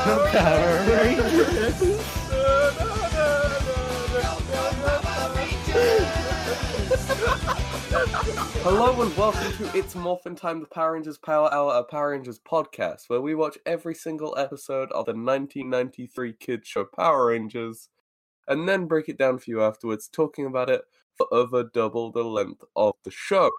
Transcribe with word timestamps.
Hello 8.62 9.02
and 9.02 9.14
welcome 9.14 9.52
to 9.58 9.76
It's 9.76 9.94
Morphin 9.94 10.34
Time, 10.34 10.60
the 10.60 10.66
Power 10.66 10.94
Rangers 10.94 11.18
Power 11.18 11.52
Hour, 11.52 11.74
a 11.74 11.84
Power 11.84 12.12
Rangers 12.12 12.38
podcast, 12.38 13.10
where 13.10 13.20
we 13.20 13.34
watch 13.34 13.58
every 13.66 13.94
single 13.94 14.34
episode 14.38 14.90
of 14.92 15.04
the 15.04 15.12
1993 15.12 16.32
kids 16.32 16.66
show 16.66 16.86
Power 16.86 17.26
Rangers, 17.26 17.90
and 18.48 18.66
then 18.66 18.86
break 18.86 19.10
it 19.10 19.18
down 19.18 19.38
for 19.38 19.50
you 19.50 19.62
afterwards, 19.62 20.08
talking 20.08 20.46
about 20.46 20.70
it 20.70 20.80
for 21.18 21.26
over 21.30 21.62
double 21.62 22.10
the 22.10 22.24
length 22.24 22.64
of 22.74 22.94
the 23.04 23.10
show. 23.10 23.50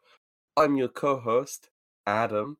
I'm 0.57 0.75
your 0.75 0.87
co-host, 0.87 1.69
Adam, 2.07 2.57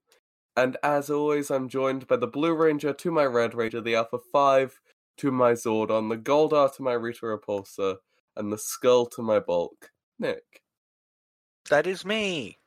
and 0.57 0.77
as 0.83 1.09
always, 1.09 1.49
I'm 1.51 1.69
joined 1.69 2.07
by 2.07 2.17
the 2.17 2.27
Blue 2.27 2.53
Ranger 2.53 2.93
to 2.93 3.11
my 3.11 3.25
Red 3.25 3.53
Ranger, 3.53 3.81
the 3.81 3.95
Alpha 3.95 4.19
5 4.31 4.79
to 5.17 5.31
my 5.31 5.53
Zordon, 5.53 6.09
the 6.09 6.17
Goldar 6.17 6.73
to 6.75 6.81
my 6.83 6.93
Rita 6.93 7.25
Repulsa, 7.25 7.97
and 8.35 8.51
the 8.51 8.57
Skull 8.57 9.05
to 9.07 9.21
my 9.21 9.39
Bulk, 9.39 9.91
Nick. 10.19 10.61
That 11.69 11.85
is 11.87 12.05
me. 12.05 12.57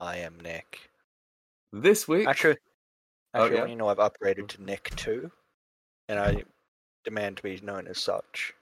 I 0.00 0.18
am 0.18 0.38
Nick. 0.40 0.90
This 1.72 2.06
week, 2.06 2.28
Actually, 2.28 2.56
Oh, 3.34 3.44
actually, 3.44 3.58
yeah? 3.58 3.66
you 3.66 3.76
know, 3.76 3.88
I've 3.88 3.96
upgraded 3.98 4.48
to 4.48 4.62
Nick 4.62 4.90
too, 4.96 5.30
and 6.08 6.18
I 6.18 6.44
demand 7.04 7.38
to 7.38 7.42
be 7.42 7.58
known 7.62 7.86
as 7.86 7.98
such. 7.98 8.52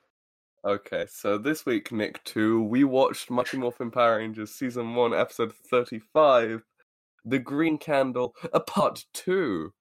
Okay, 0.64 1.06
so 1.08 1.38
this 1.38 1.66
week, 1.66 1.90
Nick 1.90 2.22
2, 2.24 2.62
we 2.62 2.84
watched 2.84 3.30
Mighty 3.30 3.56
Morphin 3.56 3.90
Power 3.90 4.18
Rangers 4.18 4.52
Season 4.52 4.94
1, 4.94 5.14
Episode 5.14 5.52
35, 5.52 6.62
The 7.24 7.38
Green 7.38 7.78
Candle, 7.78 8.34
a 8.52 8.60
Part 8.60 9.04
2. 9.12 9.72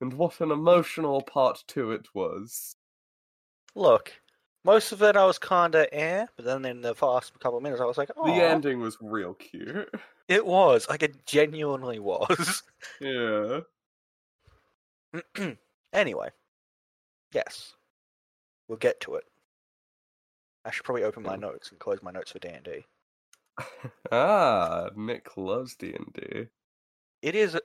And 0.00 0.12
what 0.14 0.40
an 0.40 0.50
emotional 0.50 1.22
Part 1.22 1.64
2 1.66 1.90
it 1.92 2.08
was. 2.14 2.76
Look, 3.74 4.12
most 4.64 4.92
of 4.92 5.02
it 5.02 5.16
I 5.16 5.24
was 5.26 5.38
kinda 5.38 5.92
eh, 5.94 6.26
but 6.36 6.44
then 6.44 6.64
in 6.64 6.80
the 6.80 6.94
first 6.94 7.38
couple 7.40 7.56
of 7.58 7.62
minutes 7.62 7.80
I 7.80 7.84
was 7.84 7.98
like, 7.98 8.10
oh, 8.16 8.24
The 8.26 8.42
ending 8.44 8.80
was 8.80 8.96
real 9.00 9.34
cute. 9.34 9.88
it 10.28 10.44
was 10.44 10.88
like 10.88 11.02
it 11.02 11.26
genuinely 11.26 11.98
was. 11.98 12.62
Yeah. 13.00 13.60
anyway, 15.92 16.30
yes, 17.32 17.74
we'll 18.68 18.78
get 18.78 19.00
to 19.00 19.16
it. 19.16 19.24
I 20.64 20.70
should 20.70 20.84
probably 20.84 21.04
open 21.04 21.22
my 21.22 21.36
notes 21.36 21.70
and 21.70 21.78
close 21.78 22.02
my 22.02 22.10
notes 22.10 22.32
for 22.32 22.38
D 22.38 22.48
and 22.48 22.64
D. 22.64 22.84
ah, 24.12 24.90
Nick 24.96 25.36
loves 25.36 25.76
D&D. 25.76 26.48
It 27.22 27.34
is. 27.34 27.58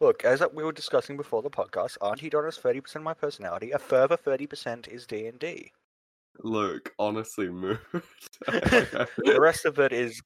Look, 0.00 0.24
as 0.24 0.42
we 0.52 0.64
were 0.64 0.72
discussing 0.72 1.16
before 1.16 1.42
the 1.42 1.50
podcast, 1.50 1.96
Aunty 2.00 2.28
Donna's 2.28 2.58
thirty 2.58 2.80
percent 2.80 3.02
of 3.02 3.04
my 3.04 3.14
personality. 3.14 3.70
A 3.72 3.78
further 3.78 4.16
thirty 4.16 4.46
percent 4.46 4.88
is 4.88 5.06
D 5.06 5.26
and 5.26 5.38
D. 5.38 5.72
Look, 6.42 6.92
honestly 6.98 7.48
moved. 7.48 7.80
The 8.46 9.36
rest 9.38 9.64
of 9.66 9.78
it 9.78 9.92
is 9.92 10.20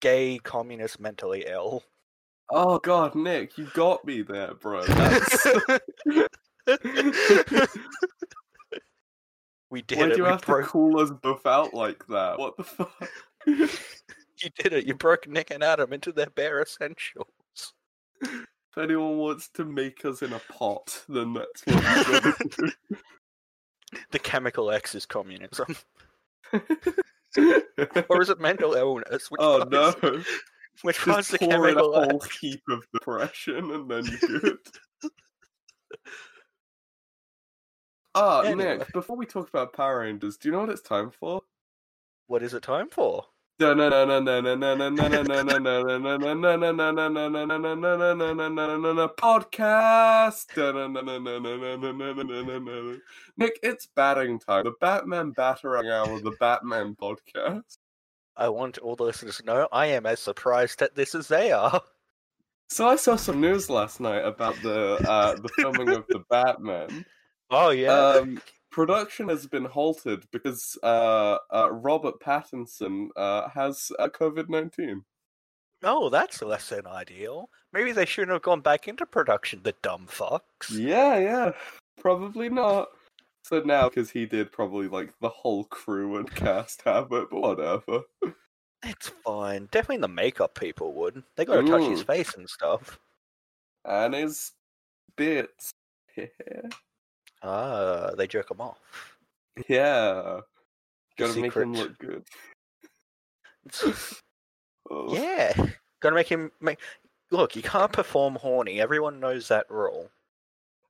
gay, 0.00 0.38
communist, 0.38 1.00
mentally 1.00 1.44
ill. 1.48 1.82
oh 2.50 2.78
god, 2.78 3.14
Nick, 3.14 3.56
you 3.58 3.66
got 3.74 4.04
me 4.04 4.22
there, 4.22 4.54
bro. 4.54 4.84
That's... 4.84 5.46
we 9.70 9.82
did 9.82 9.98
Why'd 9.98 10.12
it. 10.12 10.18
you 10.18 10.24
we 10.24 10.28
have 10.28 10.40
to 10.42 10.46
broke. 10.46 10.66
call 10.68 11.00
us 11.00 11.10
both 11.22 11.46
out 11.46 11.74
like 11.74 12.06
that? 12.08 12.38
What 12.38 12.56
the 12.56 12.64
fuck? 12.64 13.08
You 14.42 14.50
did 14.58 14.74
it. 14.74 14.84
You 14.86 14.94
broke 14.94 15.26
Nick 15.26 15.50
and 15.50 15.64
Adam 15.64 15.94
into 15.94 16.12
their 16.12 16.28
bare 16.28 16.60
essentials. 16.60 17.26
If 18.76 18.82
anyone 18.82 19.16
wants 19.16 19.48
to 19.54 19.64
make 19.64 20.04
us 20.04 20.20
in 20.20 20.34
a 20.34 20.38
pot, 20.38 21.02
then 21.08 21.32
that's 21.32 21.64
what 21.64 22.36
we're 22.60 22.72
The 24.10 24.18
chemical 24.18 24.70
X 24.70 24.94
is 24.94 25.06
communism, 25.06 25.76
or 26.52 28.20
is 28.20 28.28
it 28.28 28.38
mental 28.38 28.74
illness? 28.74 29.30
Which 29.30 29.40
oh 29.40 29.64
no! 29.70 29.94
Is, 30.10 30.26
which 30.82 31.06
one's 31.06 31.28
the 31.28 31.42
in 31.42 31.52
a 31.52 31.54
chemical 31.54 31.94
whole 31.94 32.20
heap 32.38 32.60
of 32.68 32.84
depression, 32.92 33.70
and 33.70 33.90
then 33.90 34.04
you're 34.04 34.40
good. 34.40 34.58
Ah, 38.14 38.42
Anyway. 38.42 38.78
Nick. 38.78 38.92
Before 38.92 39.16
we 39.16 39.24
talk 39.26 39.48
about 39.48 39.72
Power 39.72 40.00
Rangers, 40.00 40.36
do 40.36 40.48
you 40.48 40.52
know 40.52 40.60
what 40.60 40.70
it's 40.70 40.82
time 40.82 41.10
for? 41.10 41.40
What 42.26 42.42
is 42.42 42.54
it 42.54 42.62
time 42.62 42.88
for? 42.88 43.24
Podcast. 49.16 50.48
Nick, 53.38 53.58
it's 53.62 53.86
batting 53.86 54.38
time. 54.38 54.64
The 54.64 54.74
Batman 54.78 55.32
Batarang 55.32 55.90
Hour, 55.90 56.20
the 56.20 56.36
Batman 56.38 56.94
podcast. 57.00 57.78
I 58.36 58.50
want 58.50 58.76
all 58.76 58.94
the 58.94 59.04
listeners 59.04 59.38
to 59.38 59.44
know 59.46 59.68
I 59.72 59.86
am 59.86 60.04
as 60.04 60.20
surprised 60.20 60.82
at 60.82 60.94
this 60.94 61.14
as 61.14 61.28
they 61.28 61.50
are. 61.50 61.80
So 62.68 62.88
I 62.88 62.96
saw 62.96 63.16
some 63.16 63.40
news 63.40 63.70
last 63.70 64.00
night 64.00 64.24
about 64.24 64.60
the 64.62 64.96
uh, 65.08 65.36
the 65.36 65.48
filming 65.56 65.90
of 65.90 66.04
the 66.08 66.18
Batman. 66.28 67.06
Oh 67.48 67.70
yeah. 67.70 67.92
Um, 67.92 68.42
production 68.76 69.26
has 69.30 69.46
been 69.46 69.64
halted 69.64 70.26
because 70.32 70.76
uh, 70.82 71.38
uh, 71.50 71.72
Robert 71.72 72.20
Pattinson 72.20 73.08
uh, 73.16 73.48
has 73.48 73.90
uh, 73.98 74.06
COVID 74.08 74.50
nineteen. 74.50 75.02
oh, 75.82 76.10
that's 76.10 76.42
less 76.42 76.68
than 76.68 76.86
ideal. 76.86 77.48
Maybe 77.72 77.92
they 77.92 78.04
shouldn't 78.04 78.32
have 78.32 78.42
gone 78.42 78.60
back 78.60 78.86
into 78.86 79.06
production. 79.06 79.60
The 79.62 79.74
dumb 79.82 80.06
fucks. 80.10 80.70
Yeah, 80.70 81.18
yeah, 81.18 81.52
probably 81.98 82.50
not. 82.50 82.88
So 83.44 83.60
now, 83.60 83.88
because 83.88 84.10
he 84.10 84.26
did, 84.26 84.52
probably 84.52 84.88
like 84.88 85.14
the 85.20 85.30
whole 85.30 85.64
crew 85.64 86.16
and 86.18 86.30
cast 86.34 86.82
have 86.82 87.12
it, 87.12 87.28
but 87.30 87.40
whatever. 87.40 88.02
It's 88.84 89.08
fine. 89.24 89.68
Definitely 89.72 90.02
the 90.02 90.08
makeup 90.08 90.54
people 90.54 90.92
would. 90.94 91.22
They 91.36 91.46
got 91.46 91.62
to 91.62 91.66
touch 91.66 91.88
his 91.88 92.02
Mm. 92.02 92.06
face 92.06 92.34
and 92.34 92.48
stuff. 92.48 92.98
And 93.86 94.12
his 94.14 94.52
bits. 95.16 95.70
Ah, 97.46 98.10
they 98.16 98.26
jerk 98.26 98.50
him 98.50 98.60
off. 98.60 98.78
yeah, 99.68 100.40
gotta 101.16 101.40
make 101.40 101.54
him 101.54 101.72
look 101.72 101.96
good. 101.98 102.24
Oh. 104.88 105.12
yeah, 105.12 105.52
gotta 106.00 106.14
make 106.14 106.28
him 106.28 106.52
make. 106.60 106.78
Look, 107.32 107.56
you 107.56 107.62
can't 107.62 107.92
perform 107.92 108.36
horny. 108.36 108.80
Everyone 108.80 109.18
knows 109.18 109.48
that 109.48 109.68
rule. 109.68 110.10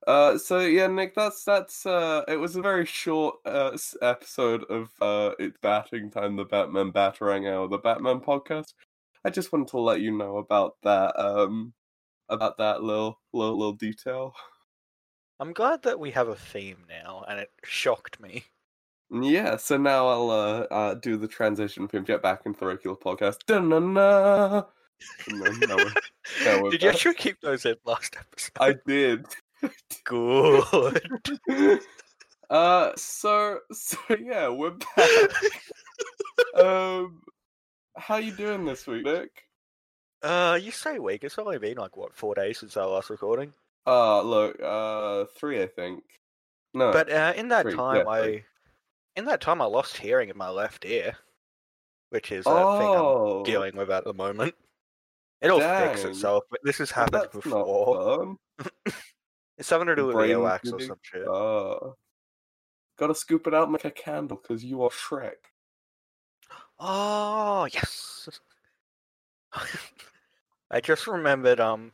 Uh, 0.06 0.38
so 0.38 0.60
yeah, 0.60 0.86
Nick, 0.86 1.14
that's 1.14 1.44
that's 1.44 1.86
uh, 1.86 2.22
it 2.28 2.36
was 2.36 2.56
a 2.56 2.62
very 2.62 2.84
short 2.86 3.36
uh 3.44 3.76
episode 4.02 4.64
of 4.64 4.90
uh, 5.00 5.32
it's 5.38 5.56
batting 5.62 6.10
time, 6.10 6.36
the 6.36 6.44
Batman 6.44 6.92
Batarang 6.92 7.50
Hour, 7.50 7.68
the 7.68 7.78
Batman 7.78 8.20
podcast. 8.20 8.74
I 9.24 9.30
just 9.30 9.52
wanted 9.52 9.68
to 9.68 9.80
let 9.80 10.00
you 10.00 10.16
know 10.16 10.36
about 10.36 10.76
that 10.84 11.18
um 11.18 11.72
about 12.28 12.58
that 12.58 12.82
little 12.82 13.18
little 13.32 13.58
little 13.58 13.72
detail. 13.72 14.34
I'm 15.38 15.52
glad 15.52 15.82
that 15.82 16.00
we 16.00 16.12
have 16.12 16.28
a 16.28 16.34
theme 16.34 16.84
now, 16.88 17.24
and 17.28 17.38
it 17.38 17.50
shocked 17.62 18.18
me. 18.20 18.44
Yeah, 19.10 19.56
so 19.56 19.76
now 19.76 20.08
I'll 20.08 20.30
uh, 20.30 20.60
uh 20.70 20.94
do 20.94 21.16
the 21.16 21.28
transition 21.28 21.88
from 21.88 22.04
get 22.04 22.22
back 22.22 22.42
into 22.44 22.60
the 22.60 22.66
regular 22.66 22.96
podcast. 22.96 23.38
Then 23.46 23.68
Did 26.70 26.82
you 26.82 26.88
actually 26.88 27.14
keep 27.14 27.40
those 27.40 27.66
in 27.66 27.76
last 27.84 28.16
episode? 28.18 28.52
I 28.58 28.74
did. 28.86 29.26
Good. 30.04 31.00
Uh, 32.48 32.92
so 32.96 33.58
so 33.72 33.98
yeah, 34.20 34.48
we're 34.48 34.70
back. 34.70 35.30
um, 36.54 37.20
how 37.96 38.18
you 38.18 38.30
doing 38.30 38.64
this 38.64 38.86
week, 38.86 39.04
Nick? 39.04 39.30
uh, 40.22 40.56
you 40.60 40.70
say 40.70 41.00
week. 41.00 41.24
It's 41.24 41.38
only 41.38 41.58
been 41.58 41.76
like 41.76 41.96
what 41.96 42.14
four 42.14 42.36
days 42.36 42.60
since 42.60 42.76
our 42.76 42.86
last 42.86 43.10
recording. 43.10 43.52
Uh, 43.86 44.22
look, 44.22 44.60
uh, 44.62 45.24
three, 45.36 45.62
I 45.62 45.66
think. 45.66 46.02
No, 46.74 46.92
But 46.92 47.10
uh, 47.10 47.32
in 47.36 47.48
that 47.48 47.62
three, 47.62 47.74
time, 47.74 47.96
yeah, 47.96 48.08
I 48.08 48.22
three. 48.22 48.44
in 49.14 49.24
that 49.26 49.40
time 49.40 49.62
I 49.62 49.66
lost 49.66 49.96
hearing 49.96 50.28
in 50.28 50.36
my 50.36 50.50
left 50.50 50.84
ear, 50.84 51.16
which 52.10 52.32
is 52.32 52.44
a 52.46 52.50
thing 52.78 52.88
oh, 52.88 53.38
I'm 53.38 53.44
dealing 53.44 53.76
with 53.76 53.90
at 53.90 54.04
the 54.04 54.12
moment. 54.12 54.54
It'll 55.40 55.60
fix 55.60 56.04
itself, 56.04 56.44
but 56.50 56.60
this 56.64 56.78
has 56.78 56.90
happened 56.90 57.22
that's 57.22 57.34
before. 57.34 58.36
It's 59.58 59.68
something 59.68 59.86
to 59.86 59.96
do 59.96 60.06
with 60.06 60.16
earwax 60.16 60.70
or 60.70 60.80
some 60.80 60.98
shit. 61.00 61.26
Uh, 61.26 61.92
gotta 62.98 63.14
scoop 63.14 63.46
it 63.46 63.54
out, 63.54 63.64
and 63.64 63.72
make 63.72 63.86
a 63.86 63.90
candle, 63.90 64.38
because 64.40 64.62
you 64.62 64.82
are 64.82 64.90
Shrek. 64.90 65.32
Oh 66.78 67.66
yes. 67.72 68.28
I 70.70 70.80
just 70.80 71.06
remembered 71.06 71.58
um 71.58 71.92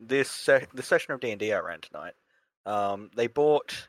this 0.00 0.30
se- 0.30 0.66
the 0.74 0.82
session 0.82 1.12
of 1.12 1.20
D 1.20 1.30
and 1.30 1.38
D 1.38 1.52
I 1.52 1.58
ran 1.60 1.80
tonight. 1.80 2.14
Um, 2.66 3.10
they 3.14 3.26
bought 3.26 3.88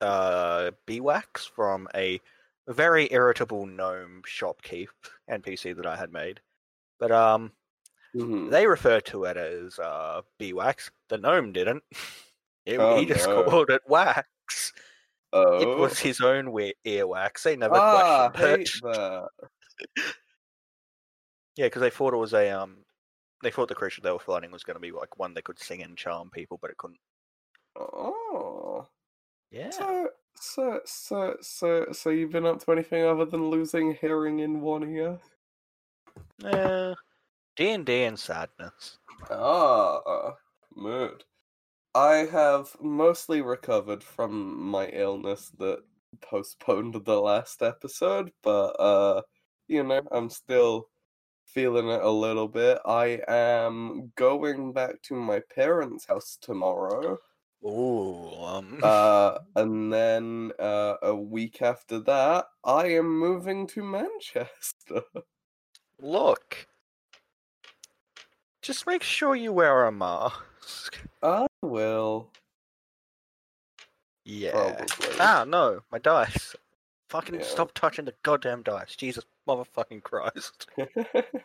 uh 0.00 0.70
beeswax 0.86 1.46
from 1.46 1.88
a 1.94 2.20
very 2.68 3.08
irritable 3.12 3.64
gnome 3.66 4.22
shopkeep 4.26 4.88
NPC 5.30 5.74
that 5.76 5.86
I 5.86 5.96
had 5.96 6.12
made, 6.12 6.40
but 6.98 7.10
um 7.12 7.52
Mhm. 8.14 8.50
they 8.50 8.66
referred 8.66 9.04
to 9.06 9.24
it 9.24 9.36
as 9.36 9.78
uh 9.78 10.22
beeswax. 10.38 10.90
The 11.08 11.18
gnome 11.18 11.52
didn't. 11.52 11.82
It, 12.66 12.78
Oh, 12.80 12.96
he 12.98 13.04
just 13.04 13.26
no. 13.28 13.44
called 13.44 13.68
it 13.68 13.82
wax. 13.86 14.72
Oh. 15.34 15.60
It 15.60 15.78
was 15.78 15.98
his 15.98 16.22
own 16.22 16.50
we- 16.50 16.72
earwax. 16.86 17.42
They 17.42 17.56
never 17.56 17.74
ah, 17.76 18.30
questioned 18.30 18.94
it. 18.96 19.22
Yeah, 21.56 21.66
because 21.66 21.82
they 21.82 21.90
thought 21.90 22.14
it 22.14 22.18
was 22.18 22.32
a 22.32 22.50
um. 22.50 22.83
They 23.44 23.50
thought 23.50 23.68
the 23.68 23.74
creature 23.74 24.00
they 24.00 24.10
were 24.10 24.18
finding 24.18 24.50
was 24.50 24.64
going 24.64 24.76
to 24.76 24.80
be 24.80 24.90
like 24.90 25.18
one 25.18 25.34
that 25.34 25.44
could 25.44 25.58
sing 25.58 25.82
and 25.82 25.98
charm 25.98 26.30
people, 26.30 26.58
but 26.62 26.70
it 26.70 26.78
couldn't. 26.78 26.98
Oh. 27.76 28.88
Yeah. 29.50 29.68
So, 29.68 30.08
so, 30.34 30.80
so, 30.86 31.36
so, 31.42 31.86
so 31.92 32.08
you've 32.08 32.32
been 32.32 32.46
up 32.46 32.64
to 32.64 32.72
anything 32.72 33.04
other 33.04 33.26
than 33.26 33.50
losing 33.50 33.96
hearing 34.00 34.38
in 34.38 34.62
one 34.62 34.82
ear? 34.90 35.18
Yeah. 36.38 36.94
D 37.54 37.68
and 37.68 37.84
D 37.84 38.04
and 38.04 38.18
sadness. 38.18 38.96
Ah, 39.30 40.32
mood. 40.74 41.24
I 41.94 42.26
have 42.32 42.74
mostly 42.80 43.42
recovered 43.42 44.02
from 44.02 44.58
my 44.70 44.88
illness 44.88 45.52
that 45.58 45.80
postponed 46.22 47.04
the 47.04 47.20
last 47.20 47.60
episode, 47.60 48.32
but 48.42 48.68
uh, 48.80 49.20
you 49.68 49.82
know, 49.82 50.00
I'm 50.10 50.30
still 50.30 50.88
feeling 51.54 51.88
it 51.88 52.02
a 52.02 52.10
little 52.10 52.48
bit. 52.48 52.78
I 52.84 53.20
am 53.28 54.12
going 54.16 54.72
back 54.72 55.00
to 55.02 55.14
my 55.14 55.40
parents' 55.54 56.04
house 56.06 56.36
tomorrow. 56.40 57.18
Ooh. 57.64 58.34
Um. 58.42 58.80
Uh, 58.82 59.38
and 59.56 59.92
then 59.92 60.52
uh, 60.58 60.96
a 61.02 61.14
week 61.14 61.62
after 61.62 61.98
that, 62.00 62.46
I 62.64 62.88
am 62.88 63.18
moving 63.18 63.66
to 63.68 63.82
Manchester. 63.82 65.02
look. 66.00 66.66
Just 68.60 68.86
make 68.86 69.02
sure 69.02 69.36
you 69.36 69.52
wear 69.52 69.84
a 69.86 69.92
mask. 69.92 70.98
I 71.22 71.46
will. 71.62 72.30
Yeah. 74.24 74.52
Probably. 74.52 75.16
Ah, 75.20 75.44
no, 75.46 75.80
my 75.92 75.98
dice. 75.98 76.56
Fucking 77.10 77.36
Yeah. 77.36 77.42
stop 77.44 77.72
touching 77.74 78.06
the 78.06 78.14
goddamn 78.22 78.62
dice. 78.62 78.96
Jesus 78.96 79.24
motherfucking 79.48 80.02
Christ. 80.02 80.66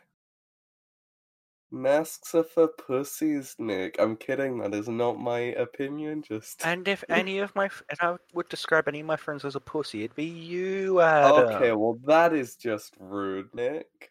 Masks 1.71 2.33
are 2.33 2.43
for 2.43 2.67
pussies, 2.67 3.55
Nick. 3.59 3.95
I'm 3.99 4.15
kidding. 4.15 4.57
That 4.57 4.73
is 4.73 4.87
not 4.89 5.19
my 5.19 5.39
opinion. 5.39 6.23
Just 6.23 6.65
And 6.65 6.87
if 6.87 7.03
any 7.09 7.39
of 7.39 7.53
my, 7.55 7.65
f- 7.65 7.83
and 7.89 7.99
I 8.01 8.15
would 8.33 8.49
describe 8.49 8.87
any 8.87 9.01
of 9.01 9.05
my 9.05 9.15
friends 9.15 9.45
as 9.45 9.55
a 9.55 9.59
pussy, 9.59 10.03
it'd 10.03 10.15
be 10.15 10.25
you, 10.25 10.99
Adam. 10.99 11.55
okay. 11.55 11.71
Well, 11.73 11.99
that 12.05 12.33
is 12.33 12.55
just 12.55 12.95
rude, 12.99 13.53
Nick. 13.53 14.09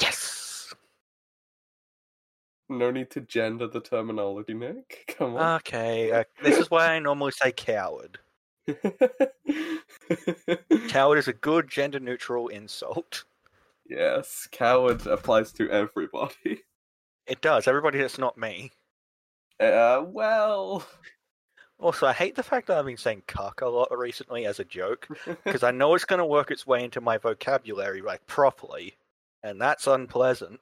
Yes. 0.00 0.74
No 2.68 2.90
need 2.90 3.10
to 3.10 3.20
gender 3.20 3.68
the 3.68 3.80
terminology, 3.80 4.54
Nick. 4.54 5.14
Come 5.18 5.36
on. 5.36 5.56
Okay. 5.56 6.10
Uh, 6.10 6.24
this 6.42 6.58
is 6.58 6.68
why 6.68 6.88
I 6.94 6.98
normally 6.98 7.32
say 7.32 7.52
coward. 7.52 8.18
Coward 10.88 11.18
is 11.18 11.28
a 11.28 11.32
good 11.32 11.68
gender-neutral 11.68 12.48
insult. 12.48 13.24
yes, 13.88 14.48
coward 14.50 15.06
applies 15.06 15.52
to 15.52 15.70
everybody. 15.70 16.62
It 17.26 17.40
does. 17.40 17.68
Everybody 17.68 17.98
that's 17.98 18.18
not 18.18 18.38
me. 18.38 18.72
Uh, 19.60 20.02
well. 20.06 20.84
Also, 21.78 22.06
I 22.06 22.12
hate 22.12 22.34
the 22.34 22.42
fact 22.42 22.66
that 22.66 22.78
I've 22.78 22.84
been 22.86 22.96
saying 22.96 23.22
cuck 23.26 23.60
a 23.62 23.68
lot 23.68 23.88
recently 23.96 24.46
as 24.46 24.58
a 24.60 24.64
joke 24.64 25.08
because 25.44 25.62
I 25.62 25.70
know 25.70 25.94
it's 25.94 26.04
going 26.04 26.18
to 26.18 26.26
work 26.26 26.50
its 26.50 26.66
way 26.66 26.84
into 26.84 27.00
my 27.00 27.18
vocabulary 27.18 28.02
like 28.02 28.26
properly, 28.26 28.96
and 29.42 29.60
that's 29.60 29.86
unpleasant. 29.86 30.60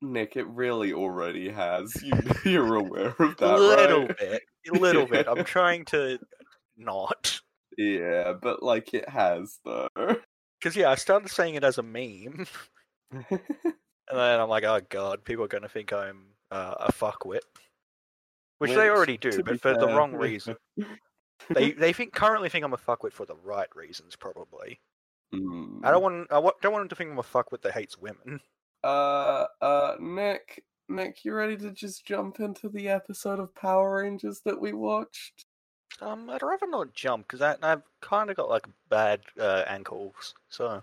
Nick, 0.00 0.36
it 0.36 0.46
really 0.48 0.92
already 0.92 1.50
has. 1.50 1.94
You, 2.02 2.12
you're 2.50 2.74
aware 2.76 3.14
of 3.18 3.36
that, 3.38 3.54
A 3.54 3.56
little 3.56 4.06
right? 4.06 4.18
bit, 4.18 4.42
a 4.72 4.78
little 4.78 5.06
bit. 5.06 5.26
I'm 5.28 5.44
trying 5.44 5.84
to 5.86 6.18
not. 6.76 7.40
Yeah, 7.76 8.34
but 8.40 8.62
like 8.62 8.94
it 8.94 9.08
has 9.08 9.58
though. 9.64 9.88
Because 9.94 10.76
yeah, 10.76 10.90
I 10.90 10.94
started 10.94 11.30
saying 11.30 11.54
it 11.54 11.64
as 11.64 11.78
a 11.78 11.82
meme, 11.82 12.46
and 13.10 13.28
then 13.30 14.40
I'm 14.40 14.48
like, 14.48 14.64
oh 14.64 14.80
god, 14.88 15.24
people 15.24 15.44
are 15.44 15.48
going 15.48 15.62
to 15.62 15.68
think 15.68 15.92
I'm 15.92 16.26
uh, 16.50 16.74
a 16.80 16.92
fuckwit, 16.92 17.40
which, 18.58 18.72
they 18.72 18.88
already 18.88 19.16
do, 19.16 19.42
but 19.42 19.60
for 19.60 19.74
the 19.74 19.88
wrong 19.88 20.14
reason. 20.16 20.56
They 21.52 21.72
they 21.72 21.92
think 21.92 22.14
currently 22.14 22.48
think 22.48 22.64
I'm 22.64 22.72
a 22.72 22.78
fuckwit 22.78 23.12
for 23.12 23.26
the 23.26 23.34
right 23.34 23.68
reasons, 23.74 24.16
probably. 24.16 24.80
Hmm. 25.34 25.80
I 25.84 25.90
don't 25.90 26.02
want 26.02 26.28
I 26.30 26.40
don't 26.40 26.72
want 26.72 26.82
them 26.82 26.88
to 26.88 26.94
think 26.94 27.10
I'm 27.10 27.18
a 27.18 27.22
fuckwit 27.22 27.60
that 27.62 27.74
hates 27.74 27.98
women. 27.98 28.40
Uh, 28.82 29.46
uh, 29.60 29.96
Nick, 30.00 30.62
Nick, 30.88 31.24
you 31.24 31.34
ready 31.34 31.56
to 31.56 31.70
just 31.70 32.06
jump 32.06 32.40
into 32.40 32.68
the 32.68 32.88
episode 32.88 33.40
of 33.40 33.54
Power 33.54 33.96
Rangers 33.96 34.40
that 34.44 34.60
we 34.60 34.72
watched? 34.72 35.44
Um, 36.00 36.28
I'd 36.28 36.42
rather 36.42 36.66
not 36.66 36.92
jump 36.92 37.28
because 37.28 37.40
I've 37.40 37.82
kind 38.00 38.30
of 38.30 38.36
got 38.36 38.48
like 38.48 38.66
bad 38.88 39.20
uh, 39.38 39.62
ankles. 39.66 40.34
So 40.48 40.82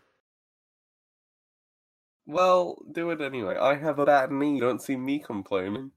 Well, 2.25 2.81
do 2.91 3.09
it 3.11 3.21
anyway. 3.21 3.57
I 3.57 3.75
have 3.75 3.99
a 3.99 4.05
bad 4.05 4.31
knee. 4.31 4.55
You 4.55 4.61
don't 4.61 4.81
see 4.81 4.95
me 4.95 5.19
complaining. 5.19 5.91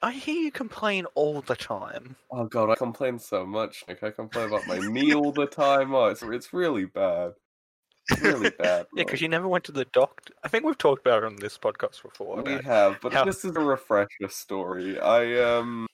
I 0.00 0.12
hear 0.12 0.40
you 0.40 0.52
complain 0.52 1.06
all 1.14 1.40
the 1.40 1.56
time. 1.56 2.16
Oh 2.30 2.44
god, 2.44 2.70
I 2.70 2.76
complain 2.76 3.18
so 3.18 3.44
much, 3.44 3.84
Nick. 3.88 4.02
I 4.02 4.10
complain 4.10 4.46
about 4.46 4.66
my 4.68 4.78
knee 4.78 5.12
all 5.14 5.32
the 5.32 5.46
time. 5.46 5.94
Oh, 5.94 6.06
it's 6.06 6.22
it's 6.22 6.52
really 6.52 6.84
bad. 6.84 7.32
It's 8.08 8.20
really 8.20 8.50
bad. 8.50 8.86
Yeah, 8.94 9.04
because 9.04 9.20
you 9.20 9.28
never 9.28 9.48
went 9.48 9.64
to 9.64 9.72
the 9.72 9.86
doctor. 9.86 10.34
I 10.44 10.48
think 10.48 10.64
we've 10.64 10.78
talked 10.78 11.04
about 11.04 11.24
it 11.24 11.26
on 11.26 11.36
this 11.36 11.58
podcast 11.58 12.02
before. 12.02 12.42
We 12.42 12.62
have, 12.62 13.00
but 13.02 13.12
how- 13.12 13.24
this 13.24 13.44
is 13.44 13.56
a 13.56 13.60
refresher 13.60 14.28
story. 14.28 15.00
I 15.00 15.40
um 15.40 15.87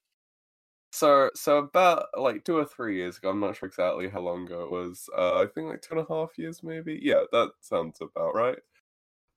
so 1.05 1.31
so 1.35 1.59
about 1.59 2.07
like 2.19 2.45
two 2.45 2.57
or 2.59 2.65
three 2.65 2.97
years 2.97 3.19
ago, 3.19 3.31
I'm 3.31 3.41
not 3.41 3.57
sure 3.57 3.67
exactly 3.69 4.09
how 4.09 4.21
long 4.21 4.45
ago 4.47 4.63
it 4.65 4.71
was. 4.71 5.09
Uh 5.17 5.41
I 5.43 5.47
think 5.47 5.69
like 5.69 5.83
two 5.83 5.95
and 5.99 6.07
a 6.09 6.15
half 6.15 6.39
years 6.39 6.63
maybe. 6.63 6.99
Yeah, 7.03 7.25
that 7.33 7.53
sounds 7.61 7.99
about 8.01 8.35
right. 8.35 8.59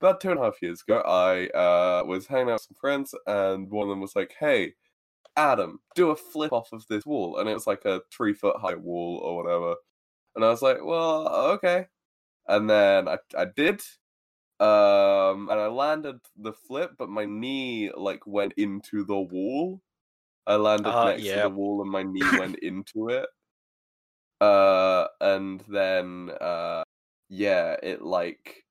About 0.01 0.21
two 0.21 0.31
and 0.31 0.39
a 0.39 0.43
half 0.43 0.61
years 0.61 0.83
ago, 0.87 0.99
I 1.01 1.47
uh 1.49 2.03
was 2.05 2.27
hanging 2.27 2.49
out 2.49 2.55
with 2.55 2.61
some 2.63 2.77
friends 2.81 3.15
and 3.27 3.69
one 3.71 3.83
of 3.85 3.89
them 3.89 4.01
was 4.01 4.15
like, 4.15 4.35
Hey, 4.39 4.75
Adam, 5.37 5.81
do 5.95 6.11
a 6.11 6.17
flip 6.17 6.53
off 6.53 6.73
of 6.73 6.87
this 6.89 7.05
wall 7.05 7.39
and 7.39 7.49
it 7.49 7.55
was 7.55 7.67
like 7.67 7.85
a 7.85 8.01
three 8.11 8.33
foot 8.33 8.57
high 8.59 8.75
wall 8.75 9.19
or 9.23 9.37
whatever. 9.43 9.75
And 10.35 10.45
I 10.45 10.49
was 10.49 10.61
like, 10.63 10.79
Well, 10.83 11.27
okay. 11.55 11.87
And 12.47 12.69
then 12.69 13.07
I 13.09 13.19
I 13.37 13.45
did. 13.45 13.81
Um, 14.59 15.49
and 15.49 15.59
I 15.59 15.67
landed 15.67 16.19
the 16.37 16.53
flip, 16.53 16.93
but 16.97 17.09
my 17.09 17.25
knee 17.25 17.91
like 17.95 18.25
went 18.27 18.53
into 18.57 19.03
the 19.05 19.19
wall. 19.19 19.81
I 20.47 20.55
landed 20.55 20.89
Uh, 20.89 21.05
next 21.11 21.23
to 21.23 21.41
the 21.41 21.49
wall, 21.49 21.81
and 21.81 21.91
my 21.91 22.03
knee 22.03 22.21
went 22.39 22.57
into 22.59 23.09
it. 23.09 23.27
Uh, 24.39 25.07
and 25.19 25.61
then 25.67 26.31
uh, 26.39 26.83
yeah, 27.29 27.75
it 27.83 28.01
like 28.01 28.63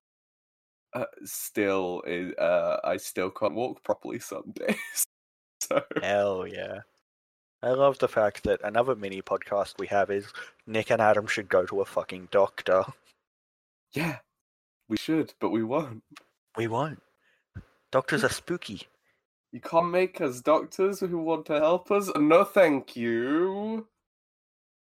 uh, 0.94 1.04
still 1.24 2.02
is. 2.06 2.32
Uh, 2.38 2.78
I 2.82 2.96
still 2.96 3.30
can't 3.30 3.54
walk 3.54 3.82
properly 3.84 4.18
some 4.18 4.52
days. 4.54 5.04
so 5.60 5.82
Hell 6.02 6.46
yeah. 6.46 6.80
I 7.62 7.70
love 7.70 7.98
the 7.98 8.08
fact 8.08 8.44
that 8.44 8.60
another 8.62 8.94
mini 8.94 9.22
podcast 9.22 9.74
we 9.78 9.86
have 9.88 10.10
is 10.10 10.26
Nick 10.66 10.90
and 10.90 11.02
Adam 11.02 11.26
should 11.26 11.48
go 11.48 11.66
to 11.66 11.80
a 11.80 11.84
fucking 11.84 12.28
doctor. 12.30 12.84
yeah, 13.92 14.18
we 14.88 14.96
should, 14.96 15.34
but 15.40 15.50
we 15.50 15.62
won't. 15.64 16.02
We 16.56 16.68
won't. 16.68 17.02
Doctors 17.90 18.22
are 18.24 18.28
spooky. 18.30 18.82
You 19.56 19.62
can't 19.62 19.88
make 19.88 20.20
us 20.20 20.42
doctors 20.42 21.00
who 21.00 21.16
want 21.16 21.46
to 21.46 21.54
help 21.54 21.90
us. 21.90 22.10
No, 22.14 22.44
thank 22.44 22.94
you. 22.94 23.86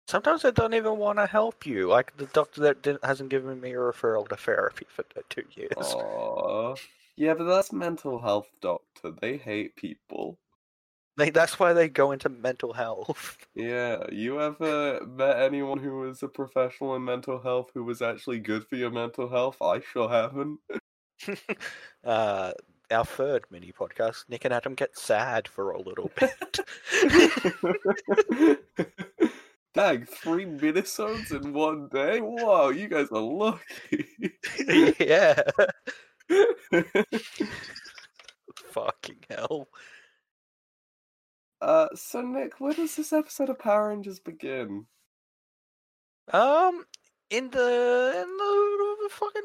Sometimes 0.08 0.44
I 0.44 0.50
don't 0.50 0.74
even 0.74 0.98
want 0.98 1.20
to 1.20 1.26
help 1.26 1.64
you. 1.64 1.86
Like 1.86 2.16
the 2.16 2.26
doctor 2.26 2.62
that 2.62 2.82
didn't, 2.82 3.04
hasn't 3.04 3.28
given 3.28 3.60
me 3.60 3.74
a 3.74 3.76
referral 3.76 4.26
to 4.28 4.34
therapy 4.34 4.84
for 4.88 5.04
two 5.28 5.44
years. 5.54 5.70
Aww. 5.76 6.76
Yeah, 7.14 7.34
but 7.34 7.44
that's 7.44 7.72
mental 7.72 8.18
health 8.18 8.48
doctor. 8.60 9.12
They 9.20 9.36
hate 9.36 9.76
people. 9.76 10.36
They, 11.16 11.30
that's 11.30 11.60
why 11.60 11.72
they 11.72 11.88
go 11.88 12.10
into 12.10 12.28
mental 12.28 12.72
health. 12.72 13.38
Yeah, 13.54 14.02
you 14.10 14.40
ever 14.40 15.00
met 15.06 15.42
anyone 15.42 15.78
who 15.78 16.00
was 16.00 16.24
a 16.24 16.28
professional 16.28 16.96
in 16.96 17.04
mental 17.04 17.40
health 17.40 17.70
who 17.72 17.84
was 17.84 18.02
actually 18.02 18.40
good 18.40 18.66
for 18.66 18.74
your 18.74 18.90
mental 18.90 19.28
health? 19.28 19.62
I 19.62 19.78
sure 19.78 20.08
haven't. 20.08 20.58
uh, 22.04 22.52
our 22.90 23.04
third 23.04 23.44
mini 23.50 23.72
podcast, 23.72 24.24
Nick 24.28 24.44
and 24.44 24.54
Adam 24.54 24.74
get 24.74 24.98
sad 24.98 25.48
for 25.48 25.70
a 25.72 25.80
little 25.80 26.10
bit. 26.18 26.60
Dag, 29.74 30.08
three 30.08 30.46
minisodes 30.46 31.32
in 31.32 31.52
one 31.52 31.88
day? 31.88 32.20
Wow, 32.20 32.70
you 32.70 32.88
guys 32.88 33.08
are 33.12 33.20
lucky. 33.20 34.06
yeah. 34.98 35.42
Fucking 38.70 39.18
hell. 39.28 39.68
uh, 41.60 41.88
so 41.94 42.22
Nick, 42.22 42.58
where 42.58 42.72
does 42.72 42.96
this 42.96 43.12
episode 43.12 43.50
of 43.50 43.58
Power 43.58 43.90
Rangers 43.90 44.18
begin? 44.18 44.86
Um, 46.32 46.84
in 47.30 47.50
the 47.50 48.12
in 48.16 48.36
the 48.36 49.08
fucking 49.10 49.42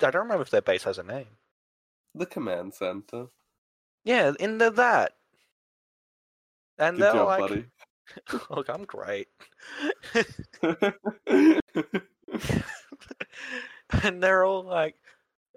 I 0.00 0.10
don't 0.10 0.22
remember 0.22 0.42
if 0.42 0.50
their 0.50 0.62
base 0.62 0.84
has 0.84 0.98
a 0.98 1.02
name. 1.02 1.26
The 2.16 2.26
command 2.26 2.74
center. 2.74 3.26
Yeah, 4.04 4.32
in 4.40 4.58
the 4.58 4.70
that. 4.70 5.12
And 6.78 6.96
Good 6.96 7.02
they're 7.02 7.12
job, 7.12 7.26
like, 7.26 7.40
buddy. 7.40 7.64
"Look, 8.50 8.68
I'm 8.68 8.84
great." 8.84 9.28
and 14.02 14.22
they're 14.22 14.44
all 14.44 14.62
like, 14.64 14.96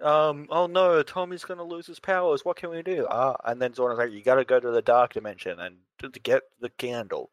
um, 0.02 0.46
"Oh 0.50 0.66
no, 0.66 1.02
Tommy's 1.02 1.44
gonna 1.44 1.64
lose 1.64 1.86
his 1.86 2.00
powers. 2.00 2.44
What 2.44 2.56
can 2.56 2.70
we 2.70 2.82
do?" 2.82 3.06
Ah, 3.10 3.36
and 3.44 3.60
then 3.60 3.72
Zordon's 3.72 3.98
like, 3.98 4.12
"You 4.12 4.22
gotta 4.22 4.44
go 4.44 4.60
to 4.60 4.70
the 4.70 4.82
dark 4.82 5.14
dimension 5.14 5.58
and 5.60 5.78
to 5.98 6.08
get 6.10 6.42
the 6.60 6.70
candle." 6.70 7.30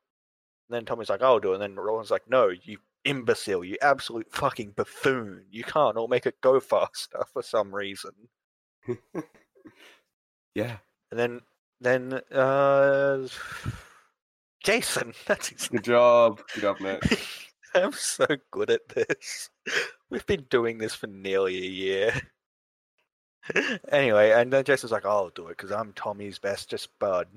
And 0.70 0.76
then 0.76 0.86
Tommy's 0.86 1.10
like, 1.10 1.22
"I'll 1.22 1.40
do 1.40 1.52
it." 1.52 1.56
And 1.56 1.64
then 1.64 1.76
Roland's 1.76 2.12
like, 2.12 2.30
"No, 2.30 2.50
you 2.50 2.80
imbecile! 3.06 3.64
You 3.64 3.78
absolute 3.82 4.32
fucking 4.32 4.72
buffoon! 4.72 5.48
You 5.52 5.64
can't 5.64 5.98
all 5.98 6.08
make 6.08 6.26
it 6.26 6.42
go 6.42 6.60
faster 6.62 7.26
for 7.34 7.44
some 7.44 7.74
reason." 7.76 8.30
yeah, 10.56 10.78
And 11.12 11.20
then, 11.20 11.42
then, 11.80 12.14
uh, 12.32 13.28
Jason. 14.64 15.14
That's 15.28 15.50
his 15.50 15.68
good 15.68 15.84
job. 15.84 16.42
Good 16.54 16.62
job, 16.62 16.80
Nick. 16.80 17.04
I'm 17.76 17.92
so 17.94 18.26
good 18.52 18.70
at 18.70 18.90
this. 18.90 19.50
We've 20.10 20.26
been 20.26 20.46
doing 20.50 20.78
this 20.78 20.96
for 20.96 21.08
nearly 21.08 21.58
a 21.58 21.70
year. 21.70 22.22
anyway, 23.92 24.32
and 24.32 24.52
then 24.52 24.64
Jason's 24.64 24.92
like, 24.92 25.06
I'll 25.06 25.30
do 25.30 25.48
it 25.48 25.58
because 25.58 25.72
I'm 25.72 25.94
Tommy's 25.94 26.40
bestest 26.40 26.90
bud. 27.00 27.28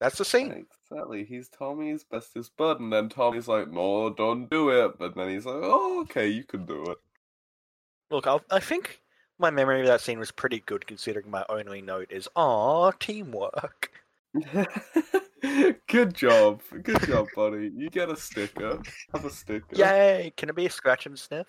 That's 0.00 0.18
the 0.18 0.24
scene. 0.24 0.66
Exactly. 0.90 1.24
He's 1.24 1.48
Tommy's 1.48 2.04
bestest 2.04 2.56
bud, 2.56 2.80
and 2.80 2.92
then 2.92 3.08
Tommy's 3.08 3.48
like, 3.48 3.70
"No, 3.70 4.10
don't 4.10 4.50
do 4.50 4.68
it." 4.68 4.98
But 4.98 5.14
then 5.14 5.30
he's 5.30 5.46
like, 5.46 5.60
"Oh, 5.62 6.00
okay, 6.02 6.28
you 6.28 6.44
can 6.44 6.66
do 6.66 6.82
it." 6.90 6.98
Look, 8.10 8.26
I'll, 8.26 8.42
I 8.50 8.60
think 8.60 9.00
my 9.38 9.50
memory 9.50 9.80
of 9.80 9.86
that 9.86 10.00
scene 10.00 10.18
was 10.18 10.30
pretty 10.30 10.60
good 10.66 10.86
considering 10.86 11.30
my 11.30 11.44
only 11.48 11.82
note 11.82 12.10
is, 12.10 12.28
ah 12.36 12.90
teamwork. 12.92 13.90
Good 15.88 16.14
job. 16.14 16.62
Good 16.82 17.06
job, 17.06 17.28
buddy. 17.36 17.70
You 17.76 17.90
get 17.90 18.08
a 18.08 18.16
sticker. 18.16 18.80
Have 19.12 19.24
a 19.24 19.30
sticker. 19.30 19.76
Yay! 19.76 20.32
Can 20.36 20.48
it 20.48 20.56
be 20.56 20.66
a 20.66 20.70
scratch 20.70 21.06
and 21.06 21.18
sniff? 21.18 21.46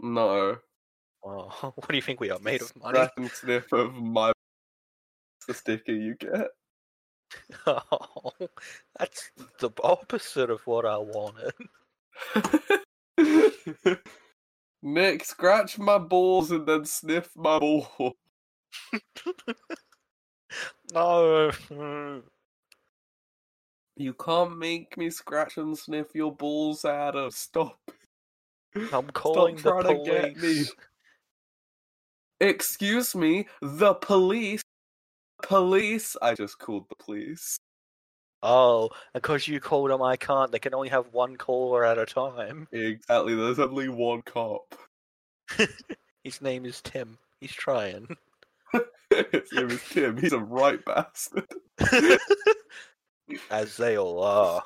No. 0.00 0.58
Oh, 1.24 1.72
what 1.74 1.88
do 1.88 1.96
you 1.96 2.02
think 2.02 2.20
we 2.20 2.30
are 2.30 2.38
made 2.40 2.62
of 2.62 2.74
money? 2.76 2.96
Scratch 2.96 3.12
and 3.16 3.30
sniff 3.30 3.72
of 3.72 3.94
my 3.94 4.32
the 5.46 5.54
sticker 5.54 5.92
you 5.92 6.16
get. 6.16 6.48
Oh, 7.66 8.32
that's 8.98 9.30
the 9.58 9.70
opposite 9.82 10.50
of 10.50 10.66
what 10.66 10.84
I 10.84 10.96
wanted. 10.96 11.52
Nick, 14.82 15.24
scratch 15.24 15.78
my 15.78 15.98
balls 15.98 16.50
and 16.50 16.66
then 16.66 16.84
sniff 16.84 17.30
my 17.36 17.58
ball. 17.58 18.14
No. 20.94 21.50
You 23.96 24.14
can't 24.14 24.56
make 24.56 24.96
me 24.96 25.10
scratch 25.10 25.58
and 25.58 25.76
sniff 25.76 26.14
your 26.14 26.34
balls, 26.34 26.84
Adam. 26.84 27.30
Stop. 27.30 27.78
I'm 28.92 29.08
calling 29.10 29.56
the 29.56 30.02
get 30.04 30.36
me. 30.36 30.40
police. 30.40 30.74
Excuse 32.40 33.14
me, 33.14 33.46
the 33.60 33.94
police. 33.94 34.62
Police. 35.42 36.16
I 36.22 36.34
just 36.34 36.58
called 36.58 36.86
the 36.88 36.94
police. 36.94 37.58
Oh, 38.42 38.90
because 39.14 39.48
you 39.48 39.60
called 39.60 39.90
them, 39.90 40.02
I 40.02 40.16
can't. 40.16 40.52
They 40.52 40.58
can 40.58 40.74
only 40.74 40.88
have 40.88 41.12
one 41.12 41.36
caller 41.36 41.84
at 41.84 41.98
a 41.98 42.06
time. 42.06 42.68
Exactly. 42.72 43.34
There's 43.34 43.58
only 43.58 43.88
one 43.88 44.22
cop. 44.22 44.74
His 46.24 46.40
name 46.40 46.64
is 46.64 46.80
Tim. 46.80 47.18
He's 47.40 47.52
trying. 47.52 48.16
His 49.10 49.52
name 49.52 49.70
is 49.70 49.82
Tim. 49.90 50.16
He's 50.18 50.32
a 50.32 50.38
right 50.38 50.84
bastard. 50.84 51.46
As 53.50 53.76
they 53.76 53.98
all 53.98 54.22
are. 54.22 54.62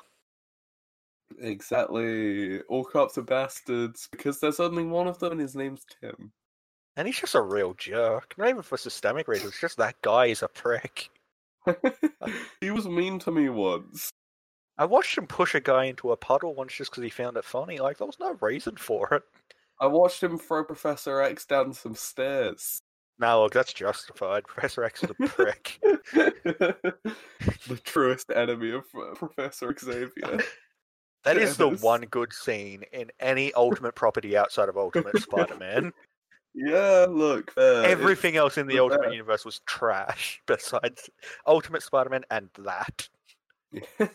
Exactly. 1.39 2.61
All 2.61 2.83
cops 2.83 3.17
are 3.17 3.23
bastards 3.23 4.07
because 4.11 4.39
there's 4.39 4.59
only 4.59 4.83
one 4.83 5.07
of 5.07 5.19
them, 5.19 5.33
and 5.33 5.41
his 5.41 5.55
name's 5.55 5.85
Tim. 5.99 6.31
And 6.95 7.07
he's 7.07 7.19
just 7.19 7.35
a 7.35 7.41
real 7.41 7.73
jerk. 7.73 8.35
Not 8.37 8.49
even 8.49 8.61
for 8.61 8.77
systemic 8.77 9.27
reasons, 9.27 9.57
just 9.59 9.77
that 9.77 9.95
guy 10.01 10.27
is 10.27 10.43
a 10.43 10.47
prick. 10.47 11.09
he 12.61 12.71
was 12.71 12.87
mean 12.87 13.19
to 13.19 13.31
me 13.31 13.49
once. 13.49 14.09
I 14.77 14.85
watched 14.85 15.17
him 15.17 15.27
push 15.27 15.53
a 15.53 15.59
guy 15.59 15.85
into 15.85 16.11
a 16.11 16.17
puddle 16.17 16.55
once 16.55 16.73
just 16.73 16.91
because 16.91 17.03
he 17.03 17.09
found 17.09 17.37
it 17.37 17.45
funny. 17.45 17.77
Like, 17.77 17.97
there 17.97 18.07
was 18.07 18.19
no 18.19 18.37
reason 18.41 18.75
for 18.75 19.13
it. 19.13 19.23
I 19.79 19.87
watched 19.87 20.23
him 20.23 20.37
throw 20.37 20.63
Professor 20.63 21.21
X 21.21 21.45
down 21.45 21.73
some 21.73 21.95
stairs. 21.95 22.79
Now, 23.19 23.41
look, 23.41 23.53
that's 23.53 23.73
justified. 23.73 24.43
Professor 24.47 24.83
X 24.83 25.03
is 25.03 25.11
a 25.11 25.27
prick. 25.27 25.79
the 26.13 27.79
truest 27.83 28.31
enemy 28.31 28.71
of 28.71 28.85
uh, 28.95 29.13
Professor 29.15 29.75
Xavier. 29.77 30.39
That 31.23 31.37
is 31.37 31.55
the 31.55 31.69
one 31.69 32.01
good 32.01 32.33
scene 32.33 32.83
in 32.91 33.11
any 33.19 33.53
Ultimate 33.53 33.95
property 33.95 34.35
outside 34.35 34.67
of 34.67 34.77
Ultimate 34.77 35.21
Spider-Man. 35.21 35.93
Yeah, 36.55 37.07
look. 37.09 37.53
There. 37.55 37.85
Everything 37.85 38.35
else 38.37 38.57
in 38.57 38.67
the 38.67 38.79
Ultimate. 38.79 39.11
Universe 39.11 39.43
was 39.45 39.59
trash, 39.65 40.41
besides 40.47 41.09
Ultimate 41.47 41.81
Spider-Man 41.83 42.23
and 42.29 42.49
that. 42.59 43.09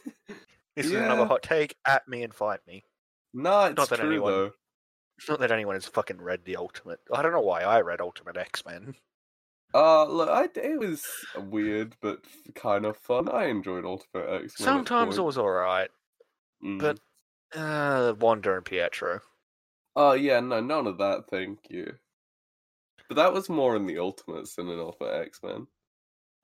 This 0.77 0.87
is 0.87 0.93
another 0.93 1.27
hot 1.27 1.43
take. 1.43 1.75
At 1.85 2.07
me 2.07 2.23
and 2.23 2.33
fight 2.33 2.61
me. 2.65 2.85
No, 3.35 3.65
it's 3.65 3.77
Not 3.77 3.89
that 3.89 3.99
true 3.99 4.09
anyone- 4.11 4.33
though. 4.33 4.51
It's 5.19 5.29
not 5.29 5.41
that 5.41 5.51
anyone 5.51 5.75
has 5.75 5.87
fucking 5.87 6.21
read 6.21 6.45
the 6.45 6.55
Ultimate. 6.55 7.01
I 7.13 7.21
don't 7.23 7.33
know 7.33 7.41
why 7.41 7.63
I 7.63 7.81
read 7.81 8.01
Ultimate 8.01 8.37
X-Men. 8.37 8.95
Uh, 9.75 10.05
look, 10.05 10.29
I, 10.29 10.45
it 10.55 10.79
was 10.79 11.05
weird 11.37 11.97
but 12.01 12.21
kind 12.55 12.87
of 12.87 12.97
fun. 12.99 13.29
I 13.29 13.47
enjoyed 13.47 13.85
Ultimate 13.85 14.45
X. 14.45 14.61
Men. 14.61 14.65
Sometimes 14.65 15.19
it 15.19 15.23
was 15.23 15.37
alright, 15.37 15.91
Mm. 16.65 16.79
but 16.79 17.01
uh, 17.61 18.15
Wanda 18.21 18.55
and 18.55 18.65
Pietro. 18.65 19.19
Oh 19.97 20.13
yeah, 20.13 20.39
no, 20.39 20.61
none 20.61 20.87
of 20.87 20.99
that. 20.99 21.25
Thank 21.29 21.59
you. 21.71 21.95
But 23.09 23.17
that 23.17 23.33
was 23.33 23.49
more 23.49 23.75
in 23.77 23.87
the 23.87 23.99
Ultimates 23.99 24.55
than 24.55 24.69
in 24.69 24.79
Ultimate 24.79 25.15
X 25.15 25.41
Men. 25.43 25.67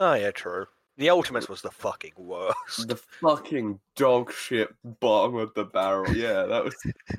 Oh 0.00 0.14
yeah, 0.14 0.30
true. 0.30 0.66
The 0.96 1.10
Ultimates 1.10 1.48
was 1.48 1.62
the 1.62 1.70
fucking 1.70 2.12
worst. 2.16 2.88
The 2.88 2.96
fucking 2.96 3.80
dog 3.96 4.32
shit 4.32 4.68
bottom 5.00 5.36
of 5.36 5.52
the 5.54 5.64
barrel. 5.64 6.14
Yeah, 6.16 6.44
that 6.44 6.64
was. 6.64 6.74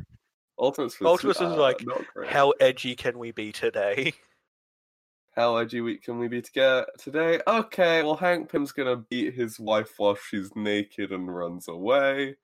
Ultimates 0.59 0.99
was, 0.99 1.07
Ultimates 1.07 1.39
was 1.39 1.51
uh, 1.51 1.57
like. 1.57 1.83
How 2.27 2.51
edgy 2.61 2.95
can 2.95 3.19
we 3.19 3.31
be 3.31 3.51
today? 3.51 4.13
How 5.35 5.57
edgy 5.57 5.81
week 5.81 6.03
can 6.03 6.17
we 6.17 6.29
be 6.29 6.41
together 6.41 6.85
today? 6.97 7.41
Okay, 7.45 8.01
well, 8.03 8.15
Hank 8.15 8.49
Pym's 8.49 8.71
gonna 8.71 8.95
beat 8.95 9.33
his 9.33 9.59
wife 9.59 9.93
while 9.97 10.15
she's 10.15 10.55
naked 10.55 11.11
and 11.11 11.33
runs 11.33 11.67
away. 11.67 12.37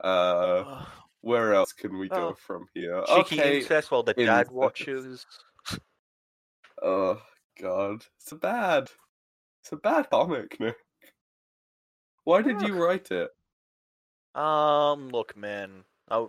Uh, 0.00 0.86
where 1.20 1.52
else 1.52 1.74
can 1.74 1.98
we 1.98 2.08
go 2.08 2.28
Oh. 2.28 2.34
from 2.34 2.66
here? 2.72 3.04
Cheeky 3.06 3.38
okay. 3.40 3.58
incest 3.58 3.90
while 3.90 4.02
the 4.02 4.14
dad 4.14 4.50
watches. 4.50 5.26
Oh 6.82 7.20
god, 7.60 8.04
it's 8.20 8.32
a 8.32 8.36
bad, 8.36 8.90
it's 9.62 9.72
a 9.72 9.76
bad 9.76 10.10
comic, 10.10 10.56
Nick. 10.60 10.76
Why 12.24 12.42
did 12.42 12.62
you 12.62 12.74
write 12.74 13.10
it? 13.10 13.30
Um, 14.34 15.08
look, 15.08 15.36
man, 15.36 15.84
I, 16.10 16.26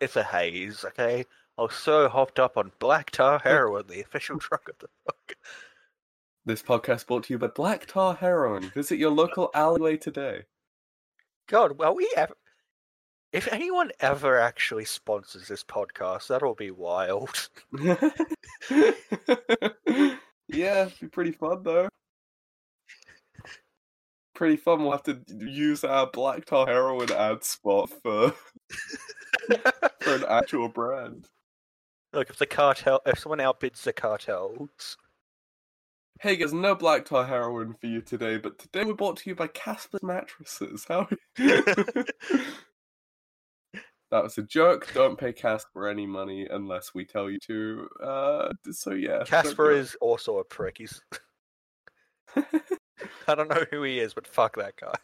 it's 0.00 0.16
a 0.16 0.22
haze, 0.22 0.84
okay? 0.84 1.24
I 1.58 1.62
was 1.62 1.74
so 1.74 2.08
hopped 2.08 2.38
up 2.38 2.56
on 2.56 2.72
black 2.78 3.10
tar 3.10 3.38
heroin, 3.44 3.86
the 3.86 4.00
official 4.00 4.36
drug 4.38 4.68
of 4.68 4.78
the 4.78 4.88
book. 5.04 5.36
This 6.46 6.62
podcast 6.62 7.06
brought 7.06 7.24
to 7.24 7.34
you 7.34 7.38
by 7.38 7.48
Black 7.48 7.84
Tar 7.84 8.14
Heroin. 8.14 8.70
Visit 8.70 8.98
your 8.98 9.10
local 9.10 9.50
alleyway 9.54 9.98
today. 9.98 10.44
God, 11.48 11.78
well, 11.78 11.94
we 11.94 12.10
ever. 12.16 12.34
If 13.32 13.46
anyone 13.52 13.92
ever 14.00 14.38
actually 14.38 14.84
sponsors 14.84 15.46
this 15.46 15.62
podcast, 15.62 16.26
that'll 16.28 16.54
be 16.56 16.72
wild. 16.72 17.48
yeah, 20.48 20.86
it'd 20.86 21.00
be 21.00 21.06
pretty 21.06 21.32
fun 21.32 21.62
though. 21.62 21.88
Pretty 24.34 24.56
fun. 24.56 24.82
We'll 24.82 24.92
have 24.92 25.04
to 25.04 25.20
use 25.28 25.84
our 25.84 26.08
Black 26.08 26.44
Tar 26.44 26.66
Heroin 26.66 27.12
ad 27.12 27.44
spot 27.44 27.90
for 28.02 28.32
for 30.00 30.14
an 30.14 30.24
actual 30.28 30.68
brand. 30.68 31.28
Look, 32.12 32.30
if 32.30 32.36
the 32.38 32.46
cartel, 32.46 33.00
if 33.06 33.20
someone 33.20 33.38
outbids 33.38 33.82
the 33.82 33.92
cartels, 33.92 34.96
Hey 36.20 36.36
guys, 36.36 36.52
no 36.52 36.74
Black 36.74 37.06
Tar 37.06 37.24
Heroin 37.24 37.74
for 37.80 37.86
you 37.86 38.02
today, 38.02 38.36
but 38.36 38.58
today 38.58 38.84
we're 38.84 38.92
brought 38.92 39.16
to 39.18 39.30
you 39.30 39.34
by 39.34 39.46
Casper's 39.46 40.02
Mattresses. 40.02 40.84
How? 40.86 41.08
that 44.10 44.22
was 44.22 44.38
a 44.38 44.42
joke. 44.42 44.88
Don't 44.94 45.18
pay 45.18 45.32
Casper 45.32 45.88
any 45.88 46.06
money 46.06 46.46
unless 46.50 46.94
we 46.94 47.04
tell 47.04 47.30
you 47.30 47.38
to. 47.46 47.88
Uh, 48.02 48.48
so 48.72 48.92
yeah, 48.92 49.22
Casper 49.26 49.70
is 49.70 49.96
also 50.00 50.38
a 50.38 50.44
prick. 50.44 50.78
He's. 50.78 51.00
I 53.26 53.34
don't 53.34 53.48
know 53.48 53.64
who 53.70 53.82
he 53.82 53.98
is, 53.98 54.14
but 54.14 54.26
fuck 54.26 54.56
that 54.56 54.76
guy. 54.76 54.94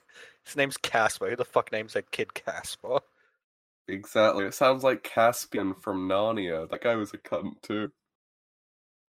His 0.44 0.56
name's 0.56 0.76
Casper. 0.76 1.30
Who 1.30 1.36
the 1.36 1.44
fuck 1.44 1.72
names 1.72 1.94
that 1.94 2.10
kid 2.10 2.34
Casper? 2.34 2.98
Exactly. 3.88 4.44
It 4.44 4.54
sounds 4.54 4.82
like 4.84 5.02
Caspian 5.02 5.74
from 5.74 6.08
Narnia. 6.08 6.68
That 6.68 6.82
guy 6.82 6.94
was 6.96 7.12
a 7.14 7.18
cunt 7.18 7.62
too. 7.62 7.90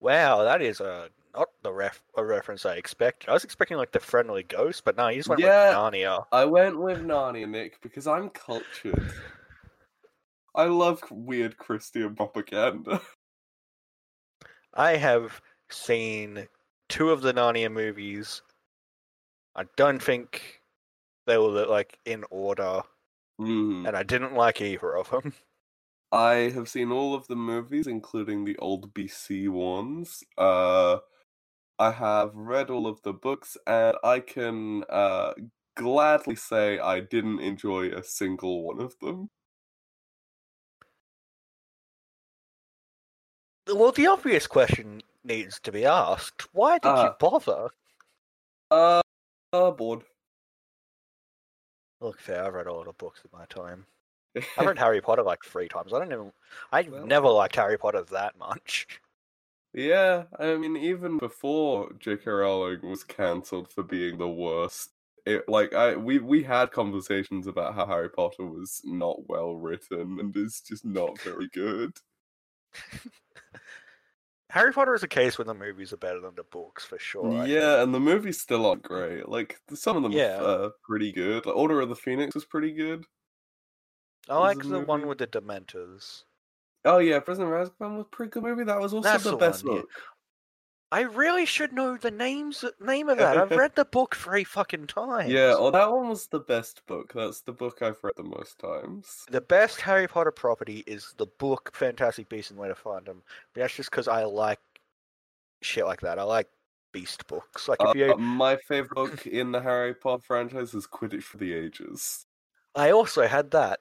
Wow, 0.01 0.43
that 0.43 0.61
is 0.61 0.81
a 0.81 1.09
not 1.33 1.47
the 1.63 1.71
ref 1.73 2.01
a 2.17 2.23
reference 2.23 2.65
I 2.65 2.75
expected. 2.75 3.29
I 3.29 3.33
was 3.33 3.43
expecting 3.43 3.77
like 3.77 3.91
the 3.91 3.99
friendly 3.99 4.43
ghost, 4.43 4.83
but 4.85 4.95
no, 4.97 5.07
you 5.07 5.17
just 5.17 5.29
went 5.29 5.41
Yeah. 5.41 5.69
with 5.69 5.93
Narnia. 5.93 6.25
I 6.31 6.45
went 6.45 6.79
with 6.79 6.99
Narnia, 6.99 7.47
Nick, 7.49 7.81
because 7.81 8.05
I'm 8.07 8.29
cultured. 8.29 9.11
I 10.55 10.65
love 10.65 11.01
weird 11.11 11.57
Christian 11.57 12.15
propaganda. 12.15 13.01
I 14.73 14.95
have 14.97 15.41
seen 15.69 16.47
two 16.89 17.11
of 17.11 17.21
the 17.21 17.33
Narnia 17.33 17.71
movies. 17.71 18.41
I 19.55 19.65
don't 19.77 20.01
think 20.01 20.61
they 21.27 21.37
were 21.37 21.65
like 21.65 21.99
in 22.05 22.23
order, 22.29 22.81
Mm. 23.39 23.85
and 23.85 23.97
I 23.97 24.03
didn't 24.03 24.33
like 24.33 24.61
either 24.61 24.95
of 24.95 25.09
them. 25.09 25.33
I 26.11 26.49
have 26.53 26.69
seen 26.69 26.91
all 26.91 27.13
of 27.13 27.27
the 27.27 27.35
movies, 27.35 27.87
including 27.87 28.45
the 28.45 28.57
old 28.57 28.93
BC 28.93 29.49
ones. 29.49 30.23
Uh, 30.37 30.99
I 31.77 31.91
have 31.91 32.33
read 32.33 32.69
all 32.69 32.87
of 32.87 33.01
the 33.01 33.11
books, 33.11 33.57
and 33.67 33.97
I 34.03 34.21
can 34.21 34.85
uh, 34.89 35.33
gladly 35.75 36.35
say 36.35 36.79
I 36.79 37.01
didn't 37.01 37.39
enjoy 37.41 37.89
a 37.89 38.03
single 38.03 38.63
one 38.63 38.79
of 38.79 38.97
them. 39.01 39.29
Well, 43.67 43.91
the 43.91 44.07
obvious 44.07 44.47
question 44.47 45.01
needs 45.23 45.59
to 45.61 45.71
be 45.71 45.85
asked: 45.85 46.53
Why 46.53 46.77
did 46.77 46.89
you 46.89 46.93
Uh. 46.93 47.15
bother? 47.19 47.69
Uh, 48.71 49.01
uh 49.53 49.71
bored. 49.71 50.03
Look, 52.01 52.19
fair. 52.19 52.45
I've 52.45 52.53
read 52.53 52.67
a 52.67 52.73
lot 52.73 52.87
of 52.87 52.97
books 52.97 53.21
in 53.23 53.29
my 53.37 53.45
time. 53.45 53.85
I've 54.57 54.67
read 54.67 54.77
Harry 54.79 55.01
Potter 55.01 55.23
like 55.23 55.43
three 55.43 55.67
times. 55.67 55.93
I 55.93 55.99
don't 55.99 56.11
even. 56.11 56.31
I've 56.71 56.87
Well- 56.89 57.05
never 57.07 57.29
liked 57.29 57.55
Harry 57.55 57.77
Potter 57.77 58.03
that 58.03 58.37
much. 58.37 58.99
Yeah, 59.73 60.25
I 60.39 60.55
mean, 60.55 60.77
even 60.77 61.17
before 61.17 61.91
J.K. 61.99 62.31
Rowling 62.31 62.87
was 62.89 63.03
cancelled 63.03 63.69
for 63.73 63.83
being 63.83 64.17
the 64.17 64.29
worst, 64.29 64.91
it 65.25 65.49
like 65.49 65.73
I 65.73 65.95
we 65.97 66.19
we 66.19 66.43
had 66.43 66.71
conversations 66.71 67.45
about 67.47 67.75
how 67.75 67.85
Harry 67.85 68.09
Potter 68.09 68.45
was 68.45 68.81
not 68.85 69.27
well 69.27 69.55
written 69.55 70.17
and 70.19 70.35
is 70.37 70.61
just 70.61 70.85
not 70.85 71.19
very 71.21 71.49
good. 71.49 71.97
Harry 74.49 74.71
Potter 74.71 74.93
is 74.95 75.03
a 75.03 75.07
case 75.07 75.37
when 75.37 75.47
the 75.47 75.53
movies 75.53 75.91
are 75.91 75.97
better 75.97 76.21
than 76.21 76.35
the 76.35 76.43
books, 76.43 76.85
for 76.85 76.97
sure. 76.97 77.45
Yeah, 77.45 77.81
and 77.83 77.93
the 77.93 77.99
movies 77.99 78.39
still 78.39 78.65
aren't 78.65 78.83
great. 78.83 79.27
Like 79.27 79.59
some 79.73 79.97
of 79.97 80.03
them 80.03 80.11
Yeah. 80.13 80.41
are 80.41 80.71
pretty 80.87 81.11
good. 81.11 81.45
Like, 81.45 81.55
Order 81.55 81.81
of 81.81 81.89
the 81.89 81.95
Phoenix 81.95 82.35
was 82.35 82.45
pretty 82.45 82.71
good. 82.71 83.05
I 84.29 84.37
like 84.39 84.59
the 84.59 84.69
the 84.69 84.79
one 84.79 85.07
with 85.07 85.17
the 85.17 85.27
Dementors. 85.27 86.23
Oh 86.85 86.99
yeah, 86.99 87.19
Prisoner 87.19 87.53
of 87.55 87.69
Azkaban 87.69 87.97
was 87.97 88.01
a 88.01 88.05
pretty 88.05 88.29
good 88.29 88.43
movie. 88.43 88.63
That 88.63 88.79
was 88.79 88.93
also 88.93 89.07
That's 89.09 89.23
the 89.23 89.31
the 89.31 89.37
best 89.37 89.65
one, 89.65 89.77
yeah. 89.77 89.81
I 90.91 91.01
really 91.01 91.45
should 91.45 91.73
know 91.73 91.97
the 91.97 92.11
names 92.11 92.63
name 92.79 93.09
of 93.09 93.17
that. 93.17 93.37
I've 93.37 93.51
read 93.57 93.75
the 93.75 93.85
book 93.85 94.15
three 94.15 94.43
fucking 94.43 94.87
times. 94.87 95.31
Yeah, 95.31 95.55
well, 95.55 95.71
that 95.71 95.91
one 95.91 96.09
was 96.09 96.27
the 96.27 96.39
best 96.39 96.85
book. 96.85 97.13
That's 97.13 97.41
the 97.41 97.51
book 97.53 97.81
I've 97.81 98.03
read 98.03 98.13
the 98.15 98.23
most 98.23 98.59
times. 98.59 99.25
The 99.29 99.41
best 99.41 99.81
Harry 99.81 100.07
Potter 100.07 100.31
property 100.31 100.83
is 100.87 101.13
the 101.17 101.25
book 101.25 101.71
Fantastic 101.75 102.29
Beasts 102.29 102.51
and 102.51 102.59
Where 102.59 102.69
to 102.69 102.75
Find 102.75 103.05
Them. 103.05 103.23
But 103.53 103.61
that's 103.61 103.75
just 103.75 103.89
because 103.91 104.07
I 104.07 104.23
like 104.23 104.59
shit 105.61 105.85
like 105.85 106.01
that. 106.01 106.19
I 106.19 106.23
like 106.23 106.49
beast 106.91 107.27
books. 107.27 107.67
Like 107.67 107.81
if 107.81 107.89
Uh, 107.89 107.93
you, 107.95 108.17
my 108.17 108.55
favorite 108.55 108.95
book 108.95 109.27
in 109.27 109.51
the 109.51 109.61
Harry 109.61 109.93
Potter 109.93 110.23
franchise 110.23 110.73
is 110.73 110.87
Quidditch 110.87 111.23
for 111.23 111.37
the 111.37 111.53
Ages. 111.53 112.25
I 112.75 112.91
also 112.91 113.27
had 113.27 113.51
that. 113.51 113.79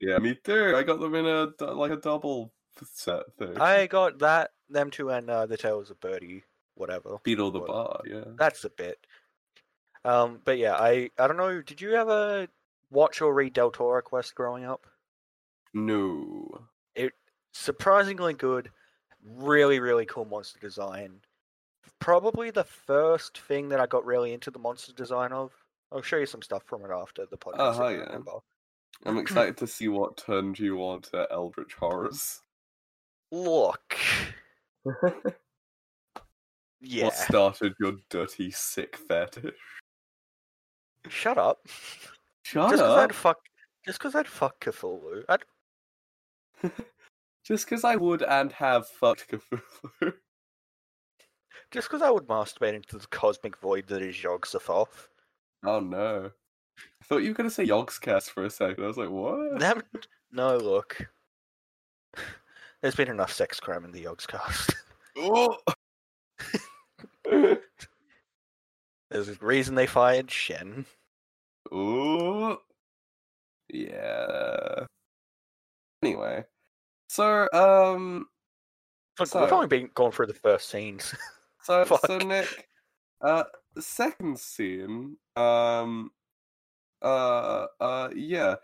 Yeah, 0.00 0.18
me 0.18 0.34
too. 0.34 0.74
I 0.76 0.82
got 0.82 1.00
them 1.00 1.14
in 1.14 1.26
a 1.26 1.64
like 1.74 1.92
a 1.92 1.96
double 1.96 2.52
set 2.84 3.32
thing. 3.38 3.56
I 3.58 3.86
got 3.86 4.18
that, 4.18 4.50
them 4.72 4.90
two, 4.90 5.10
and 5.10 5.28
uh, 5.28 5.46
the 5.46 5.56
Tales 5.56 5.90
of 5.90 6.00
Birdie, 6.00 6.44
whatever. 6.74 7.18
Beedle 7.24 7.52
the 7.52 7.60
Bar. 7.60 8.00
Yeah. 8.06 8.24
That's 8.38 8.64
a 8.64 8.70
bit. 8.70 8.98
Um, 10.04 10.40
but 10.44 10.58
yeah, 10.58 10.74
I 10.74 11.10
I 11.18 11.26
don't 11.26 11.36
know. 11.36 11.62
Did 11.62 11.80
you 11.80 11.94
ever 11.94 12.48
watch 12.90 13.20
or 13.20 13.32
read 13.34 13.54
Deltora 13.54 14.02
Quest 14.02 14.34
growing 14.34 14.64
up? 14.64 14.86
No. 15.74 16.66
It 16.94 17.12
surprisingly 17.52 18.34
good, 18.34 18.70
really, 19.24 19.80
really 19.80 20.06
cool 20.06 20.24
monster 20.24 20.58
design. 20.60 21.20
Probably 21.98 22.50
the 22.50 22.64
first 22.64 23.38
thing 23.38 23.68
that 23.68 23.80
I 23.80 23.86
got 23.86 24.04
really 24.04 24.32
into 24.32 24.50
the 24.50 24.58
monster 24.58 24.92
design 24.92 25.32
of. 25.32 25.52
I'll 25.92 26.02
show 26.02 26.16
you 26.16 26.26
some 26.26 26.42
stuff 26.42 26.64
from 26.64 26.84
it 26.84 26.90
after 26.90 27.26
the 27.30 27.36
podcast. 27.36 27.54
Oh, 27.58 27.70
if 27.70 27.76
hell 27.76 27.86
I 27.86 27.92
yeah. 27.92 28.18
I'm 29.04 29.18
excited 29.18 29.56
to 29.58 29.66
see 29.66 29.88
what 29.88 30.16
turned 30.16 30.58
you 30.58 30.78
on 30.78 31.02
to 31.02 31.26
Eldritch 31.30 31.74
Horrors. 31.74 32.40
Look, 33.30 33.96
yeah. 36.80 37.04
What 37.04 37.14
started 37.14 37.74
your 37.80 37.94
dirty, 38.10 38.50
sick 38.50 38.96
fetish? 38.96 39.54
Shut 41.08 41.38
up. 41.38 41.66
Shut 42.44 42.70
just 42.70 42.82
because. 42.82 42.98
I'd 42.98 43.14
fuck, 43.14 43.38
just 43.84 43.98
because 43.98 44.14
I'd 44.14 44.28
fuck 44.28 44.58
Cthulhu. 44.60 45.24
I'd, 45.28 45.44
Just 47.44 47.66
because 47.66 47.82
I 47.82 47.96
would 47.96 48.22
and 48.22 48.52
have 48.52 48.88
fucked 48.88 49.28
Cthulhu. 49.28 49.62
just 51.70 51.88
because 51.88 52.02
I 52.02 52.10
would 52.10 52.28
masturbate 52.28 52.74
into 52.74 52.98
the 52.98 53.06
cosmic 53.08 53.56
void 53.56 53.88
that 53.88 54.02
is 54.02 54.22
Yog-Sothoth. 54.22 55.08
Oh 55.64 55.80
no. 55.80 56.30
I 56.78 57.04
thought 57.04 57.22
you 57.22 57.30
were 57.30 57.34
going 57.34 57.48
to 57.48 57.54
say 57.54 57.66
Yogscast 57.66 58.30
for 58.30 58.44
a 58.44 58.50
second. 58.50 58.84
I 58.84 58.86
was 58.86 58.96
like, 58.96 59.10
what? 59.10 59.58
Them, 59.58 59.82
no, 60.30 60.56
look. 60.56 61.08
There's 62.82 62.94
been 62.96 63.08
enough 63.08 63.32
sex 63.32 63.60
crime 63.60 63.84
in 63.84 63.92
the 63.92 64.04
Yogscast. 64.04 64.74
There's 69.10 69.28
a 69.28 69.34
reason 69.40 69.74
they 69.74 69.86
fired 69.86 70.28
Sjin. 70.28 70.86
Ooh. 71.72 72.56
Yeah. 73.68 74.86
Anyway. 76.02 76.44
So, 77.08 77.48
um, 77.52 78.26
Look, 79.18 79.28
So- 79.28 79.42
we've 79.42 79.52
only 79.52 79.66
been 79.68 79.90
going 79.94 80.12
through 80.12 80.26
the 80.26 80.34
first 80.34 80.68
scenes. 80.70 81.14
so, 81.62 81.84
so 82.06 82.18
Nick, 82.18 82.68
uh, 83.20 83.44
the 83.74 83.82
second 83.82 84.38
scene, 84.40 85.16
um, 85.36 86.10
uh, 87.02 87.66
uh, 87.78 88.08
yeah. 88.16 88.56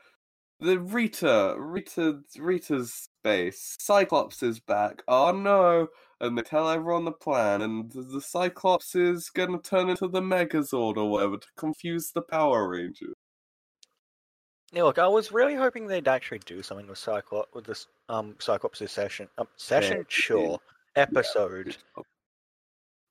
The 0.60 0.80
Rita, 0.80 1.54
Rita, 1.56 2.20
Rita's 2.36 2.92
space. 2.92 3.76
Cyclops 3.78 4.42
is 4.42 4.58
back. 4.58 5.02
Oh 5.06 5.30
no! 5.30 5.86
And 6.20 6.36
they 6.36 6.42
tell 6.42 6.68
everyone 6.68 7.04
the 7.04 7.12
plan, 7.12 7.62
and 7.62 7.90
the 7.92 8.20
Cyclops 8.20 8.96
is 8.96 9.30
gonna 9.30 9.60
turn 9.60 9.88
into 9.88 10.08
the 10.08 10.20
Megazord 10.20 10.96
or 10.96 11.08
whatever 11.10 11.36
to 11.36 11.46
confuse 11.56 12.10
the 12.10 12.22
Power 12.22 12.68
Rangers. 12.68 13.14
yeah, 14.72 14.82
look, 14.82 14.98
I 14.98 15.06
was 15.06 15.30
really 15.30 15.54
hoping 15.54 15.86
they'd 15.86 16.08
actually 16.08 16.40
do 16.40 16.60
something 16.62 16.88
with 16.88 16.98
Cyclops 16.98 17.54
with 17.54 17.64
this 17.64 17.86
um 18.08 18.34
Cyclops' 18.40 18.90
session. 18.90 19.28
Um, 19.38 19.46
session, 19.56 19.98
they 19.98 20.04
sure. 20.08 20.58
Episode. 20.96 21.76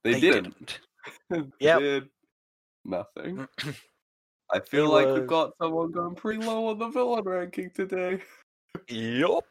They, 0.03 0.13
They 0.13 0.19
didn't. 0.19 0.79
They 1.29 1.43
Yep. 1.61 1.79
did 1.79 2.09
nothing. 2.83 3.47
I 4.51 4.59
feel 4.59 4.89
like 4.89 5.07
we've 5.07 5.27
got 5.27 5.51
someone 5.61 5.91
going 5.91 6.15
pretty 6.15 6.43
low 6.43 6.67
on 6.67 6.79
the 6.79 6.87
villain 6.87 7.23
ranking 7.25 7.69
today. 7.71 8.21
yup. 8.87 9.43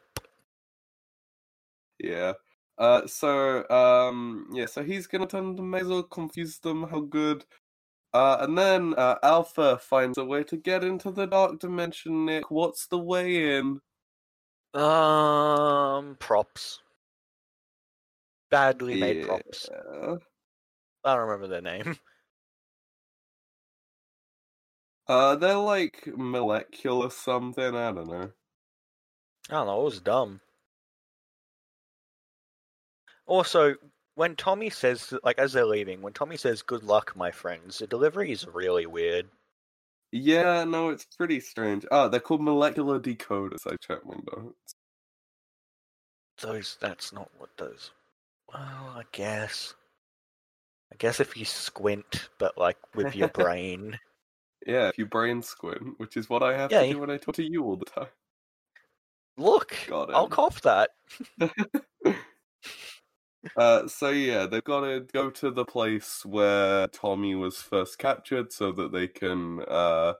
Yeah. 1.99 2.33
Uh, 2.77 3.07
so 3.07 3.67
um, 3.69 4.47
yeah, 4.53 4.65
so 4.65 4.83
he's 4.83 5.07
gonna 5.07 5.27
turn 5.27 5.55
to 5.55 5.63
Mazel, 5.63 6.03
confuse 6.03 6.59
them 6.59 6.83
how 6.83 7.01
good. 7.01 7.45
Uh, 8.13 8.37
and 8.41 8.57
then 8.57 8.93
uh, 8.97 9.15
Alpha 9.21 9.77
finds 9.77 10.17
a 10.17 10.25
way 10.25 10.43
to 10.43 10.57
get 10.57 10.83
into 10.83 11.11
the 11.11 11.25
dark 11.25 11.59
dimension. 11.59 12.25
Nick, 12.25 12.49
what's 12.49 12.87
the 12.87 12.97
way 12.97 13.57
in? 13.57 13.79
Um, 14.73 16.15
props. 16.19 16.79
Badly 18.49 18.99
made 18.99 19.25
props. 19.25 19.69
I 21.03 21.15
don't 21.15 21.27
remember 21.27 21.47
their 21.47 21.61
name. 21.61 21.97
Uh, 25.07 25.35
they're 25.35 25.55
like 25.55 26.05
molecular 26.07 27.09
something. 27.09 27.75
I 27.75 27.91
don't 27.91 28.07
know. 28.07 28.31
I 29.49 29.53
don't 29.53 29.67
know. 29.67 29.81
It 29.81 29.85
was 29.85 29.99
dumb. 30.01 30.41
Also, 33.25 33.75
when 34.15 34.35
Tommy 34.35 34.69
says, 34.69 35.13
like, 35.23 35.37
as 35.37 35.53
they're 35.53 35.65
leaving, 35.65 36.01
when 36.01 36.13
Tommy 36.13 36.37
says, 36.37 36.61
"Good 36.61 36.83
luck, 36.83 37.15
my 37.15 37.31
friends," 37.31 37.77
the 37.77 37.87
delivery 37.87 38.31
is 38.31 38.47
really 38.47 38.85
weird. 38.85 39.29
Yeah, 40.11 40.63
no, 40.63 40.89
it's 40.89 41.05
pretty 41.17 41.39
strange. 41.41 41.85
Oh, 41.91 42.07
they're 42.09 42.19
called 42.21 42.41
molecular 42.41 42.99
decoders. 42.99 43.67
I 43.67 43.75
checked 43.75 44.05
my 44.05 44.15
notes. 44.33 44.73
Those. 46.41 46.77
That's 46.79 47.11
not 47.11 47.29
what 47.37 47.49
those. 47.57 47.91
Well, 48.53 48.93
I 48.95 49.03
guess. 49.11 49.73
I 50.91 50.95
guess 50.95 51.19
if 51.19 51.35
you 51.35 51.43
squint, 51.45 52.29
but 52.37 52.57
like 52.57 52.77
with 52.95 53.15
your 53.15 53.27
brain. 53.43 53.99
Yeah, 54.67 54.89
if 54.89 54.97
you 54.97 55.05
brain 55.07 55.41
squint, 55.41 55.97
which 55.97 56.17
is 56.17 56.29
what 56.29 56.43
I 56.43 56.55
have 56.57 56.71
Yeah, 56.71 56.81
to 56.81 56.87
you- 56.87 56.93
do 56.95 56.99
when 56.99 57.09
I 57.09 57.17
talk 57.17 57.35
to 57.35 57.43
you 57.43 57.63
all 57.63 57.77
the 57.77 57.85
time. 57.85 58.09
Look, 59.37 59.75
I'll 59.91 60.27
cop 60.27 60.61
that. 60.61 60.91
Uh, 63.55 63.87
so 63.87 64.09
yeah, 64.09 64.45
they've 64.45 64.63
got 64.63 64.81
to 64.81 65.01
go 65.13 65.29
to 65.29 65.51
the 65.51 65.63
place 65.63 66.25
where 66.25 66.87
Tommy 66.89 67.33
was 67.35 67.61
first 67.61 67.97
captured, 67.97 68.51
so 68.51 68.71
that 68.73 68.91
they 68.91 69.07
can 69.07 69.61
uh 69.67 70.13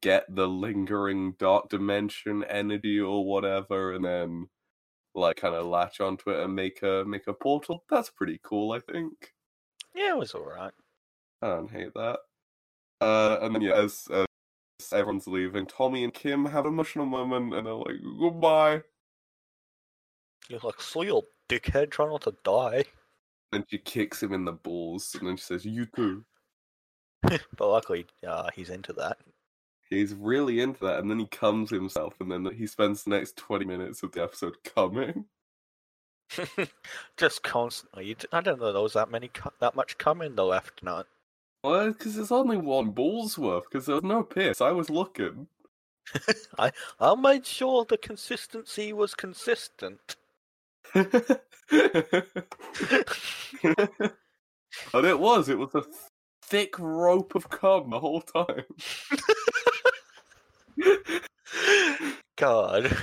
get 0.00 0.24
the 0.34 0.46
lingering 0.48 1.32
dark 1.38 1.68
dimension 1.68 2.44
energy 2.44 3.00
or 3.00 3.24
whatever, 3.26 3.92
and 3.94 4.04
then 4.04 4.48
like 5.14 5.36
kind 5.36 5.54
of 5.54 5.66
latch 5.66 6.00
onto 6.00 6.30
it 6.30 6.40
and 6.44 6.54
make 6.54 6.82
a 6.82 7.04
make 7.06 7.26
a 7.26 7.34
portal. 7.34 7.84
That's 7.90 8.10
pretty 8.10 8.40
cool, 8.44 8.72
I 8.72 8.80
think. 8.80 9.34
Yeah, 9.94 10.10
it 10.10 10.18
was 10.18 10.34
alright. 10.34 10.72
I 11.42 11.48
don't 11.48 11.70
hate 11.70 11.94
that. 11.94 12.20
Uh, 13.04 13.38
and 13.42 13.54
then 13.54 13.60
yeah, 13.60 13.74
as, 13.74 14.08
as 14.10 14.26
everyone's 14.90 15.26
leaving, 15.26 15.66
Tommy 15.66 16.04
and 16.04 16.14
Kim 16.14 16.46
have 16.46 16.64
an 16.64 16.72
emotional 16.72 17.04
moment, 17.04 17.52
and 17.52 17.66
they're 17.66 17.74
like, 17.74 17.96
"Goodbye." 18.18 18.82
You're 20.48 20.60
like, 20.62 20.80
so 20.80 21.02
you 21.02 21.22
dickhead, 21.48 21.90
try 21.90 22.06
not 22.06 22.22
to 22.22 22.34
die. 22.44 22.84
And 23.52 23.64
she 23.68 23.76
kicks 23.76 24.22
him 24.22 24.32
in 24.32 24.46
the 24.46 24.52
balls, 24.52 25.14
and 25.18 25.28
then 25.28 25.36
she 25.36 25.44
says, 25.44 25.66
"You 25.66 25.84
too." 25.84 26.24
But 27.56 27.68
luckily, 27.68 28.06
uh, 28.26 28.48
he's 28.54 28.70
into 28.70 28.94
that. 28.94 29.18
He's 29.90 30.14
really 30.14 30.60
into 30.60 30.80
that, 30.86 31.00
and 31.00 31.10
then 31.10 31.18
he 31.18 31.26
comes 31.26 31.68
himself, 31.68 32.14
and 32.20 32.32
then 32.32 32.46
he 32.54 32.66
spends 32.66 33.04
the 33.04 33.10
next 33.10 33.36
twenty 33.36 33.66
minutes 33.66 34.02
of 34.02 34.12
the 34.12 34.22
episode 34.22 34.56
coming. 34.64 35.26
Just 37.18 37.42
constantly. 37.42 38.16
I 38.32 38.40
don't 38.40 38.58
know 38.58 38.72
there 38.72 38.80
was 38.82 38.94
that 38.94 39.10
many, 39.10 39.30
that 39.60 39.76
much 39.76 39.98
cum 39.98 40.22
in 40.22 40.36
the 40.36 40.44
left 40.44 40.82
nut. 40.82 41.06
Well, 41.64 41.92
because 41.92 42.14
there's 42.16 42.30
only 42.30 42.58
one 42.58 42.90
ball's 42.90 43.38
worth, 43.38 43.64
because 43.64 43.86
there 43.86 43.94
was 43.94 44.04
no 44.04 44.22
piss. 44.22 44.60
I 44.60 44.72
was 44.72 44.90
looking. 44.90 45.48
I 46.58 46.70
I 47.00 47.14
made 47.14 47.46
sure 47.46 47.86
the 47.86 47.96
consistency 47.96 48.92
was 48.92 49.14
consistent. 49.14 50.16
and 50.94 51.08
it 54.92 55.18
was. 55.18 55.48
It 55.48 55.58
was 55.58 55.74
a 55.74 55.84
thick 56.42 56.78
rope 56.78 57.34
of 57.34 57.48
cum 57.48 57.88
the 57.88 57.98
whole 57.98 58.20
time. 58.20 58.64
God. 62.36 62.94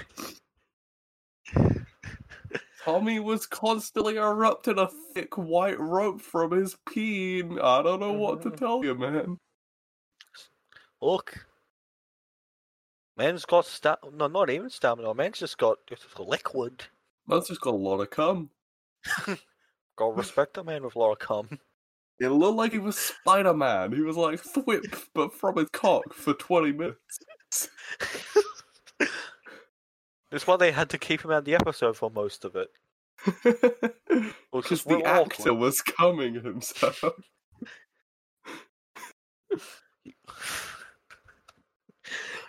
Tommy 2.83 3.19
was 3.19 3.45
constantly 3.45 4.17
erupting 4.17 4.79
a 4.79 4.89
thick 5.13 5.37
white 5.37 5.79
rope 5.79 6.21
from 6.21 6.51
his 6.51 6.75
peen. 6.89 7.59
I 7.59 7.81
don't 7.81 7.99
know 7.99 8.13
what 8.13 8.41
to 8.43 8.49
Mhm. 8.51 8.57
tell 8.57 8.83
you, 8.83 8.95
man. 8.95 9.37
Look. 11.01 11.45
Man's 13.17 13.45
got 13.45 13.65
sta- 13.65 13.97
no, 14.11 14.27
not 14.27 14.49
even 14.49 14.69
stamina. 14.69 15.13
Man's 15.13 15.39
just 15.39 15.57
got 15.57 15.77
liquid. 16.17 16.85
Man's 17.27 17.47
just 17.49 17.61
got 17.61 17.73
a 17.73 17.77
lot 17.77 17.99
of 17.99 18.09
cum. 18.09 18.49
Gotta 19.97 20.13
respect 20.13 20.57
a 20.57 20.63
man 20.63 20.83
with 20.83 20.95
a 20.95 20.99
lot 20.99 21.11
of 21.11 21.19
cum. 21.19 21.59
It 22.19 22.29
looked 22.29 22.57
like 22.57 22.71
he 22.71 22.79
was 22.79 22.97
Spider 22.97 23.53
Man. 23.53 23.91
He 23.91 24.01
was 24.01 24.15
like 24.15 24.41
thwip, 24.41 25.07
but 25.13 25.33
from 25.33 25.57
his 25.57 25.69
cock 25.69 26.13
for 26.13 26.33
20 26.33 26.71
minutes. 26.71 27.19
That's 30.31 30.47
why 30.47 30.57
they 30.57 30.71
had 30.71 30.89
to 30.91 30.97
keep 30.97 31.23
him 31.23 31.31
out 31.31 31.39
of 31.39 31.45
the 31.45 31.55
episode 31.55 31.97
for 31.97 32.09
most 32.09 32.45
of 32.45 32.55
it. 32.55 32.69
Because 34.53 34.83
the 34.83 35.01
actor 35.03 35.43
awkward. 35.43 35.59
was 35.59 35.81
coming 35.81 36.33
himself. 36.35 37.03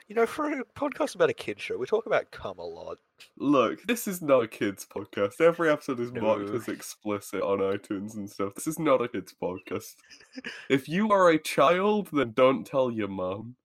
You 0.09 0.17
know, 0.17 0.27
for 0.27 0.51
a 0.53 0.63
podcast 0.77 1.15
about 1.15 1.31
a 1.31 1.33
kid 1.33 1.59
show, 1.59 1.79
we 1.79 1.87
talk 1.87 2.05
about 2.05 2.31
cum 2.31 2.59
a 2.59 2.65
lot. 2.65 2.99
Look, 3.39 3.83
this 3.85 4.07
is 4.07 4.21
not 4.21 4.43
a 4.43 4.49
kids' 4.49 4.85
podcast. 4.85 5.41
Every 5.41 5.71
episode 5.71 6.01
is 6.01 6.13
marked 6.13 6.51
No. 6.51 6.55
as 6.55 6.69
explicit 6.69 7.41
on 7.41 7.61
iTunes 7.61 8.15
and 8.15 8.29
stuff. 8.29 8.55
This 8.55 8.67
is 8.67 8.79
not 8.79 9.01
a 9.01 9.09
kids' 9.09 9.35
podcast. 9.41 9.95
if 10.69 10.87
you 10.87 11.11
are 11.13 11.31
a 11.31 11.39
child, 11.39 12.11
then 12.13 12.33
don't 12.33 12.67
tell 12.67 12.91
your 12.91 13.09
mum. 13.09 13.57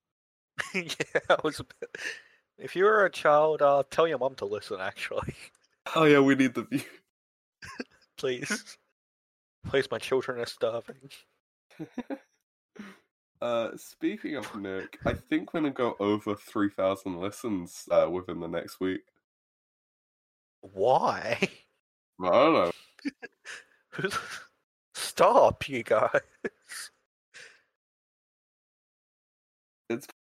yeah, 0.73 0.83
I 1.29 1.35
was. 1.43 1.59
A 1.59 1.65
bit... 1.65 1.97
If 2.57 2.75
you're 2.75 3.05
a 3.05 3.11
child, 3.11 3.61
uh, 3.61 3.83
tell 3.89 4.07
your 4.07 4.17
mum 4.17 4.35
to 4.35 4.45
listen. 4.45 4.77
Actually, 4.79 5.35
Oh 5.95 6.03
yeah, 6.03 6.19
we 6.19 6.35
need 6.35 6.53
the 6.53 6.63
view. 6.63 6.81
please. 8.17 8.77
Please, 9.67 9.89
my 9.91 9.97
children 9.97 10.39
are 10.39 10.45
starving. 10.45 11.09
uh, 13.41 13.69
speaking 13.75 14.35
of 14.35 14.53
Nick, 14.55 14.97
I 15.05 15.13
think 15.13 15.53
we're 15.53 15.61
gonna 15.61 15.71
go 15.71 15.95
over 15.99 16.35
three 16.35 16.69
thousand 16.69 17.19
listens 17.19 17.87
uh, 17.91 18.09
within 18.09 18.39
the 18.39 18.47
next 18.47 18.79
week. 18.79 19.01
Why? 20.61 21.37
I 22.23 22.29
don't 22.29 22.71
know. 24.01 24.09
Stop, 24.93 25.69
you 25.69 25.83
guys. 25.83 26.21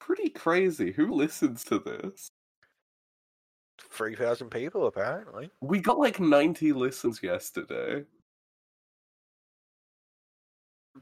Pretty 0.01 0.29
crazy. 0.29 0.91
Who 0.91 1.13
listens 1.13 1.63
to 1.65 1.79
this? 1.79 2.29
Three 3.89 4.15
thousand 4.15 4.49
people, 4.49 4.87
apparently. 4.87 5.49
We 5.61 5.79
got 5.79 5.99
like 5.99 6.19
ninety 6.19 6.73
listens 6.73 7.21
yesterday. 7.23 8.03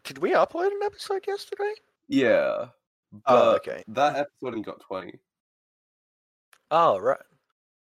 Did 0.04 0.18
we 0.20 0.34
upload 0.34 0.68
an 0.68 0.80
episode 0.84 1.26
yesterday? 1.28 1.74
Yeah. 2.08 2.68
Oh, 3.26 3.56
okay. 3.56 3.84
That 3.88 4.16
episode 4.16 4.54
only 4.54 4.62
got 4.62 4.82
twenty. 4.82 5.20
Oh, 6.72 7.00
right. 7.00 7.18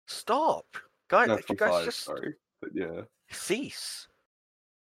Stop, 0.08 0.65
guys. 1.10 1.28
No, 1.28 1.39
you 1.47 1.56
guys 1.56 1.69
five, 1.69 1.86
just 1.86 2.00
sorry. 2.00 2.34
But 2.62 2.71
yeah. 2.74 3.02
cease. 3.30 4.08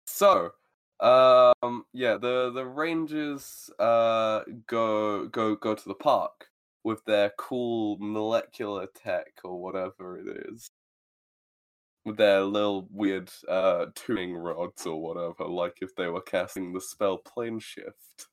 So, 0.06 0.52
um, 1.00 1.86
yeah, 1.94 2.18
the 2.18 2.52
the 2.54 2.66
Rangers 2.66 3.70
uh 3.80 4.44
go 4.68 5.28
go 5.28 5.56
go 5.56 5.76
to 5.76 5.88
the 5.88 5.96
park 5.96 6.50
with 6.84 7.04
their 7.06 7.32
cool 7.38 7.98
molecular 8.00 8.88
tech 8.88 9.40
or 9.44 9.62
whatever 9.62 10.18
it 10.18 10.48
is, 10.50 10.68
with 12.06 12.18
their 12.18 12.42
little 12.42 12.88
weird 12.92 13.30
uh 13.48 13.88
tuning 13.96 14.36
rods 14.36 14.86
or 14.86 15.02
whatever, 15.02 15.46
like 15.46 15.78
if 15.82 15.96
they 15.96 16.08
were 16.08 16.22
casting 16.22 16.74
the 16.74 16.82
spell 16.82 17.18
plane 17.18 17.60
shift. 17.60 18.28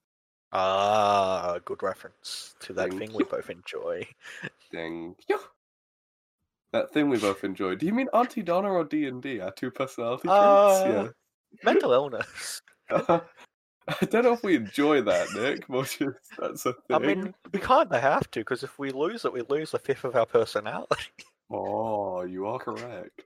Ah, 0.52 1.58
good 1.64 1.82
reference 1.82 2.54
to 2.60 2.72
that 2.74 2.88
Thank 2.90 2.98
thing 3.00 3.14
we 3.14 3.24
both 3.24 3.50
enjoy. 3.50 4.06
Thing. 4.70 5.16
Yeah. 5.28 5.38
That 6.72 6.92
thing 6.92 7.08
we 7.08 7.18
both 7.18 7.44
enjoy. 7.44 7.76
Do 7.76 7.86
you 7.86 7.92
mean 7.94 8.08
Aunty 8.12 8.42
Donna 8.42 8.68
or 8.68 8.84
D 8.84 9.06
and 9.06 9.22
D? 9.22 9.40
Our 9.40 9.52
two 9.52 9.70
personality 9.70 10.28
Uh, 10.28 10.84
traits. 10.92 11.14
Mental 11.62 11.92
illness. 11.92 12.62
Yeah. 12.90 13.20
I 13.88 14.06
don't 14.06 14.24
know 14.24 14.32
if 14.32 14.42
we 14.42 14.56
enjoy 14.56 15.02
that, 15.02 15.28
Nick. 15.34 15.66
But 15.68 15.84
just, 15.84 16.16
that's 16.38 16.64
a 16.66 16.72
thing. 16.72 16.96
I 16.96 16.98
mean, 16.98 17.34
we 17.52 17.60
kind 17.60 17.92
of 17.92 18.00
have 18.00 18.30
to 18.30 18.40
because 18.40 18.62
if 18.62 18.78
we 18.78 18.90
lose 18.90 19.24
it, 19.24 19.32
we 19.32 19.42
lose 19.42 19.74
a 19.74 19.78
fifth 19.78 20.04
of 20.04 20.16
our 20.16 20.26
personality. 20.26 21.04
Oh, 21.50 22.22
you 22.22 22.46
are 22.46 22.58
correct. 22.58 23.20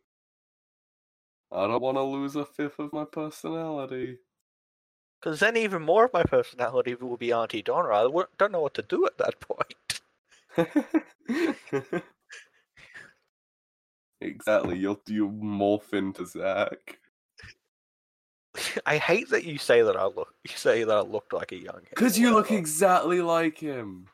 I 1.53 1.69
don't 1.69 1.81
want 1.81 1.97
to 1.97 2.03
lose 2.03 2.35
a 2.35 2.45
fifth 2.45 2.81
of 2.81 2.93
my 2.93 3.05
personality. 3.05 4.19
Because 5.21 5.39
then 5.39 5.57
even 5.57 5.83
more 5.83 6.07
of 6.07 6.13
my 6.13 6.25
personality 6.25 6.97
will 6.97 7.17
be 7.17 7.33
Aunty 7.33 7.63
Donna. 7.63 7.91
I 7.91 8.11
don't 8.37 8.53
know 8.53 8.61
what 8.61 8.75
to 8.75 8.83
do 8.83 9.07
at 9.07 9.19
that 9.19 9.39
point. 9.39 10.01
exactly. 14.21 14.79
You'll 14.79 15.01
you 15.07 15.29
morph 15.29 15.93
into 15.93 16.27
Zach 16.27 16.99
I 18.87 18.97
hate 18.99 19.31
that 19.31 19.45
you 19.45 19.59
say 19.59 19.83
that 19.83 19.97
I 19.97 20.05
look. 20.05 20.35
You 20.45 20.55
say 20.57 20.85
that 20.85 20.97
I 20.97 21.01
looked 21.01 21.33
like 21.33 21.53
a 21.53 21.57
young. 21.57 21.81
because 21.91 22.19
you 22.19 22.33
look 22.33 22.51
exactly 22.51 23.21
like 23.21 23.59
him. 23.59 24.07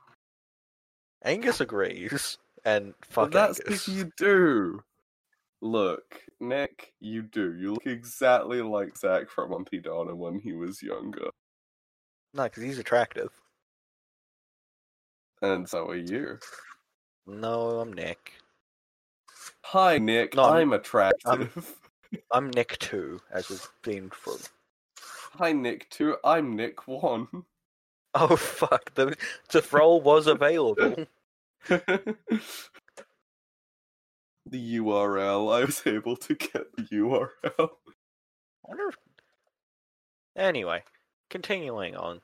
Angus 1.25 1.61
agrees, 1.61 2.39
and 2.65 2.95
But 3.01 3.09
fuck 3.09 3.31
that's 3.33 3.61
Angus. 3.61 3.87
because 3.87 3.89
you 3.97 4.13
do. 4.17 4.83
Look, 5.63 6.21
Nick, 6.41 6.93
you 7.01 7.23
do. 7.23 7.55
You 7.55 7.73
look 7.73 7.87
exactly 7.87 8.61
like 8.61 8.99
Zach 8.99 9.31
from 9.31 9.53
Aunty 9.53 9.79
Donna 9.79 10.15
when 10.15 10.39
he 10.39 10.53
was 10.53 10.83
younger, 10.83 11.31
No, 12.35 12.43
because 12.45 12.63
he's 12.63 12.79
attractive. 12.79 13.31
and 15.41 15.67
so 15.69 15.89
are 15.89 15.97
you. 15.97 16.39
No, 17.27 17.81
I'm 17.81 17.93
Nick. 17.95 18.33
Hi, 19.63 19.97
Nick. 19.97 20.35
No, 20.35 20.43
I'm- 20.45 20.55
I'm 20.57 20.73
attractive. 20.75 21.25
I'm 21.27 21.51
Nick 22.55 22.79
too, 22.79 23.21
as 23.33 23.49
we've 23.49 23.69
been 23.83 24.11
for. 24.11 24.35
Hi, 25.39 25.53
Nick. 25.53 25.91
Two. 25.91 26.17
I'm 26.25 26.57
Nick. 26.57 26.87
One. 26.87 27.29
Oh 28.17 28.37
fuck! 28.37 28.95
The 28.95 29.17
the 29.51 29.67
role 29.73 30.01
was 30.01 30.29
available. 30.29 31.07
the 31.69 32.17
URL. 34.47 35.53
I 35.53 35.65
was 35.65 35.83
able 35.85 36.17
to 36.19 36.35
get 36.37 36.77
the 36.77 36.83
URL. 36.93 37.31
I 37.59 37.67
wonder. 38.63 38.89
If... 38.91 38.97
Anyway, 40.37 40.85
continuing 41.29 41.97
on. 41.97 42.21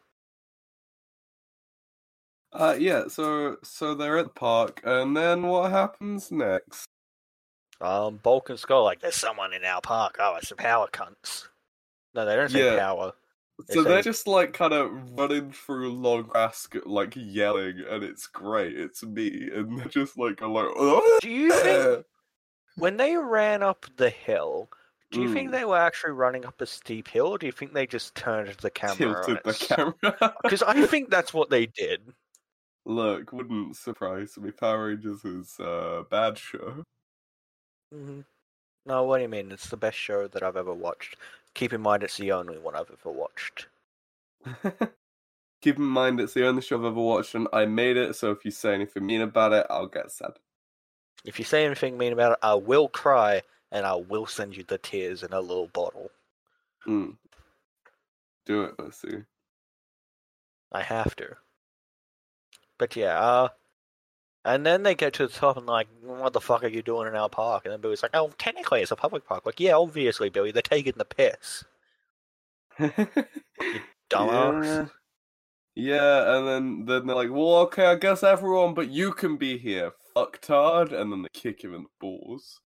Uh, 2.53 2.77
yeah. 2.79 3.09
So, 3.09 3.57
so 3.65 3.95
they're 3.97 4.19
at 4.19 4.27
the 4.27 4.31
park, 4.31 4.81
and 4.85 5.17
then 5.17 5.43
what 5.43 5.73
happens 5.73 6.31
next? 6.31 6.87
Um, 7.81 8.17
Bulk 8.23 8.51
and 8.51 8.59
Skull 8.59 8.85
like 8.85 9.01
there's 9.01 9.15
someone 9.15 9.53
in 9.55 9.65
our 9.65 9.81
park. 9.81 10.17
Oh, 10.19 10.37
it's 10.37 10.51
the 10.51 10.57
power 10.57 10.89
cunts. 10.93 11.49
No, 12.15 12.27
they 12.27 12.37
don't 12.37 12.51
say 12.51 12.75
Yeah. 12.75 12.79
power. 12.79 13.13
They 13.69 13.75
So 13.75 13.83
say- 13.85 13.89
they're 13.91 14.03
just 14.03 14.27
like 14.27 14.53
kind 14.53 14.73
of 14.73 14.91
running 15.19 15.53
through 15.53 15.93
long 15.93 16.23
grass, 16.25 16.69
like 16.85 17.15
yelling, 17.17 17.83
and 17.89 18.03
it's 18.03 18.27
great. 18.27 18.79
It's 18.79 19.03
me, 19.05 19.51
and 19.53 19.79
they're 19.79 19.87
just 19.89 20.19
like, 20.19 20.41
I'm 20.43 20.53
like, 20.53 20.69
"Oh!" 20.77 21.19
Do 21.23 21.29
you 21.31 21.53
think 21.53 22.05
when 22.77 22.97
they 22.97 23.17
ran 23.17 23.63
up 23.63 23.87
the 23.97 24.11
hill, 24.11 24.69
do 25.11 25.21
you 25.23 25.33
think 25.33 25.49
Mm. 25.49 25.53
they 25.53 25.65
were 25.65 25.77
actually 25.79 26.13
running 26.13 26.45
up 26.47 26.61
a 26.61 26.67
steep 26.67 27.09
hill, 27.09 27.27
or 27.29 27.39
do 27.39 27.47
you 27.47 27.53
think 27.53 27.73
they 27.73 27.87
just 27.87 28.15
turned 28.15 28.49
the 28.61 28.71
camera? 28.71 29.25
tilted 29.25 29.41
the 29.45 29.53
camera. 30.01 30.35
Because 30.43 30.63
I 30.63 30.87
think 30.87 31.11
that's 31.11 31.33
what 31.35 31.51
they 31.51 31.67
did. 31.67 32.15
Look, 32.87 33.33
wouldn't 33.33 33.77
surprise 33.77 34.37
me. 34.39 34.51
Power 34.53 34.87
Rangers 34.89 35.25
is 35.25 35.55
a 35.61 36.05
bad 36.11 36.39
show. 36.39 36.85
Hmm 37.93 38.21
No, 38.87 39.05
what 39.05 39.19
do 39.19 39.23
you 39.25 39.29
mean? 39.29 39.53
It's 39.53 39.69
the 39.71 39.77
best 39.77 39.99
show 39.99 40.29
that 40.29 40.43
I've 40.43 40.57
ever 40.57 40.75
watched. 40.75 41.17
Keep 41.55 41.73
in 41.75 41.81
mind, 41.83 42.03
it's 42.03 42.17
the 42.19 42.33
only 42.33 42.59
one 42.59 42.77
I've 42.77 42.91
ever 42.91 43.11
watched. 43.13 43.67
Keep 45.63 45.77
in 45.77 45.85
mind, 45.85 46.21
it's 46.21 46.35
the 46.35 46.47
only 46.47 46.63
show 46.63 46.79
I've 46.79 46.85
ever 46.85 47.01
watched, 47.01 47.35
and 47.35 47.49
I 47.53 47.67
made 47.67 47.97
it. 47.97 48.17
So 48.17 48.31
if 48.31 48.45
you 48.45 48.51
say 48.51 48.75
anything 48.75 49.07
mean 49.07 49.21
about 49.23 49.53
it, 49.53 49.67
I'll 49.71 49.87
get 49.87 50.11
sad. 50.11 50.33
If 51.25 51.39
you 51.39 51.47
say 51.47 51.65
anything 51.65 51.97
mean 51.97 52.13
about 52.13 52.33
it, 52.33 52.39
I 52.43 52.55
will 52.55 52.89
cry, 52.89 53.43
and 53.71 53.87
I 53.87 53.95
will 53.95 54.27
send 54.27 54.55
you 54.57 54.65
the 54.65 54.77
tears 54.77 55.23
in 55.23 55.33
a 55.33 55.41
little 55.41 55.69
bottle. 55.69 56.11
Mm. 56.87 57.17
Do 58.45 58.65
it, 58.65 58.79
Lucy. 58.79 59.25
I 60.73 60.83
have 60.83 61.15
to. 61.17 61.37
But 62.79 62.97
yeah, 62.97 63.17
uh, 63.21 63.49
and 64.45 64.65
then 64.65 64.83
they 64.83 64.95
get 64.95 65.13
to 65.15 65.27
the 65.27 65.33
top 65.33 65.57
and 65.57 65.67
like, 65.67 65.89
what 66.03 66.33
the 66.33 66.41
fuck 66.41 66.65
are 66.65 66.69
you 66.69 66.83
doing 66.83 67.09
in 67.09 67.17
our 67.17 67.29
park? 67.29 67.65
And 67.65 67.73
then 67.73 67.81
Billy's 67.81 68.03
like, 68.03 68.15
oh, 68.15 68.33
technically 68.39 68.81
it's 68.83 68.91
a 68.91 68.97
public 68.97 69.27
park. 69.27 69.45
Like, 69.47 69.61
yeah, 69.61 69.75
obviously, 69.75 70.31
Billy, 70.31 70.51
they're 70.51 70.63
taking 70.63 70.95
the 70.97 71.05
piss. 71.05 71.65
Dumbass. 74.11 74.65
Yeah. 74.65 74.87
Yeah, 75.77 76.37
and 76.37 76.49
then 76.49 76.85
then 76.85 77.07
they're 77.07 77.17
like, 77.17 77.31
well, 77.31 77.59
okay, 77.59 77.87
I 77.87 77.95
guess 77.95 78.23
everyone, 78.23 78.75
but 78.75 78.91
you 78.91 79.13
can 79.13 79.37
be 79.37 79.57
here, 79.57 79.93
fucktard, 80.17 80.93
and 80.93 81.13
then 81.13 81.23
they 81.23 81.29
kick 81.33 81.63
him 81.63 81.75
in 81.75 81.85
the 81.85 81.89
balls. 82.01 82.61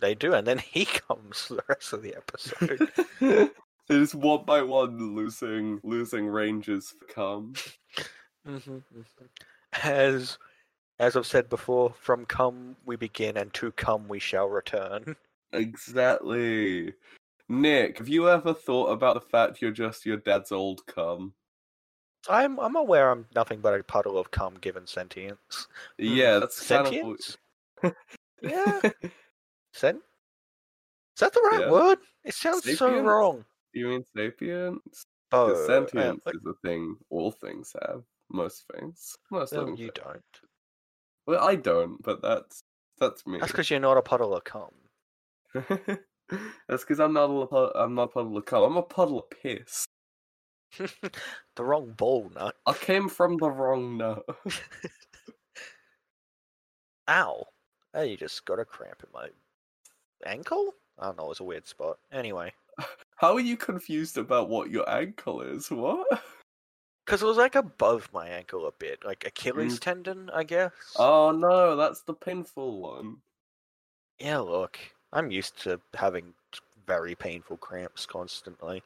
They 0.00 0.14
do, 0.14 0.34
and 0.34 0.46
then 0.46 0.58
he 0.58 0.84
comes 1.08 1.48
the 1.48 1.62
rest 1.68 1.92
of 1.92 2.02
the 2.02 2.14
episode. 2.14 2.90
They're 3.88 4.00
just 4.00 4.14
one 4.14 4.44
by 4.44 4.60
one 4.62 5.16
losing 5.16 5.80
losing 5.82 6.28
ranges 6.28 6.94
for 6.98 7.12
cum. 7.12 7.54
Mhm, 8.46 8.82
mhm. 8.94 9.04
As 9.82 10.38
as 10.98 11.16
I've 11.16 11.26
said 11.26 11.48
before, 11.48 11.94
from 12.00 12.26
come 12.26 12.76
we 12.84 12.96
begin, 12.96 13.36
and 13.36 13.52
to 13.54 13.72
come 13.72 14.08
we 14.08 14.18
shall 14.18 14.48
return. 14.48 15.16
Exactly. 15.52 16.92
Nick, 17.48 17.96
have 17.96 18.08
you 18.08 18.28
ever 18.28 18.52
thought 18.52 18.90
about 18.90 19.14
the 19.14 19.20
fact 19.22 19.62
you're 19.62 19.70
just 19.70 20.04
your 20.04 20.18
dad's 20.18 20.52
old 20.52 20.84
cum? 20.84 21.32
I'm 22.28 22.60
I'm 22.60 22.76
aware 22.76 23.10
I'm 23.10 23.26
nothing 23.34 23.60
but 23.60 23.78
a 23.78 23.82
puddle 23.82 24.18
of 24.18 24.30
cum 24.30 24.56
given 24.60 24.86
sentience. 24.86 25.66
Yeah, 25.96 26.40
that's 26.40 26.66
kind 26.68 26.86
of 26.86 26.92
sentience. 26.92 27.38
yeah, 28.42 28.80
sen. 29.72 29.96
Is 29.96 31.20
that 31.20 31.32
the 31.32 31.40
right 31.40 31.62
Yeah. 31.64 31.70
word? 31.70 31.98
It 32.24 32.34
sounds 32.34 32.64
so 32.64 32.76
Sapience? 32.76 33.06
wrong. 33.06 33.44
you 33.72 33.88
mean 33.88 34.04
sapiens? 34.14 35.02
Oh, 35.32 35.66
sentience 35.66 36.20
uh, 36.26 36.30
is 36.34 36.44
a 36.46 36.52
thing 36.66 36.96
all 37.08 37.30
things 37.30 37.74
have. 37.80 38.02
Most 38.30 38.64
things. 38.74 39.16
Most 39.30 39.54
no, 39.54 39.74
you 39.74 39.90
don't. 39.94 40.22
Well, 41.28 41.46
I 41.46 41.56
don't, 41.56 42.02
but 42.02 42.22
that's 42.22 42.62
that's 42.98 43.26
me. 43.26 43.38
That's 43.38 43.52
because 43.52 43.68
you're 43.68 43.80
not 43.80 43.98
a 43.98 44.02
puddle 44.02 44.34
of 44.34 44.44
cum. 44.44 44.70
that's 45.54 46.84
because 46.84 47.00
I'm 47.00 47.12
not 47.12 47.26
a 47.26 47.78
I'm 47.78 47.94
not 47.94 48.04
a 48.04 48.08
puddle 48.08 48.38
of 48.38 48.46
cum. 48.46 48.62
I'm 48.62 48.78
a 48.78 48.82
puddle 48.82 49.18
of 49.18 49.28
piss. 49.28 49.84
the 50.78 51.64
wrong 51.64 51.92
ball 51.98 52.30
nut. 52.34 52.54
I 52.64 52.72
came 52.72 53.10
from 53.10 53.36
the 53.36 53.50
wrong 53.50 53.98
nut. 53.98 54.22
Ow! 57.10 57.44
Oh, 57.92 58.02
you 58.02 58.16
just 58.16 58.46
got 58.46 58.58
a 58.58 58.64
cramp 58.64 59.02
in 59.04 59.10
my 59.12 59.28
ankle. 60.24 60.72
I 60.98 61.08
don't 61.08 61.18
know. 61.18 61.30
It's 61.30 61.40
a 61.40 61.44
weird 61.44 61.68
spot. 61.68 61.98
Anyway, 62.10 62.54
How 63.16 63.34
are 63.34 63.40
you 63.40 63.58
confused 63.58 64.16
about 64.16 64.48
what 64.48 64.70
your 64.70 64.88
ankle 64.88 65.42
is? 65.42 65.70
What? 65.70 66.06
Because 67.08 67.22
it 67.22 67.26
was 67.26 67.38
like 67.38 67.54
above 67.54 68.10
my 68.12 68.28
ankle 68.28 68.66
a 68.66 68.72
bit, 68.72 69.02
like 69.02 69.24
Achilles 69.26 69.80
tendon, 69.80 70.28
I 70.28 70.44
guess. 70.44 70.72
Oh 70.96 71.30
no, 71.30 71.74
that's 71.74 72.02
the 72.02 72.12
painful 72.12 72.82
one. 72.82 73.16
Yeah, 74.18 74.40
look, 74.40 74.78
I'm 75.10 75.30
used 75.30 75.62
to 75.62 75.80
having 75.94 76.34
very 76.86 77.14
painful 77.14 77.56
cramps 77.56 78.04
constantly. 78.04 78.82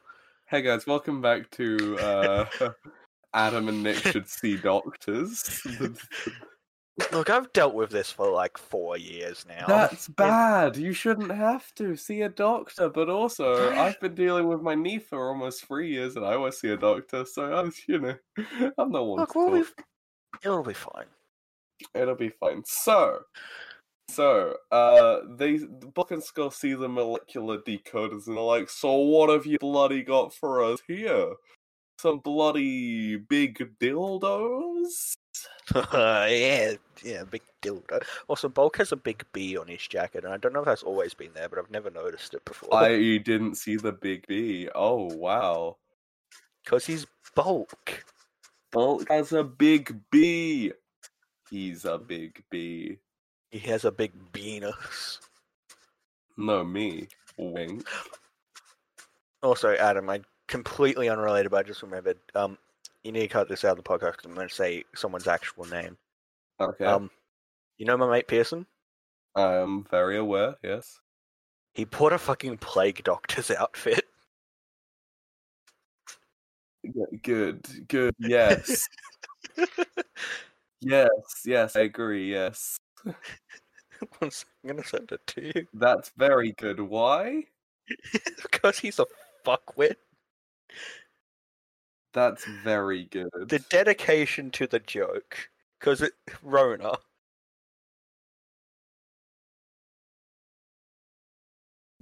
Hey 0.47 0.61
guys, 0.61 0.87
welcome 0.87 1.21
back 1.21 1.51
to 1.51 1.97
uh, 1.99 2.45
Adam 3.33 3.67
and 3.67 3.83
Nick 3.83 3.97
should 3.97 4.29
see 4.29 4.55
doctors. 4.55 5.61
Look, 7.11 7.31
I've 7.31 7.51
dealt 7.53 7.73
with 7.73 7.89
this 7.89 8.11
for 8.11 8.29
like 8.29 8.55
four 8.57 8.97
years 8.97 9.45
now. 9.47 9.65
That's 9.67 10.07
bad. 10.09 10.77
You 10.77 10.93
shouldn't 10.93 11.31
have 11.31 11.73
to 11.75 11.95
see 11.95 12.21
a 12.21 12.29
doctor. 12.29 12.89
But 12.89 13.09
also, 13.09 13.71
I've 13.73 13.99
been 13.99 14.13
dealing 14.13 14.47
with 14.47 14.61
my 14.61 14.75
knee 14.75 14.99
for 14.99 15.29
almost 15.29 15.65
three 15.65 15.91
years, 15.91 16.15
and 16.15 16.25
I 16.25 16.35
always 16.35 16.59
see 16.59 16.69
a 16.69 16.77
doctor. 16.77 17.25
So 17.25 17.51
I 17.51 17.63
was, 17.63 17.81
you 17.87 17.99
know, 17.99 18.15
I'm 18.77 18.91
not 18.91 19.07
one. 19.07 19.19
Look, 19.21 19.33
to 19.33 19.37
well, 19.39 19.49
we've... 19.49 19.73
it'll 20.43 20.63
be 20.63 20.73
fine. 20.73 21.07
It'll 21.95 22.15
be 22.15 22.29
fine. 22.29 22.61
So, 22.65 23.21
so 24.09 24.55
uh, 24.71 25.21
they 25.35 25.61
Bulk 25.95 26.11
and 26.11 26.23
Skull 26.23 26.51
see 26.51 26.75
the 26.75 26.89
molecular 26.89 27.57
decoders, 27.57 28.27
and 28.27 28.37
they're 28.37 28.43
like, 28.43 28.69
"So 28.69 28.95
what 28.97 29.31
have 29.31 29.47
you 29.47 29.57
bloody 29.57 30.03
got 30.03 30.31
for 30.31 30.63
us 30.63 30.79
here? 30.87 31.33
Some 31.99 32.19
bloody 32.19 33.15
big 33.15 33.57
dildos?" 33.79 35.15
yeah, 35.93 36.73
yeah, 37.03 37.23
big 37.23 37.41
dildo. 37.61 38.03
Also, 38.27 38.49
Bulk 38.49 38.77
has 38.77 38.91
a 38.91 38.97
big 38.97 39.25
B 39.31 39.57
on 39.57 39.67
his 39.67 39.85
jacket, 39.87 40.25
and 40.25 40.33
I 40.33 40.37
don't 40.37 40.53
know 40.53 40.59
if 40.59 40.65
that's 40.65 40.83
always 40.83 41.13
been 41.13 41.33
there, 41.33 41.47
but 41.49 41.59
I've 41.59 41.71
never 41.71 41.89
noticed 41.89 42.33
it 42.33 42.43
before. 42.45 42.75
I 42.75 43.17
didn't 43.17 43.55
see 43.55 43.77
the 43.77 43.91
big 43.93 44.27
B. 44.27 44.69
Oh 44.75 45.13
wow. 45.13 45.77
Because 46.63 46.85
he's 46.85 47.05
Bulk. 47.35 48.05
Bulk 48.71 49.07
has 49.09 49.31
a 49.31 49.43
big 49.43 49.99
B. 50.11 50.73
He's 51.49 51.85
a 51.85 51.97
big 51.97 52.43
B. 52.49 52.97
He 53.51 53.59
has 53.59 53.85
a 53.85 53.91
big 53.91 54.13
penis. 54.31 55.19
No, 56.37 56.63
me. 56.63 57.07
Wink. 57.37 57.87
Also, 59.41 59.75
Adam, 59.75 60.09
I 60.09 60.21
completely 60.47 61.09
unrelated, 61.09 61.51
but 61.51 61.59
I 61.59 61.63
just 61.67 61.83
remembered. 61.83 62.17
Um, 62.33 62.57
you 63.03 63.11
need 63.11 63.21
to 63.21 63.27
cut 63.27 63.49
this 63.49 63.65
out 63.65 63.77
of 63.77 63.83
the 63.83 63.89
podcast 63.89 64.13
because 64.13 64.25
I'm 64.25 64.35
going 64.35 64.47
to 64.47 64.53
say 64.53 64.83
someone's 64.95 65.27
actual 65.27 65.65
name. 65.65 65.97
Okay. 66.59 66.85
Um, 66.85 67.09
you 67.77 67.85
know 67.85 67.97
my 67.97 68.09
mate 68.09 68.27
Pearson? 68.27 68.65
I 69.35 69.55
am 69.55 69.85
very 69.89 70.17
aware, 70.17 70.55
yes. 70.63 70.99
He 71.73 71.85
bought 71.85 72.13
a 72.13 72.17
fucking 72.17 72.57
plague 72.57 73.03
doctor's 73.03 73.49
outfit. 73.51 74.05
Good, 77.23 77.87
good, 77.87 78.13
yes. 78.19 78.87
yes, 80.81 81.09
yes, 81.45 81.75
I 81.75 81.81
agree, 81.81 82.31
yes. 82.31 82.77
I'm 83.05 84.29
going 84.65 84.77
to 84.77 84.83
send 84.83 85.11
it 85.11 85.25
to 85.27 85.45
you 85.45 85.67
That's 85.73 86.11
very 86.17 86.51
good. 86.53 86.79
Why? 86.79 87.43
because 88.41 88.79
he's 88.79 88.99
a 88.99 89.05
fuckwit. 89.45 89.95
That's 92.13 92.45
very 92.45 93.05
good. 93.05 93.29
The 93.49 93.59
dedication 93.59 94.51
to 94.51 94.67
the 94.67 94.79
joke 94.79 95.49
because 95.79 96.01
it 96.01 96.13
Rona. 96.43 96.97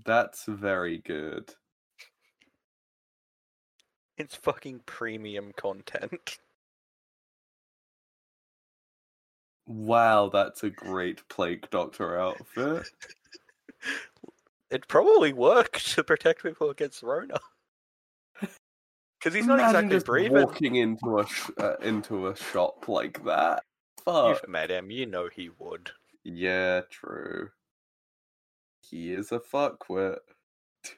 That's 0.04 0.44
very 0.48 0.98
good. 0.98 1.56
It's 4.16 4.36
fucking 4.38 4.84
premium 4.86 5.52
content. 5.52 6.40
Wow, 9.66 10.30
that's 10.30 10.64
a 10.64 10.70
great 10.70 11.28
plague 11.28 11.68
doctor 11.72 12.16
outfit. 12.20 12.86
It 14.72 14.88
probably 14.88 15.34
worked 15.34 15.92
to 15.94 16.04
protect 16.04 16.42
people 16.44 16.70
against 16.72 17.04
Rona. 17.04 17.40
Because 19.22 19.36
he's 19.36 19.46
not 19.46 19.60
Imagine 19.60 19.76
exactly 19.76 19.96
just 19.98 20.06
breathing. 20.08 20.34
walking 20.34 20.76
into 20.78 21.20
a 21.20 21.28
sh- 21.28 21.50
uh, 21.60 21.76
into 21.82 22.28
a 22.28 22.36
shop 22.36 22.88
like 22.88 23.24
that. 23.26 23.64
Fuck. 24.04 24.40
You've 24.42 24.50
met 24.50 24.72
him, 24.72 24.90
you 24.90 25.06
know 25.06 25.30
he 25.32 25.50
would. 25.60 25.92
Yeah, 26.24 26.82
true. 26.90 27.50
He 28.82 29.14
is 29.14 29.32
a 29.32 29.40
fuckwit. 29.40 30.18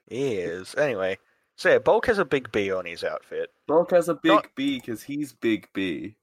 He 0.07 0.35
is. 0.35 0.73
Anyway, 0.75 1.17
so 1.57 1.69
yeah, 1.71 1.79
Bulk 1.79 2.05
has 2.05 2.17
a 2.17 2.23
big 2.25 2.51
B 2.51 2.71
on 2.71 2.85
his 2.85 3.03
outfit. 3.03 3.49
Bulk 3.67 3.91
has 3.91 4.07
a 4.07 4.13
big 4.15 4.31
Not- 4.31 4.55
B 4.55 4.79
because 4.79 5.03
he's 5.03 5.33
Big 5.33 5.67
B. 5.73 6.15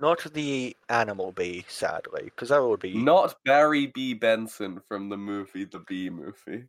Not 0.00 0.32
the 0.32 0.76
animal 0.88 1.32
bee, 1.32 1.64
sadly, 1.68 2.24
because 2.24 2.50
that 2.50 2.62
would 2.62 2.78
be 2.78 2.94
Not 2.94 3.34
Barry 3.44 3.86
B. 3.86 4.14
Benson 4.14 4.80
from 4.86 5.08
the 5.08 5.16
movie 5.16 5.64
The 5.64 5.80
Bee 5.80 6.08
Movie. 6.08 6.66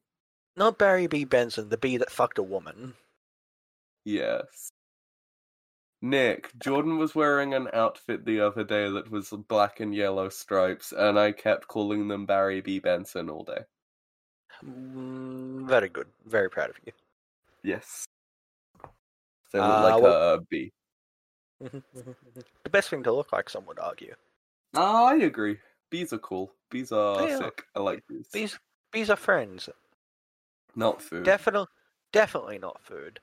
not 0.55 0.79
Barry 0.79 1.05
B. 1.05 1.25
Benson, 1.25 1.69
the 1.69 1.77
bee 1.77 1.97
that 1.97 2.09
fucked 2.09 2.39
a 2.39 2.43
woman. 2.43 2.95
Yes. 4.09 4.71
Nick, 6.01 6.51
Jordan 6.57 6.97
was 6.97 7.13
wearing 7.13 7.53
an 7.53 7.67
outfit 7.73 8.25
the 8.25 8.39
other 8.39 8.63
day 8.63 8.89
that 8.89 9.11
was 9.11 9.29
black 9.47 9.81
and 9.81 9.93
yellow 9.93 10.29
stripes, 10.29 10.93
and 10.93 11.19
I 11.19 11.31
kept 11.31 11.67
calling 11.67 12.07
them 12.07 12.25
Barry 12.25 12.61
B. 12.61 12.79
Benson 12.79 13.29
all 13.29 13.43
day. 13.43 13.59
Mm, 14.65 15.67
very 15.67 15.89
good. 15.89 16.07
Very 16.25 16.49
proud 16.49 16.69
of 16.71 16.77
you. 16.85 16.91
Yes. 17.63 18.05
They 19.51 19.59
look 19.59 19.69
Uh, 19.69 19.83
like 19.83 20.01
well- 20.03 20.33
a 20.35 20.41
bee. 20.41 20.71
the 21.59 22.69
best 22.71 22.89
thing 22.89 23.03
to 23.03 23.11
look 23.11 23.31
like, 23.33 23.49
some 23.49 23.65
would 23.65 23.79
argue. 23.79 24.15
Oh, 24.73 25.05
I 25.05 25.15
agree. 25.17 25.59
Bees 25.91 26.13
are 26.13 26.19
cool. 26.19 26.51
Bees 26.71 26.91
are 26.91 27.27
Yeah. 27.27 27.37
sick. 27.37 27.63
I 27.75 27.79
like 27.81 28.07
bees. 28.07 28.29
These 28.31 28.57
bees 28.91 29.09
are 29.09 29.15
friends. 29.17 29.69
Not 30.75 31.01
food. 31.01 31.25
Definitely, 31.25 31.67
definitely 32.13 32.57
not 32.59 32.81
food, 32.81 33.19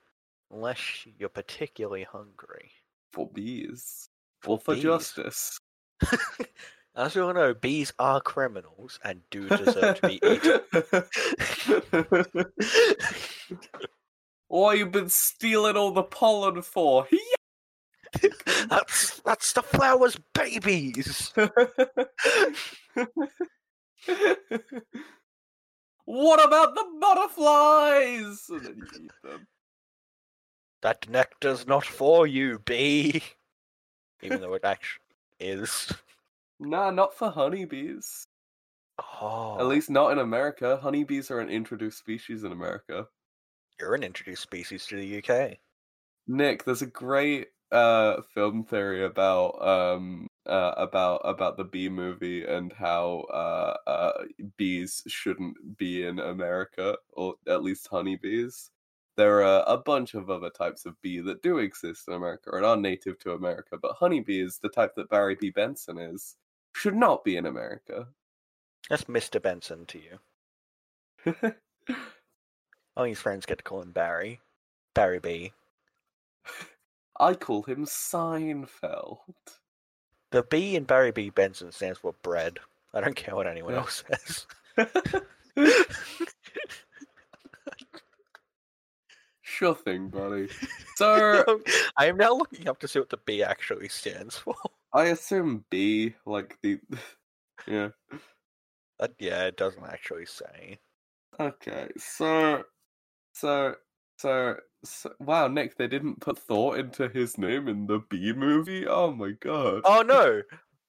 unless 0.56 1.06
you're 1.18 1.28
particularly 1.28 2.04
hungry. 2.04 2.70
for 3.12 3.28
bees. 3.28 4.08
Or 4.46 4.58
for 4.58 4.74
bees. 4.74 4.82
justice. 4.82 5.60
As 6.96 7.14
you 7.14 7.24
all 7.24 7.34
know, 7.34 7.52
bees 7.52 7.92
are 7.98 8.22
criminals 8.22 8.98
and 9.04 9.20
do 9.30 9.48
deserve 9.48 10.00
to 10.00 10.08
be 10.08 10.20
eaten. 10.24 10.60
What 14.48 14.78
you 14.78 14.86
been 14.86 15.08
stealing 15.08 15.76
all 15.76 15.90
the 15.90 16.04
pollen 16.04 16.62
for? 16.62 17.08
that's 18.70 19.20
that's 19.20 19.52
the 19.52 19.62
flowers' 19.62 20.16
babies. 20.34 21.32
what 26.04 26.44
about 26.44 26.76
the 26.76 26.84
butterflies? 27.00 28.44
And 28.48 28.60
then 28.60 28.76
you 28.76 28.86
eat 29.02 29.10
them. 29.24 29.48
That 30.86 31.08
nectar's 31.08 31.66
not 31.66 31.84
for 31.84 32.28
you, 32.28 32.60
bee. 32.60 33.20
Even 34.22 34.40
though 34.40 34.54
it 34.54 34.64
actually 34.74 35.02
is. 35.40 35.92
Nah, 36.60 36.92
not 36.92 37.12
for 37.12 37.28
honeybees. 37.28 38.24
Oh, 39.20 39.58
At 39.58 39.66
least 39.66 39.90
not 39.90 40.12
in 40.12 40.20
America. 40.20 40.76
Honeybees 40.80 41.28
are 41.32 41.40
an 41.40 41.48
introduced 41.50 41.98
species 41.98 42.44
in 42.44 42.52
America. 42.52 43.08
you're 43.80 43.96
an 43.96 44.04
introduced 44.04 44.42
species 44.44 44.86
to 44.86 44.94
the 44.94 45.18
UK. 45.18 45.58
Nick, 46.28 46.62
there's 46.64 46.82
a 46.82 46.86
great 46.86 47.48
uh 47.72 48.22
film 48.32 48.62
theory 48.62 49.04
about 49.04 49.60
um 49.60 50.28
uh 50.46 50.72
about 50.76 51.20
about 51.24 51.56
the 51.56 51.64
bee 51.64 51.88
movie 51.88 52.44
and 52.44 52.72
how 52.72 53.22
uh 53.32 53.76
uh 53.90 54.12
bees 54.56 55.02
shouldn't 55.08 55.76
be 55.76 56.04
in 56.06 56.20
America 56.20 56.96
or 57.12 57.34
at 57.48 57.64
least 57.64 57.88
honeybees. 57.88 58.70
There 59.16 59.42
are 59.42 59.64
a 59.66 59.78
bunch 59.78 60.14
of 60.14 60.28
other 60.28 60.50
types 60.50 60.84
of 60.84 61.00
bee 61.00 61.20
that 61.20 61.42
do 61.42 61.58
exist 61.58 62.06
in 62.08 62.14
America 62.14 62.50
and 62.52 62.66
are 62.66 62.76
native 62.76 63.18
to 63.20 63.32
America, 63.32 63.78
but 63.80 63.96
honeybees, 63.96 64.58
the 64.62 64.68
type 64.68 64.94
that 64.96 65.08
Barry 65.08 65.36
B. 65.40 65.50
Benson 65.50 65.98
is, 65.98 66.36
should 66.74 66.94
not 66.94 67.24
be 67.24 67.36
in 67.36 67.46
America. 67.46 68.08
That's 68.90 69.04
Mr. 69.04 69.40
Benson 69.40 69.86
to 69.86 69.98
you. 69.98 71.54
All 72.96 73.04
his 73.04 73.18
friends 73.18 73.46
get 73.46 73.58
to 73.58 73.64
call 73.64 73.82
him 73.82 73.92
Barry. 73.92 74.40
Barry 74.94 75.18
B. 75.18 75.52
I 77.18 77.34
call 77.34 77.62
him 77.62 77.86
Seinfeld. 77.86 79.18
The 80.30 80.42
B 80.42 80.76
in 80.76 80.84
Barry 80.84 81.10
B. 81.10 81.30
Benson 81.30 81.72
stands 81.72 81.98
for 81.98 82.14
bread. 82.22 82.58
I 82.92 83.00
don't 83.00 83.16
care 83.16 83.34
what 83.34 83.46
anyone 83.46 83.74
else 83.74 84.04
says. 84.08 84.46
sure 89.56 89.74
thing, 89.74 90.08
buddy. 90.08 90.48
So 90.96 91.60
I 91.98 92.06
am 92.06 92.16
now 92.16 92.32
looking 92.32 92.68
up 92.68 92.78
to 92.80 92.88
see 92.88 92.98
what 92.98 93.10
the 93.10 93.18
B 93.26 93.42
actually 93.42 93.88
stands 93.90 94.34
for. 94.36 94.54
I 94.94 95.06
assume 95.08 95.62
B, 95.70 96.14
like 96.24 96.56
the, 96.62 96.78
yeah. 97.66 97.88
Uh, 98.98 99.08
yeah, 99.18 99.44
it 99.44 99.58
doesn't 99.58 99.84
actually 99.84 100.24
say. 100.24 100.78
Okay, 101.38 101.88
so, 101.98 102.64
so, 103.34 103.74
so, 104.16 104.56
so, 104.84 105.12
wow, 105.20 105.48
Nick, 105.48 105.76
they 105.76 105.86
didn't 105.86 106.20
put 106.20 106.38
thought 106.38 106.78
into 106.78 107.08
his 107.10 107.36
name 107.36 107.68
in 107.68 107.86
the 107.86 108.00
B 108.08 108.32
movie. 108.32 108.86
Oh 108.86 109.12
my 109.12 109.32
god. 109.38 109.82
Oh 109.84 110.00
no! 110.00 110.40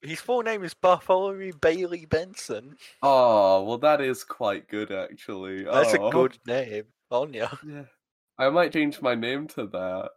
His 0.01 0.21
full 0.21 0.41
name 0.41 0.63
is 0.63 0.73
Bartholomew 0.73 1.51
Bailey 1.59 2.05
Benson. 2.05 2.77
Oh, 3.03 3.63
well, 3.63 3.79
that 3.79 3.99
is 3.99 4.23
quite 4.23 4.69
good, 4.69 4.89
actually. 4.89 5.65
That's 5.65 5.95
Oh, 5.95 6.07
a 6.07 6.11
good 6.13 6.37
name. 6.47 6.85
Anya. 7.11 7.49
Yeah, 7.67 7.83
I 8.39 8.49
might 8.49 8.73
change 8.73 9.01
my 9.01 9.15
name 9.15 9.47
to 9.49 9.65
that. 9.67 10.11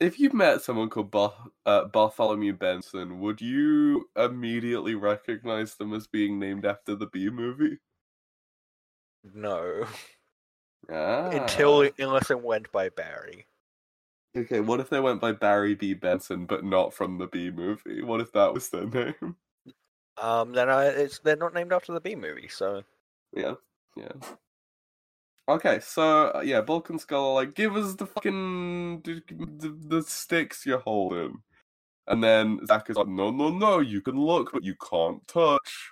If 0.00 0.18
you 0.18 0.30
met 0.32 0.60
someone 0.60 0.90
called 0.90 1.10
Bar- 1.10 1.50
uh, 1.64 1.84
Bartholomew 1.86 2.54
Benson, 2.54 3.20
would 3.20 3.40
you 3.40 4.10
immediately 4.16 4.94
recognize 4.94 5.76
them 5.76 5.94
as 5.94 6.06
being 6.06 6.38
named 6.38 6.66
after 6.66 6.94
the 6.94 7.06
B 7.06 7.30
movie? 7.30 7.78
No. 9.32 9.86
Ah. 10.90 11.30
Until 11.30 11.88
unless 11.98 12.30
it 12.30 12.42
went 12.42 12.70
by 12.70 12.90
Barry. 12.90 13.46
Okay, 14.36 14.60
what 14.60 14.80
if 14.80 14.90
they 14.90 15.00
went 15.00 15.20
by 15.20 15.32
Barry 15.32 15.74
B. 15.74 15.94
Benson, 15.94 16.44
but 16.44 16.64
not 16.64 16.92
from 16.92 17.18
the 17.18 17.28
B 17.28 17.50
movie? 17.50 18.02
What 18.02 18.20
if 18.20 18.32
that 18.32 18.52
was 18.52 18.68
their 18.68 18.86
name? 19.22 19.36
Um, 20.18 20.52
then 20.52 20.68
I, 20.68 20.86
it's 20.86 21.20
they're 21.20 21.36
not 21.36 21.54
named 21.54 21.72
after 21.72 21.92
the 21.92 22.00
B 22.00 22.16
movie, 22.16 22.48
so 22.48 22.82
Yeah, 23.32 23.54
yeah. 23.96 24.12
Okay, 25.46 25.78
so 25.80 26.32
uh, 26.34 26.40
yeah, 26.42 26.62
Bulk 26.62 26.88
and 26.88 27.00
Skull 27.00 27.30
are 27.30 27.34
like, 27.34 27.54
give 27.54 27.76
us 27.76 27.94
the 27.94 28.06
fucking 28.06 29.02
the, 29.02 29.22
the, 29.28 29.76
the 29.88 30.02
sticks 30.02 30.64
you're 30.64 30.78
holding, 30.78 31.42
and 32.06 32.24
then 32.24 32.60
Zack 32.66 32.88
is 32.88 32.96
like, 32.96 33.08
no, 33.08 33.30
no, 33.30 33.50
no, 33.50 33.80
you 33.80 34.00
can 34.00 34.18
look, 34.18 34.52
but 34.52 34.64
you 34.64 34.74
can't 34.76 35.26
touch. 35.28 35.90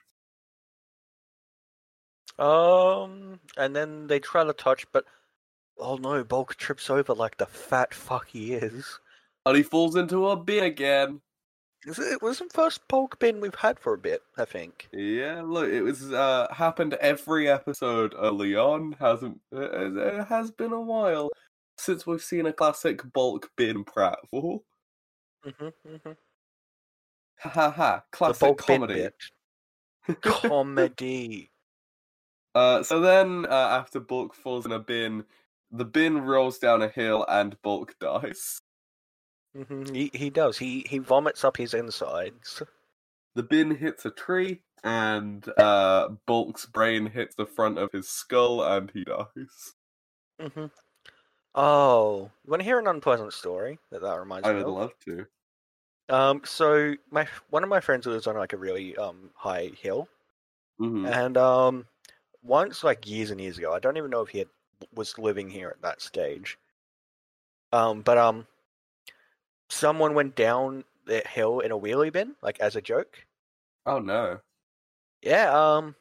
um, 2.39 3.41
and 3.57 3.77
then 3.77 4.07
they 4.07 4.19
try 4.19 4.43
to 4.43 4.53
touch, 4.53 4.87
but 4.93 5.05
oh 5.79 5.97
no, 5.97 6.25
Bulk 6.25 6.57
trips 6.57 6.89
over 6.89 7.15
like 7.15 7.37
the 7.37 7.47
fat 7.47 7.93
fuck 7.93 8.29
he 8.29 8.55
is. 8.55 9.01
And 9.45 9.57
he 9.57 9.63
falls 9.63 9.97
into 9.97 10.29
a 10.29 10.37
bin 10.37 10.65
again. 10.65 11.21
It 11.85 12.23
was 12.23 12.39
the 12.39 12.49
first 12.53 12.87
Bulk 12.87 13.19
bin 13.19 13.41
we've 13.41 13.55
had 13.57 13.79
for 13.79 13.95
a 13.95 13.99
bit, 13.99 14.23
I 14.39 14.45
think. 14.45 14.89
Yeah, 14.93 15.43
look, 15.45 15.69
it 15.69 15.83
was 15.83 16.13
uh 16.13 16.47
happened 16.53 16.95
every 16.95 17.49
episode 17.49 18.15
early 18.17 18.55
on. 18.55 18.95
Hasn't 19.01 19.41
it, 19.51 19.97
it 19.97 20.27
has 20.29 20.53
been 20.53 20.73
a 20.73 20.81
while 20.81 21.31
since 21.79 22.07
we've 22.07 22.23
seen 22.23 22.47
a 22.47 22.53
classic 22.53 23.01
bulk 23.13 23.51
bin 23.57 23.85
pratfall. 23.85 24.61
hmm 25.45 25.69
hmm 25.85 26.13
Ha 27.41 27.49
ha 27.49 27.71
ha! 27.71 28.05
Classic 28.13 28.57
comedy. 28.57 29.09
Comedy. 30.21 31.51
Uh, 32.55 32.83
so 32.83 33.01
then, 33.01 33.47
uh, 33.47 33.69
after 33.81 33.99
Bulk 33.99 34.35
falls 34.35 34.67
in 34.67 34.73
a 34.73 34.79
bin, 34.79 35.25
the 35.71 35.85
bin 35.85 36.21
rolls 36.21 36.59
down 36.59 36.83
a 36.83 36.89
hill 36.89 37.25
and 37.29 37.61
Bulk 37.63 37.97
dies. 37.99 38.61
Hmm 39.55 39.95
He 39.95 40.11
he 40.13 40.29
does. 40.29 40.59
He 40.59 40.85
he 40.91 40.99
vomits 40.99 41.43
up 41.43 41.57
his 41.57 41.73
insides. 41.73 42.63
The 43.35 43.43
bin 43.43 43.73
hits 43.77 44.07
a 44.07 44.11
tree, 44.11 44.63
and 44.83 45.47
uh, 45.59 46.09
Bulk's 46.27 46.65
brain 46.65 47.05
hits 47.07 47.35
the 47.35 47.45
front 47.45 47.77
of 47.77 47.93
his 47.93 48.09
skull, 48.09 48.65
and 48.65 48.91
he 48.91 49.05
dies. 49.05 49.75
hmm 50.39 50.67
Oh, 51.55 52.31
you 52.45 52.51
want 52.51 52.61
to 52.61 52.65
hear 52.65 52.79
an 52.81 52.87
unpleasant 52.89 53.33
story 53.35 53.79
that 53.91 54.03
that 54.03 54.19
reminds 54.21 54.51
I 54.51 54.53
me 54.53 54.59
would 54.59 54.69
of? 54.69 54.69
love 54.69 54.97
to. 55.07 55.27
Um, 56.09 56.45
so 56.45 56.95
my 57.11 57.27
one 57.51 57.63
of 57.65 57.69
my 57.69 57.81
friends 57.81 58.07
lives 58.07 58.27
on 58.29 58.37
like 58.37 58.53
a 58.53 58.57
really 58.59 58.97
um 58.97 59.33
high 59.35 59.69
hill, 59.69 60.09
hmm 60.79 61.15
and 61.15 61.37
um 61.37 61.89
once 62.43 62.85
like 62.85 63.09
years 63.09 63.31
and 63.31 63.41
years 63.41 63.59
ago, 63.59 63.73
I 63.75 63.81
don't 63.81 63.97
even 63.99 64.11
know 64.11 64.23
if 64.23 64.31
he 64.31 64.41
had, 64.41 64.51
was 64.95 65.19
living 65.19 65.51
here 65.51 65.71
at 65.71 65.83
that 65.83 66.01
stage. 66.03 66.59
Um, 67.73 68.03
but 68.03 68.19
um, 68.19 68.47
someone 69.73 70.15
went 70.15 70.37
down 70.37 70.85
the 71.07 71.21
hill 71.21 71.61
in 71.61 71.73
a 71.73 71.79
wheelie 71.79 72.13
bin, 72.13 72.37
like 72.43 72.61
as 72.61 72.77
a 72.77 72.83
joke. 72.83 73.27
Oh 73.87 73.99
no! 73.99 74.39
Yeah. 75.23 75.51
Um, 75.53 75.95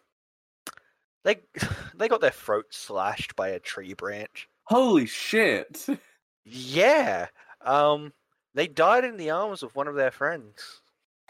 they 1.24 1.38
they 1.96 2.08
got 2.08 2.22
their 2.22 2.32
throat 2.32 2.68
slashed 2.72 3.36
by 3.36 3.50
a 3.50 3.60
tree 3.60 3.94
branch. 3.94 4.50
Holy 4.66 5.06
shit! 5.06 5.88
Yeah. 6.44 7.28
Um, 7.64 8.14
they 8.56 8.66
died 8.66 9.06
in 9.06 9.16
the 9.18 9.30
arms 9.30 9.62
of 9.62 9.76
one 9.76 9.88
of 9.88 9.94
their 9.94 10.10
friends. 10.10 10.82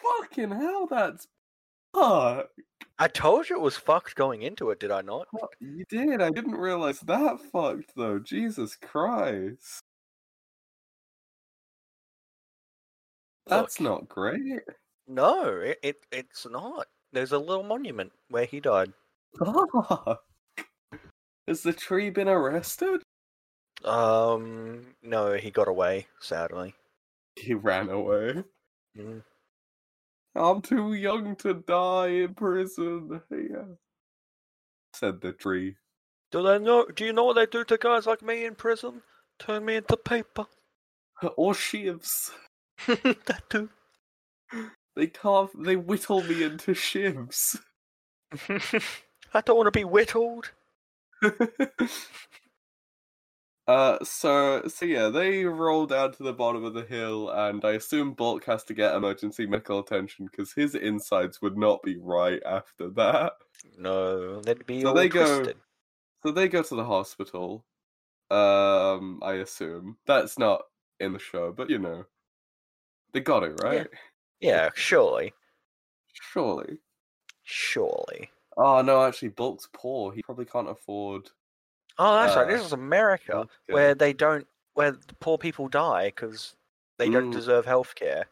Fucking 0.02 0.52
hell, 0.52 0.88
that's 0.88 1.28
fuck. 1.94 2.48
I 2.98 3.10
told 3.10 3.50
you 3.50 3.58
it 3.58 3.62
was 3.62 3.76
fucked 3.76 4.16
going 4.16 4.42
into 4.42 4.70
it, 4.70 4.80
did 4.80 4.90
I 4.90 5.02
not? 5.02 5.28
You 5.60 5.84
did. 5.90 6.22
I 6.22 6.30
didn't 6.30 6.56
realize 6.56 7.02
that 7.02 7.42
fucked 7.52 7.92
though. 7.94 8.20
Jesus 8.20 8.78
Christ. 8.78 9.84
That's 13.48 13.80
Look. 13.80 13.92
not 13.92 14.10
great. 14.10 14.62
No, 15.08 15.50
it, 15.60 15.80
it 15.84 15.98
it's 16.12 16.46
not. 16.50 16.88
There's 17.12 17.32
a 17.32 17.40
little 17.40 17.64
monument 17.64 18.12
where 18.30 18.46
he 18.46 18.60
died. 18.60 18.94
Fuck. 19.38 20.22
Has 21.48 21.64
the 21.64 21.74
tree 21.74 22.10
been 22.10 22.30
arrested? 22.30 23.02
Um, 23.84 24.94
no, 25.02 25.34
he 25.34 25.52
got 25.52 25.68
away. 25.68 26.08
Sadly. 26.20 26.74
He 27.36 27.54
ran 27.54 27.90
away. 27.90 28.44
Mm. 28.98 29.24
I'm 30.36 30.62
too 30.62 30.94
young 30.94 31.36
to 31.38 31.56
die 31.56 32.08
in 32.08 32.36
prison. 32.36 33.22
Yeah. 33.32 33.76
Said 34.94 35.20
the 35.22 35.34
tree. 35.34 35.76
Do 36.32 36.44
they 36.44 36.60
know? 36.60 36.86
Do 36.86 37.06
you 37.06 37.12
know 37.12 37.26
what 37.26 37.34
they 37.36 37.46
do 37.46 37.66
to 37.66 37.78
guys 37.78 38.06
like 38.06 38.22
me 38.22 38.46
in 38.46 38.56
prison? 38.56 39.02
Turn 39.40 39.66
me 39.66 39.76
into 39.76 39.98
paper. 39.98 40.46
Or 41.38 41.54
shivs. 41.54 42.32
that 43.26 43.44
too. 43.50 43.70
They 44.96 45.08
carve 45.08 45.52
they 45.58 45.76
whittle 45.76 46.24
me 46.24 46.44
into 46.44 46.72
shivs. 46.74 47.60
I 49.34 49.42
don't 49.42 49.58
want 49.58 49.68
to 49.68 49.72
be 49.72 49.84
whittled. 49.86 50.52
uh 53.68 53.98
so 54.04 54.64
so 54.68 54.86
yeah, 54.86 55.10
they 55.10 55.46
roll 55.46 55.86
down 55.86 56.14
to 56.14 56.24
the 56.24 56.34
bottom 56.34 56.64
of 56.66 56.74
the 56.74 56.84
hill 56.84 57.30
and 57.30 57.64
I 57.64 57.74
assume 57.74 58.14
Bulk 58.14 58.46
has 58.46 58.64
to 58.66 58.74
get 58.74 58.96
emergency 58.96 59.46
medical 59.46 59.80
attention 59.80 60.28
because 60.32 60.54
his 60.54 60.76
insides 60.76 61.42
would 61.42 61.58
not 61.58 61.84
be 61.84 61.98
right 61.98 62.42
after 62.46 62.90
that. 62.92 63.34
No, 63.78 64.42
they'd 64.42 64.66
be 64.66 64.82
So 64.82 64.90
all 64.90 64.94
they 64.96 65.10
go- 65.10 65.46
So 66.24 66.32
they 66.32 66.48
go 66.50 66.64
to 66.64 66.76
the 66.76 66.86
hospital. 66.86 67.66
Um, 68.32 69.20
I 69.24 69.36
assume. 69.36 69.98
That's 70.08 70.40
not 70.40 70.64
in 71.00 71.14
the 71.14 71.20
show, 71.20 71.52
but 71.54 71.70
you 71.70 71.80
know. 71.80 72.06
They 73.14 73.20
got 73.20 73.44
it, 73.44 73.60
right? 73.62 73.88
Yeah, 74.40 74.70
surely, 74.74 75.34
Surely. 76.14 76.80
surely. 77.44 78.32
Oh 78.58 78.82
no, 78.82 79.04
actually 79.04 79.30
Bulk's 79.30 79.68
poor. 79.74 80.14
He 80.14 80.22
probably 80.24 80.46
can't 80.46 80.70
afford 80.70 81.30
Oh, 81.98 82.16
that's 82.16 82.36
right. 82.36 82.48
This 82.48 82.62
Uh, 82.62 82.66
is 82.66 82.74
America, 82.74 83.34
healthcare. 83.34 83.74
where 83.74 83.96
they 83.96 84.14
don't, 84.14 84.48
where 84.74 84.92
the 84.92 85.14
poor 85.20 85.38
people 85.38 85.68
die 85.68 86.08
because 86.08 86.56
they 86.98 87.10
don't 87.10 87.30
Mm. 87.30 87.34
deserve 87.34 87.66
health 87.66 87.94
care. 87.96 88.26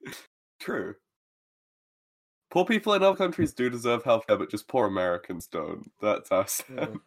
True. 0.60 0.94
Poor 2.50 2.64
people 2.64 2.92
in 2.94 3.02
other 3.02 3.16
countries 3.16 3.52
do 3.54 3.70
deserve 3.70 4.02
healthcare, 4.04 4.38
but 4.38 4.50
just 4.50 4.68
poor 4.68 4.86
Americans 4.86 5.46
don't. 5.46 5.90
That's 6.00 6.30
our 6.30 6.46
stance. 6.46 6.98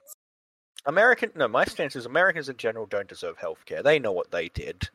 American, 0.85 1.31
no, 1.35 1.47
my 1.47 1.65
stance 1.65 1.95
is 1.95 2.05
Americans 2.05 2.49
in 2.49 2.57
general 2.57 2.85
don't 2.85 3.07
deserve 3.07 3.37
health 3.37 3.65
care. 3.65 3.83
They 3.83 3.99
know 3.99 4.11
what 4.11 4.31
they 4.31 4.49
did. 4.49 4.89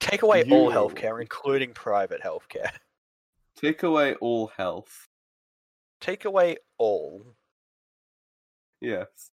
Take 0.00 0.22
away 0.22 0.42
all 0.50 0.64
You- 0.64 0.70
health 0.70 0.94
care, 0.94 1.20
including 1.20 1.72
private 1.74 2.22
healthcare. 2.22 2.70
Take 3.56 3.82
away 3.82 4.14
all 4.14 4.46
health. 4.48 5.08
Take 6.00 6.24
away 6.24 6.56
all. 6.78 7.36
Yes. 8.80 9.30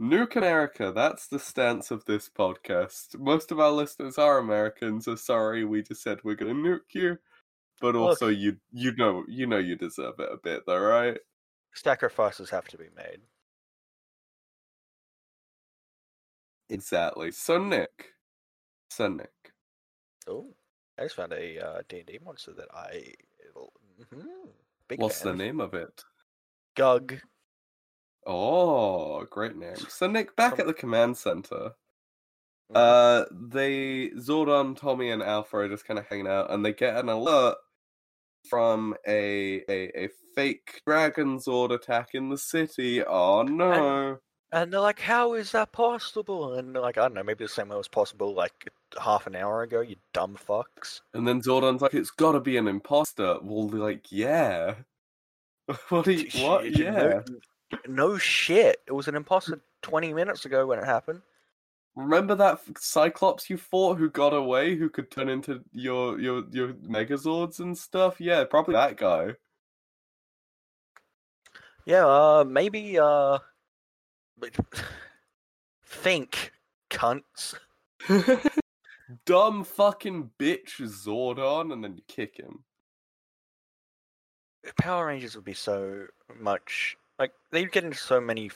Nuke 0.00 0.34
America, 0.36 0.92
that's 0.94 1.28
the 1.28 1.38
stance 1.38 1.90
of 1.90 2.04
this 2.06 2.28
podcast. 2.28 3.18
Most 3.18 3.52
of 3.52 3.60
our 3.60 3.70
listeners 3.70 4.18
are 4.18 4.38
Americans, 4.38 5.04
so 5.04 5.14
sorry 5.14 5.64
we 5.64 5.82
just 5.82 6.02
said 6.02 6.18
we're 6.24 6.34
gonna 6.34 6.54
nuke 6.54 6.92
you. 6.94 7.18
But 7.80 7.94
Look. 7.94 8.02
also 8.02 8.28
you 8.28 8.56
you 8.72 8.92
know 8.96 9.24
you 9.28 9.46
know 9.46 9.58
you 9.58 9.76
deserve 9.76 10.14
it 10.18 10.28
a 10.32 10.36
bit 10.38 10.62
though, 10.66 10.80
right? 10.80 11.18
Sacrifices 11.74 12.50
have 12.50 12.66
to 12.68 12.78
be 12.78 12.88
made. 12.96 13.20
Exactly. 16.68 17.30
So 17.32 17.62
Nick. 17.62 18.12
So 18.90 19.08
Nick. 19.08 19.52
Oh, 20.26 20.52
I 20.98 21.04
just 21.04 21.14
found 21.16 21.32
a 21.32 21.58
uh, 21.58 21.82
D&D 21.88 22.18
monster 22.24 22.52
that 22.52 22.68
I. 22.74 23.14
Mhm, 24.12 24.26
What's 24.96 25.20
the 25.20 25.32
name 25.32 25.60
of 25.60 25.74
it? 25.74 26.02
Gug. 26.74 27.20
Oh, 28.26 29.24
great 29.24 29.56
name. 29.56 29.76
So 29.76 30.06
Nick, 30.08 30.34
back 30.36 30.58
at 30.58 30.66
the 30.66 30.74
command 30.74 31.16
center. 31.16 31.72
Mhm. 32.70 32.76
Uh, 32.76 33.24
they 33.32 34.10
Zordon, 34.16 34.76
Tommy, 34.76 35.10
and 35.10 35.22
Alpha 35.22 35.58
are 35.58 35.68
just 35.68 35.86
kind 35.86 35.98
of 35.98 36.06
hanging 36.06 36.26
out, 36.28 36.50
and 36.50 36.64
they 36.64 36.72
get 36.72 36.96
an 36.96 37.08
alert 37.08 37.56
from 38.48 38.94
a 39.06 39.62
a, 39.68 40.04
a 40.04 40.08
fake 40.34 40.82
dragon 40.86 41.38
Zord 41.38 41.72
attack 41.72 42.10
in 42.14 42.28
the 42.28 42.38
city. 42.38 43.04
Oh 43.04 43.42
no! 43.42 44.18
And 44.52 44.72
they're 44.72 44.80
like, 44.80 45.00
"How 45.00 45.34
is 45.34 45.52
that 45.52 45.72
possible?" 45.72 46.54
And 46.54 46.74
they're 46.74 46.82
like, 46.82 46.98
"I 46.98 47.02
don't 47.02 47.14
know, 47.14 47.22
maybe 47.22 47.44
the 47.44 47.48
same 47.48 47.68
way 47.68 47.76
was 47.76 47.88
possible 47.88 48.34
like 48.34 48.68
half 49.00 49.26
an 49.26 49.36
hour 49.36 49.62
ago." 49.62 49.80
You 49.80 49.96
dumb 50.12 50.36
fucks. 50.36 51.00
And 51.14 51.26
then 51.26 51.42
Zordon's 51.42 51.82
like, 51.82 51.94
"It's 51.94 52.10
got 52.10 52.32
to 52.32 52.40
be 52.40 52.56
an 52.56 52.68
imposter." 52.68 53.38
Well, 53.42 53.68
like, 53.68 54.10
"Yeah." 54.10 54.74
what? 55.88 56.06
You, 56.06 56.28
what? 56.42 56.76
Yeah. 56.76 57.20
No, 57.28 57.78
no 57.88 58.18
shit. 58.18 58.78
It 58.86 58.92
was 58.92 59.08
an 59.08 59.14
imposter 59.14 59.60
twenty 59.82 60.12
minutes 60.12 60.44
ago 60.44 60.66
when 60.66 60.78
it 60.78 60.84
happened. 60.84 61.22
Remember 61.96 62.34
that 62.36 62.60
Cyclops 62.78 63.50
you 63.50 63.56
fought 63.56 63.98
who 63.98 64.08
got 64.08 64.32
away, 64.32 64.76
who 64.76 64.88
could 64.88 65.10
turn 65.10 65.28
into 65.28 65.62
your 65.72 66.18
your 66.20 66.44
your 66.50 66.72
Megazords 66.74 67.60
and 67.60 67.76
stuff? 67.76 68.20
Yeah, 68.20 68.44
probably 68.44 68.74
that 68.74 68.96
guy. 68.96 69.34
Yeah, 71.84 72.06
uh, 72.06 72.44
maybe, 72.46 72.98
uh, 72.98 73.38
think, 75.84 76.52
cunts. 76.90 77.54
Dumb 79.24 79.64
fucking 79.64 80.30
bitch 80.38 80.80
Zordon, 80.80 81.72
and 81.72 81.82
then 81.82 81.96
you 81.96 82.02
kick 82.06 82.36
him. 82.36 82.64
Power 84.78 85.06
Rangers 85.06 85.34
would 85.34 85.44
be 85.44 85.54
so 85.54 86.06
much 86.38 86.96
like 87.18 87.32
they'd 87.50 87.72
get 87.72 87.84
into 87.84 87.96
so 87.96 88.20
many 88.20 88.50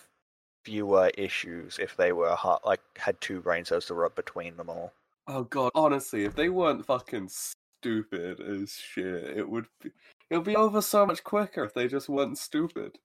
fewer 0.64 1.10
issues 1.16 1.78
if 1.78 1.96
they 1.96 2.12
were 2.12 2.34
ha- 2.34 2.60
like 2.64 2.80
had 2.96 3.20
two 3.20 3.40
brain 3.40 3.64
cells 3.64 3.86
to 3.86 3.94
rub 3.94 4.14
between 4.14 4.56
them 4.56 4.70
all. 4.70 4.92
Oh 5.26 5.44
god, 5.44 5.72
honestly, 5.74 6.24
if 6.24 6.34
they 6.34 6.48
weren't 6.48 6.84
fucking 6.84 7.30
stupid 7.30 8.40
as 8.40 8.72
shit, 8.72 9.36
it 9.36 9.48
would 9.48 9.66
be 9.82 9.90
it 10.30 10.36
would 10.36 10.46
be 10.46 10.56
over 10.56 10.80
so 10.80 11.06
much 11.06 11.24
quicker 11.24 11.64
if 11.64 11.74
they 11.74 11.88
just 11.88 12.08
weren't 12.08 12.38
stupid. 12.38 12.98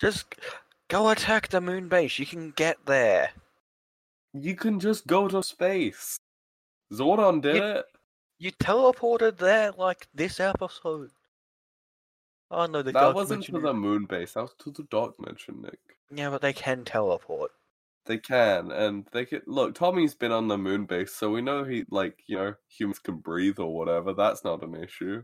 Just 0.00 0.34
go 0.88 1.10
attack 1.10 1.48
the 1.48 1.60
moon 1.60 1.88
base. 1.88 2.18
You 2.18 2.26
can 2.26 2.52
get 2.52 2.86
there. 2.86 3.30
You 4.32 4.54
can 4.54 4.80
just 4.80 5.06
go 5.06 5.28
to 5.28 5.42
space. 5.42 6.18
Zordon 6.92 7.40
did 7.40 7.56
You- 7.56 7.62
it. 7.62 7.86
You 8.38 8.52
teleported 8.52 9.36
there 9.36 9.72
like 9.72 10.08
this 10.14 10.40
episode. 10.40 11.10
Oh 12.50 12.64
no, 12.66 12.82
the 12.82 12.92
that 12.92 13.14
wasn't 13.14 13.44
to 13.44 13.60
the 13.60 13.74
moon 13.74 14.06
base. 14.06 14.32
That 14.32 14.42
was 14.42 14.54
to 14.60 14.70
the 14.70 14.84
dark 14.84 15.16
dimension, 15.16 15.60
Nick. 15.60 15.78
Yeah, 16.10 16.30
but 16.30 16.40
they 16.40 16.54
can 16.54 16.84
teleport. 16.84 17.52
They 18.06 18.16
can, 18.16 18.72
and 18.72 19.06
they 19.12 19.26
can 19.26 19.42
look. 19.46 19.74
Tommy's 19.74 20.14
been 20.14 20.32
on 20.32 20.48
the 20.48 20.56
moon 20.56 20.86
base, 20.86 21.12
so 21.12 21.30
we 21.30 21.42
know 21.42 21.64
he 21.64 21.84
like 21.90 22.18
you 22.26 22.38
know 22.38 22.54
humans 22.66 22.98
can 22.98 23.16
breathe 23.18 23.58
or 23.58 23.76
whatever. 23.76 24.14
That's 24.14 24.42
not 24.42 24.64
an 24.64 24.74
issue. 24.74 25.22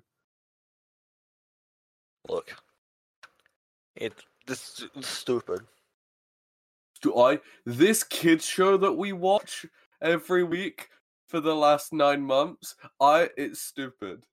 Look, 2.29 2.55
it 3.95 4.13
this 4.47 4.85
is 4.95 5.07
stupid. 5.07 5.61
Do 7.01 7.19
I 7.19 7.41
this 7.65 8.05
kids 8.05 8.45
show 8.45 8.77
that 8.77 8.93
we 8.93 9.13
watch 9.13 9.65
every 10.03 10.45
week 10.45 10.91
for 11.27 11.41
the 11.41 11.55
last 11.55 11.93
nine 11.93 12.23
months? 12.23 12.77
I 13.01 13.31
it's 13.37 13.61
stupid. 13.61 14.25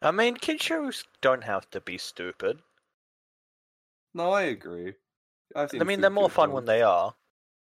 I 0.00 0.10
mean, 0.10 0.36
kid 0.36 0.62
shows 0.62 1.04
don't 1.20 1.44
have 1.44 1.68
to 1.70 1.80
be 1.80 1.98
stupid. 1.98 2.60
No, 4.14 4.30
I 4.30 4.42
agree. 4.42 4.94
I 5.56 5.66
mean, 5.84 6.00
they're 6.00 6.10
more 6.10 6.30
fun 6.30 6.52
when 6.52 6.66
they 6.66 6.82
are. 6.82 7.14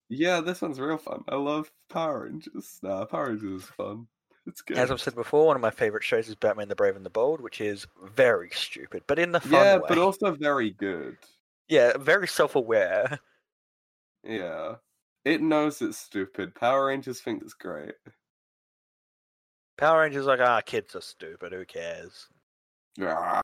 Yeah, 0.10 0.42
this 0.42 0.62
one's 0.62 0.80
real 0.80 0.98
fun. 0.98 1.24
I 1.28 1.36
love 1.36 1.72
Power 1.90 2.24
Rangers. 2.24 2.80
Nah, 2.82 3.06
Power 3.06 3.30
Rangers 3.30 3.64
is 3.64 3.70
fun. 3.70 4.08
It's 4.46 4.62
good. 4.62 4.78
As 4.78 4.90
I've 4.90 5.02
said 5.02 5.16
before, 5.16 5.48
one 5.48 5.58
of 5.58 5.62
my 5.62 5.72
favorite 5.72 6.04
shows 6.04 6.30
is 6.30 6.36
Batman 6.36 6.70
the 6.70 6.76
Brave 6.76 6.96
and 6.96 7.06
the 7.06 7.10
Bold, 7.10 7.42
which 7.42 7.60
is 7.60 7.86
very 8.06 8.50
stupid, 8.54 9.04
but 9.06 9.20
in 9.20 9.34
the 9.34 9.42
fun 9.42 9.52
yeah, 9.52 9.76
way. 9.78 9.86
but 9.90 9.98
also 9.98 10.34
very 10.34 10.72
good. 10.72 11.18
Yeah, 11.68 11.98
very 11.98 12.28
self-aware. 12.28 13.20
Yeah. 14.24 14.76
It 15.26 15.42
knows 15.42 15.82
it's 15.82 15.98
stupid. 15.98 16.56
Power 16.56 16.86
Rangers 16.88 17.20
think 17.20 17.42
it's 17.42 17.54
great. 17.54 17.96
Power 19.78 20.02
Rangers 20.02 20.26
like, 20.26 20.40
ah, 20.40 20.62
kids 20.62 20.96
are 20.96 21.02
stupid. 21.02 21.54
Who 21.54 21.66
cares? 21.66 22.28
Ah. 23.02 23.42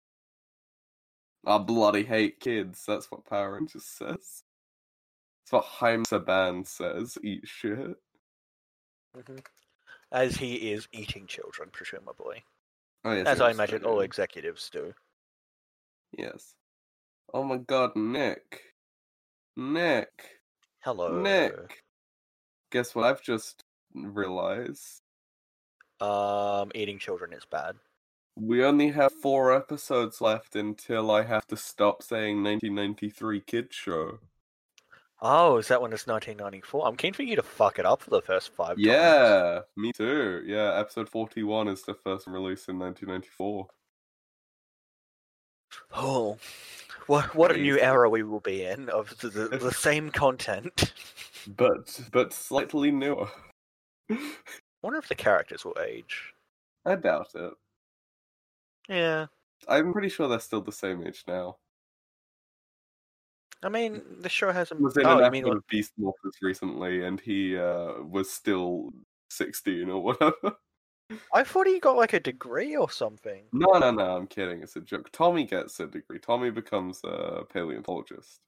I 1.45 1.57
bloody 1.59 2.03
hate 2.03 2.39
kids. 2.39 2.83
That's 2.87 3.11
what 3.11 3.25
Power 3.25 3.53
Rangers 3.53 3.85
says. 3.85 4.43
That's 5.43 5.51
what 5.51 5.65
Haim 5.65 6.05
Saban 6.05 6.65
says. 6.65 7.17
Eat 7.23 7.41
shit. 7.45 7.97
As 10.11 10.37
he 10.37 10.71
is 10.71 10.87
eating 10.91 11.27
children, 11.27 11.69
presumably, 11.71 12.43
Oh, 13.05 13.13
yes, 13.13 13.27
as 13.27 13.41
I 13.41 13.51
imagine 13.51 13.83
all 13.83 13.99
executives 13.99 14.69
do. 14.71 14.93
Yes. 16.17 16.55
Oh 17.33 17.43
my 17.43 17.57
god, 17.57 17.95
Nick. 17.95 18.61
Nick. 19.57 20.39
Hello, 20.79 21.21
Nick. 21.21 21.83
Guess 22.71 22.95
what 22.95 23.05
I've 23.05 23.21
just 23.21 23.63
realized? 23.93 25.02
Um, 26.03 26.71
eating 26.75 26.99
children 26.99 27.31
is 27.31 27.45
bad. 27.45 27.75
We 28.35 28.63
only 28.63 28.89
have 28.91 29.13
four 29.13 29.55
episodes 29.55 30.19
left 30.19 30.55
until 30.55 31.09
I 31.11 31.23
have 31.23 31.47
to 31.47 31.55
stop 31.55 32.03
saying 32.03 32.43
1993 32.43 33.39
kids 33.41 33.75
show. 33.75 34.19
Oh, 35.21 35.57
is 35.57 35.69
that 35.69 35.81
when 35.81 35.93
it's 35.93 36.05
1994? 36.05 36.85
I'm 36.85 36.97
keen 36.97 37.13
for 37.13 37.23
you 37.23 37.37
to 37.37 37.43
fuck 37.43 37.79
it 37.79 37.85
up 37.85 38.01
for 38.01 38.09
the 38.09 38.21
first 38.21 38.53
five. 38.53 38.75
times. 38.75 38.85
Yeah, 38.85 39.59
me 39.77 39.93
too. 39.93 40.43
Yeah, 40.45 40.77
episode 40.77 41.07
41 41.07 41.69
is 41.69 41.83
the 41.83 41.93
first 41.93 42.27
release 42.27 42.67
in 42.67 42.79
1994. 42.79 43.67
Oh, 45.95 46.37
what 47.07 47.33
what 47.35 47.51
a 47.51 47.57
new 47.57 47.79
era 47.79 48.09
we 48.09 48.23
will 48.23 48.41
be 48.41 48.63
in 48.63 48.89
of 48.89 49.17
the, 49.19 49.29
the, 49.29 49.47
the 49.57 49.71
same 49.87 50.09
content. 50.09 50.93
But 51.47 52.01
but 52.11 52.33
slightly 52.33 52.91
newer. 52.91 53.29
wonder 54.83 54.99
if 54.99 55.07
the 55.07 55.15
characters 55.15 55.65
will 55.65 55.77
age. 55.83 56.33
I 56.85 56.95
doubt 56.95 57.31
it. 57.33 57.53
Yeah, 58.89 59.27
I'm 59.67 59.93
pretty 59.93 60.09
sure 60.09 60.27
they're 60.27 60.39
still 60.39 60.61
the 60.61 60.71
same 60.71 61.05
age 61.07 61.23
now. 61.27 61.57
I 63.63 63.69
mean 63.69 64.01
the 64.19 64.29
show 64.29 64.51
hasn't. 64.51 64.81
was 64.81 64.97
in 64.97 65.05
oh, 65.05 65.19
an 65.19 65.25
you 65.25 65.31
mean 65.31 65.43
episode 65.43 65.57
of 65.57 65.67
Beast 65.67 65.93
Morphers 65.99 66.41
recently, 66.41 67.05
and 67.05 67.19
he 67.19 67.57
uh, 67.57 68.01
was 68.03 68.29
still 68.29 68.91
16 69.29 69.89
or 69.89 70.03
whatever. 70.03 70.57
I 71.33 71.43
thought 71.43 71.67
he 71.67 71.79
got 71.79 71.97
like 71.97 72.13
a 72.13 72.19
degree 72.19 72.75
or 72.75 72.89
something. 72.89 73.43
No, 73.51 73.77
no, 73.77 73.91
no, 73.91 74.17
I'm 74.17 74.27
kidding. 74.27 74.61
It's 74.61 74.75
a 74.75 74.81
joke. 74.81 75.09
Tommy 75.11 75.45
gets 75.45 75.79
a 75.79 75.87
degree. 75.87 76.19
Tommy 76.19 76.49
becomes 76.49 77.01
a 77.03 77.43
paleontologist. 77.51 78.39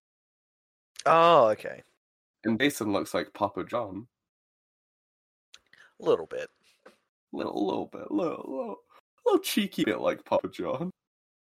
Oh, 1.05 1.47
okay, 1.49 1.83
And 2.45 2.59
Jason 2.59 2.91
looks 2.91 3.13
like 3.13 3.33
Papa 3.33 3.63
John. 3.63 4.07
A 6.01 6.03
little 6.05 6.25
bit. 6.25 6.49
Little, 7.31 7.65
little 7.65 7.85
bit, 7.91 8.11
little, 8.11 8.45
little, 8.47 8.77
little 9.25 9.39
cheeky 9.39 9.83
bit 9.83 9.99
like 9.99 10.23
Papa 10.23 10.47
John. 10.49 10.91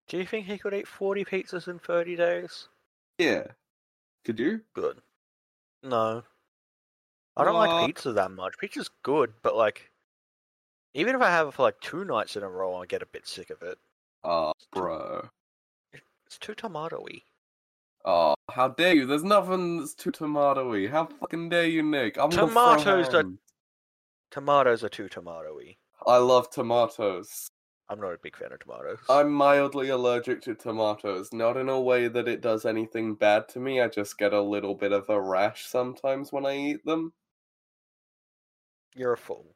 Do 0.09 0.19
you 0.19 0.27
think 0.27 0.47
he 0.47 0.59
could 0.59 0.75
eat 0.75 0.89
40 0.89 1.25
pizzas 1.25 1.69
in 1.69 1.79
30 1.79 2.17
days? 2.17 2.69
Yeah. 3.19 3.45
Could 4.25 4.39
you? 4.39 4.61
Good. 4.75 4.99
No. 5.83 6.23
I 7.37 7.45
don't 7.45 7.55
What? 7.55 7.69
like 7.69 7.87
pizza 7.87 8.13
that 8.13 8.31
much. 8.31 8.59
Pizza's 8.59 8.91
good, 9.03 9.33
but 9.43 9.55
like, 9.55 9.91
even 10.95 11.15
if 11.15 11.23
I 11.23 11.31
have 11.31 11.49
it 11.49 11.55
for 11.55 11.63
like 11.63 11.81
two 11.81 12.05
nights 12.05 12.37
in 12.37 12.43
a 12.43 12.49
row, 12.49 12.77
I 12.77 12.87
get 12.87 13.03
a 13.03 13.07
bit 13.07 13.27
sick 13.27 13.51
of 13.51 13.63
it. 13.63 13.79
Oh, 14.25 14.53
bro. 14.73 15.29
It's 16.27 16.39
too 16.39 16.55
tomatoey. 16.55 17.23
Oh, 18.05 18.35
ah, 18.49 18.53
how 18.53 18.69
dare 18.69 18.95
you? 18.95 19.07
There's 19.07 19.25
nothing 19.25 19.79
that's 19.79 19.95
too 19.95 20.11
tomatoey. 20.11 20.91
How 20.91 21.07
fucking 21.07 21.49
dare 21.51 21.67
you, 21.67 21.83
Nick? 21.83 22.19
I'm 22.19 22.31
Tomatoes 22.31 23.15
are-. 23.15 23.25
Tomatoes 24.31 24.85
are 24.85 24.89
too 24.89 25.09
tomatoey. 25.09 25.79
I 26.07 26.19
love 26.19 26.51
tomatoes. 26.51 27.49
I'm 27.89 28.01
not 28.01 28.13
a 28.13 28.19
big 28.23 28.37
fan 28.37 28.53
of 28.53 28.61
tomatoes. 28.61 29.01
I'm 29.09 29.33
mildly 29.33 29.89
allergic 29.89 30.43
to 30.43 30.55
tomatoes, 30.55 31.33
not 31.33 31.57
in 31.57 31.71
a 31.71 31.81
way 31.81 32.09
that 32.09 32.29
it 32.29 32.43
does 32.43 32.67
anything 32.67 33.15
bad 33.15 33.49
to 33.51 33.61
me. 33.61 33.81
I 33.81 33.89
just 33.89 34.19
get 34.19 34.35
a 34.35 34.43
little 34.43 34.75
bit 34.75 34.93
of 34.93 35.09
a 35.09 35.21
rash 35.21 35.67
sometimes 35.67 36.31
when 36.31 36.45
I 36.45 36.57
eat 36.57 36.85
them. 36.85 37.15
You're 38.95 39.15
a 39.15 39.17
fool. 39.17 39.55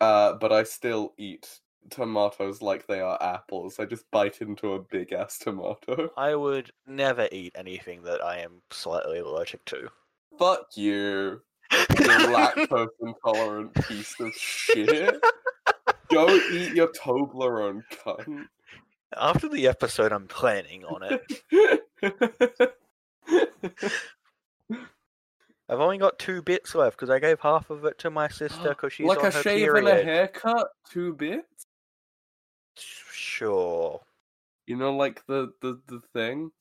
Uh, 0.00 0.34
but 0.34 0.52
I 0.52 0.62
still 0.62 1.12
eat 1.18 1.60
tomatoes 1.90 2.62
like 2.62 2.86
they 2.86 3.00
are 3.00 3.22
apples. 3.22 3.78
I 3.78 3.84
just 3.84 4.10
bite 4.10 4.40
into 4.40 4.72
a 4.72 4.82
big 4.82 5.12
ass 5.12 5.38
tomato. 5.38 6.10
I 6.16 6.34
would 6.34 6.72
never 6.86 7.28
eat 7.30 7.52
anything 7.54 8.02
that 8.04 8.22
I 8.24 8.38
am 8.38 8.62
slightly 8.70 9.18
allergic 9.18 9.64
to. 9.66 9.90
Fuck 10.38 10.76
you, 10.76 10.94
you 10.94 11.42
lactose 11.98 12.88
intolerant 13.00 13.74
piece 13.86 14.18
of 14.20 14.32
shit. 14.34 15.20
Go 16.10 16.28
eat 16.52 16.74
your 16.74 16.88
Toblerone, 16.88 17.82
cunt. 17.90 18.46
After 19.16 19.48
the 19.48 19.66
episode, 19.68 20.12
I'm 20.12 20.26
planning 20.26 20.84
on 20.84 21.02
it. 21.02 22.74
I've 25.70 25.80
only 25.80 25.98
got 25.98 26.18
two 26.18 26.40
bits 26.42 26.74
left 26.74 26.96
because 26.96 27.10
I 27.10 27.18
gave 27.18 27.40
half 27.40 27.68
of 27.68 27.84
it 27.84 27.98
to 27.98 28.10
my 28.10 28.28
sister 28.28 28.70
because 28.70 28.92
she's 28.92 29.06
like 29.06 29.18
on 29.18 29.26
a 29.26 29.30
her 29.30 29.42
shave 29.42 29.66
period. 29.66 29.86
and 29.86 29.98
a 29.98 30.02
haircut, 30.02 30.68
two 30.90 31.12
bits. 31.14 31.66
Sure. 33.12 34.00
You 34.66 34.76
know, 34.76 34.96
like 34.96 35.26
the 35.26 35.52
the 35.60 35.80
the 35.86 36.00
thing, 36.14 36.52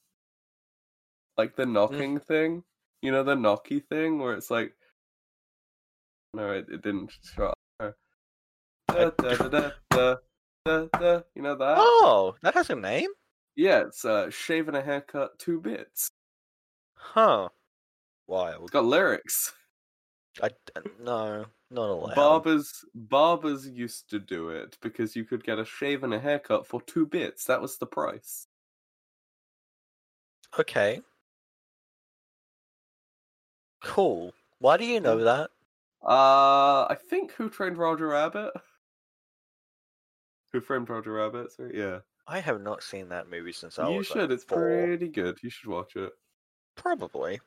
like 1.37 1.55
the 1.55 1.65
knocking 1.65 2.19
mm. 2.19 2.23
thing. 2.23 2.63
You 3.01 3.11
know, 3.11 3.23
the 3.23 3.35
knocky 3.35 3.85
thing 3.85 4.19
where 4.19 4.33
it's 4.33 4.49
like, 4.49 4.73
no, 6.37 6.51
it, 6.51 6.67
it 6.69 6.83
didn't 6.83 7.11
show 7.35 7.47
up. 7.47 7.57
No. 7.79 7.93
Da, 8.87 9.09
da, 9.09 9.35
da, 9.35 9.47
da, 9.47 9.71
da, 9.89 10.15
da, 10.65 10.85
da. 10.99 11.21
You 11.35 11.41
know 11.41 11.55
that? 11.55 11.75
Oh, 11.77 12.35
that 12.43 12.53
has 12.53 12.69
a 12.69 12.75
name? 12.75 13.09
Yeah, 13.55 13.81
it's 13.87 14.05
uh, 14.05 14.29
shave 14.29 14.67
and 14.67 14.77
a 14.77 14.81
haircut, 14.83 15.39
two 15.39 15.59
bits. 15.59 16.09
Huh. 16.93 17.49
Wild. 18.27 18.63
It's 18.63 18.71
got 18.71 18.85
lyrics. 18.85 19.53
I 20.41 20.49
no, 21.01 21.45
not 21.71 21.89
allowed. 21.89 22.15
Barbers 22.15 22.85
barbers 22.93 23.67
used 23.67 24.07
to 24.11 24.19
do 24.19 24.49
it 24.49 24.77
because 24.81 25.15
you 25.15 25.23
could 25.23 25.43
get 25.43 25.57
a 25.57 25.65
shave 25.65 26.03
and 26.03 26.13
a 26.13 26.19
haircut 26.19 26.67
for 26.67 26.81
two 26.81 27.07
bits. 27.07 27.45
That 27.45 27.61
was 27.61 27.77
the 27.77 27.87
price. 27.87 28.45
Okay. 30.59 31.01
Cool. 33.83 34.33
Why 34.59 34.77
do 34.77 34.85
you 34.85 34.99
know 34.99 35.23
that? 35.23 35.49
Uh, 36.07 36.87
I 36.89 36.97
think 37.09 37.33
Who 37.33 37.49
Trained 37.49 37.77
Roger 37.77 38.07
Rabbit. 38.07 38.51
Who 40.53 40.61
Framed 40.61 40.89
Roger 40.89 41.11
Rabbit? 41.11 41.51
Sorry, 41.51 41.77
yeah. 41.77 41.99
I 42.27 42.39
have 42.39 42.61
not 42.61 42.81
seen 42.83 43.09
that 43.09 43.29
movie 43.29 43.51
since 43.51 43.77
I 43.77 43.89
you 43.89 43.97
was. 43.97 44.09
like, 44.09 44.19
should. 44.19 44.31
It's 44.31 44.43
four. 44.45 44.59
pretty 44.59 45.09
good. 45.09 45.37
You 45.43 45.49
should 45.49 45.69
watch 45.69 45.95
it. 45.95 46.11
Probably. 46.75 47.39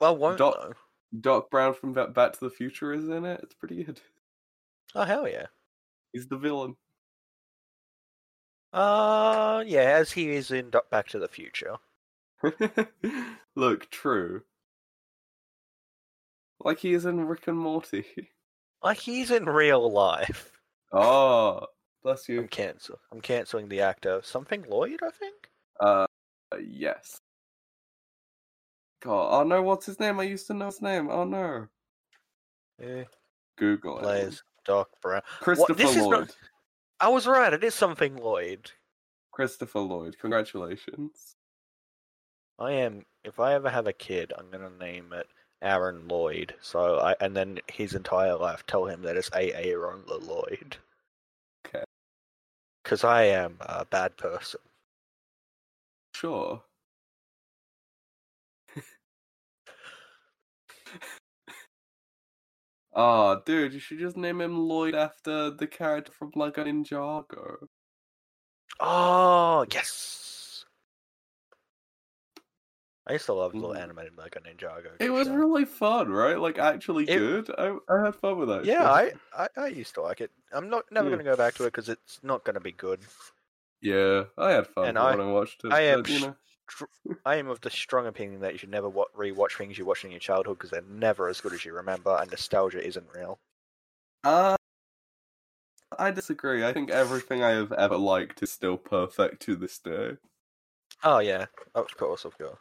Well, 0.00 0.16
won't 0.16 0.38
Doc- 0.38 0.56
though. 0.60 0.72
Doc 1.20 1.50
Brown 1.50 1.74
from 1.74 1.92
Back 1.92 2.32
to 2.32 2.40
the 2.40 2.50
Future 2.50 2.92
is 2.92 3.08
in 3.08 3.24
it. 3.24 3.40
It's 3.42 3.54
pretty 3.54 3.82
good. 3.84 4.00
Oh 4.94 5.02
hell 5.04 5.28
yeah. 5.28 5.46
He's 6.12 6.28
the 6.28 6.36
villain. 6.36 6.76
Uh, 8.72 9.62
yeah, 9.66 9.80
as 9.98 10.10
he 10.12 10.30
is 10.30 10.50
in 10.50 10.70
Back 10.90 11.08
to 11.08 11.18
the 11.18 11.28
Future. 11.28 11.76
Look, 13.56 13.90
true. 13.90 14.42
Like 16.64 16.78
he 16.78 16.94
is 16.94 17.04
in 17.04 17.24
Rick 17.26 17.46
and 17.48 17.58
Morty. 17.58 18.04
Like 18.82 18.98
he's 18.98 19.30
in 19.30 19.46
real 19.46 19.90
life. 19.90 20.52
Oh, 20.92 21.62
bless 22.02 22.28
I'm 22.28 22.34
you. 22.34 22.42
cancel. 22.48 22.98
I'm 23.10 23.22
canceling 23.22 23.66
the 23.70 23.80
actor. 23.80 24.20
Something 24.22 24.62
Lloyd, 24.68 25.00
I 25.02 25.08
think. 25.08 25.34
Uh, 25.80 26.06
yes. 26.62 27.18
God, 29.02 29.40
oh 29.40 29.42
no, 29.44 29.62
what's 29.62 29.86
his 29.86 29.98
name? 29.98 30.20
I 30.20 30.24
used 30.24 30.46
to 30.48 30.54
know 30.54 30.66
his 30.66 30.82
name. 30.82 31.08
Oh 31.08 31.24
no. 31.24 31.66
Yeah. 32.78 33.04
Google 33.56 34.00
it. 34.00 34.02
Plays 34.02 34.42
Doc 34.66 34.90
Brown. 35.00 35.22
Christopher 35.40 35.72
this 35.72 35.90
is 35.92 35.96
not- 35.96 36.10
Lloyd. 36.10 36.30
I 37.00 37.08
was 37.08 37.26
right. 37.26 37.54
It 37.54 37.64
is 37.64 37.74
something 37.74 38.16
Lloyd. 38.16 38.70
Christopher 39.32 39.80
Lloyd. 39.80 40.16
Congratulations. 40.20 41.36
I 42.58 42.72
am. 42.72 43.06
If 43.24 43.40
I 43.40 43.54
ever 43.54 43.70
have 43.70 43.86
a 43.86 43.94
kid, 43.94 44.34
I'm 44.38 44.50
gonna 44.50 44.68
name 44.78 45.14
it 45.14 45.26
Aaron 45.64 46.06
Lloyd. 46.08 46.54
So 46.60 46.98
I 47.00 47.14
and 47.20 47.36
then 47.36 47.58
his 47.72 47.94
entire 47.94 48.36
life 48.36 48.64
tell 48.66 48.86
him 48.86 49.02
that 49.02 49.16
it's 49.16 49.30
A. 49.34 49.52
Aaron 49.54 50.02
Lloyd. 50.06 50.76
Okay. 51.66 51.84
Because 52.82 53.04
I 53.04 53.24
am 53.24 53.56
a 53.60 53.84
bad 53.84 54.16
person. 54.16 54.60
Sure. 56.14 56.62
Oh, 62.94 63.40
dude, 63.46 63.72
you 63.74 63.80
should 63.80 63.98
just 63.98 64.16
name 64.16 64.40
him 64.40 64.58
Lloyd 64.58 64.94
after 64.94 65.50
the 65.50 65.66
character 65.66 66.12
from 66.12 66.32
like 66.36 66.58
a 66.58 66.64
Ninjago. 66.64 67.66
Oh 68.80 69.66
yes. 69.72 70.23
I 73.06 73.12
used 73.12 73.26
to 73.26 73.34
love 73.34 73.52
the 73.52 73.58
little 73.58 73.74
Mm. 73.76 73.82
animated 73.82 74.16
Lego 74.16 74.40
Ninjago. 74.40 74.92
It 74.98 75.10
was 75.10 75.26
show. 75.26 75.34
really 75.34 75.66
fun, 75.66 76.10
right? 76.10 76.38
Like 76.38 76.58
actually 76.58 77.04
It- 77.04 77.18
good. 77.18 77.50
I 77.58 77.76
I 77.88 78.04
had 78.06 78.16
fun 78.16 78.38
with 78.38 78.48
that. 78.48 78.64
Yeah. 78.64 78.90
I, 78.90 79.12
I 79.36 79.48
I 79.56 79.66
used 79.66 79.94
to 79.94 80.02
like 80.02 80.20
it. 80.22 80.30
I'm 80.52 80.70
not 80.70 80.90
never 80.90 81.08
Yeah. 81.10 81.16
gonna 81.16 81.24
go 81.30 81.36
back 81.36 81.54
to 81.56 81.64
it 81.64 81.68
because 81.72 81.88
it's 81.90 82.20
not 82.22 82.44
gonna 82.44 82.60
be 82.60 82.72
good. 82.72 83.00
yeah, 83.82 84.24
I 84.38 84.52
had 84.52 84.66
fun 84.66 84.88
And 84.88 84.96
when 84.98 85.20
I- 85.20 85.24
I 85.24 85.32
watched 85.32 85.62
it. 85.64 85.72
I 85.72 85.80
am 85.82 86.00
but, 86.02 86.10
you 86.10 86.20
know, 86.20 86.36
I 87.26 87.36
am 87.36 87.48
of 87.48 87.60
the 87.60 87.68
strong 87.68 88.06
opinion 88.06 88.40
that 88.40 88.52
you 88.52 88.58
should 88.58 88.70
never 88.70 88.88
wa- 88.88 89.04
rewatch 89.14 89.58
things 89.58 89.76
you 89.76 89.84
watched 89.84 90.06
in 90.06 90.10
your 90.10 90.20
childhood 90.20 90.56
because 90.56 90.70
they're 90.70 90.80
never 90.80 91.28
as 91.28 91.42
good 91.42 91.52
as 91.52 91.62
you 91.66 91.74
remember, 91.74 92.16
and 92.18 92.30
nostalgia 92.30 92.82
isn't 92.82 93.06
real. 93.14 93.38
uh, 94.24 94.56
I 95.98 96.10
disagree. 96.10 96.64
I 96.64 96.72
think 96.72 96.90
everything 96.90 97.42
I 97.44 97.50
have 97.50 97.70
ever 97.72 97.96
liked 97.98 98.42
is 98.42 98.50
still 98.50 98.78
perfect 98.78 99.42
to 99.42 99.54
this 99.56 99.78
day. 99.78 100.16
Oh 101.02 101.18
yeah, 101.18 101.46
of 101.74 101.94
course, 101.98 102.24
of 102.24 102.36
course. 102.38 102.58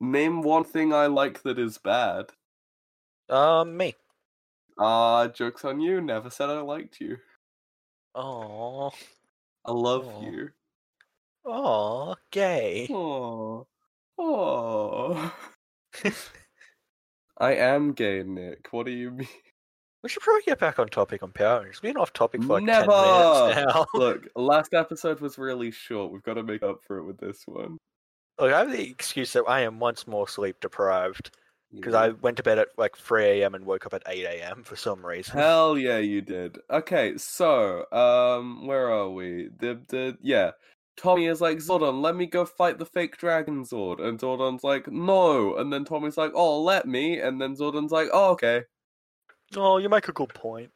Name 0.00 0.42
one 0.42 0.64
thing 0.64 0.92
I 0.92 1.06
like 1.06 1.42
that 1.42 1.58
is 1.58 1.78
bad. 1.78 2.26
Um, 3.28 3.76
me. 3.76 3.94
Ah, 4.78 5.26
joke's 5.28 5.64
on 5.64 5.80
you. 5.80 6.00
Never 6.00 6.30
said 6.30 6.50
I 6.50 6.60
liked 6.60 7.00
you. 7.00 7.16
Oh, 8.14 8.90
I 9.64 9.72
love 9.72 10.06
Aw. 10.06 10.20
you. 10.22 10.48
oh, 11.44 12.14
gay. 12.30 12.88
Oh, 12.90 13.66
oh. 14.18 15.34
I 17.38 17.54
am 17.54 17.92
gay, 17.92 18.22
Nick. 18.24 18.68
What 18.70 18.86
do 18.86 18.92
you 18.92 19.10
mean? 19.10 19.28
We 20.02 20.08
should 20.08 20.22
probably 20.22 20.42
get 20.42 20.60
back 20.60 20.78
on 20.78 20.88
topic 20.88 21.22
on 21.24 21.32
Power 21.32 21.60
Rangers. 21.60 21.82
We've 21.82 21.92
been 21.92 22.00
off 22.00 22.12
topic 22.12 22.42
for 22.42 22.54
like 22.54 22.62
Never. 22.64 22.86
10 22.86 23.48
minutes 23.56 23.74
now. 23.74 23.86
Look, 23.94 24.28
last 24.36 24.74
episode 24.74 25.20
was 25.20 25.38
really 25.38 25.72
short. 25.72 26.12
We've 26.12 26.22
got 26.22 26.34
to 26.34 26.44
make 26.44 26.62
up 26.62 26.80
for 26.86 26.98
it 26.98 27.04
with 27.04 27.18
this 27.18 27.42
one. 27.46 27.78
Look, 28.38 28.52
I 28.52 28.58
have 28.60 28.70
the 28.70 28.88
excuse 28.88 29.32
that 29.32 29.44
I 29.48 29.60
am 29.60 29.78
once 29.78 30.06
more 30.06 30.28
sleep 30.28 30.60
deprived 30.60 31.30
because. 31.74 31.94
I 31.94 32.10
went 32.10 32.36
to 32.36 32.42
bed 32.42 32.58
at 32.58 32.68
like 32.76 32.96
3 32.96 33.24
a.m. 33.24 33.54
and 33.54 33.64
woke 33.66 33.86
up 33.86 33.94
at 33.94 34.02
8 34.06 34.24
a.m. 34.24 34.62
for 34.62 34.76
some 34.76 35.04
reason. 35.04 35.38
Hell 35.38 35.76
yeah, 35.76 35.98
you 35.98 36.20
did. 36.20 36.58
Okay, 36.70 37.18
so 37.18 37.90
um, 37.92 38.66
where 38.66 38.90
are 38.90 39.10
we? 39.10 39.48
The 39.58 39.80
the 39.88 40.18
yeah. 40.22 40.52
Tommy 40.96 41.26
is 41.26 41.40
like 41.40 41.58
Zordon, 41.58 42.02
let 42.02 42.16
me 42.16 42.26
go 42.26 42.44
fight 42.44 42.78
the 42.78 42.84
fake 42.84 43.16
Dragon 43.18 43.62
Zord, 43.64 44.00
and 44.00 44.18
Zordon's 44.18 44.64
like 44.64 44.90
no, 44.90 45.56
and 45.56 45.72
then 45.72 45.84
Tommy's 45.84 46.16
like, 46.16 46.32
oh, 46.34 46.60
let 46.60 46.88
me, 46.88 47.20
and 47.20 47.40
then 47.40 47.54
Zordon's 47.54 47.92
like, 47.92 48.08
oh, 48.12 48.32
okay. 48.32 48.64
Oh, 49.56 49.78
you 49.78 49.88
make 49.88 50.08
a 50.08 50.12
good 50.12 50.34
point. 50.34 50.70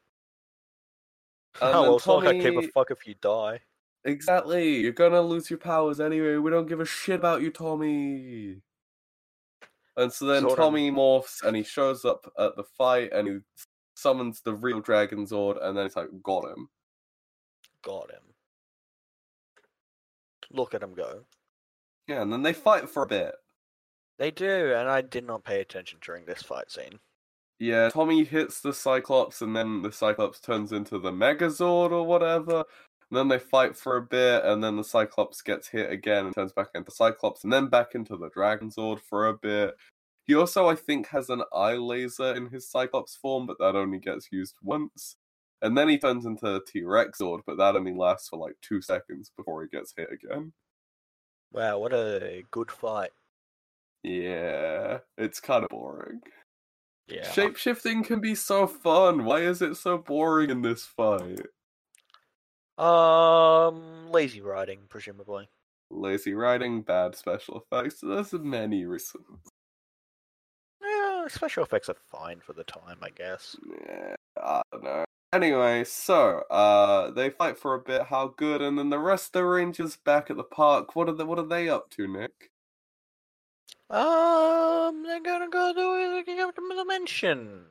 And 1.61 1.75
oh, 1.75 1.83
well, 1.83 1.97
it's 1.97 2.07
not 2.07 2.25
like 2.25 2.37
I 2.37 2.39
give 2.39 2.57
a 2.57 2.63
fuck 2.69 2.93
if 2.93 3.07
you 3.07 3.17
die. 3.21 3.61
Exactly. 4.05 4.81
You're 4.81 4.93
gonna 4.93 5.21
lose 5.21 5.49
your 5.49 5.59
powers 5.59 6.01
anyway. 6.01 6.37
We 6.37 6.51
don't 6.51 6.69
give 6.69 6.81
a 6.81 6.85
shit 6.85 7.21
about 7.21 7.43
you, 7.43 7.51
Tommy. 7.51 8.57
And 9.97 10.13
so 10.13 10.27
then 10.27 10.45
Zordon. 10.45 10.57
Tommy 10.57 10.91
morphs 10.91 11.43
and 11.43 11.57
he 11.57 11.63
shows 11.63 12.05
up 12.05 12.33
at 12.39 12.57
the 12.57 12.65
fight 12.65 13.13
and 13.13 13.29
he 13.29 13.39
summons 13.95 14.41
the 14.41 14.55
real 14.55 14.81
Dragon 14.81 15.27
Zord 15.27 15.63
and 15.63 15.77
then 15.77 15.87
it's 15.87 15.97
like, 15.97 16.09
got 16.23 16.45
him. 16.47 16.69
Got 17.83 18.11
him. 18.11 18.23
Look 20.51 20.75
at 20.75 20.83
him 20.83 20.95
go. 20.95 21.25
Yeah, 22.09 22.23
and 22.23 22.33
then 22.33 22.43
they 22.43 22.53
fight 22.53 22.89
for 22.89 23.03
a 23.03 23.07
bit. 23.07 23.35
They 24.19 24.31
do, 24.31 24.75
and 24.75 24.89
I 24.89 25.01
did 25.01 25.27
not 25.27 25.45
pay 25.45 25.61
attention 25.61 25.99
during 26.03 26.25
this 26.25 26.43
fight 26.43 26.71
scene. 26.71 26.99
Yeah, 27.59 27.91
Tommy 27.91 28.25
hits 28.25 28.61
the 28.61 28.73
Cyclops 28.73 29.41
and 29.43 29.55
then 29.55 29.83
the 29.83 29.93
Cyclops 29.93 30.41
turns 30.41 30.73
into 30.73 30.99
the 30.99 31.13
Megazord 31.13 31.93
or 31.93 32.05
whatever. 32.05 32.65
And 33.13 33.19
then 33.19 33.29
they 33.29 33.39
fight 33.39 33.77
for 33.77 33.99
a 33.99 34.03
bit 34.03 34.43
and 34.43 34.65
then 34.65 34.77
the 34.77 34.83
Cyclops 34.83 35.43
gets 35.43 35.69
hit 35.69 35.93
again 35.93 36.25
and 36.25 36.35
turns 36.35 36.55
back 36.55 36.69
into 36.75 36.91
Cyclops 36.91 37.45
and 37.45 37.53
then 37.53 37.67
back 37.67 37.95
into 37.95 38.17
the 38.17 38.31
Dragon 38.31 38.71
Zord 38.71 39.01
for 39.01 39.29
a 39.29 39.35
bit. 39.35 39.75
He 40.25 40.35
also, 40.35 40.67
I 40.67 40.77
think, 40.77 41.09
has 41.09 41.29
an 41.29 41.43
eye 41.55 41.75
laser 41.75 42.35
in 42.35 42.47
his 42.47 42.71
Cyclops 42.71 43.15
form, 43.15 43.45
but 43.45 43.59
that 43.59 43.77
only 43.77 43.99
gets 43.99 44.29
used 44.33 44.55
once. 44.63 45.17
And 45.61 45.77
then 45.77 45.91
he 45.91 45.99
turns 45.99 46.25
into 46.25 46.63
T 46.67 46.85
Rex 46.85 47.19
Zord, 47.21 47.41
but 47.47 47.59
that 47.59 47.77
only 47.77 47.93
lasts 47.93 48.31
for 48.31 48.39
like 48.39 48.57
two 48.63 48.81
seconds 48.81 49.31
before 49.37 49.61
he 49.61 49.69
gets 49.69 49.93
hit 49.95 50.09
again. 50.11 50.55
Wow, 51.53 51.81
what 51.81 51.93
a 51.93 52.45
good 52.51 52.71
fight. 52.71 53.11
Yeah, 54.03 55.01
it's 55.19 55.39
kind 55.39 55.65
of 55.65 55.69
boring. 55.69 56.23
Yeah. 57.09 57.29
Shapeshifting 57.29 58.07
can 58.07 58.23
be 58.23 58.35
so 58.35 58.67
fun. 58.67 59.27
Why 59.27 59.41
is 59.41 59.61
it 59.61 59.77
so 59.77 59.99
boring 59.99 60.49
in 60.49 60.63
this 60.63 60.87
fight? 60.87 61.43
Um, 62.83 64.11
lazy 64.11 64.41
writing, 64.41 64.81
presumably. 64.89 65.49
Lazy 65.91 66.35
writing, 66.35 66.83
bad 66.83 67.15
special 67.15 67.63
effects. 67.63 68.01
There's 68.01 68.33
many 68.33 68.85
reasons. 68.87 69.39
Yeah, 70.83 71.27
special 71.29 71.63
effects 71.63 71.89
are 71.89 71.97
fine 72.11 72.41
for 72.41 72.55
the 72.55 72.65
time, 72.65 72.99
I 73.01 73.11
guess. 73.11 73.55
Yeah, 73.87 74.15
I 74.43 74.63
don't 74.73 74.83
know. 74.83 75.05
Anyway, 75.33 75.85
so 75.85 76.43
uh, 76.51 77.13
they 77.13 77.31
fight 77.31 77.57
for 77.57 77.75
a 77.75 77.81
bit. 77.81 78.03
How 78.03 78.35
good? 78.37 78.61
And 78.61 78.77
then 78.77 78.91
the 78.91 78.99
rest 78.99 79.29
of 79.29 79.33
the 79.41 79.45
Rangers 79.45 79.97
back 79.97 80.29
at 80.31 80.37
the 80.37 80.43
park. 80.43 80.97
What 80.97 81.09
are 81.09 81.15
they? 81.15 81.25
What 81.25 81.39
are 81.39 81.47
they 81.47 81.69
up 81.69 81.89
to, 81.91 82.09
Nick? 82.09 82.51
Um, 83.89 85.05
they're 85.05 85.23
gonna 85.23 85.49
go 85.49 85.73
to 85.73 86.23
the 86.27 86.75
dimension. 86.77 87.67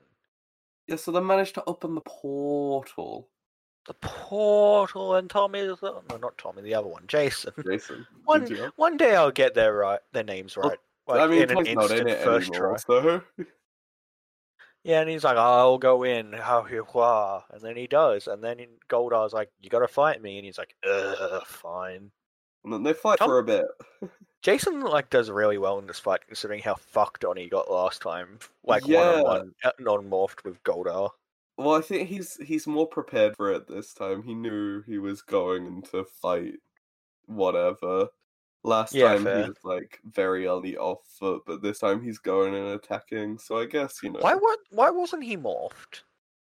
Yeah, 0.88 0.95
so 0.95 1.12
they 1.12 1.20
managed 1.20 1.55
to 1.55 1.64
open 1.68 1.95
the 1.95 2.01
portal. 2.01 3.28
The 3.88 3.94
portal 3.96 5.16
and 5.16 5.30
Tommy. 5.30 5.66
No, 5.82 6.04
not 6.22 6.38
Tommy. 6.38 6.62
The 6.62 6.76
other 6.76 6.88
one, 6.88 7.04
Jason. 7.08 7.52
Jason, 7.66 8.06
One, 8.26 8.48
one 8.76 8.98
day 8.98 9.16
I'll 9.16 9.32
get 9.32 9.56
their 9.56 9.74
right, 9.74 10.00
their 10.14 10.24
names 10.24 10.56
right. 10.56 10.78
Like 11.08 11.20
I 11.20 11.28
mean, 11.28 11.42
in 11.44 11.52
an 11.52 11.66
in 11.68 12.08
it 12.08 12.24
first 12.24 12.52
anymore, 12.52 12.78
try. 12.88 13.02
so 13.02 13.22
Yeah, 14.84 15.02
and 15.02 15.10
he's 15.10 15.24
like, 15.24 15.38
"I'll 15.38 15.78
go 15.78 16.04
in." 16.04 16.34
How 16.34 16.66
you 16.66 16.88
wah," 16.94 17.44
and 17.52 17.62
then 17.62 17.76
he 17.76 17.88
does, 17.88 18.28
and 18.28 18.44
then 18.44 18.60
Goldar's 18.90 19.34
like, 19.34 19.52
"You 19.62 19.70
gotta 19.70 19.88
fight 19.88 20.22
me," 20.22 20.38
and 20.38 20.46
he's 20.46 20.58
like, 20.58 20.76
"Ugh, 20.88 21.44
fine." 21.46 22.12
and 22.64 22.74
then 22.74 22.84
they 22.84 22.94
fight 22.94 23.20
Tom- 23.20 23.30
for 23.30 23.40
a 23.40 23.44
bit. 23.44 23.66
Jason 24.42 24.82
like 24.82 25.10
does 25.10 25.30
really 25.30 25.58
well 25.58 25.78
in 25.80 25.86
this 25.86 26.00
fight, 26.00 26.22
considering 26.26 26.62
how 26.62 26.76
fucked 26.76 27.26
on 27.26 27.38
he 27.38 27.48
got 27.48 27.70
last 27.70 28.02
time. 28.02 28.40
Like 28.64 28.88
one 28.88 29.08
on 29.08 29.24
one, 29.24 29.56
uh, 29.64 29.72
non 29.80 30.10
morphed 30.10 30.44
with 30.44 30.64
Goldar. 30.64 31.10
Well, 31.62 31.76
I 31.76 31.82
think 31.82 32.09
he's 32.09 32.38
he's 32.38 32.68
more 32.68 32.88
prepared 32.88 33.36
for 33.38 33.51
it 33.51 33.68
this 33.68 33.93
time. 33.93 34.24
He 34.24 34.34
knew 34.36 34.82
he 34.84 34.97
was 34.97 35.22
going 35.22 35.82
to 35.84 36.03
fight 36.05 36.55
whatever. 37.26 38.09
Last 38.64 38.99
Yeah, 38.99 39.16
time 39.16 39.28
fair. 39.28 39.32
he 39.32 39.43
was 39.43 39.57
like 39.64 39.99
very 40.05 40.47
on 40.47 40.64
the 40.64 40.78
off 40.80 41.07
foot, 41.07 41.43
but 41.47 41.62
this 41.64 41.80
time 41.80 42.03
he's 42.03 42.20
going 42.20 42.55
and 42.55 42.68
attacking. 42.70 43.39
So 43.39 43.59
I 43.59 43.66
guess 43.68 44.03
you 44.03 44.12
know 44.12 44.20
Why 44.20 44.36
what? 44.36 44.59
Why 44.70 44.89
wasn't 44.89 45.26
he 45.26 45.36
morphed? 45.36 46.03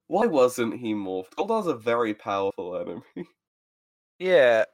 why 0.05 0.27
wasn't 0.27 0.75
he 0.79 0.93
morphed? 0.93 1.33
Goldar's 1.33 1.65
a 1.65 1.73
very 1.75 2.13
powerful 2.13 2.77
enemy. 2.77 3.01
Yeah. 4.19 4.65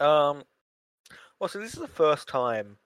Um. 0.00 0.44
Well, 1.40 1.48
so 1.48 1.60
this 1.60 1.74
is 1.74 1.80
the 1.80 1.88
first 1.88 2.28
time 2.28 2.78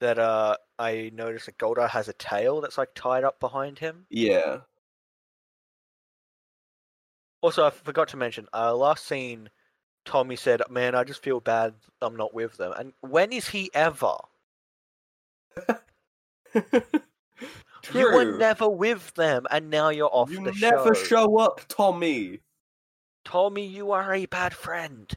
that 0.00 0.18
uh 0.18 0.56
I 0.78 1.10
noticed 1.14 1.46
that 1.46 1.58
Goldar 1.58 1.88
has 1.90 2.08
a 2.08 2.14
tail 2.14 2.60
that's 2.62 2.78
like 2.78 2.94
tied 2.94 3.24
up 3.24 3.40
behind 3.40 3.78
him. 3.80 4.08
yeah, 4.10 4.62
Also, 7.46 7.64
I 7.64 7.70
forgot 7.70 8.08
to 8.08 8.16
mention, 8.16 8.48
uh, 8.52 8.74
last 8.74 9.06
scene, 9.06 9.50
Tommy 10.04 10.34
said, 10.34 10.62
"Man, 10.68 10.96
I 10.96 11.04
just 11.04 11.22
feel 11.22 11.38
bad. 11.38 11.74
I'm 12.02 12.16
not 12.16 12.34
with 12.34 12.56
them." 12.56 12.72
And 12.76 12.92
when 13.02 13.32
is 13.32 13.46
he 13.50 13.70
ever? 13.72 14.16
You 17.94 18.12
were 18.12 18.36
never 18.36 18.68
with 18.68 19.14
them, 19.14 19.46
and 19.48 19.70
now 19.70 19.90
you're 19.90 20.12
off 20.12 20.28
You 20.28 20.42
the 20.42 20.52
never 20.60 20.92
show. 20.92 21.04
show 21.04 21.38
up, 21.38 21.60
Tommy. 21.68 22.40
Tommy, 23.24 23.64
you 23.64 23.92
are 23.92 24.12
a 24.12 24.26
bad 24.26 24.52
friend. 24.52 25.08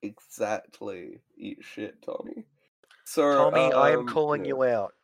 Exactly. 0.00 1.20
Eat 1.36 1.58
shit, 1.60 2.00
Tommy. 2.00 2.46
So 3.04 3.50
Tommy, 3.50 3.70
I 3.70 3.90
am 3.90 4.00
um, 4.00 4.06
calling 4.06 4.46
you 4.46 4.62
out. 4.62 4.94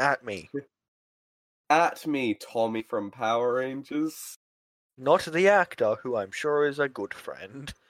At 0.00 0.24
me. 0.24 0.50
at 1.70 2.04
me, 2.08 2.34
Tommy 2.34 2.82
from 2.82 3.12
Power 3.12 3.54
Rangers. 3.54 4.38
Not 4.96 5.24
the 5.26 5.48
actor, 5.48 5.96
who 5.96 6.16
I'm 6.16 6.30
sure 6.30 6.64
is 6.64 6.78
a 6.78 6.88
good 6.88 7.12
friend. 7.12 7.74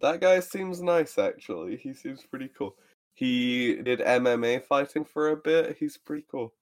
That 0.00 0.20
guy 0.20 0.40
seems 0.40 0.82
nice, 0.82 1.16
actually. 1.16 1.76
He 1.76 1.94
seems 1.94 2.24
pretty 2.26 2.48
cool. 2.48 2.76
He 3.14 3.76
did 3.76 4.00
MMA 4.00 4.58
fighting 4.58 5.04
for 5.04 5.28
a 5.28 5.36
bit. 5.36 5.76
He's 5.78 5.96
pretty 5.96 6.24
cool. 6.28 6.54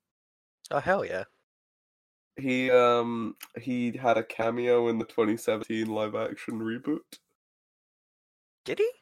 Oh, 0.71 0.81
hell 0.81 1.05
yeah. 1.05 1.25
He 2.37 2.71
um 2.71 3.37
he 3.61 3.93
had 3.99 4.17
a 4.17 4.25
cameo 4.25 4.89
in 4.89 4.99
the 4.99 5.05
2017 5.05 5.87
live 5.89 6.15
action 6.15 6.59
reboot. 6.61 7.19
Did 8.65 8.79
he? 8.79 8.93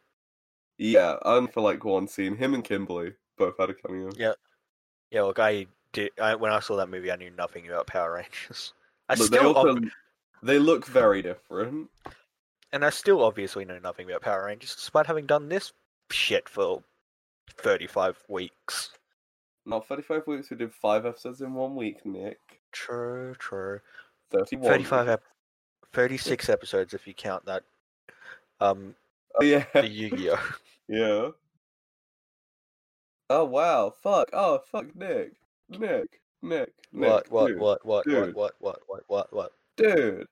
Yeah, 0.78 1.16
and 1.24 1.52
for 1.52 1.60
like 1.60 1.84
one 1.84 2.08
scene, 2.08 2.36
him 2.36 2.54
and 2.54 2.64
Kimberly 2.64 3.14
both 3.36 3.58
had 3.58 3.68
a 3.70 3.74
cameo. 3.74 4.16
Yeah. 4.16 4.34
Yeah, 5.10 5.22
look, 5.22 5.38
I 5.38 5.66
did. 5.92 6.12
I, 6.20 6.34
when 6.36 6.52
I 6.52 6.60
saw 6.60 6.76
that 6.76 6.88
movie, 6.90 7.12
I 7.12 7.16
knew 7.16 7.30
nothing 7.30 7.68
about 7.68 7.86
Power 7.88 8.14
Rangers. 8.14 8.74
I 9.08 9.14
But 9.16 9.26
still, 9.26 9.54
also 9.54 9.80
they 10.42 10.58
look 10.58 10.86
very 10.86 11.22
different. 11.22 11.88
and 12.72 12.84
I 12.84 12.90
still 12.90 13.22
obviously 13.22 13.64
know 13.64 13.78
nothing 13.78 14.08
about 14.08 14.22
Power 14.22 14.46
Rangers, 14.46 14.74
despite 14.74 15.06
having 15.06 15.26
done 15.26 15.48
this 15.48 15.72
shit 16.10 16.48
for 16.48 16.82
35 17.58 18.16
weeks. 18.28 18.90
Not 19.64 19.88
35 19.88 20.26
weeks. 20.26 20.50
We 20.50 20.56
did 20.56 20.72
five 20.72 21.06
episodes 21.06 21.40
in 21.40 21.52
one 21.54 21.74
week, 21.74 22.04
Nick. 22.06 22.38
True, 22.72 23.34
true. 23.38 23.80
31. 24.30 24.64
35 24.68 25.08
ep- 25.08 25.22
36 25.92 26.48
episodes 26.48 26.94
if 26.94 27.06
you 27.06 27.14
count 27.14 27.44
that. 27.46 27.62
Um, 28.60 28.94
Oh 29.38 29.44
yeah. 29.44 29.64
the 29.74 29.86
Yu-Gi-Oh. 29.88 30.52
Yeah. 30.88 31.30
Oh 33.28 33.44
wow! 33.44 33.90
Fuck! 34.02 34.28
Oh 34.32 34.60
fuck! 34.70 34.94
Nick, 34.94 35.32
Nick, 35.68 36.20
Nick, 36.42 36.70
Nick. 36.92 37.08
what, 37.10 37.30
what, 37.32 37.46
dude, 37.48 37.58
what, 37.58 37.84
what, 37.84 38.06
what, 38.06 38.26
dude. 38.26 38.34
what, 38.36 38.54
what, 38.60 38.78
what, 38.86 39.02
what, 39.08 39.32
what? 39.34 39.52
Dude, 39.76 40.26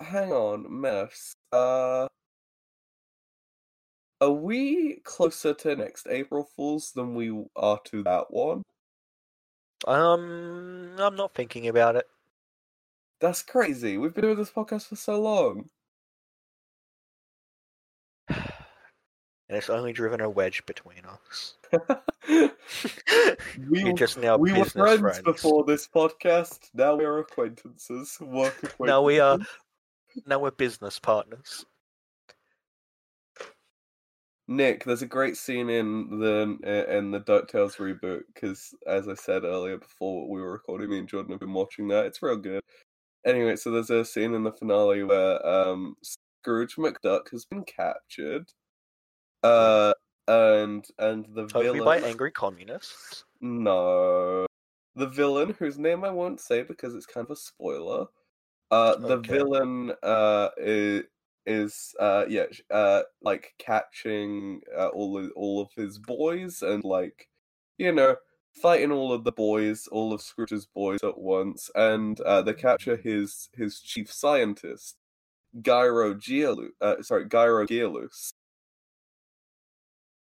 hang 0.00 0.32
on, 0.32 0.80
mess. 0.80 1.34
Uh, 1.50 2.06
are 4.20 4.30
we 4.30 5.00
closer 5.04 5.54
to 5.54 5.76
next 5.76 6.06
April 6.10 6.44
Fools 6.56 6.92
than 6.92 7.14
we 7.14 7.32
are 7.56 7.80
to 7.86 8.02
that 8.02 8.30
one? 8.30 8.62
Um, 9.86 10.94
I'm 10.98 11.16
not 11.16 11.34
thinking 11.34 11.68
about 11.68 11.96
it. 11.96 12.06
That's 13.20 13.42
crazy. 13.42 13.96
We've 13.96 14.12
been 14.12 14.24
doing 14.24 14.36
this 14.36 14.50
podcast 14.50 14.88
for 14.88 14.96
so 14.96 15.20
long. 15.20 15.70
And 19.50 19.56
it's 19.56 19.68
only 19.68 19.92
driven 19.92 20.20
a 20.20 20.30
wedge 20.30 20.64
between 20.64 21.02
us. 21.04 21.54
we 23.68 23.82
We're 23.82 23.94
just 23.94 24.16
now 24.16 24.36
we 24.36 24.52
were 24.52 24.64
friends, 24.64 25.00
friends. 25.00 25.22
before 25.22 25.64
this 25.64 25.88
podcast. 25.88 26.70
Now 26.72 26.94
we're 26.94 27.18
acquaintances. 27.18 28.16
Work 28.20 28.54
acquaintances. 28.62 28.76
Now 28.78 29.02
we 29.02 29.18
are 29.18 29.38
now 30.24 30.38
we're 30.38 30.52
business 30.52 31.00
partners. 31.00 31.66
Nick, 34.46 34.84
there's 34.84 35.02
a 35.02 35.06
great 35.06 35.36
scene 35.36 35.68
in 35.68 36.20
the 36.20 36.86
in 36.96 37.10
the 37.10 37.18
Ducktales 37.18 37.74
reboot 37.78 38.20
because, 38.32 38.72
as 38.86 39.08
I 39.08 39.14
said 39.14 39.42
earlier 39.42 39.78
before 39.78 40.28
we 40.28 40.40
were 40.40 40.52
recording, 40.52 40.90
me 40.90 40.98
and 41.00 41.08
Jordan 41.08 41.32
have 41.32 41.40
been 41.40 41.52
watching 41.52 41.88
that. 41.88 42.06
It's 42.06 42.22
real 42.22 42.36
good. 42.36 42.62
Anyway, 43.26 43.56
so 43.56 43.72
there's 43.72 43.90
a 43.90 44.04
scene 44.04 44.32
in 44.32 44.44
the 44.44 44.52
finale 44.52 45.02
where 45.02 45.44
um, 45.44 45.96
Scrooge 46.04 46.76
McDuck 46.76 47.32
has 47.32 47.46
been 47.46 47.64
captured, 47.64 48.52
uh, 49.42 49.92
and 50.28 50.86
and 50.98 51.26
the 51.34 51.46
villain 51.46 51.84
by 51.84 51.98
angry 51.98 52.30
communists. 52.32 53.24
no, 53.40 54.46
the 54.96 55.06
villain 55.08 55.54
whose 55.58 55.78
name 55.78 56.04
I 56.04 56.10
won't 56.10 56.40
say 56.40 56.62
because 56.62 56.94
it's 56.94 57.06
kind 57.06 57.24
of 57.26 57.30
a 57.32 57.36
spoiler. 57.36 58.06
Uh, 58.70 58.96
the 58.96 59.16
Okay. 59.16 59.32
villain 59.32 59.92
uh 60.02 60.50
is, 60.56 61.04
is 61.46 61.94
uh 61.98 62.24
yeah 62.28 62.44
uh 62.70 63.02
like 63.22 63.54
catching 63.58 64.60
uh, 64.76 64.88
all 64.88 65.18
of, 65.18 65.32
all 65.36 65.60
of 65.60 65.70
his 65.74 65.98
boys 65.98 66.62
and 66.62 66.84
like 66.84 67.28
you 67.78 67.90
know 67.92 68.16
fighting 68.52 68.92
all 68.92 69.12
of 69.12 69.24
the 69.24 69.32
boys, 69.32 69.86
all 69.88 70.12
of 70.12 70.20
Scrooge's 70.22 70.66
boys 70.66 71.00
at 71.02 71.18
once, 71.18 71.70
and 71.74 72.20
uh, 72.22 72.42
they 72.42 72.52
capture 72.54 72.96
his 72.96 73.48
his 73.56 73.80
chief 73.80 74.12
scientist, 74.12 74.96
Gyro 75.62 76.14
Gearloose. 76.14 76.72
Uh, 76.80 77.02
sorry, 77.02 77.26
Gyro 77.28 77.66
Gearloose. 77.66 78.30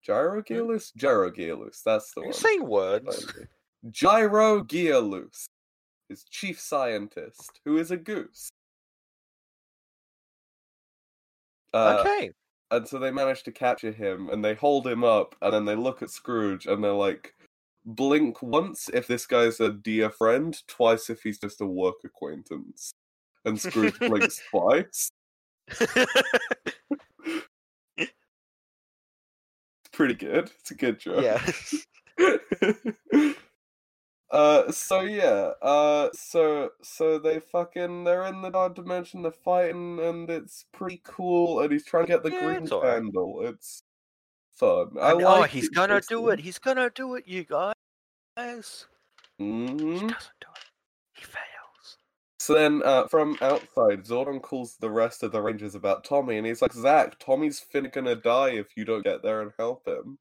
Gyro 0.09 0.43
Gearloose? 0.43 0.97
Gyro 0.97 1.31
Gearloose. 1.31 1.83
That's 1.85 2.15
the 2.15 2.23
Are 2.23 2.25
one. 2.25 2.29
you 2.29 2.33
saying 2.33 2.67
words? 2.67 3.25
Finally. 3.25 3.49
Gyro 3.91 4.65
Gearloose, 4.65 5.45
his 6.09 6.25
chief 6.25 6.59
scientist, 6.59 7.61
who 7.67 7.77
is 7.77 7.91
a 7.91 7.97
goose. 7.99 8.49
Uh, 11.75 11.99
okay. 12.01 12.31
and 12.71 12.89
so 12.89 12.99
they 12.99 13.11
manage 13.11 13.43
to 13.43 13.53
capture 13.53 13.93
him 13.93 14.31
and 14.31 14.43
they 14.43 14.55
hold 14.55 14.87
him 14.87 15.05
up 15.05 15.37
and 15.43 15.53
then 15.53 15.67
they 15.67 15.75
look 15.75 16.01
at 16.01 16.09
Scrooge 16.09 16.65
and 16.65 16.83
they're 16.83 16.93
like 16.93 17.35
blink 17.85 18.43
once 18.43 18.89
if 18.95 19.07
this 19.07 19.27
guy's 19.27 19.61
a 19.61 19.71
dear 19.71 20.09
friend, 20.09 20.57
twice 20.67 21.11
if 21.11 21.23
he's 21.23 21.39
just 21.39 21.61
a 21.61 21.67
work 21.67 21.97
acquaintance. 22.05 22.93
And 23.45 23.61
Scrooge 23.61 23.99
blinks 23.99 24.41
twice. 24.51 25.11
pretty 29.99 30.15
good. 30.15 30.53
It's 30.61 30.71
a 30.71 30.77
good 30.77 31.01
joke. 31.01 31.25
yeah. 31.25 31.43
uh 34.31 34.71
so 34.71 35.01
yeah 35.01 35.53
uh 35.63 36.09
so 36.13 36.71
so 36.83 37.19
they 37.19 37.41
fucking 37.41 38.05
they're 38.05 38.27
in 38.27 38.43
the 38.43 38.51
dark 38.51 38.75
dimension 38.77 39.23
they're 39.23 39.33
fighting 39.33 39.99
and 40.01 40.29
it's 40.31 40.67
pretty 40.73 41.01
cool 41.03 41.61
and 41.61 41.73
he's 41.73 41.85
trying 41.85 42.05
to 42.07 42.13
get 42.13 42.23
the 42.23 42.31
Yeah, 42.31 42.45
green 42.47 42.63
it's 42.63 42.71
alright. 42.73 43.03
candle 43.03 43.41
it's 43.45 43.83
fun 44.55 44.91
I 45.01 45.13
And, 45.13 45.23
oh, 45.23 45.43
he's 45.43 45.65
it, 45.69 45.75
gonna 45.75 46.01
do 46.09 46.29
it. 46.29 46.39
He's 46.41 46.59
gonna 46.59 46.91
do 46.95 47.15
it, 47.17 47.27
you 47.27 47.43
guys. 47.45 47.73
He 49.39 49.45
Mhm. 49.45 50.01
doesn't 50.01 50.41
do 50.41 50.49
it. 50.55 50.68
So 52.49 52.55
then 52.55 52.81
uh 52.83 53.07
from 53.09 53.37
outside 53.43 54.07
Zordon 54.07 54.41
calls 54.41 54.79
the 54.79 54.89
rest 54.89 55.23
of 55.23 55.33
the 55.33 55.43
rangers 55.43 55.75
about 55.75 56.03
Tommy 56.03 56.39
and 56.39 56.47
he's 56.47 56.63
like 56.63 56.73
Zack 56.73 57.19
Tommy's 57.19 57.63
finna 57.63 57.93
gonna 57.93 58.17
die 58.17 58.53
if 58.53 58.69
you 58.75 58.87
don't 58.87 59.05
get 59.05 59.23
there 59.23 59.43
and 59.43 59.53
help 59.59 59.87
him 59.87 60.17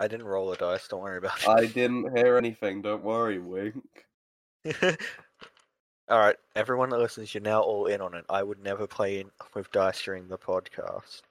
I 0.00 0.08
didn't 0.08 0.26
roll 0.26 0.50
a 0.50 0.56
dice. 0.56 0.88
Don't 0.88 1.02
worry 1.02 1.18
about 1.18 1.40
it. 1.40 1.48
I 1.48 1.66
didn't 1.66 2.16
hear 2.18 2.36
anything 2.36 2.82
don't 2.82 3.04
worry 3.04 3.38
wink 3.38 3.84
all 6.08 6.18
right, 6.18 6.36
everyone 6.56 6.88
that 6.88 6.98
listens, 6.98 7.32
you're 7.32 7.42
now 7.42 7.60
all 7.60 7.86
in 7.86 8.00
on 8.00 8.14
it. 8.14 8.24
I 8.28 8.42
would 8.42 8.60
never 8.60 8.88
play 8.88 9.20
in 9.20 9.30
with 9.54 9.70
dice 9.70 10.02
during 10.02 10.26
the 10.26 10.36
podcast. 10.36 11.22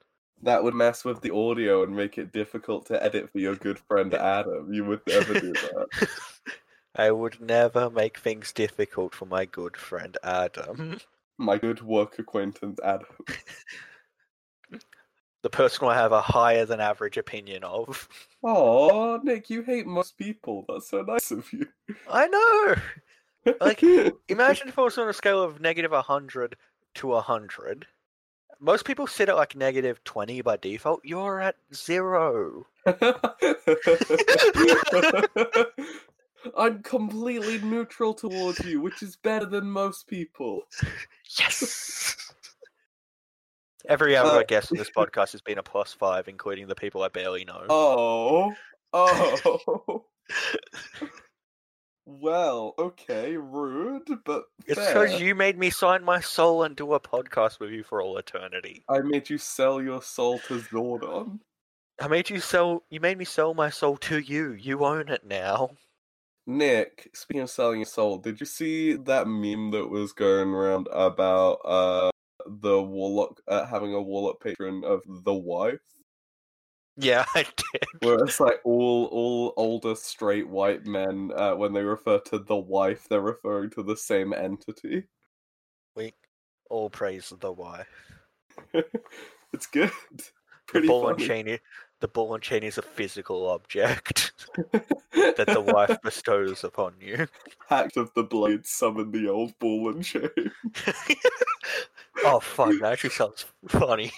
that 0.42 0.64
would 0.64 0.72
mess 0.72 1.04
with 1.04 1.20
the 1.20 1.30
audio 1.34 1.82
and 1.82 1.94
make 1.94 2.16
it 2.16 2.32
difficult 2.32 2.86
to 2.86 3.04
edit 3.04 3.30
for 3.30 3.38
your 3.38 3.56
good 3.56 3.78
friend 3.78 4.14
Adam 4.38 4.72
you 4.72 4.86
would 4.86 5.02
never 5.06 5.38
do 5.38 5.52
that 5.52 6.08
I 6.94 7.10
would 7.10 7.40
never 7.40 7.88
make 7.90 8.18
things 8.18 8.52
difficult 8.52 9.14
for 9.14 9.26
my 9.26 9.44
good 9.46 9.76
friend 9.76 10.16
Adam. 10.22 10.76
Mm-hmm. 10.76 10.96
my 11.38 11.58
good 11.58 11.82
work 11.82 12.18
acquaintance 12.18 12.78
Adam. 12.84 13.06
The 15.42 15.50
person 15.50 15.88
I 15.88 15.94
have 15.94 16.12
a 16.12 16.20
higher 16.22 16.64
than 16.64 16.78
average 16.78 17.16
opinion 17.16 17.64
of. 17.64 18.08
Oh, 18.44 19.18
Nick, 19.24 19.50
you 19.50 19.62
hate 19.62 19.86
most 19.86 20.16
people. 20.16 20.64
That's 20.68 20.88
so 20.88 21.02
nice 21.02 21.32
of 21.32 21.52
you. 21.52 21.66
I 22.08 22.28
know! 22.28 22.76
Like, 23.60 23.82
Imagine 24.28 24.68
if 24.68 24.78
I 24.78 24.82
was 24.82 24.96
on 24.98 25.08
a 25.08 25.12
scale 25.12 25.42
of 25.42 25.60
negative 25.60 25.90
100 25.90 26.54
to 26.94 27.06
100. 27.08 27.86
Most 28.60 28.84
people 28.84 29.08
sit 29.08 29.28
at 29.28 29.34
like 29.34 29.56
negative 29.56 30.04
20 30.04 30.42
by 30.42 30.56
default. 30.58 31.00
You're 31.02 31.40
at 31.40 31.56
zero. 31.74 32.66
I'm 36.56 36.82
completely 36.82 37.58
neutral 37.58 38.14
towards 38.14 38.64
you, 38.64 38.80
which 38.80 39.02
is 39.02 39.16
better 39.16 39.46
than 39.46 39.70
most 39.70 40.06
people. 40.06 40.62
Yes! 41.38 42.16
Every 43.88 44.16
other 44.16 44.40
Uh, 44.40 44.42
guest 44.44 44.70
on 44.70 44.78
this 44.78 44.90
podcast 44.96 45.32
has 45.32 45.40
been 45.40 45.58
a 45.58 45.62
plus 45.62 45.92
five, 45.92 46.28
including 46.28 46.68
the 46.68 46.74
people 46.74 47.02
I 47.02 47.08
barely 47.08 47.44
know. 47.44 47.66
Oh, 47.68 48.54
oh. 48.92 50.04
well, 52.06 52.74
okay, 52.78 53.36
rude, 53.36 54.08
but 54.24 54.44
it's 54.66 54.78
fair. 54.78 54.94
because 55.06 55.20
you 55.20 55.34
made 55.34 55.58
me 55.58 55.70
sign 55.70 56.04
my 56.04 56.20
soul 56.20 56.62
and 56.62 56.76
do 56.76 56.92
a 56.94 57.00
podcast 57.00 57.58
with 57.60 57.70
you 57.70 57.82
for 57.82 58.00
all 58.00 58.18
eternity. 58.18 58.84
I 58.88 59.00
made 59.00 59.28
you 59.30 59.38
sell 59.38 59.82
your 59.82 60.02
soul 60.02 60.38
to 60.46 60.60
Zordon. 60.60 61.40
I 62.00 62.08
made 62.08 62.30
you 62.30 62.40
sell. 62.40 62.84
You 62.90 63.00
made 63.00 63.18
me 63.18 63.24
sell 63.24 63.54
my 63.54 63.70
soul 63.70 63.96
to 63.98 64.18
you. 64.18 64.52
You 64.52 64.84
own 64.84 65.08
it 65.08 65.24
now. 65.24 65.70
Nick, 66.46 67.10
speaking 67.14 67.42
of 67.42 67.50
selling 67.50 67.80
your 67.80 67.86
soul, 67.86 68.18
did 68.18 68.40
you 68.40 68.46
see 68.46 68.94
that 68.94 69.28
meme 69.28 69.70
that 69.70 69.88
was 69.88 70.12
going 70.12 70.48
around 70.48 70.88
about 70.92 71.60
uh 71.64 72.10
the 72.46 72.82
warlock 72.82 73.40
uh, 73.46 73.64
having 73.66 73.94
a 73.94 74.02
warlock 74.02 74.42
patron 74.42 74.82
of 74.84 75.02
the 75.06 75.34
wife? 75.34 75.80
Yeah, 76.96 77.24
I 77.34 77.44
did. 77.44 77.84
Where 78.00 78.24
it's 78.24 78.40
like 78.40 78.60
all 78.64 79.06
all 79.12 79.54
older 79.56 79.94
straight 79.94 80.48
white 80.48 80.84
men, 80.84 81.30
uh, 81.36 81.54
when 81.54 81.72
they 81.72 81.82
refer 81.82 82.18
to 82.18 82.38
the 82.38 82.56
wife, 82.56 83.06
they're 83.08 83.20
referring 83.20 83.70
to 83.70 83.82
the 83.82 83.96
same 83.96 84.32
entity. 84.32 85.04
We 85.94 86.14
all 86.70 86.90
praise 86.90 87.32
the 87.38 87.52
wife. 87.52 87.86
it's 89.52 89.66
good. 89.66 89.92
The 90.68 90.78
Pretty 90.78 90.88
ball 90.88 91.08
and 91.08 91.18
chain. 91.18 91.58
The 92.00 92.08
ball 92.08 92.32
and 92.34 92.42
chain 92.42 92.62
is 92.62 92.78
a 92.78 92.82
physical 92.82 93.50
object 93.50 94.21
that 94.54 95.46
the 95.46 95.60
wife 95.66 95.98
bestows 96.02 96.64
upon 96.64 96.94
you. 97.00 97.26
Pact 97.68 97.96
of 97.96 98.12
the 98.14 98.22
blade 98.22 98.66
summoned 98.66 99.12
the 99.12 99.28
old 99.28 99.58
ball 99.58 99.90
and 99.90 100.04
chain. 100.04 100.28
oh 102.24 102.40
fuck! 102.40 102.72
That 102.80 102.92
actually 102.92 103.10
sounds 103.10 103.44
funny. 103.68 104.12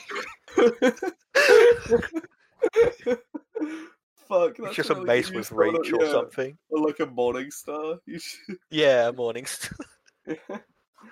Fuck, 4.28 4.58
It's 4.58 4.60
that's 4.60 4.76
just 4.76 4.90
a 4.90 4.94
really 4.94 5.06
mace 5.06 5.30
with 5.30 5.52
reach 5.52 5.92
or 5.92 6.02
yeah, 6.02 6.10
something. 6.10 6.56
or 6.70 6.86
like 6.86 7.00
a 7.00 7.06
morning 7.06 7.50
star. 7.50 7.96
Should... 8.08 8.56
Yeah, 8.70 9.10
morning. 9.10 9.44
star. 9.46 9.76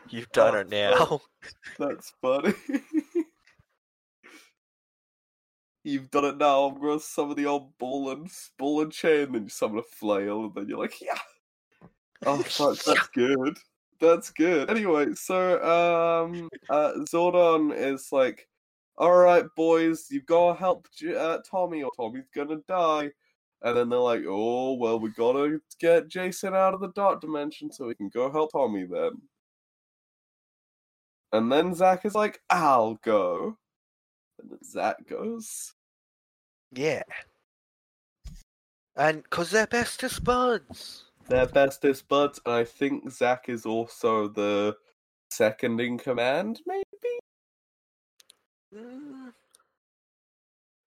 You've 0.08 0.28
ah, 0.28 0.32
done 0.32 0.54
Oh, 0.54 0.60
it 0.60 0.70
now. 0.70 1.20
That's 1.78 2.12
funny. 2.22 2.54
You've 5.84 6.10
done 6.10 6.24
it 6.24 6.38
now. 6.38 6.64
I'm 6.64 6.80
gonna 6.80 7.00
summon 7.00 7.36
the 7.36 7.46
old 7.46 7.76
ball 7.78 8.10
and 8.10 8.30
ball 8.58 8.82
and 8.82 8.92
chain, 8.92 9.24
and 9.24 9.34
then 9.34 9.42
you 9.44 9.48
summon 9.48 9.78
a 9.78 9.82
flail, 9.82 10.44
and 10.44 10.54
then 10.54 10.68
you're 10.68 10.78
like, 10.78 11.00
yeah. 11.00 11.18
Oh 12.24 12.38
fuck, 12.42 12.78
that's 12.84 13.08
good. 13.08 13.58
That's 14.00 14.30
good. 14.30 14.70
Anyway, 14.70 15.14
so 15.14 15.62
um, 15.62 16.48
uh, 16.70 16.92
Zordon 17.10 17.76
is 17.76 18.10
like, 18.12 18.48
all 18.96 19.14
right, 19.16 19.44
boys, 19.56 20.06
you've 20.10 20.26
gotta 20.26 20.58
help 20.58 20.86
J- 20.96 21.16
uh, 21.16 21.38
Tommy, 21.48 21.82
or 21.82 21.90
Tommy's 21.96 22.28
gonna 22.34 22.58
die. 22.68 23.10
And 23.62 23.76
then 23.76 23.88
they're 23.88 23.98
like, 23.98 24.22
oh 24.26 24.74
well, 24.74 24.98
we 25.00 25.10
gotta 25.10 25.60
get 25.80 26.08
Jason 26.08 26.54
out 26.54 26.74
of 26.74 26.80
the 26.80 26.92
dark 26.92 27.20
dimension 27.20 27.72
so 27.72 27.86
we 27.86 27.94
can 27.94 28.08
go 28.08 28.30
help 28.30 28.52
Tommy 28.52 28.84
then. 28.84 29.12
And 31.32 31.50
then 31.50 31.74
Zack 31.74 32.04
is 32.04 32.14
like, 32.14 32.40
I'll 32.50 32.94
go. 33.02 33.56
Zack 34.64 35.06
goes. 35.08 35.74
Yeah. 36.72 37.02
And 38.96 39.22
because 39.22 39.50
they're 39.50 39.66
bestest 39.66 40.22
buds. 40.24 41.04
they're 41.28 41.46
bestest 41.46 42.08
buds, 42.08 42.40
and 42.44 42.54
I 42.54 42.64
think 42.64 43.10
Zack 43.10 43.48
is 43.48 43.64
also 43.64 44.28
the 44.28 44.76
second 45.30 45.80
in 45.80 45.98
command, 45.98 46.60
maybe. 46.66 46.84
Mm, 48.74 49.32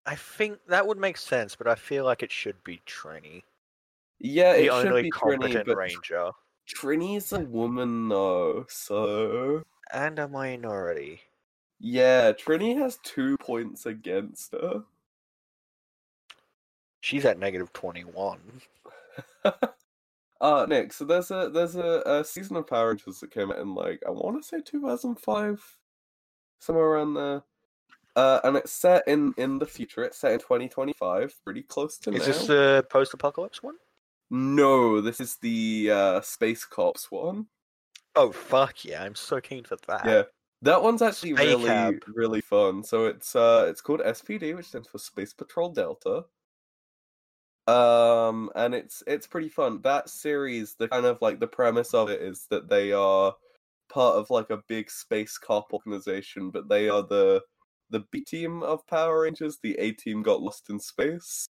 I 0.06 0.14
think 0.14 0.58
that 0.68 0.86
would 0.86 0.98
make 0.98 1.16
sense, 1.16 1.56
but 1.56 1.66
I 1.66 1.74
feel 1.74 2.04
like 2.04 2.22
it 2.22 2.30
should 2.30 2.62
be 2.62 2.80
Trini, 2.86 3.42
Yeah, 4.20 4.52
the 4.52 4.58
it 4.58 4.64
should 4.64 4.86
only 4.86 5.02
be 5.02 5.10
Trini, 5.10 5.38
competent 5.40 5.66
but 5.66 5.76
ranger, 5.76 6.30
Trini's 6.68 7.32
a 7.32 7.40
woman 7.40 8.08
though, 8.08 8.66
so 8.68 9.62
and 9.92 10.18
a 10.18 10.28
minority. 10.28 11.22
Yeah, 11.78 12.32
Trini 12.32 12.76
has 12.78 12.98
two 13.02 13.36
points 13.38 13.86
against 13.86 14.52
her. 14.52 14.84
She's 17.00 17.24
at 17.24 17.38
negative 17.38 17.72
twenty-one. 17.72 18.60
uh 20.40 20.66
Nick, 20.68 20.92
so 20.92 21.04
there's 21.04 21.30
a 21.30 21.50
there's 21.52 21.76
a, 21.76 22.02
a 22.04 22.24
season 22.24 22.56
of 22.56 22.66
Power 22.66 22.88
Rangers 22.88 23.20
that 23.20 23.30
came 23.30 23.50
out 23.50 23.58
in 23.58 23.74
like 23.74 24.02
I 24.06 24.10
want 24.10 24.42
to 24.42 24.46
say 24.46 24.60
2005, 24.60 25.78
somewhere 26.58 26.84
around 26.84 27.14
there. 27.14 27.42
Uh, 28.16 28.40
and 28.44 28.56
it's 28.56 28.72
set 28.72 29.06
in 29.06 29.34
in 29.36 29.58
the 29.58 29.66
future. 29.66 30.02
It's 30.02 30.18
set 30.18 30.32
in 30.32 30.38
2025, 30.38 31.34
pretty 31.44 31.62
close 31.62 31.98
to 31.98 32.12
Is 32.12 32.20
now. 32.20 32.26
this 32.26 32.46
the 32.46 32.86
post-apocalypse 32.88 33.62
one? 33.62 33.74
No, 34.30 35.02
this 35.02 35.20
is 35.20 35.36
the 35.36 35.90
uh, 35.92 36.20
Space 36.22 36.64
Cops 36.64 37.10
one. 37.10 37.46
Oh 38.14 38.32
fuck 38.32 38.86
yeah! 38.86 39.02
I'm 39.02 39.14
so 39.14 39.38
keen 39.40 39.64
for 39.64 39.76
that. 39.86 40.06
Yeah, 40.06 40.22
that 40.62 40.82
one's 40.82 41.02
actually 41.02 41.34
really 41.34 41.98
really 42.06 42.40
fun. 42.40 42.82
So 42.82 43.06
it's 43.06 43.36
uh 43.36 43.66
it's 43.68 43.80
called 43.80 44.00
SPD, 44.00 44.54
which 44.54 44.66
stands 44.66 44.88
for 44.88 44.98
Space 44.98 45.32
Patrol 45.32 45.70
Delta. 45.70 46.24
Um, 47.66 48.50
and 48.54 48.74
it's 48.74 49.02
it's 49.06 49.26
pretty 49.26 49.48
fun. 49.48 49.80
That 49.82 50.08
series, 50.08 50.74
the 50.74 50.88
kind 50.88 51.04
of 51.04 51.18
like 51.20 51.40
the 51.40 51.48
premise 51.48 51.94
of 51.94 52.08
it 52.08 52.22
is 52.22 52.46
that 52.50 52.68
they 52.68 52.92
are 52.92 53.34
part 53.88 54.16
of 54.16 54.30
like 54.30 54.50
a 54.50 54.62
big 54.68 54.90
space 54.90 55.36
cop 55.36 55.72
organization, 55.72 56.50
but 56.50 56.68
they 56.68 56.88
are 56.88 57.02
the 57.02 57.42
the 57.90 58.00
B 58.10 58.22
team 58.22 58.62
of 58.62 58.86
Power 58.86 59.22
Rangers. 59.22 59.58
The 59.62 59.74
A 59.78 59.92
team 59.92 60.22
got 60.22 60.42
lost 60.42 60.70
in 60.70 60.78
space. 60.78 61.46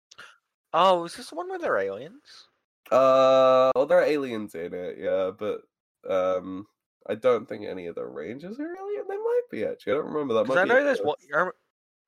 Oh, 0.74 1.06
is 1.06 1.16
this 1.16 1.30
the 1.30 1.36
one 1.36 1.49
where 1.49 1.60
they're 1.60 1.78
aliens? 1.78 2.47
Uh, 2.91 3.72
well, 3.76 3.86
there 3.86 3.99
are 3.99 4.06
aliens 4.06 4.56
in 4.56 4.74
it, 4.74 4.97
yeah, 4.99 5.32
but 5.38 5.62
um, 6.10 6.68
I 7.08 7.16
don't 7.16 7.47
think 7.47 7.66
any 7.66 7.88
of 7.88 7.95
the 7.95 8.06
Rangers 8.06 8.60
are 8.60 8.76
alien. 8.76 9.06
They 9.08 9.18
might 9.18 9.41
be 9.51 9.66
actually. 9.66 9.93
I 9.93 9.95
don't 9.97 10.08
remember 10.08 10.34
that. 10.36 10.43
Because 10.43 10.56
might 10.56 10.72
I 10.72 10.80
know 10.80 10.84
there's 10.84 10.99
one. 10.99 11.51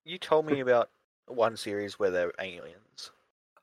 You 0.05 0.17
told 0.17 0.45
me 0.45 0.61
about 0.61 0.89
one 1.27 1.57
series 1.57 1.99
where 1.99 2.09
they're 2.09 2.33
aliens. 2.39 3.11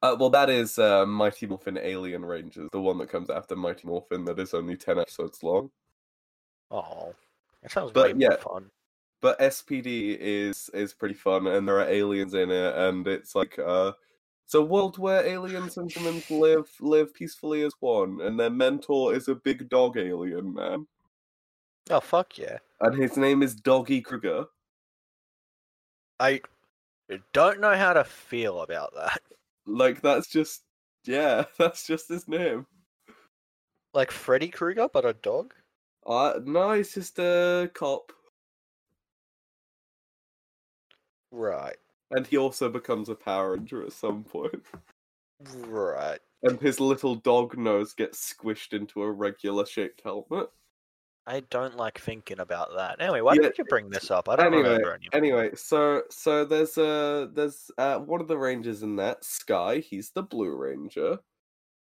Uh, 0.02 0.14
well, 0.18 0.28
that 0.30 0.50
is 0.50 0.78
uh, 0.78 1.06
Mighty 1.06 1.46
Morphin 1.46 1.78
Alien 1.78 2.24
Rangers, 2.24 2.68
the 2.72 2.80
one 2.80 2.98
that 2.98 3.08
comes 3.08 3.30
after 3.30 3.56
Mighty 3.56 3.88
Morphin, 3.88 4.26
that 4.26 4.38
is 4.38 4.52
only 4.52 4.76
ten 4.76 4.98
episodes 4.98 5.42
long. 5.42 5.70
Oh, 6.70 7.14
that 7.62 7.72
sounds 7.72 7.92
But 7.92 8.14
way 8.14 8.26
yeah. 8.26 8.36
fun. 8.36 8.70
But 9.22 9.40
SPD 9.40 10.18
is 10.20 10.68
is 10.74 10.92
pretty 10.92 11.14
fun, 11.14 11.46
and 11.46 11.66
there 11.66 11.80
are 11.80 11.88
aliens 11.88 12.34
in 12.34 12.50
it, 12.50 12.74
and 12.76 13.08
it's 13.08 13.34
like 13.34 13.58
uh, 13.58 13.92
it's 14.44 14.52
a 14.52 14.60
world 14.60 14.98
where 14.98 15.24
aliens 15.24 15.78
and 15.78 15.90
humans 15.90 16.30
live 16.30 16.70
live 16.80 17.14
peacefully 17.14 17.62
as 17.62 17.72
one, 17.80 18.20
and 18.20 18.38
their 18.38 18.50
mentor 18.50 19.14
is 19.14 19.28
a 19.28 19.34
big 19.34 19.70
dog 19.70 19.96
alien 19.96 20.52
man, 20.52 20.86
Oh 21.90 22.00
fuck 22.00 22.38
yeah! 22.38 22.58
and 22.80 23.00
his 23.00 23.16
name 23.16 23.42
is 23.42 23.54
Doggie 23.54 24.00
Cruger. 24.00 24.46
I 26.18 26.40
don't 27.32 27.60
know 27.60 27.74
how 27.74 27.92
to 27.92 28.04
feel 28.04 28.62
about 28.62 28.94
that. 28.94 29.20
Like 29.66 30.00
that's 30.00 30.28
just 30.28 30.62
yeah, 31.04 31.44
that's 31.58 31.86
just 31.86 32.08
his 32.08 32.28
name. 32.28 32.66
Like 33.92 34.10
Freddy 34.10 34.48
Krueger, 34.48 34.88
but 34.92 35.04
a 35.04 35.12
dog. 35.12 35.54
Uh, 36.06 36.34
no, 36.44 36.72
he's 36.72 36.92
just 36.92 37.18
a 37.18 37.70
cop, 37.72 38.12
Right, 41.30 41.76
and 42.10 42.26
he 42.26 42.36
also 42.36 42.68
becomes 42.68 43.08
a 43.08 43.14
Power 43.14 43.56
Ranger 43.56 43.82
at 43.82 43.92
some 43.92 44.22
point. 44.24 44.62
right. 45.66 46.20
And 46.42 46.60
his 46.60 46.78
little 46.78 47.14
dog 47.14 47.56
nose 47.56 47.92
gets 47.94 48.34
squished 48.34 48.72
into 48.72 49.02
a 49.02 49.10
regular 49.10 49.64
shaped 49.64 50.02
helmet. 50.04 50.48
I 51.26 51.40
don't 51.40 51.76
like 51.76 51.98
thinking 51.98 52.40
about 52.40 52.74
that. 52.76 52.98
Anyway, 53.00 53.20
why 53.20 53.36
Yeah, 53.36 53.38
did 53.38 53.58
you 53.58 53.64
bring 53.64 53.90
this 53.90 54.10
up? 54.10 54.28
I 54.28 54.36
don't 54.36 54.52
anyway, 54.52 54.54
remember 54.54 54.94
anymore. 54.94 55.12
anyway, 55.12 55.54
so 55.54 56.04
so 56.10 56.44
there's 56.44 56.78
uh 56.78 57.28
there's 57.32 57.70
uh 57.78 57.98
one 58.00 58.20
of 58.20 58.28
the 58.28 58.38
rangers 58.38 58.82
in 58.82 58.96
that 58.96 59.24
Sky. 59.24 59.78
He's 59.78 60.10
the 60.12 60.22
Blue 60.22 60.56
Ranger. 60.56 61.18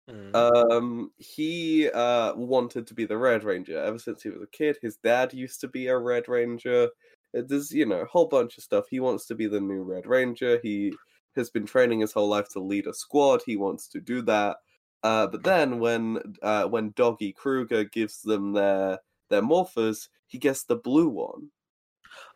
Hmm. 0.09 0.35
Um, 0.35 1.13
he 1.19 1.89
uh 1.91 2.35
wanted 2.35 2.87
to 2.89 2.95
be 2.95 3.07
the 3.07 3.17
Red 3.19 3.45
Ranger 3.45 3.79
ever 3.79 3.99
since 3.99 4.23
he 4.23 4.29
was 4.31 4.43
a 4.43 4.47
kid. 4.49 4.79
His 4.83 4.97
dad 4.99 5.33
used 5.33 5.61
to 5.63 5.69
be 5.69 5.87
a 5.89 5.99
Red 5.99 6.29
Ranger. 6.29 6.91
Uh, 7.37 7.43
There's 7.47 7.73
you 7.73 7.87
know 7.87 8.01
a 8.03 8.07
whole 8.07 8.29
bunch 8.29 8.59
of 8.59 8.65
stuff. 8.65 8.87
He 8.91 9.01
wants 9.01 9.27
to 9.27 9.35
be 9.35 9.47
the 9.47 9.61
new 9.61 9.83
Red 9.83 10.07
Ranger. 10.07 10.61
He 10.63 10.95
has 11.37 11.51
been 11.51 11.67
training 11.67 12.01
his 12.01 12.13
whole 12.13 12.29
life 12.29 12.49
to 12.51 12.61
lead 12.61 12.87
a 12.87 12.95
squad. 12.95 13.43
He 13.47 13.57
wants 13.57 13.89
to 13.89 14.01
do 14.01 14.23
that. 14.23 14.59
Uh, 15.03 15.27
but 15.29 15.43
then 15.45 15.79
when 15.81 16.21
uh 16.43 16.67
when 16.69 16.93
Doggie 16.97 17.33
Cruger 17.33 17.85
gives 17.85 18.23
them 18.23 18.53
their 18.53 18.99
their 19.29 19.43
morphers, 19.43 20.09
he 20.27 20.39
gets 20.39 20.65
the 20.65 20.77
blue 20.77 21.09
one. 21.09 21.49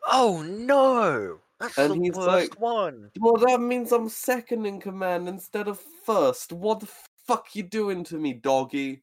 oh 0.06 0.42
no, 0.42 1.38
that's 1.58 1.78
And 1.78 1.92
the 1.94 2.04
he's 2.04 2.14
worst 2.14 2.26
like- 2.28 2.60
one. 2.60 3.10
Well, 3.18 3.36
that 3.36 3.60
means 3.60 3.92
I'm 3.92 4.08
second 4.08 4.66
in 4.66 4.80
command 4.80 5.28
instead 5.28 5.68
of 5.68 5.80
first. 6.04 6.52
What 6.52 6.80
the 6.80 6.88
fuck 7.26 7.54
you 7.54 7.62
doing 7.62 8.04
to 8.04 8.16
me, 8.16 8.32
doggy? 8.32 9.02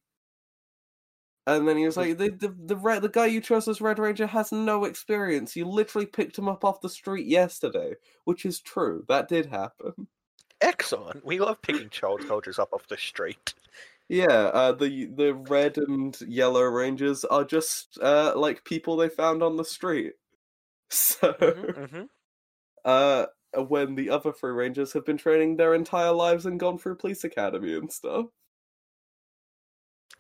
And 1.46 1.66
then 1.66 1.78
he 1.78 1.86
was 1.86 1.96
like, 1.96 2.18
the 2.18 2.30
the 2.30 2.54
the, 2.66 2.76
red, 2.76 3.02
the 3.02 3.08
guy 3.10 3.28
you 3.28 3.40
chose 3.40 3.70
as 3.70 3.80
Red 3.80 4.00
Ranger 4.00 4.28
has 4.28 4.52
no 4.52 4.84
experience. 4.84 5.56
You 5.56 5.66
literally 5.66 6.06
picked 6.06 6.38
him 6.38 6.50
up 6.50 6.66
off 6.66 6.82
the 6.82 6.90
street 6.90 7.26
yesterday, 7.26 7.94
which 8.26 8.46
is 8.46 8.60
true. 8.60 9.06
That 9.08 9.30
did 9.30 9.46
happen. 9.46 10.08
Excellent. 10.60 11.24
We 11.24 11.40
love 11.40 11.62
picking 11.62 11.90
child 11.90 12.22
soldiers 12.28 12.60
up 12.60 12.74
off 12.74 12.88
the 12.88 12.98
street. 12.98 13.54
Yeah, 14.10 14.26
uh, 14.53 14.72
the 14.72 15.08
the 15.08 15.34
red 15.34 15.78
and 15.78 16.20
yellow 16.22 16.64
Rangers 16.64 17.26
are 17.26 17.43
just 17.43 17.97
uh, 18.01 18.34
like 18.38 18.64
people 18.64 18.95
they 18.95 19.10
found 19.10 19.43
on 19.43 19.58
the 19.58 19.66
street. 19.66 20.14
So, 20.89 21.34
hmm 21.34 22.05
uh, 22.86 23.26
when 23.55 23.95
the 23.95 24.10
other 24.10 24.32
three 24.32 24.51
Rangers 24.51 24.93
have 24.93 25.05
been 25.05 25.18
training 25.18 25.58
their 25.58 25.74
entire 25.74 26.14
lives 26.14 26.45
and 26.45 26.60
gone 26.60 26.78
through 26.78 26.95
police 26.95 27.24
academy 27.26 27.74
and 27.76 27.91
stuff. 27.91 28.28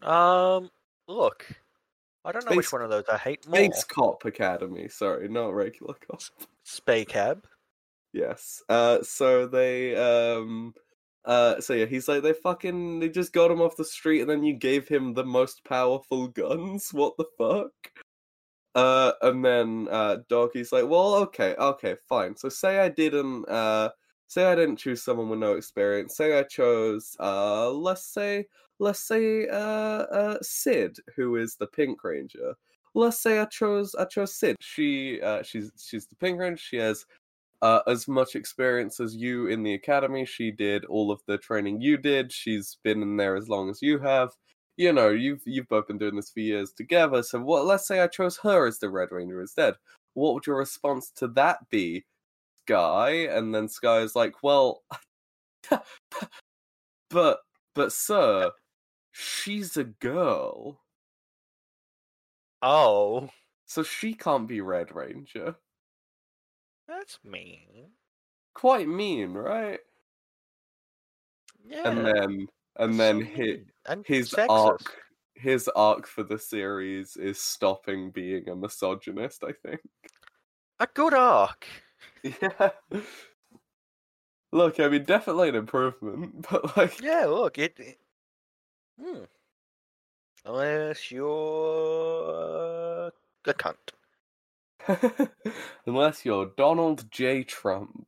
Um, 0.01 0.69
look, 1.07 1.45
I 2.25 2.31
don't 2.31 2.45
know 2.45 2.53
which 2.55 2.71
one 2.73 2.81
of 2.81 2.89
those 2.89 3.05
I 3.09 3.17
hate 3.17 3.47
more. 3.47 3.57
Space 3.57 3.83
Cop 3.85 4.25
Academy, 4.25 4.89
sorry, 4.89 5.29
not 5.29 5.53
regular 5.53 5.95
cop. 5.95 6.21
Spay 6.65 7.07
Cab. 7.07 7.47
Yes. 8.13 8.61
Uh 8.69 9.01
so 9.03 9.47
they 9.47 9.95
um 9.95 10.73
uh 11.27 11.59
so 11.59 11.73
yeah, 11.73 11.85
he's 11.85 12.07
like 12.07 12.23
they 12.23 12.33
fucking 12.33 12.99
they 12.99 13.09
just 13.09 13.33
got 13.33 13.51
him 13.51 13.61
off 13.61 13.75
the 13.75 13.83
street 13.85 14.21
and 14.21 14.29
then 14.29 14.43
you 14.43 14.53
gave 14.53 14.87
him 14.87 15.13
the 15.13 15.25
most 15.25 15.63
powerful 15.65 16.27
guns. 16.41 16.89
What 16.93 17.17
the 17.17 17.25
fuck? 17.37 17.71
Uh 18.73 19.11
and 19.21 19.43
then 19.43 19.87
uh 19.91 20.17
Doggie's 20.29 20.71
like, 20.71 20.87
"Well, 20.87 21.15
okay, 21.15 21.55
okay, 21.55 21.95
fine. 22.07 22.35
So 22.37 22.47
say 22.49 22.79
I 22.79 22.89
didn't 22.89 23.47
uh 23.49 23.89
say 24.27 24.45
I 24.45 24.55
didn't 24.55 24.77
choose 24.77 25.03
someone 25.03 25.29
with 25.29 25.39
no 25.39 25.53
experience. 25.53 26.15
Say 26.15 26.37
I 26.39 26.43
chose 26.43 27.15
uh 27.19 27.71
let's 27.71 28.05
say 28.05 28.45
let's 28.79 29.05
say 29.05 29.47
uh 29.49 29.57
uh 29.57 30.37
Syd, 30.41 30.95
who 31.15 31.35
is 31.35 31.55
the 31.55 31.67
Pink 31.67 32.03
Ranger. 32.03 32.55
Let's 32.93 33.21
say 33.21 33.39
I 33.39 33.45
chose 33.45 33.95
I 33.95 34.05
chose 34.05 34.33
Syd. 34.35 34.55
She 34.61 35.21
uh 35.21 35.43
she's 35.43 35.71
she's 35.77 36.07
the 36.07 36.15
Pink 36.15 36.39
Ranger. 36.39 36.57
She 36.57 36.77
has 36.77 37.05
uh, 37.61 37.81
as 37.87 38.07
much 38.07 38.35
experience 38.35 38.99
as 38.99 39.15
you 39.15 39.47
in 39.47 39.63
the 39.63 39.73
academy. 39.73 40.25
She 40.25 40.51
did 40.51 40.85
all 40.85 41.11
of 41.11 41.21
the 41.27 41.37
training 41.37 41.81
you 41.81 41.97
did. 41.97 42.31
She's 42.31 42.77
been 42.83 43.01
in 43.01 43.17
there 43.17 43.35
as 43.35 43.49
long 43.49 43.69
as 43.69 43.81
you 43.81 43.99
have. 43.99 44.31
You 44.77 44.93
know, 44.93 45.09
you've 45.09 45.41
you've 45.45 45.67
both 45.67 45.87
been 45.87 45.97
doing 45.97 46.15
this 46.15 46.29
for 46.29 46.39
years 46.41 46.71
together. 46.71 47.23
So 47.23 47.39
what? 47.41 47.65
Let's 47.65 47.87
say 47.87 48.01
I 48.01 48.07
chose 48.07 48.37
her 48.37 48.67
as 48.67 48.79
the 48.79 48.89
Red 48.89 49.11
Ranger 49.11 49.41
instead. 49.41 49.75
What 50.13 50.33
would 50.35 50.45
your 50.47 50.57
response 50.57 51.11
to 51.17 51.27
that 51.29 51.69
be, 51.69 52.05
Sky? 52.65 53.11
And 53.27 53.53
then 53.53 53.67
Sky 53.69 53.99
is 54.01 54.15
like, 54.15 54.43
"Well, 54.43 54.83
but 57.09 57.39
but 57.75 57.91
sir, 57.91 58.51
she's 59.11 59.77
a 59.77 59.85
girl, 59.85 60.79
Oh, 62.61 63.29
so 63.65 63.81
she 63.83 64.13
can't 64.13 64.47
be 64.47 64.61
Red 64.61 64.93
Ranger." 64.95 65.55
That's 66.87 67.19
mean. 67.23 67.91
Quite 68.53 68.87
mean, 68.87 69.33
right? 69.33 69.79
Yeah. 71.65 71.89
And 71.89 72.05
then 72.05 72.47
and 72.77 72.93
that's 72.93 72.97
then 72.97 73.21
so 73.21 73.37
mean. 73.37 73.71
and 73.87 74.05
his 74.05 74.31
sexist. 74.31 74.49
arc 74.49 74.97
his 75.35 75.67
arc 75.75 76.07
for 76.07 76.23
the 76.23 76.39
series 76.39 77.15
is 77.17 77.39
stopping 77.39 78.09
being 78.11 78.47
a 78.49 78.55
misogynist 78.55 79.43
i 79.43 79.51
think 79.51 79.81
A 80.79 80.87
good 80.93 81.13
arc. 81.13 81.67
yeah 82.23 82.69
look 84.51 84.79
i 84.79 84.87
mean 84.87 85.03
definitely 85.03 85.49
an 85.49 85.55
improvement 85.55 86.47
but 86.49 86.75
like 86.77 86.99
Yeah, 87.01 87.25
look, 87.25 87.57
it. 87.57 87.79
it- 87.79 87.99
Hmm. 88.99 89.25
Unless 90.45 91.11
you're 91.11 91.27
a 93.45 93.53
cunt. 93.53 93.91
Unless 95.85 96.25
you're 96.25 96.51
Donald 96.57 97.09
J. 97.11 97.43
Trump. 97.43 98.05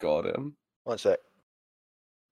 Got 0.00 0.26
him. 0.26 0.56
One 0.84 0.98
sec. 0.98 1.18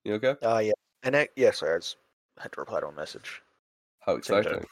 You 0.04 0.14
okay? 0.14 0.34
Ah, 0.42 0.58
yeah. 0.58 0.72
And 1.04 1.14
it, 1.14 1.30
yeah, 1.36 1.52
sorry, 1.52 1.76
I 1.76 1.78
just 1.78 1.96
had 2.38 2.52
to 2.52 2.60
reply 2.60 2.80
to 2.80 2.86
a 2.86 2.92
message. 2.92 3.40
How 4.00 4.14
exciting. 4.14 4.64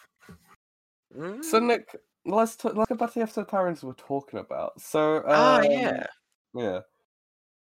Mm. 1.17 1.43
So, 1.45 1.59
Nick, 1.59 1.97
let's, 2.25 2.57
t- 2.57 2.69
let's 2.75 2.89
go 2.89 2.95
back 2.97 3.13
to 3.13 3.19
the 3.21 3.23
episode 3.23 3.49
parents 3.49 3.83
were 3.83 3.95
talking 3.95 4.39
about. 4.41 4.81
So, 4.81 5.23
ah, 5.27 5.59
um, 5.59 5.65
yeah. 5.65 6.07
Yeah. 6.55 6.81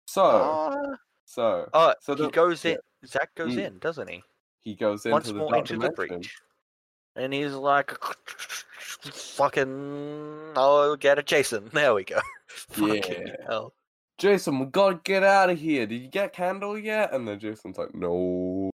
So, 0.07 0.23
Ah. 0.23 0.95
so, 1.25 1.69
Oh, 1.73 1.93
so 2.01 2.15
he 2.15 2.23
the- 2.23 2.30
goes 2.32 2.63
yeah. 2.65 2.71
in. 2.71 2.77
Zack 3.07 3.34
goes 3.36 3.53
Mm. 3.55 3.65
in, 3.67 3.80
doesn't 3.80 4.09
he? 4.09 4.23
he 4.61 4.75
goes 4.75 5.05
into 5.05 5.13
Once 5.13 5.27
the 5.27 5.34
more 5.36 5.55
into 5.55 5.77
the 5.77 5.89
breach, 5.91 6.36
and 7.16 7.34
he's 7.34 7.53
like, 7.53 7.91
"Fucking, 9.01 10.51
I'll 10.55 10.95
get 10.95 11.20
a 11.20 11.24
Jason." 11.24 11.70
There 11.74 11.93
we 11.93 12.03
go. 12.03 12.20
Fucking 12.47 13.28
Yeah. 13.28 13.36
hell. 13.47 13.74
Jason, 14.18 14.60
we 14.60 14.66
gotta 14.66 14.99
get 15.03 15.24
out 15.24 15.49
of 15.49 15.57
here. 15.60 15.86
Did 15.86 16.01
you 16.01 16.10
get 16.10 16.34
Candle 16.34 16.78
yet? 16.78 17.14
And 17.14 17.26
then 17.28 17.39
Jason's 17.39 17.78
like, 17.78 17.95
no. 17.95 18.70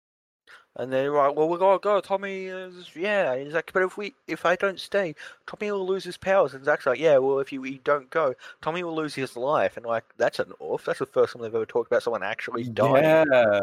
And 0.76 0.90
then 0.92 1.04
they're 1.04 1.12
like, 1.12 1.36
"Well, 1.36 1.48
we 1.48 1.56
gotta 1.58 1.78
go." 1.78 2.00
Tommy 2.00 2.46
is, 2.46 2.90
yeah. 2.96 3.32
And 3.34 3.44
he's 3.44 3.52
like, 3.54 3.72
"But 3.72 3.84
if 3.84 3.96
we, 3.96 4.12
if 4.26 4.44
I 4.44 4.56
don't 4.56 4.80
stay, 4.80 5.14
Tommy 5.46 5.70
will 5.70 5.86
lose 5.86 6.02
his 6.02 6.16
powers." 6.16 6.52
And 6.54 6.64
Zack's 6.64 6.84
like, 6.86 6.98
"Yeah, 6.98 7.18
well, 7.18 7.38
if 7.38 7.52
you, 7.52 7.62
you 7.64 7.78
don't 7.84 8.10
go, 8.10 8.34
Tommy 8.60 8.82
will 8.82 8.96
lose 8.96 9.14
his 9.14 9.36
life." 9.36 9.76
And 9.76 9.86
like, 9.86 10.02
that's 10.16 10.40
an 10.40 10.52
off. 10.58 10.84
That's 10.84 10.98
the 10.98 11.06
first 11.06 11.32
time 11.32 11.42
they've 11.42 11.54
ever 11.54 11.64
talked 11.66 11.92
about 11.92 12.02
someone 12.02 12.24
actually 12.24 12.64
dying. 12.64 13.04
Yeah. 13.04 13.60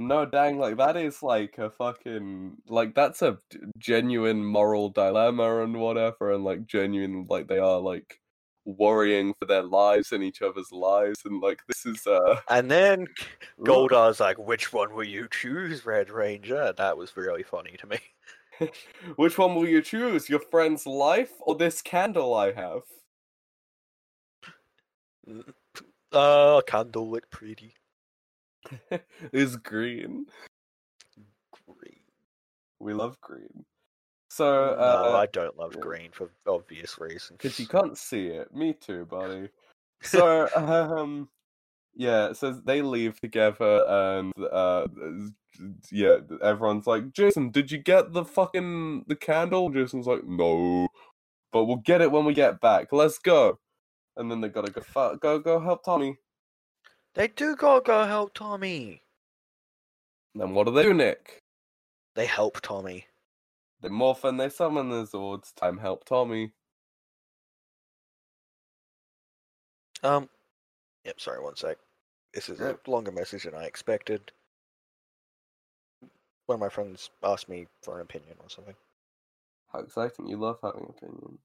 No, 0.00 0.24
dang, 0.24 0.58
like 0.58 0.78
that 0.78 0.96
is 0.96 1.22
like 1.22 1.58
a 1.58 1.68
fucking 1.68 2.56
like 2.68 2.94
that's 2.94 3.20
a 3.20 3.38
genuine 3.76 4.42
moral 4.42 4.88
dilemma 4.88 5.62
and 5.62 5.78
whatever, 5.78 6.32
and 6.32 6.42
like 6.42 6.64
genuine 6.66 7.26
like 7.28 7.48
they 7.48 7.58
are 7.58 7.78
like 7.78 8.18
worrying 8.64 9.34
for 9.38 9.44
their 9.44 9.62
lives 9.62 10.12
and 10.12 10.24
each 10.24 10.40
other's 10.40 10.72
lives, 10.72 11.20
and 11.26 11.42
like 11.42 11.60
this 11.68 11.84
is 11.84 12.06
uh 12.06 12.40
And 12.48 12.70
then 12.70 13.08
Goldar's 13.60 14.20
like, 14.20 14.38
"Which 14.38 14.72
one 14.72 14.94
will 14.94 15.06
you 15.06 15.28
choose, 15.30 15.84
Red 15.84 16.08
Ranger?" 16.10 16.72
That 16.72 16.96
was 16.96 17.14
really 17.16 17.42
funny 17.42 17.76
to 17.78 17.86
me. 17.86 17.98
Which 19.16 19.36
one 19.36 19.54
will 19.54 19.68
you 19.68 19.82
choose? 19.82 20.30
Your 20.30 20.40
friend's 20.40 20.86
life 20.86 21.32
or 21.40 21.56
this 21.56 21.82
candle 21.82 22.32
I 22.34 22.52
have? 22.52 22.82
Oh, 26.12 26.60
candle 26.66 27.08
lit 27.10 27.30
pretty. 27.30 27.74
is 29.32 29.56
green. 29.56 30.26
Green. 31.66 32.00
We 32.78 32.94
love 32.94 33.20
green. 33.20 33.64
So 34.28 34.44
no, 34.44 34.82
uh 34.82 35.18
I 35.18 35.26
don't 35.26 35.58
love 35.58 35.74
yeah. 35.74 35.80
green 35.80 36.10
for 36.12 36.30
obvious 36.46 36.98
reasons. 36.98 37.38
because 37.38 37.58
you 37.58 37.66
can't 37.66 37.98
see 37.98 38.28
it. 38.28 38.54
Me 38.54 38.72
too, 38.72 39.04
buddy. 39.06 39.48
So 40.02 40.48
um 40.56 41.28
yeah, 41.94 42.32
so 42.32 42.52
they 42.52 42.80
leave 42.80 43.20
together 43.20 43.84
and 43.86 44.32
uh 44.50 44.86
yeah, 45.92 46.16
everyone's 46.42 46.86
like, 46.86 47.12
Jason, 47.12 47.50
did 47.50 47.70
you 47.70 47.76
get 47.76 48.12
the 48.14 48.24
fucking 48.24 49.04
the 49.08 49.16
candle? 49.16 49.68
Jason's 49.68 50.06
like, 50.06 50.24
no, 50.24 50.88
but 51.52 51.64
we'll 51.64 51.76
get 51.76 52.00
it 52.00 52.10
when 52.10 52.24
we 52.24 52.32
get 52.32 52.60
back. 52.60 52.92
Let's 52.92 53.18
go. 53.18 53.58
And 54.16 54.30
then 54.30 54.40
they 54.40 54.48
gotta 54.48 54.70
go 54.70 55.16
go 55.16 55.38
go 55.38 55.60
help 55.60 55.84
Tommy. 55.84 56.16
They 57.14 57.28
do 57.28 57.56
gotta 57.56 57.82
go 57.82 58.04
help 58.04 58.34
Tommy. 58.34 59.02
Then 60.34 60.54
what 60.54 60.66
do 60.66 60.72
they 60.72 60.84
do, 60.84 60.94
Nick? 60.94 61.42
They 62.14 62.26
help 62.26 62.60
Tommy. 62.60 63.06
They 63.80 63.88
morph 63.88 64.24
and 64.24 64.38
they 64.38 64.48
summon 64.48 64.90
the 64.90 65.04
Zords. 65.04 65.54
Time 65.54 65.78
help 65.78 66.04
Tommy. 66.04 66.52
Um, 70.02 70.28
yep. 71.04 71.20
Sorry, 71.20 71.40
one 71.42 71.56
sec. 71.56 71.78
This 72.32 72.48
is 72.48 72.60
a 72.60 72.78
longer 72.86 73.10
message 73.10 73.44
than 73.44 73.54
I 73.54 73.64
expected. 73.64 74.32
One 76.46 76.54
of 76.54 76.60
my 76.60 76.68
friends 76.68 77.10
asked 77.22 77.48
me 77.48 77.66
for 77.82 77.96
an 77.96 78.02
opinion 78.02 78.36
or 78.40 78.48
something. 78.48 78.76
How 79.72 79.80
exciting! 79.80 80.28
You 80.28 80.36
love 80.36 80.58
having 80.62 80.86
opinions. 80.88 81.40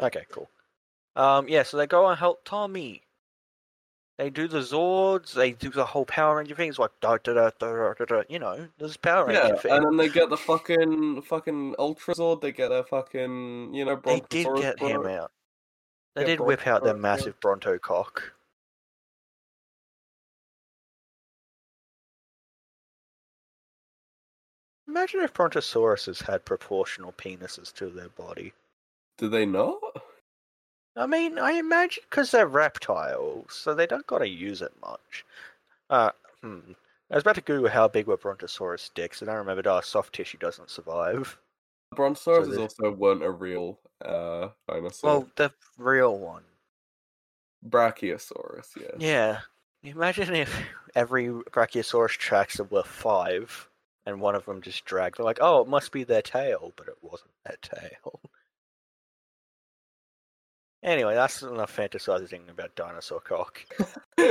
Okay, 0.00 0.24
cool. 0.30 0.48
Um, 1.16 1.48
yeah, 1.48 1.62
so 1.62 1.76
they 1.76 1.86
go 1.86 2.08
and 2.08 2.18
help 2.18 2.44
Tommy. 2.44 3.02
They 4.18 4.30
do 4.30 4.46
the 4.46 4.60
Zords. 4.60 5.32
They 5.32 5.52
do 5.52 5.70
the 5.70 5.84
whole 5.86 6.04
Power 6.04 6.36
Ranger 6.36 6.54
thing. 6.54 6.68
It's 6.68 6.78
like 6.78 6.92
da 7.00 7.18
da 7.22 7.32
da 7.34 7.50
da 7.58 7.94
da 7.94 8.04
da. 8.04 8.22
You 8.28 8.38
know, 8.38 8.68
there's 8.78 8.96
Power 8.96 9.26
Ranger 9.26 9.40
Yeah, 9.40 9.56
thing. 9.56 9.72
and 9.72 9.84
then 9.84 9.96
they 9.96 10.08
get 10.08 10.30
the 10.30 10.36
fucking 10.36 11.22
fucking 11.22 11.74
Ultra 11.78 12.14
Zord. 12.14 12.40
They 12.40 12.52
get 12.52 12.70
a 12.70 12.84
fucking 12.84 13.74
you 13.74 13.84
know. 13.84 13.96
They 13.96 14.20
did 14.20 14.44
Brontosaurus 14.44 14.60
get 14.60 14.78
him 14.78 15.06
out. 15.06 15.32
They 16.14 16.22
Yeah, 16.22 16.26
did 16.28 16.40
whip 16.40 16.66
out 16.66 16.84
their 16.84 16.94
Brontosaurus, 16.94 17.02
yeah. 17.02 17.02
massive 17.02 17.40
Bronto 17.40 17.78
cock. 17.78 18.32
Imagine 24.86 25.20
if 25.22 25.32
Brontosauruses 25.34 26.22
had 26.22 26.44
proportional 26.44 27.12
penises 27.12 27.72
to 27.74 27.88
their 27.88 28.10
body. 28.10 28.52
Do 29.18 29.28
they 29.28 29.46
not? 29.46 29.80
I 30.96 31.06
mean, 31.06 31.38
I 31.38 31.52
imagine 31.52 32.04
because 32.08 32.30
they're 32.30 32.46
reptiles, 32.46 33.52
so 33.52 33.74
they 33.74 33.86
don't 33.86 34.06
gotta 34.06 34.28
use 34.28 34.62
it 34.62 34.72
much. 34.80 35.24
Uh, 35.90 36.10
hmm. 36.40 36.72
I 37.10 37.14
was 37.14 37.22
about 37.22 37.34
to 37.34 37.40
Google 37.40 37.68
how 37.68 37.88
big 37.88 38.06
were 38.06 38.16
Brontosaurus 38.16 38.90
dicks, 38.94 39.20
and 39.20 39.30
I 39.30 39.34
remembered, 39.34 39.66
oh, 39.66 39.80
soft 39.80 40.14
tissue 40.14 40.38
doesn't 40.38 40.70
survive. 40.70 41.38
Brontosaurus 41.94 42.48
the- 42.48 42.60
also 42.60 42.90
weren't 42.90 43.22
a 43.22 43.30
real 43.30 43.78
uh 44.04 44.48
dinosaur. 44.68 45.10
Well, 45.10 45.28
the 45.36 45.52
real 45.78 46.18
one. 46.18 46.42
Brachiosaurus, 47.68 48.76
yes. 48.78 48.94
Yeah. 48.98 49.40
Imagine 49.82 50.34
if 50.34 50.64
every 50.94 51.28
Brachiosaurus 51.28 52.16
tracks 52.16 52.58
were 52.70 52.82
five, 52.82 53.68
and 54.06 54.20
one 54.20 54.34
of 54.34 54.44
them 54.46 54.62
just 54.62 54.84
dragged. 54.84 55.18
They're 55.18 55.24
like, 55.24 55.38
oh, 55.40 55.60
it 55.62 55.68
must 55.68 55.92
be 55.92 56.04
their 56.04 56.22
tail, 56.22 56.72
but 56.76 56.88
it 56.88 56.96
wasn't 57.02 57.30
their 57.44 57.58
tail. 57.62 58.20
Anyway, 60.84 61.14
that's 61.14 61.42
enough 61.42 61.74
fantasizing 61.74 62.50
about 62.50 62.76
dinosaur 62.76 63.20
cock. 63.20 63.64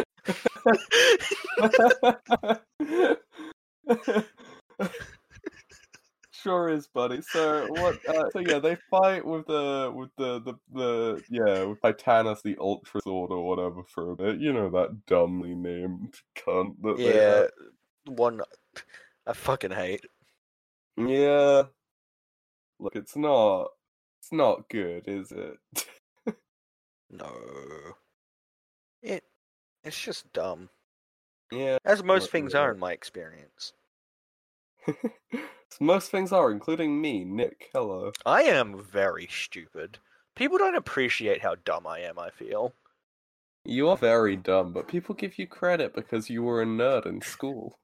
sure 6.32 6.70
is, 6.70 6.88
buddy. 6.88 7.22
So 7.24 7.66
what? 7.70 7.98
Uh, 8.08 8.30
so 8.32 8.40
yeah, 8.40 8.60
they 8.60 8.78
fight 8.92 9.26
with 9.26 9.48
the 9.48 9.92
with 9.96 10.12
the 10.20 10.42
the, 10.42 10.54
the 10.72 11.24
yeah 11.28 11.64
with 11.64 11.82
Titanus 11.82 12.44
the 12.44 12.56
Ultra 12.60 13.02
Zord 13.02 13.32
or 13.32 13.48
whatever 13.48 13.82
for 13.84 14.12
a 14.12 14.16
bit. 14.16 14.40
You 14.40 14.54
know 14.54 14.70
that 14.70 15.08
dumbly 15.08 15.56
named 15.56 16.14
cunt 16.36 16.76
that 16.84 17.00
yeah, 17.00 17.48
one 18.06 18.42
I 19.26 19.34
fucking 19.34 19.72
hate. 19.72 20.06
Yeah. 20.98 21.64
Look, 22.80 22.96
it's 22.96 23.16
not. 23.16 23.70
It's 24.20 24.32
not 24.32 24.70
good, 24.70 25.08
is 25.08 25.32
it? 25.32 25.58
No, 27.14 27.32
it 29.02 29.24
it's 29.84 30.00
just 30.00 30.32
dumb, 30.34 30.70
yeah. 31.52 31.78
as 31.86 32.04
most 32.04 32.32
things 32.32 32.56
are 32.56 32.72
in 32.72 32.80
my 32.80 32.92
experience. 32.92 33.74
Most 35.80 36.12
things 36.12 36.32
are, 36.32 36.52
including 36.52 37.02
me, 37.02 37.24
Nick. 37.24 37.70
Hello. 37.74 38.12
I 38.26 38.44
am 38.44 38.80
very 38.80 39.28
stupid. 39.30 39.98
People 40.36 40.58
don't 40.58 40.76
appreciate 40.76 41.42
how 41.42 41.56
dumb 41.66 41.88
I 41.88 42.00
am. 42.00 42.20
I 42.20 42.30
feel. 42.30 42.74
You 43.66 43.90
are 43.90 43.98
very 43.98 44.36
dumb, 44.36 44.74
but 44.74 44.88
people 44.88 45.16
give 45.16 45.40
you 45.40 45.48
credit 45.48 45.96
because 45.96 46.30
you 46.30 46.44
were 46.44 46.62
a 46.62 46.66
nerd 46.66 47.06
in 47.06 47.22
school. 47.22 47.80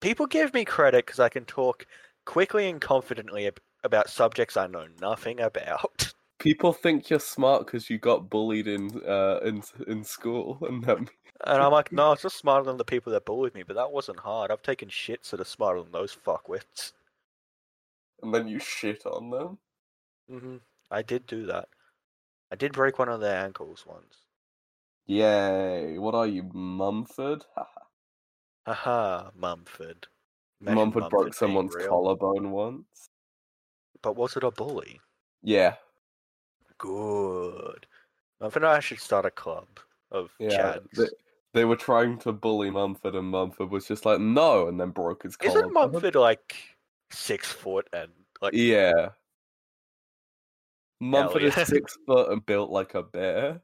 People 0.00 0.26
give 0.26 0.54
me 0.54 0.64
credit 0.64 1.04
because 1.04 1.20
I 1.20 1.28
can 1.28 1.44
talk 1.44 1.86
quickly 2.24 2.68
and 2.68 2.80
confidently 2.80 3.46
ab- 3.46 3.60
about 3.84 4.08
subjects 4.08 4.56
I 4.56 4.66
know 4.66 4.86
nothing 5.00 5.40
about. 5.40 6.12
People 6.40 6.72
think 6.72 7.10
you're 7.10 7.20
smart 7.20 7.66
because 7.66 7.90
you 7.90 7.98
got 7.98 8.30
bullied 8.30 8.66
in 8.66 9.00
uh 9.06 9.40
in 9.44 9.62
in 9.86 10.02
school, 10.02 10.58
and 10.68 10.84
And 10.88 11.62
I'm 11.62 11.70
like, 11.70 11.92
no, 11.92 12.06
I 12.06 12.10
was 12.10 12.22
just 12.22 12.38
smarter 12.38 12.64
than 12.64 12.76
the 12.78 12.84
people 12.84 13.12
that 13.12 13.24
bullied 13.24 13.54
me, 13.54 13.62
but 13.62 13.76
that 13.76 13.92
wasn't 13.92 14.20
hard. 14.20 14.50
I've 14.50 14.62
taken 14.62 14.88
shits 14.88 15.30
that 15.30 15.40
are 15.40 15.44
smarter 15.44 15.82
than 15.82 15.92
those 15.92 16.16
fuckwits. 16.16 16.92
and 18.22 18.34
then 18.34 18.48
you 18.48 18.58
shit 18.58 19.06
on 19.06 19.30
them. 19.30 19.58
hmm 20.28 20.56
I 20.90 21.02
did 21.02 21.26
do 21.26 21.46
that. 21.46 21.68
I 22.50 22.56
did 22.56 22.72
break 22.72 22.98
one 22.98 23.08
of 23.08 23.20
their 23.20 23.36
ankles 23.44 23.84
once. 23.86 24.24
Yay! 25.06 25.98
What 25.98 26.14
are 26.14 26.26
you, 26.26 26.42
Mumford? 26.52 27.44
Haha, 27.54 27.80
Haha, 28.66 29.30
Mumford. 29.34 30.06
Imagine 30.60 30.76
Mumford 30.76 31.10
broke 31.10 31.34
someone's 31.34 31.74
real. 31.74 31.88
collarbone 31.88 32.50
once. 32.50 33.08
but 34.02 34.16
was 34.16 34.36
it 34.36 34.44
a 34.44 34.50
bully? 34.50 35.00
Yeah, 35.42 35.76
Good. 36.80 37.86
I 38.40 38.48
think 38.48 38.64
I 38.64 38.80
should 38.80 39.00
start 39.00 39.26
a 39.26 39.30
club 39.30 39.66
of 40.10 40.30
yeah. 40.38 40.76
Chads. 40.76 40.90
They, 40.96 41.06
they 41.52 41.64
were 41.66 41.76
trying 41.76 42.18
to 42.20 42.32
bully 42.32 42.70
Mumford, 42.70 43.14
and 43.14 43.28
Mumford 43.28 43.70
was 43.70 43.86
just 43.86 44.06
like, 44.06 44.18
"No," 44.18 44.66
and 44.66 44.80
then 44.80 44.90
broke 44.90 45.24
his 45.24 45.36
collar. 45.36 45.58
Isn't 45.58 45.72
Mumford 45.74 46.14
like 46.14 46.56
six 47.10 47.52
foot 47.52 47.86
and 47.92 48.10
like 48.40 48.54
Yeah. 48.54 49.10
Mumford 51.00 51.42
yeah. 51.42 51.48
is 51.48 51.54
six 51.68 51.98
foot 52.06 52.30
and 52.30 52.44
built 52.46 52.70
like 52.70 52.94
a 52.94 53.02
bear. 53.02 53.60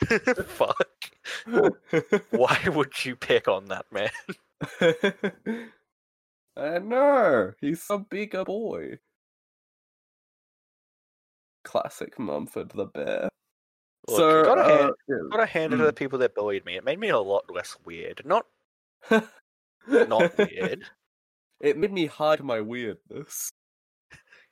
fuck? 0.46 0.88
Why 2.30 2.58
would 2.68 3.04
you 3.04 3.16
pick 3.16 3.46
on 3.46 3.66
that 3.66 3.86
man? 3.92 4.10
I 6.56 6.78
know. 6.78 7.52
He's 7.60 7.84
a 7.90 7.98
bigger 7.98 8.44
boy. 8.44 8.98
Classic 11.64 12.18
Mumford 12.18 12.70
the 12.74 12.86
bear. 12.86 13.28
Look, 14.08 14.18
so, 14.18 14.44
gotta 14.44 14.60
uh, 14.60 14.78
hand, 14.78 14.92
yeah. 15.08 15.16
gotta 15.30 15.46
hand 15.46 15.72
it 15.72 15.76
to 15.78 15.82
mm. 15.82 15.86
the 15.86 15.92
people 15.92 16.18
that 16.20 16.34
bullied 16.34 16.64
me. 16.64 16.76
It 16.76 16.84
made 16.84 16.98
me 16.98 17.08
a 17.08 17.18
lot 17.18 17.44
less 17.52 17.76
weird. 17.84 18.22
Not 18.24 18.46
not 19.88 20.36
weird. 20.38 20.84
It 21.60 21.78
made 21.78 21.92
me 21.92 22.06
hide 22.06 22.42
my 22.42 22.60
weirdness. 22.60 23.50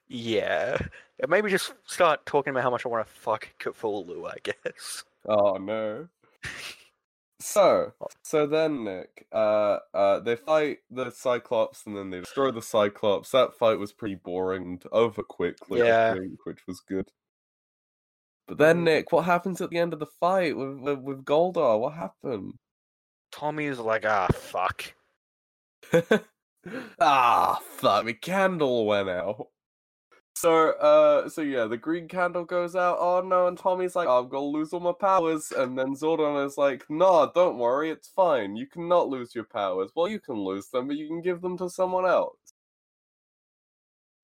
Yeah. 0.09 0.79
It 1.19 1.29
made 1.29 1.45
me 1.45 1.51
just 1.51 1.75
start 1.85 2.25
talking 2.27 2.51
about 2.51 2.63
how 2.63 2.71
much 2.71 2.87
I 2.87 2.89
want 2.89 3.07
to 3.07 3.13
fuck 3.13 3.49
Cthulhu, 3.61 4.29
I 4.29 4.37
guess. 4.43 5.05
Oh 5.27 5.57
no. 5.57 6.09
So, 7.43 7.93
so 8.23 8.47
then 8.47 8.85
Nick, 8.85 9.27
uh, 9.33 9.79
uh, 9.93 10.21
they 10.21 10.37
fight 10.37 10.79
the 10.91 11.11
Cyclops 11.11 11.85
and 11.87 11.97
then 11.97 12.11
they 12.11 12.21
destroy 12.21 12.53
the 12.53 12.63
Cyclops. 12.63 13.31
That 13.33 13.55
fight 13.59 13.79
was 13.81 13.93
pretty 13.93 14.15
boring 14.15 14.63
and 14.63 14.85
over 14.93 15.23
quickly, 15.25 15.81
I 15.83 15.87
Yeah. 15.87 16.15
think, 16.15 16.47
which 16.47 16.61
was 16.69 16.81
good. 16.81 17.11
But 18.47 18.59
then 18.59 18.85
Nick, 18.85 19.11
what 19.13 19.25
happens 19.25 19.61
at 19.61 19.71
the 19.71 19.79
end 19.79 19.93
of 19.93 19.99
the 19.99 20.07
fight 20.07 20.57
with 20.57 20.79
with, 20.79 20.99
with 21.01 21.25
Goldar? 21.25 21.81
What 21.81 21.95
happened? 21.95 22.55
Tommy's 23.33 23.79
like, 23.79 24.05
ah, 24.05 24.29
fuck. 24.33 24.95
ah, 27.01 27.61
fuck! 27.79 28.05
My 28.05 28.13
candle 28.13 28.87
went 28.87 29.09
out. 29.09 29.49
So, 30.35 30.71
uh, 30.73 31.29
so 31.29 31.43
yeah, 31.43 31.67
the 31.67 31.77
green 31.77 32.09
candle 32.09 32.45
goes 32.45 32.75
out. 32.75 32.97
Oh 32.99 33.21
no! 33.21 33.47
And 33.47 33.57
Tommy's 33.57 33.95
like, 33.95 34.09
"I'm 34.09 34.29
gonna 34.29 34.45
lose 34.45 34.73
all 34.73 34.81
my 34.81 34.93
powers." 34.93 35.53
And 35.53 35.79
then 35.79 35.95
Zordon 35.95 36.45
is 36.45 36.57
like, 36.59 36.85
"No, 36.89 37.31
don't 37.35 37.59
worry, 37.59 37.91
it's 37.91 38.09
fine. 38.09 38.57
You 38.57 38.67
cannot 38.67 39.09
lose 39.09 39.35
your 39.35 39.45
powers. 39.45 39.91
Well, 39.95 40.09
you 40.09 40.19
can 40.19 40.35
lose 40.37 40.69
them, 40.69 40.89
but 40.89 40.97
you 40.97 41.07
can 41.07 41.21
give 41.21 41.43
them 41.43 41.57
to 41.59 41.69
someone 41.69 42.07
else." 42.07 42.39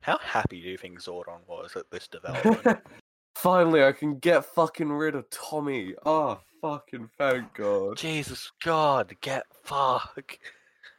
How 0.01 0.19
happy 0.19 0.61
do 0.61 0.69
you 0.69 0.79
think 0.79 1.01
Zordon 1.01 1.47
was 1.47 1.77
at 1.77 1.91
this 1.91 2.09
development? 2.09 2.81
Finally, 3.35 3.85
I 3.85 3.93
can 3.93 4.19
get 4.19 4.45
fucking 4.45 4.91
rid 4.91 5.15
of 5.15 5.29
Tommy. 5.31 5.95
Oh, 6.05 6.41
fucking 6.61 7.11
thank 7.19 7.55
God. 7.55 7.97
Jesus 7.97 8.51
God, 8.65 9.15
get 9.21 9.45
fuck. 9.63 10.39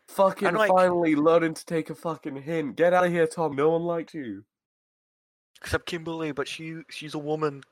Fucking 0.08 0.54
like- 0.54 0.70
finally 0.70 1.16
learning 1.16 1.56
to 1.56 1.66
take 1.66 1.90
a 1.90 1.96
fucking 1.96 2.42
hint. 2.42 2.76
Get 2.78 2.94
out 2.94 3.06
of 3.06 3.12
here, 3.12 3.28
Tom. 3.28 3.56
No 3.56 3.72
one 3.72 3.84
liked 3.84 4.14
you. 4.14 4.44
Except 5.62 5.86
Kimberly, 5.86 6.32
but 6.32 6.48
she 6.48 6.82
she's 6.90 7.14
a 7.14 7.20
woman. 7.20 7.64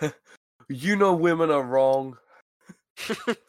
You 0.70 0.96
know 0.96 1.14
women 1.14 1.50
are 1.50 1.62
wrong. 1.62 2.18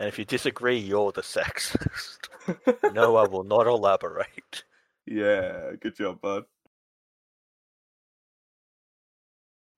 And 0.00 0.08
if 0.08 0.18
you 0.18 0.24
disagree, 0.24 0.76
you're 0.76 1.12
the 1.12 1.22
sexist. 1.22 2.28
no, 2.92 3.16
I 3.16 3.26
will 3.26 3.44
not 3.44 3.66
elaborate. 3.66 4.64
Yeah, 5.06 5.70
good 5.80 5.96
job, 5.96 6.20
bud. 6.20 6.44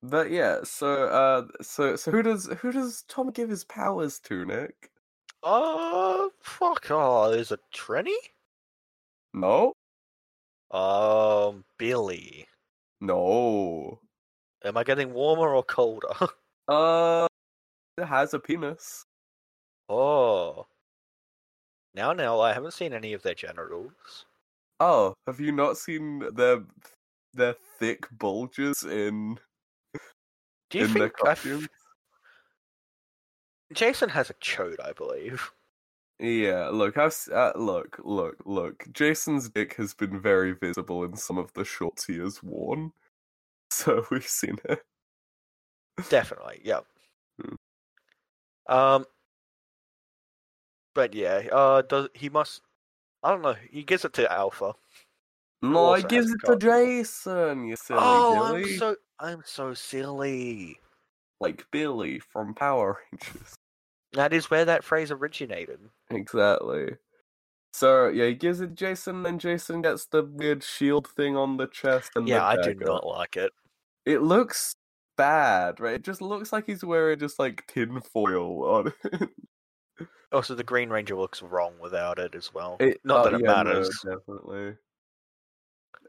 But 0.01 0.31
yeah, 0.31 0.59
so 0.63 1.05
uh 1.05 1.47
so 1.61 1.95
so 1.95 2.11
who 2.11 2.23
does 2.23 2.47
who 2.59 2.71
does 2.71 3.03
Tom 3.07 3.31
give 3.31 3.49
his 3.49 3.63
powers 3.63 4.19
to, 4.21 4.45
Nick? 4.45 4.89
Uh, 5.43 6.27
fuck. 6.41 6.87
Oh, 6.89 7.31
there's 7.31 7.51
a 7.51 7.59
Trini. 7.73 8.15
No? 9.33 9.73
Um, 10.71 11.63
Billy. 11.77 12.45
No. 13.01 13.99
Am 14.65 14.75
I 14.77 14.83
getting 14.83 15.13
warmer 15.13 15.55
or 15.55 15.63
colder? 15.63 16.09
Uh 16.69 17.25
it 17.97 18.05
has 18.05 18.33
a 18.33 18.39
penis. 18.39 19.05
oh. 19.87 20.67
Now, 21.95 22.11
now, 22.11 22.41
I 22.41 22.51
haven't 22.53 22.73
seen 22.73 22.91
any 22.93 23.13
of 23.13 23.23
their 23.23 23.33
genitals. 23.33 24.25
Oh, 24.81 25.13
have 25.25 25.39
you 25.39 25.51
not 25.53 25.77
seen 25.77 26.23
their 26.35 26.63
their 27.33 27.55
thick 27.79 28.05
bulges 28.19 28.83
in 28.83 29.39
Do 30.69 30.79
you 30.79 30.85
in 30.85 30.93
their 30.93 31.07
think 31.09 31.13
f- 31.25 31.37
costumes? 31.37 31.67
Jason 33.73 34.09
has 34.09 34.29
a 34.29 34.33
chode, 34.35 34.79
I 34.83 34.91
believe. 34.91 35.51
Yeah, 36.19 36.69
look, 36.69 36.97
I've 36.97 37.15
uh, 37.31 37.51
look, 37.55 37.99
look, 38.03 38.37
look. 38.45 38.85
Jason's 38.91 39.49
dick 39.49 39.75
has 39.75 39.93
been 39.93 40.19
very 40.19 40.53
visible 40.53 41.03
in 41.03 41.15
some 41.15 41.37
of 41.37 41.53
the 41.53 41.63
shorts 41.63 42.05
he 42.05 42.17
has 42.17 42.41
worn, 42.41 42.91
so 43.69 44.05
we've 44.09 44.27
seen 44.27 44.57
it. 44.65 44.83
Definitely, 46.09 46.61
yeah. 46.63 46.79
Hmm. 47.39 47.55
Um, 48.67 49.05
but 50.95 51.13
yeah, 51.13 51.43
uh, 51.51 51.83
does 51.83 52.09
he 52.15 52.29
must? 52.29 52.61
I 53.21 53.29
don't 53.29 53.43
know. 53.43 53.55
He 53.69 53.83
gives 53.83 54.03
it 54.03 54.13
to 54.13 54.31
Alpha. 54.31 54.73
No, 55.61 55.91
I 55.93 56.01
gives 56.01 56.31
it 56.31 56.39
to 56.45 56.55
Jason. 56.57 57.65
You 57.65 57.75
silly 57.75 57.99
oh, 58.01 58.51
Billy, 58.51 58.73
I'm 58.73 58.77
so 58.79 58.95
I'm 59.19 59.43
so 59.45 59.73
silly. 59.75 60.79
like 61.39 61.65
Billy 61.71 62.19
from 62.19 62.55
Power 62.55 62.99
Rangers. 63.11 63.55
That 64.17 64.33
is 64.33 64.49
where 64.49 64.65
that 64.65 64.83
phrase 64.83 65.11
originated. 65.11 65.79
Exactly. 66.09 66.95
So 67.71 68.07
yeah, 68.07 68.25
he 68.25 68.33
gives 68.33 68.61
it 68.61 68.73
Jason, 68.73 69.23
and 69.27 69.39
Jason 69.39 69.83
gets 69.83 70.07
the 70.07 70.23
weird 70.23 70.63
shield 70.63 71.07
thing 71.07 71.37
on 71.37 71.57
the 71.57 71.67
chest. 71.67 72.11
And 72.15 72.27
Yeah, 72.27 72.43
I 72.43 72.59
do 72.59 72.73
not 72.73 73.05
like 73.05 73.37
it. 73.37 73.51
It 74.07 74.23
looks 74.23 74.75
bad, 75.17 75.79
right? 75.79 75.93
It 75.95 76.03
just 76.03 76.19
looks 76.21 76.51
like 76.51 76.65
he's 76.65 76.83
wearing 76.83 77.19
just 77.19 77.37
like 77.37 77.65
tin 77.67 78.01
foil 78.01 78.65
on 78.65 78.93
it. 79.03 79.29
Also, 80.31 80.55
the 80.55 80.63
Green 80.63 80.89
Ranger 80.89 81.15
looks 81.15 81.43
wrong 81.43 81.73
without 81.79 82.17
it 82.17 82.33
as 82.33 82.51
well. 82.51 82.77
It- 82.79 82.99
Not 83.03 83.19
oh, 83.19 83.23
that 83.29 83.33
it 83.35 83.41
yeah, 83.43 83.47
no, 83.47 83.63
matters. 83.63 84.03
definitely. 84.03 84.75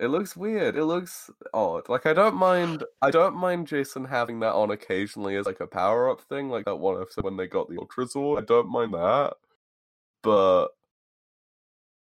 It 0.00 0.08
looks 0.08 0.36
weird. 0.36 0.76
It 0.76 0.84
looks 0.84 1.28
odd. 1.52 1.88
Like 1.88 2.06
I 2.06 2.12
don't 2.12 2.36
mind. 2.36 2.84
I 3.02 3.10
don't 3.10 3.34
mind 3.34 3.66
Jason 3.66 4.04
having 4.04 4.40
that 4.40 4.54
on 4.54 4.70
occasionally 4.70 5.34
as 5.36 5.46
like 5.46 5.60
a 5.60 5.66
power 5.66 6.08
up 6.08 6.20
thing, 6.20 6.48
like 6.48 6.66
that 6.66 6.76
one 6.76 7.00
episode 7.00 7.24
when 7.24 7.36
they 7.36 7.48
got 7.48 7.68
the 7.68 7.78
Ultra 7.78 8.06
Sword. 8.06 8.42
I 8.42 8.46
don't 8.46 8.70
mind 8.70 8.94
that, 8.94 9.34
but 10.22 10.68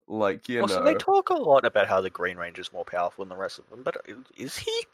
like 0.07 0.47
you 0.47 0.61
also, 0.61 0.79
know, 0.79 0.85
they 0.85 0.95
talk 0.95 1.29
a 1.29 1.33
lot 1.33 1.65
about 1.65 1.87
how 1.87 1.99
the 1.99 2.09
Green 2.09 2.37
Ranger 2.37 2.61
is 2.61 2.71
more 2.71 2.85
powerful 2.85 3.25
than 3.25 3.29
the 3.29 3.35
rest 3.35 3.59
of 3.59 3.69
them, 3.69 3.83
but 3.83 3.97
is 4.37 4.57
he? 4.57 4.85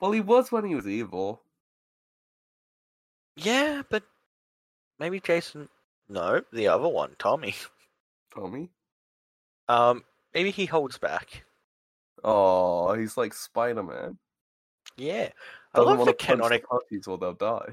well, 0.00 0.12
he 0.12 0.20
was 0.20 0.52
when 0.52 0.64
he 0.64 0.74
was 0.74 0.86
evil. 0.86 1.40
Yeah, 3.36 3.82
but 3.88 4.02
maybe 4.98 5.20
Jason. 5.20 5.70
No, 6.08 6.42
the 6.52 6.68
other 6.68 6.88
one, 6.88 7.16
Tommy. 7.18 7.54
Tommy. 8.34 8.68
Um, 9.68 10.04
maybe 10.34 10.50
he 10.50 10.66
holds 10.66 10.98
back. 10.98 11.44
Oh, 12.24 12.92
he's 12.94 13.16
like 13.16 13.32
Spider 13.34 13.82
Man. 13.82 14.18
Yeah, 14.96 15.28
I 15.74 15.78
Doesn't 15.78 15.88
love 15.90 15.98
want 15.98 16.06
the 16.10 16.12
to 16.14 16.26
punch 16.26 16.40
canonic. 16.40 16.68
puppies 16.68 17.06
or 17.06 17.18
they'll 17.18 17.34
die. 17.34 17.72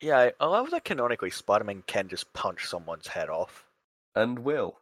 Yeah, 0.00 0.18
I- 0.18 0.32
I 0.40 0.46
love 0.46 0.70
that 0.70 0.84
canonically 0.84 1.30
Spider-Man 1.30 1.82
can 1.86 2.08
just 2.08 2.32
punch 2.32 2.66
someone's 2.66 3.06
head 3.08 3.28
off. 3.30 3.66
And 4.14 4.38
will. 4.40 4.78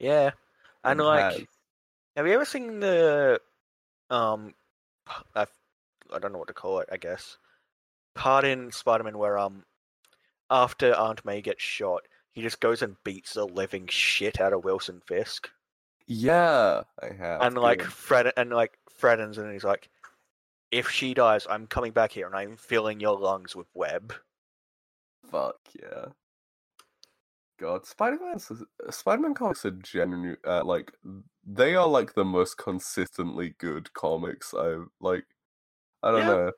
Yeah, 0.00 0.32
and 0.82 1.00
like, 1.00 1.32
has. 1.38 1.46
have 2.16 2.26
you 2.26 2.32
ever 2.34 2.44
seen 2.44 2.80
the, 2.80 3.40
um, 4.10 4.54
I, 5.34 5.46
I 6.12 6.18
don't 6.18 6.32
know 6.32 6.38
what 6.38 6.48
to 6.48 6.54
call 6.54 6.80
it. 6.80 6.88
I 6.92 6.96
guess 6.96 7.38
part 8.14 8.44
in 8.44 8.70
Spider-Man 8.72 9.16
where 9.18 9.38
um, 9.38 9.64
after 10.50 10.94
Aunt 10.94 11.24
May 11.24 11.40
gets 11.40 11.62
shot, 11.62 12.02
he 12.32 12.42
just 12.42 12.60
goes 12.60 12.82
and 12.82 12.96
beats 13.04 13.34
the 13.34 13.44
living 13.46 13.86
shit 13.86 14.40
out 14.40 14.52
of 14.52 14.64
Wilson 14.64 15.00
Fisk, 15.06 15.48
Yeah, 16.06 16.82
I 17.02 17.12
have. 17.14 17.42
and 17.42 17.56
like 17.56 17.80
yeah. 17.80 17.88
Fred 17.88 18.32
and 18.36 18.50
like 18.50 18.78
threatens, 18.90 19.38
and 19.38 19.52
he's 19.52 19.64
like, 19.64 19.88
"If 20.70 20.90
she 20.90 21.14
dies, 21.14 21.46
I'm 21.48 21.66
coming 21.66 21.92
back 21.92 22.12
here, 22.12 22.26
and 22.26 22.36
I'm 22.36 22.56
filling 22.56 23.00
your 23.00 23.18
lungs 23.18 23.56
with 23.56 23.68
web." 23.74 24.14
Fuck 25.30 25.56
yeah. 25.80 26.06
God, 27.58 27.86
Spider 27.86 28.18
Man, 28.20 28.38
Spider 28.90 29.22
Man 29.22 29.34
comics 29.34 29.64
are 29.64 29.70
genuinely 29.70 30.36
uh, 30.46 30.64
like 30.64 30.92
they 31.46 31.74
are 31.76 31.86
like 31.86 32.14
the 32.14 32.24
most 32.24 32.58
consistently 32.58 33.54
good 33.58 33.92
comics 33.94 34.52
I've 34.52 34.88
like. 35.00 35.24
I 36.02 36.10
don't 36.10 36.20
Yeah. 36.20 36.26
know. 36.28 36.52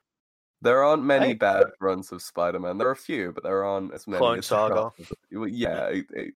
There 0.61 0.83
aren't 0.83 1.03
many 1.03 1.29
I- 1.29 1.33
bad 1.35 1.67
runs 1.79 2.11
of 2.11 2.21
Spider 2.21 2.59
Man. 2.59 2.77
There 2.79 2.87
are 2.87 2.91
a 2.91 2.95
few, 2.95 3.31
but 3.31 3.43
there 3.43 3.63
aren't 3.63 3.93
as 3.93 4.07
many. 4.07 4.17
Clone 4.19 4.39
as 4.39 4.45
Saga. 4.47 4.91
Yeah, 5.31 5.85
it, 5.85 6.05
it, 6.09 6.33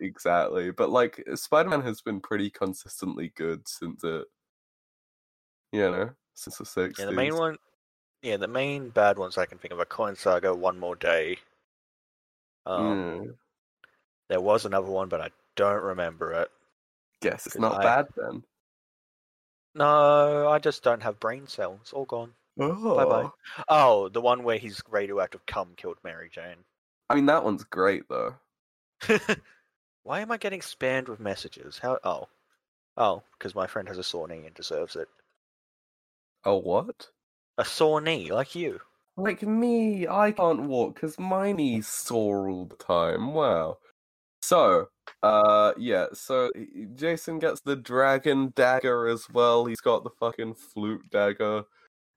exactly. 0.00 0.70
But 0.70 0.90
like 0.90 1.22
Spider-Man 1.34 1.82
has 1.82 2.00
been 2.00 2.20
pretty 2.20 2.50
consistently 2.50 3.32
good 3.36 3.66
since 3.68 4.02
it, 4.04 4.24
you 5.72 5.90
know, 5.90 6.10
since 6.34 6.58
the 6.58 6.64
sixties. 6.66 7.04
Yeah, 7.04 7.10
the 7.10 7.16
main 7.16 7.36
one. 7.36 7.56
Yeah, 8.22 8.36
the 8.36 8.48
main 8.48 8.88
bad 8.90 9.16
ones 9.18 9.38
I 9.38 9.46
can 9.46 9.58
think 9.58 9.72
of 9.72 9.78
are 9.80 9.84
Clone 9.84 10.16
Saga, 10.16 10.52
One 10.54 10.78
More 10.78 10.96
Day. 10.96 11.38
Um, 12.66 12.82
Mm, 12.82 13.34
There 14.28 14.40
was 14.40 14.64
another 14.64 14.88
one, 14.88 15.08
but 15.08 15.20
I 15.20 15.30
don't 15.56 15.82
remember 15.82 16.32
it. 16.32 16.50
guess 17.20 17.46
it's 17.46 17.56
not 17.58 17.80
I- 17.80 17.82
bad 17.82 18.08
then. 18.16 18.44
No, 19.74 20.48
I 20.48 20.58
just 20.58 20.82
don't 20.82 21.02
have 21.02 21.20
brain 21.20 21.46
cells. 21.46 21.92
All 21.92 22.04
gone. 22.04 22.34
Oh, 22.58 22.96
Bye-bye. 22.96 23.30
Oh, 23.68 24.08
the 24.08 24.20
one 24.20 24.42
where 24.42 24.58
his 24.58 24.82
radioactive 24.88 25.46
cum 25.46 25.74
killed 25.76 25.98
Mary 26.02 26.28
Jane. 26.32 26.64
I 27.08 27.14
mean, 27.14 27.26
that 27.26 27.44
one's 27.44 27.62
great 27.64 28.08
though. 28.08 28.34
Why 30.08 30.20
am 30.20 30.32
I 30.32 30.38
getting 30.38 30.60
spammed 30.60 31.08
with 31.08 31.20
messages? 31.20 31.76
How? 31.76 31.98
Oh, 32.02 32.28
oh, 32.96 33.22
because 33.34 33.54
my 33.54 33.66
friend 33.66 33.86
has 33.88 33.98
a 33.98 34.02
sore 34.02 34.26
knee 34.26 34.46
and 34.46 34.54
deserves 34.54 34.96
it. 34.96 35.06
A 36.44 36.56
what? 36.56 37.10
A 37.58 37.64
sore 37.66 38.00
knee, 38.00 38.32
like 38.32 38.54
you. 38.54 38.80
Like 39.18 39.42
me, 39.42 40.08
I 40.08 40.32
can't 40.32 40.62
walk 40.62 40.94
because 40.94 41.18
my 41.18 41.52
knee's 41.52 41.88
sore 41.88 42.48
all 42.48 42.64
the 42.64 42.76
time. 42.76 43.34
Wow. 43.34 43.80
So, 44.40 44.88
uh, 45.22 45.74
yeah. 45.76 46.06
So 46.14 46.52
Jason 46.94 47.38
gets 47.38 47.60
the 47.60 47.76
dragon 47.76 48.54
dagger 48.56 49.08
as 49.08 49.28
well. 49.30 49.66
He's 49.66 49.82
got 49.82 50.04
the 50.04 50.10
fucking 50.18 50.54
flute 50.54 51.02
dagger. 51.10 51.64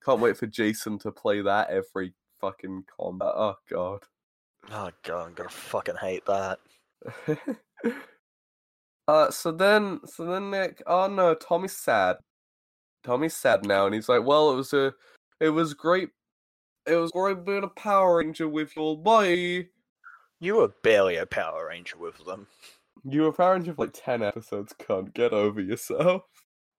Can't 0.05 0.21
wait 0.21 0.37
for 0.37 0.47
Jason 0.47 0.97
to 0.99 1.11
play 1.11 1.41
that 1.41 1.69
every 1.69 2.13
fucking 2.39 2.85
combat. 2.97 3.33
Oh 3.35 3.55
god. 3.69 4.03
Oh 4.71 4.91
god, 5.03 5.27
I'm 5.27 5.33
gonna 5.33 5.49
fucking 5.49 5.97
hate 5.97 6.25
that. 6.27 6.59
uh, 9.07 9.31
so 9.31 9.51
then, 9.51 9.99
so 10.05 10.25
then 10.25 10.51
Nick. 10.51 10.81
Oh 10.87 11.07
no, 11.07 11.33
Tommy's 11.35 11.75
sad. 11.75 12.17
Tommy's 13.03 13.35
sad 13.35 13.65
now, 13.65 13.85
and 13.85 13.95
he's 13.95 14.09
like, 14.09 14.23
"Well, 14.25 14.51
it 14.51 14.55
was 14.55 14.73
a, 14.73 14.93
it 15.39 15.49
was 15.49 15.73
great. 15.73 16.09
It 16.85 16.95
was 16.95 17.11
great 17.11 17.45
being 17.45 17.63
a 17.63 17.67
Power 17.67 18.17
Ranger 18.17 18.47
with 18.47 18.75
your 18.75 18.97
Bye." 18.97 19.67
You 20.39 20.55
were 20.55 20.69
barely 20.83 21.17
a 21.17 21.25
Power 21.27 21.67
Ranger 21.67 21.97
with 21.99 22.25
them, 22.25 22.47
You 23.03 23.21
were 23.23 23.27
a 23.27 23.33
Power 23.33 23.53
Ranger 23.53 23.73
for 23.75 23.85
like 23.85 23.93
ten 23.93 24.23
episodes. 24.23 24.73
Can't 24.79 25.13
get 25.13 25.33
over 25.33 25.61
yourself. 25.61 26.23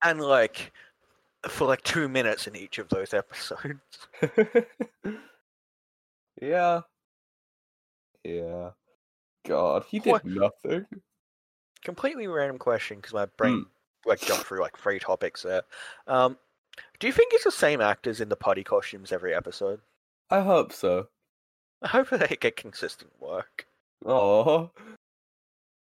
and 0.03 0.21
like 0.21 0.73
for 1.49 1.67
like 1.67 1.83
two 1.83 2.09
minutes 2.09 2.47
in 2.47 2.57
each 2.57 2.79
of 2.79 2.89
those 2.89 3.15
episodes. 3.15 3.79
yeah. 6.41 6.81
Yeah. 8.25 8.71
God, 9.47 9.85
he 9.89 9.99
did 9.99 10.11
What- 10.11 10.25
nothing. 10.25 10.87
Completely 11.85 12.27
random 12.29 12.59
question 12.59 12.99
because 12.99 13.13
my 13.13 13.27
brain 13.27 13.67
like 14.05 14.21
jumped 14.21 14.47
through 14.47 14.61
like 14.61 14.79
three 14.79 14.99
topics 15.01 15.43
there. 15.43 15.63
Um, 16.07 16.39
do 17.01 17.07
you 17.09 17.13
think 17.13 17.33
it's 17.35 17.45
the 17.45 17.51
same 17.51 17.81
actors 17.81 18.21
in 18.21 18.29
the 18.29 18.37
putty 18.37 18.63
costumes 18.63 19.11
every 19.13 19.35
episode? 19.35 19.81
I 20.31 20.41
hope 20.43 20.73
so. 20.73 21.09
I 21.83 21.89
hope 21.89 22.11
they 22.11 22.37
get 22.41 22.57
consistent 22.57 23.11
work. 23.21 23.67
Oh. 24.05 24.71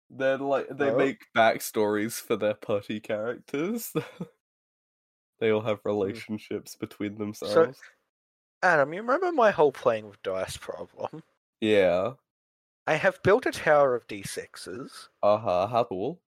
they're 0.09 0.37
like 0.39 0.67
they 0.69 0.89
Oh. 0.89 0.97
make 0.97 1.21
backstories 1.35 2.13
for 2.19 2.35
their 2.35 2.55
putty 2.55 2.99
characters. 2.99 3.93
they 5.39 5.51
all 5.51 5.61
have 5.61 5.79
relationships 5.85 6.75
between 6.75 7.17
themselves. 7.17 7.79
Adam, 8.63 8.93
you 8.93 9.01
remember 9.01 9.31
my 9.31 9.51
whole 9.51 9.71
playing 9.71 10.07
with 10.09 10.21
dice 10.23 10.57
problem? 10.57 11.21
yeah. 11.61 12.13
I 12.87 12.95
have 12.95 13.21
built 13.23 13.45
a 13.45 13.51
tower 13.51 13.95
of 13.95 14.07
d6s, 14.07 15.07
Uh 15.23 15.37
huh. 15.37 15.67
How 15.67 15.83
tall? 15.83 16.19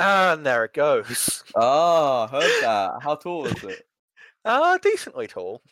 and 0.00 0.44
there 0.46 0.64
it 0.64 0.72
goes. 0.74 1.42
Ah, 1.56 2.26
heard 2.28 2.62
that. 2.62 2.92
How 3.02 3.14
tall 3.16 3.46
is 3.46 3.62
it? 3.64 3.86
Ah, 4.44 4.78
decently 4.80 5.26
tall. 5.26 5.62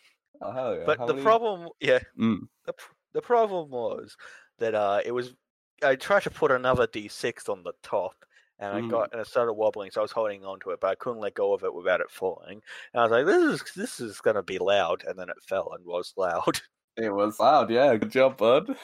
Oh, 0.42 0.50
hell 0.52 0.76
yeah. 0.76 0.82
but 0.86 0.98
How 0.98 1.06
the 1.06 1.14
many- 1.14 1.24
problem, 1.24 1.68
yeah, 1.80 2.00
Mm. 2.18 2.40
the 2.64 2.74
the 3.12 3.22
problem 3.22 3.70
was 3.70 4.16
that 4.58 4.74
uh, 4.74 5.00
it 5.04 5.12
was. 5.12 5.34
I 5.82 5.94
tried 5.94 6.24
to 6.24 6.30
put 6.30 6.50
another 6.50 6.86
d6 6.88 7.48
on 7.48 7.62
the 7.62 7.72
top, 7.82 8.14
and 8.58 8.72
I 8.76 8.80
Mm. 8.80 8.90
got 8.90 9.12
and 9.12 9.20
it 9.20 9.26
started 9.28 9.52
wobbling, 9.54 9.90
so 9.92 10.00
I 10.00 10.02
was 10.02 10.12
holding 10.12 10.44
onto 10.44 10.70
it, 10.70 10.80
but 10.80 10.88
I 10.90 10.94
couldn't 10.96 11.20
let 11.20 11.34
go 11.34 11.52
of 11.54 11.62
it 11.64 11.72
without 11.72 12.00
it 12.00 12.10
falling. 12.10 12.60
And 12.92 13.00
I 13.00 13.04
was 13.04 13.12
like, 13.12 13.26
"This 13.26 13.62
is 13.62 13.72
this 13.74 14.00
is 14.00 14.20
gonna 14.20 14.42
be 14.42 14.58
loud," 14.58 15.04
and 15.04 15.18
then 15.18 15.28
it 15.28 15.36
fell 15.48 15.72
and 15.74 15.84
was 15.84 16.12
loud. 16.16 16.60
It 16.96 17.10
was 17.14 17.38
loud. 17.38 17.70
Yeah. 17.70 17.94
Good 17.96 18.10
job, 18.10 18.36
bud. 18.38 18.76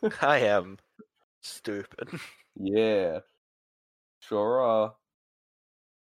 I 0.20 0.38
am 0.38 0.78
stupid. 1.42 2.08
Yeah. 2.54 3.20
Sure 4.20 4.60
are. 4.60 4.94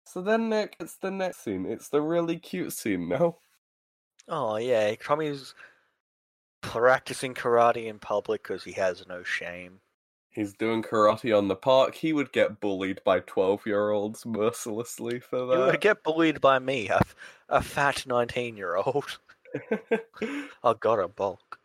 So 0.04 0.20
then, 0.20 0.48
Nick, 0.48 0.74
it's 0.80 0.96
the 0.96 1.12
next 1.12 1.44
scene. 1.44 1.66
It's 1.66 1.88
the 1.88 2.02
really 2.02 2.36
cute 2.36 2.72
scene 2.72 3.08
now. 3.08 3.36
Oh 4.28 4.56
yeah, 4.56 4.92
Tommy's 4.96 5.54
practicing 6.62 7.34
karate 7.34 7.86
in 7.86 8.00
public 8.00 8.42
because 8.42 8.64
he 8.64 8.72
has 8.72 9.06
no 9.06 9.22
shame. 9.22 9.80
He's 10.30 10.52
doing 10.52 10.82
karate 10.82 11.36
on 11.36 11.48
the 11.48 11.54
park. 11.54 11.94
He 11.94 12.12
would 12.12 12.32
get 12.32 12.58
bullied 12.58 13.00
by 13.04 13.20
12 13.20 13.66
year 13.66 13.90
olds 13.90 14.26
mercilessly 14.26 15.20
for 15.20 15.46
that. 15.46 15.58
You 15.58 15.64
would 15.66 15.80
get 15.80 16.02
bullied 16.02 16.40
by 16.40 16.58
me, 16.58 16.88
a, 16.88 16.96
f- 16.96 17.14
a 17.48 17.62
fat 17.62 18.04
nineteen-year-old. 18.06 19.18
Oh 20.64 20.74
god, 20.74 20.98
a 20.98 21.08
bulk. 21.08 21.58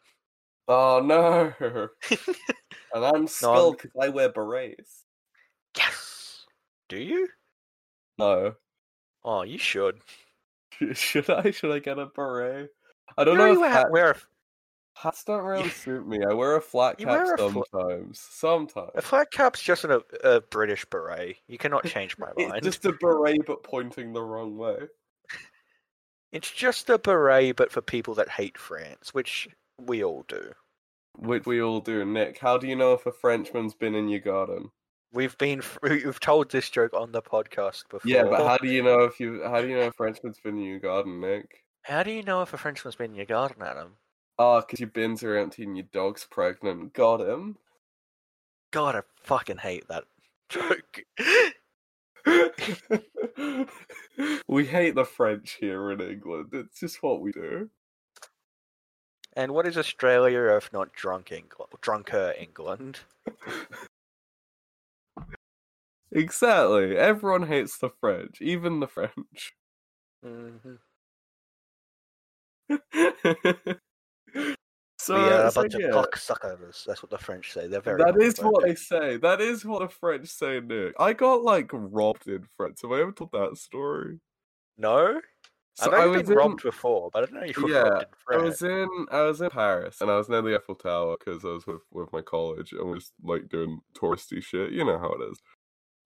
Oh 0.67 1.01
no. 1.03 1.53
and 2.93 3.05
I'm 3.05 3.27
I'm- 3.43 3.71
because 3.71 3.91
I 4.01 4.09
wear 4.09 4.29
berets. 4.29 5.03
Yes. 5.77 6.45
Do 6.89 6.97
you? 6.97 7.27
No. 8.17 8.55
Oh, 9.23 9.43
you 9.43 9.57
should. 9.57 9.99
Should 10.93 11.29
I? 11.29 11.51
Should 11.51 11.71
I 11.71 11.79
get 11.79 11.99
a 11.99 12.05
beret? 12.05 12.69
I 13.17 13.23
don't 13.23 13.37
know 13.37 13.51
if 13.51 13.59
wear, 13.59 13.69
hat- 13.69 13.91
wear 13.91 14.11
a, 14.11 14.15
hats 14.93 15.23
don't 15.23 15.43
really 15.43 15.69
suit 15.83 16.07
me. 16.07 16.19
I 16.23 16.33
wear 16.33 16.55
a 16.55 16.61
flat 16.61 16.97
cap 16.97 17.25
a 17.27 17.37
fl- 17.37 17.63
sometimes. 17.73 18.19
Sometimes. 18.19 18.91
a 18.95 19.01
flat 19.01 19.31
cap's 19.31 19.61
just 19.61 19.85
an, 19.85 20.01
a, 20.23 20.41
British 20.41 20.85
beret. 20.85 21.37
You 21.47 21.57
cannot 21.57 21.85
change 21.85 22.17
my 22.17 22.27
mind. 22.27 22.35
It's 22.37 22.51
mind. 22.51 22.63
just 22.63 22.85
a 22.85 22.93
beret 22.93 23.45
but 23.45 23.63
pointing 23.63 24.13
the 24.13 24.21
wrong 24.21 24.57
way. 24.57 24.77
It's 26.31 26.51
just 26.51 26.89
a 26.89 26.97
beret, 26.97 27.55
but 27.55 27.71
for 27.71 27.81
people 27.81 28.13
that 28.15 28.29
hate 28.29 28.57
France, 28.57 29.13
which 29.13 29.47
we 29.79 30.03
all 30.03 30.25
do. 30.27 30.53
Which 31.17 31.45
we 31.45 31.61
all 31.61 31.79
do. 31.79 32.05
Nick, 32.05 32.39
how 32.39 32.57
do 32.57 32.67
you 32.67 32.75
know 32.75 32.93
if 32.93 33.05
a 33.05 33.11
Frenchman's 33.11 33.73
been 33.73 33.95
in 33.95 34.07
your 34.07 34.19
garden? 34.19 34.71
We've 35.11 35.37
been 35.37 35.61
we've 35.81 36.19
told 36.19 36.51
this 36.51 36.69
joke 36.69 36.93
on 36.93 37.11
the 37.11 37.21
podcast 37.21 37.83
before. 37.89 38.09
Yeah, 38.09 38.23
but 38.23 38.45
how 38.45 38.57
do 38.57 38.67
you 38.67 38.83
know 38.83 39.03
if 39.03 39.19
you 39.19 39.41
how 39.43 39.61
do 39.61 39.67
you 39.67 39.77
know 39.77 39.87
a 39.87 39.91
Frenchman's 39.91 40.39
been 40.39 40.57
in 40.57 40.63
your 40.63 40.79
garden, 40.79 41.21
Nick? 41.21 41.63
How 41.83 42.03
do 42.03 42.11
you 42.11 42.21
know 42.21 42.41
if 42.41 42.53
a 42.53 42.57
Frenchman's 42.57 42.95
been 42.95 43.11
in 43.11 43.15
your 43.15 43.25
garden, 43.25 43.61
Adam? 43.61 43.93
Ah, 44.37 44.59
because 44.59 44.79
your 44.79 44.89
bins 44.89 45.23
are 45.23 45.37
empty 45.37 45.63
and 45.63 45.75
your 45.75 45.87
dog's 45.91 46.27
pregnant. 46.29 46.93
Got 46.93 47.21
him. 47.21 47.57
God, 48.71 48.95
I 48.95 49.01
fucking 49.23 49.57
hate 49.57 49.87
that 49.87 50.03
joke. 50.49 51.05
we 54.47 54.65
hate 54.65 54.95
the 54.95 55.05
French 55.05 55.57
here 55.59 55.91
in 55.91 56.01
England. 56.01 56.49
It's 56.51 56.79
just 56.79 57.01
what 57.01 57.21
we 57.21 57.31
do. 57.31 57.69
And 59.37 59.53
what 59.53 59.67
is 59.67 59.77
Australia 59.77 60.57
if 60.57 60.73
not 60.73 60.91
drunk 60.93 61.31
England? 61.31 61.71
Drunker 61.81 62.33
England. 62.37 62.99
Exactly. 66.11 66.97
Everyone 66.97 67.47
hates 67.47 67.77
the 67.77 67.89
French, 67.89 68.41
even 68.41 68.79
the 68.79 68.87
French. 68.87 69.53
hmm 70.23 70.75
so, 74.99 75.15
we 75.15 75.29
are 75.29 75.45
a 75.45 75.51
so 75.51 75.61
bunch 75.61 75.75
yeah, 75.77 75.87
of 75.87 76.05
cocksuckers. 76.05 76.83
That's 76.85 77.03
what 77.03 77.11
the 77.11 77.17
French 77.17 77.53
say. 77.53 77.67
They're 77.67 77.81
very. 77.81 78.03
that 78.03 78.19
is 78.19 78.39
what 78.39 78.63
they 78.63 78.75
say. 78.75 79.17
That 79.17 79.39
is 79.39 79.63
what 79.63 79.81
the 79.81 79.89
French 79.89 80.27
say, 80.27 80.59
Nick. 80.59 80.95
I 80.99 81.13
got 81.13 81.43
like 81.43 81.69
robbed 81.71 82.27
in 82.27 82.45
France. 82.57 82.81
Have 82.81 82.91
I 82.91 83.01
ever 83.01 83.11
told 83.11 83.31
that 83.33 83.57
story? 83.57 84.19
No, 84.77 85.21
So 85.77 85.91
I 85.91 85.97
know 85.97 86.01
I 86.01 86.05
you've 86.05 86.13
was 86.13 86.23
been 86.23 86.31
in, 86.31 86.37
robbed 86.37 86.63
before, 86.63 87.09
but 87.11 87.23
I 87.23 87.25
don't 87.27 87.35
know 87.35 87.47
if 87.47 87.57
you 87.57 87.67
Yeah, 87.67 87.83
robbed 87.83 88.05
I 88.31 88.37
was 88.37 88.61
in 88.61 88.87
I 89.11 89.21
was 89.21 89.41
in 89.41 89.49
Paris 89.49 90.01
and 90.01 90.09
I 90.11 90.17
was 90.17 90.27
near 90.29 90.41
the 90.41 90.55
Eiffel 90.55 90.75
Tower 90.75 91.17
because 91.19 91.45
I 91.45 91.49
was 91.49 91.67
with 91.67 91.81
with 91.91 92.11
my 92.11 92.21
college 92.21 92.71
and 92.73 92.85
we 92.85 92.93
was 92.95 93.11
like 93.23 93.47
doing 93.49 93.79
touristy 93.93 94.43
shit. 94.43 94.71
You 94.71 94.85
know 94.85 94.97
how 94.99 95.11
it 95.13 95.29
is. 95.31 95.39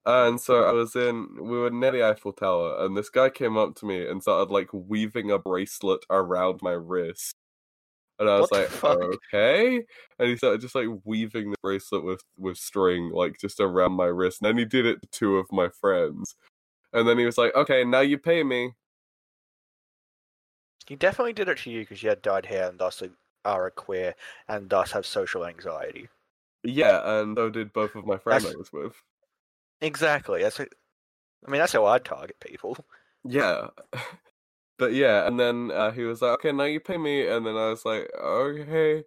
And 0.05 0.41
so 0.41 0.63
I 0.63 0.71
was 0.71 0.95
in 0.95 1.27
we 1.39 1.57
were 1.57 1.69
near 1.69 1.91
the 1.91 2.03
Eiffel 2.05 2.33
Tower 2.33 2.83
and 2.85 2.97
this 2.97 3.09
guy 3.09 3.29
came 3.29 3.57
up 3.57 3.75
to 3.77 3.85
me 3.85 4.07
and 4.07 4.21
started 4.21 4.51
like 4.51 4.69
weaving 4.73 5.31
a 5.31 5.39
bracelet 5.39 6.05
around 6.09 6.61
my 6.61 6.71
wrist. 6.71 7.35
And 8.19 8.29
I 8.29 8.37
was 8.39 8.51
What 8.51 8.71
like, 8.83 8.83
okay. 9.33 9.77
And 10.19 10.29
he 10.29 10.37
started 10.37 10.61
just 10.61 10.75
like 10.75 10.87
weaving 11.05 11.51
the 11.51 11.57
bracelet 11.63 12.03
with 12.03 12.23
with 12.37 12.57
string 12.57 13.11
like 13.11 13.37
just 13.39 13.59
around 13.59 13.93
my 13.93 14.05
wrist. 14.05 14.41
And 14.41 14.49
then 14.49 14.57
he 14.57 14.65
did 14.65 14.85
it 14.85 15.01
to 15.01 15.07
two 15.09 15.37
of 15.37 15.47
my 15.51 15.69
friends. 15.69 16.35
And 16.93 17.07
then 17.07 17.17
he 17.17 17.25
was 17.25 17.37
like, 17.37 17.55
okay, 17.55 17.83
now 17.85 18.01
you 18.01 18.17
pay 18.17 18.43
me. 18.43 18.73
He 20.91 20.97
definitely 20.97 21.31
did 21.31 21.47
it 21.47 21.59
to 21.59 21.71
you 21.71 21.83
because 21.83 22.03
you 22.03 22.09
had 22.09 22.21
dyed 22.21 22.45
hair 22.45 22.67
and 22.67 22.77
thus 22.77 23.01
are 23.45 23.65
a 23.65 23.71
queer 23.71 24.13
and 24.49 24.69
thus 24.69 24.91
have 24.91 25.05
social 25.05 25.45
anxiety. 25.45 26.09
Yeah, 26.65 27.21
and 27.21 27.37
so 27.37 27.49
did 27.49 27.71
both 27.71 27.95
of 27.95 28.05
my 28.05 28.17
friends 28.17 28.43
That's- 28.43 28.55
I 28.55 28.59
was 28.59 28.73
with. 28.73 29.01
Exactly. 29.79 30.41
That's. 30.41 30.59
it. 30.59 30.73
I 31.47 31.49
mean, 31.49 31.59
that's 31.59 31.71
how 31.71 31.85
I'd 31.85 32.03
target 32.03 32.35
people. 32.41 32.75
Yeah. 33.23 33.67
But 34.77 34.93
yeah, 34.93 35.27
and 35.27 35.39
then 35.39 35.71
uh, 35.71 35.91
he 35.91 36.03
was 36.03 36.21
like, 36.23 36.31
okay, 36.31 36.51
now 36.51 36.63
you 36.63 36.79
pay 36.79 36.97
me. 36.97 37.27
And 37.27 37.45
then 37.45 37.55
I 37.55 37.69
was 37.69 37.85
like, 37.85 38.09
okay. 38.19 39.03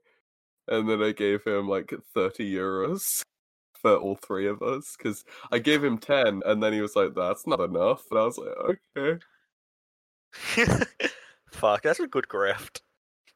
And 0.69 0.89
then 0.89 1.03
I 1.03 1.11
gave 1.11 1.43
him 1.45 1.69
like 1.69 1.93
30 2.15 2.51
euros 2.51 3.23
for 3.83 3.97
all 3.97 4.15
three 4.15 4.47
of 4.47 4.63
us 4.63 4.95
because 4.97 5.25
I 5.51 5.59
gave 5.59 5.83
him 5.83 5.99
10. 5.99 6.43
And 6.47 6.63
then 6.63 6.73
he 6.73 6.81
was 6.81 6.95
like, 6.95 7.15
that's 7.15 7.47
not 7.47 7.61
enough. 7.61 8.05
And 8.11 8.21
I 8.21 8.25
was 8.25 8.39
like, 8.39 8.79
okay. 8.97 9.21
Fuck, 11.55 11.83
that's 11.83 12.01
a 12.01 12.07
good 12.09 12.27
grift. 12.29 12.81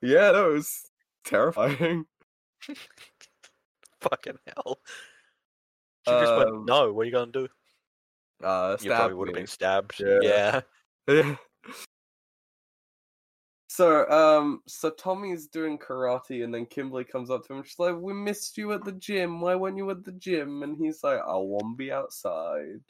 Yeah, 0.02 0.32
that 0.32 0.44
was 0.44 0.90
terrifying. 1.24 2.04
Fucking 4.00 4.38
hell. 4.46 4.78
She 6.06 6.12
just 6.14 6.36
went, 6.36 6.50
Um, 6.50 6.64
no, 6.66 6.92
what 6.92 7.02
are 7.02 7.04
you 7.04 7.12
going 7.12 7.32
to 7.32 7.46
do? 7.46 7.48
Uh, 8.44 8.76
You 8.80 8.90
probably 8.90 9.14
would 9.14 9.28
have 9.28 9.34
me. 9.34 9.42
been 9.42 9.46
stabbed. 9.46 10.00
Yeah. 10.00 10.18
yeah. 10.22 10.60
Yeah. 11.08 11.36
So, 13.70 14.08
um, 14.10 14.60
so 14.66 14.90
Tommy's 14.90 15.46
doing 15.46 15.78
karate, 15.78 16.42
and 16.44 16.52
then 16.52 16.66
Kimberly 16.66 17.04
comes 17.04 17.30
up 17.30 17.46
to 17.46 17.54
him. 17.54 17.62
She's 17.62 17.78
like, 17.78 17.96
"We 17.96 18.12
missed 18.12 18.58
you 18.58 18.72
at 18.72 18.84
the 18.84 18.92
gym. 18.92 19.40
Why 19.40 19.54
weren't 19.54 19.76
you 19.78 19.88
at 19.90 20.04
the 20.04 20.12
gym?" 20.12 20.62
And 20.64 20.76
he's 20.76 21.02
like, 21.04 21.20
"I 21.20 21.36
won't 21.36 21.78
be 21.78 21.92
outside." 21.92 22.80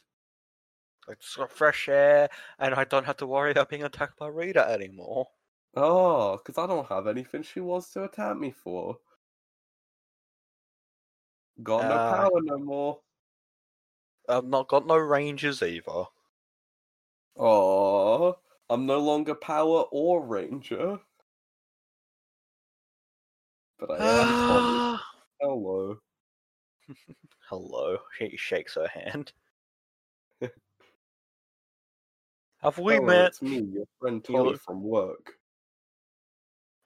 It's 1.08 1.34
got 1.36 1.50
fresh 1.50 1.88
air, 1.88 2.28
and 2.58 2.74
I 2.74 2.84
don't 2.84 3.04
have 3.06 3.16
to 3.18 3.26
worry 3.26 3.50
about 3.50 3.68
being 3.68 3.82
attacked 3.82 4.16
by 4.18 4.28
Rita 4.28 4.64
anymore. 4.68 5.28
Oh, 5.74 6.36
because 6.36 6.58
I 6.58 6.66
don't 6.66 6.86
have 6.88 7.06
anything 7.06 7.42
she 7.42 7.60
wants 7.60 7.90
to 7.94 8.04
attack 8.04 8.36
me 8.36 8.50
for. 8.50 9.00
Got 11.62 11.86
no 11.86 11.98
Ah. 11.98 12.10
power 12.10 12.40
no 12.42 12.58
more. 12.58 13.02
I've 14.28 14.44
not 14.44 14.68
got 14.68 14.86
no 14.86 14.96
rangers 14.96 15.62
either. 15.62 16.04
Oh, 17.36 18.38
I'm 18.68 18.84
no 18.84 18.98
longer 19.00 19.34
power 19.34 19.84
or 19.90 20.22
ranger. 20.26 21.00
But 23.78 23.90
I 23.92 23.98
am 23.98 24.98
Hello. 25.40 26.00
Hello. 27.48 27.98
She 28.18 28.36
shakes 28.36 28.74
her 28.74 28.88
hand. 28.88 29.32
Have 32.62 32.78
we 32.78 32.94
Hello, 32.94 33.06
met? 33.06 33.26
It's 33.28 33.42
me, 33.42 33.60
your 33.72 33.84
friend 34.00 34.22
Tommy 34.24 34.38
look- 34.52 34.60
from 34.60 34.82
work. 34.82 35.34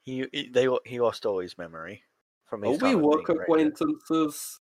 He, 0.03 0.27
he 0.33 0.49
they 0.49 0.67
he 0.85 0.99
lost 0.99 1.25
all 1.25 1.39
his 1.39 1.57
memory 1.57 2.03
from 2.45 2.65
Are 2.65 2.71
we 2.71 2.95
work 2.95 3.25
being 3.27 3.37
a 3.37 3.39
ranger. 3.39 3.41
acquaintances? 3.41 4.59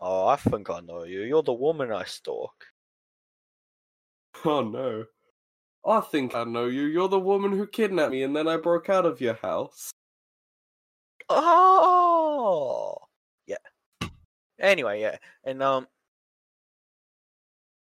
Oh, 0.00 0.26
I 0.26 0.34
think 0.36 0.68
I 0.70 0.80
know 0.80 1.04
you. 1.04 1.20
You're 1.22 1.42
the 1.44 1.52
woman 1.52 1.92
I 1.92 2.02
stalk. 2.04 2.52
Oh 4.44 4.60
no. 4.62 5.04
I 5.86 6.00
think 6.00 6.34
I 6.34 6.42
know 6.44 6.66
you. 6.66 6.82
You're 6.82 7.08
the 7.08 7.18
woman 7.20 7.52
who 7.52 7.66
kidnapped 7.66 8.10
me 8.10 8.24
and 8.24 8.34
then 8.36 8.48
I 8.48 8.56
broke 8.56 8.88
out 8.90 9.06
of 9.06 9.20
your 9.20 9.34
house. 9.34 9.90
Oh, 11.28 12.96
yeah. 13.46 13.56
Anyway, 14.58 15.00
yeah, 15.00 15.16
and 15.44 15.62
um, 15.62 15.86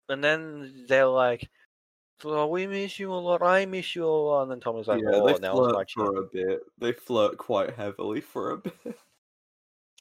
and 0.09 0.21
then 0.23 0.85
they're 0.89 1.05
like, 1.07 1.49
"So 2.25 2.47
we 2.47 2.67
miss 2.67 2.99
you 2.99 3.13
a 3.13 3.15
lot. 3.15 3.41
I 3.41 3.65
miss 3.65 3.95
you 3.95 4.05
a 4.05 4.07
lot." 4.07 4.43
And 4.43 4.51
then 4.51 4.59
Tommy's 4.59 4.87
like, 4.87 5.03
yeah, 5.03 5.09
"Oh, 5.09 5.21
they 5.25 5.35
now's 5.37 5.69
my 5.69 5.83
flirt 5.83 5.87
for 5.93 6.05
chance." 6.05 6.19
a 6.19 6.23
bit. 6.31 6.61
They 6.77 6.93
flirt 6.93 7.37
quite 7.37 7.75
heavily 7.75 8.21
for 8.21 8.51
a 8.51 8.57
bit. 8.57 8.97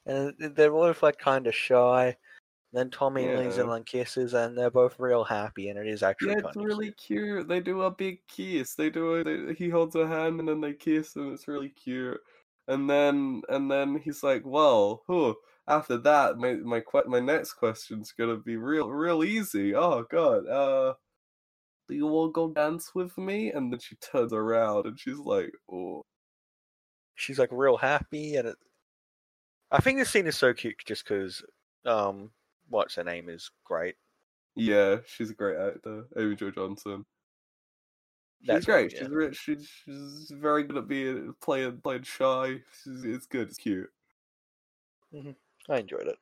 And 0.07 0.35
they're 0.39 0.71
both 0.71 1.03
like 1.03 1.19
kind 1.19 1.47
of 1.47 1.55
shy. 1.55 2.17
Then 2.73 2.91
Tommy 2.91 3.29
leans 3.31 3.59
in 3.59 3.69
and 3.71 3.87
kisses, 3.87 4.35
and 4.35 4.57
they're 4.59 4.71
both 4.71 5.01
real 5.01 5.25
happy, 5.25 5.69
and 5.71 5.79
it 5.79 5.89
is 5.89 6.03
actually 6.05 6.35
yeah, 6.35 6.39
it's 6.39 6.57
really 6.57 6.93
cute. 6.93 7.49
They 7.49 7.61
do 7.61 7.83
a 7.83 7.91
big 7.91 8.27
kiss. 8.29 8.75
They 8.75 8.91
do 8.91 9.17
a. 9.17 9.25
They, 9.25 9.55
he 9.55 9.69
holds 9.69 9.95
her 9.95 10.07
hand 10.07 10.41
and 10.41 10.49
then 10.49 10.61
they 10.61 10.73
kiss, 10.75 11.17
and 11.17 11.33
it's 11.33 11.49
really 11.49 11.71
cute. 11.71 12.21
And 12.69 12.89
then 12.89 13.43
and 13.49 13.71
then 13.71 13.97
he's 13.99 14.23
like, 14.23 14.43
"Well, 14.45 15.03
huh, 15.09 15.35
after 15.69 15.99
that, 15.99 16.39
my 16.39 16.55
my 16.55 16.83
my 17.07 17.21
next 17.21 17.55
question's 17.55 18.13
gonna 18.13 18.37
be 18.39 18.57
real 18.57 18.91
real 18.91 19.25
easy. 19.25 19.75
Oh 19.75 20.05
God, 20.05 20.47
uh, 20.47 20.95
you 21.89 22.09
to 22.09 22.33
go 22.33 22.49
dance 22.51 22.95
with 22.95 23.17
me?" 23.19 23.51
And 23.51 23.73
then 23.73 23.81
she 23.81 23.97
turns 23.97 24.33
around 24.33 24.87
and 24.87 24.99
she's 24.99 25.19
like, 25.19 25.53
"Oh, 25.71 26.05
She's 27.17 27.39
like 27.39 27.51
real 27.53 27.77
happy, 27.77 28.37
and 28.37 28.49
it... 28.49 28.57
I 29.71 29.81
think 29.81 29.99
this 29.99 30.11
scene 30.11 30.27
is 30.27 30.37
so 30.37 30.53
cute 30.53 30.77
just 30.85 31.05
because 31.05 31.43
um, 31.87 32.31
what's 32.69 32.97
her 32.97 33.05
name 33.05 33.29
is 33.29 33.51
great. 33.65 33.95
yeah, 34.57 34.97
she's 35.07 35.31
a 35.31 35.35
great 35.35 35.57
actor, 35.57 36.07
Amy 36.19 36.35
Jo 36.37 36.51
Johnson. 36.51 37.05
She's 38.41 38.49
That's 38.49 38.67
great. 38.67 38.93
yeah. 38.93 39.01
She's 39.01 39.09
rich. 39.09 39.37
She's, 39.37 39.69
she's 39.85 40.33
very 40.35 40.65
good 40.65 40.77
at 40.77 40.89
being 40.89 41.35
playing 41.41 41.79
playing 41.83 42.03
shy. 42.03 42.61
She's, 42.83 43.05
it's 43.05 43.27
good. 43.27 43.49
It's 43.49 43.59
cute." 43.59 43.89
I 45.69 45.79
enjoyed 45.79 46.09
it. 46.09 46.19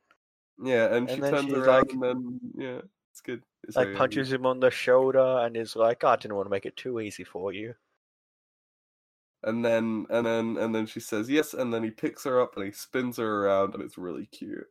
Yeah, 0.62 0.94
and, 0.94 1.08
And 1.08 1.24
she 1.24 1.30
turns 1.30 1.52
around 1.52 1.66
like- 1.66 1.92
and 1.92 2.02
then 2.02 2.40
yeah, 2.56 2.80
it's 3.12 3.20
good. 3.20 3.42
It's 3.64 3.76
like 3.76 3.92
punches 3.92 4.32
him 4.32 4.46
on 4.46 4.60
the 4.60 4.70
shoulder 4.70 5.20
and 5.20 5.56
is 5.58 5.76
like, 5.76 6.02
"Oh, 6.04 6.08
I 6.08 6.16
didn't 6.16 6.36
want 6.36 6.46
to 6.46 6.50
make 6.50 6.64
it 6.66 6.74
too 6.76 7.00
easy 7.00 7.22
for 7.22 7.52
you. 7.52 7.74
And 9.44 9.64
then 9.64 10.06
and 10.10 10.26
then 10.26 10.56
and 10.56 10.74
then 10.74 10.86
she 10.86 10.98
says 10.98 11.30
yes, 11.30 11.54
and 11.54 11.72
then 11.72 11.84
he 11.84 11.90
picks 11.92 12.24
her 12.24 12.40
up 12.40 12.56
and 12.56 12.66
he 12.66 12.72
spins 12.72 13.18
her 13.18 13.44
around, 13.46 13.72
and 13.74 13.82
it's 13.82 13.96
really 13.98 14.26
cute. 14.26 14.66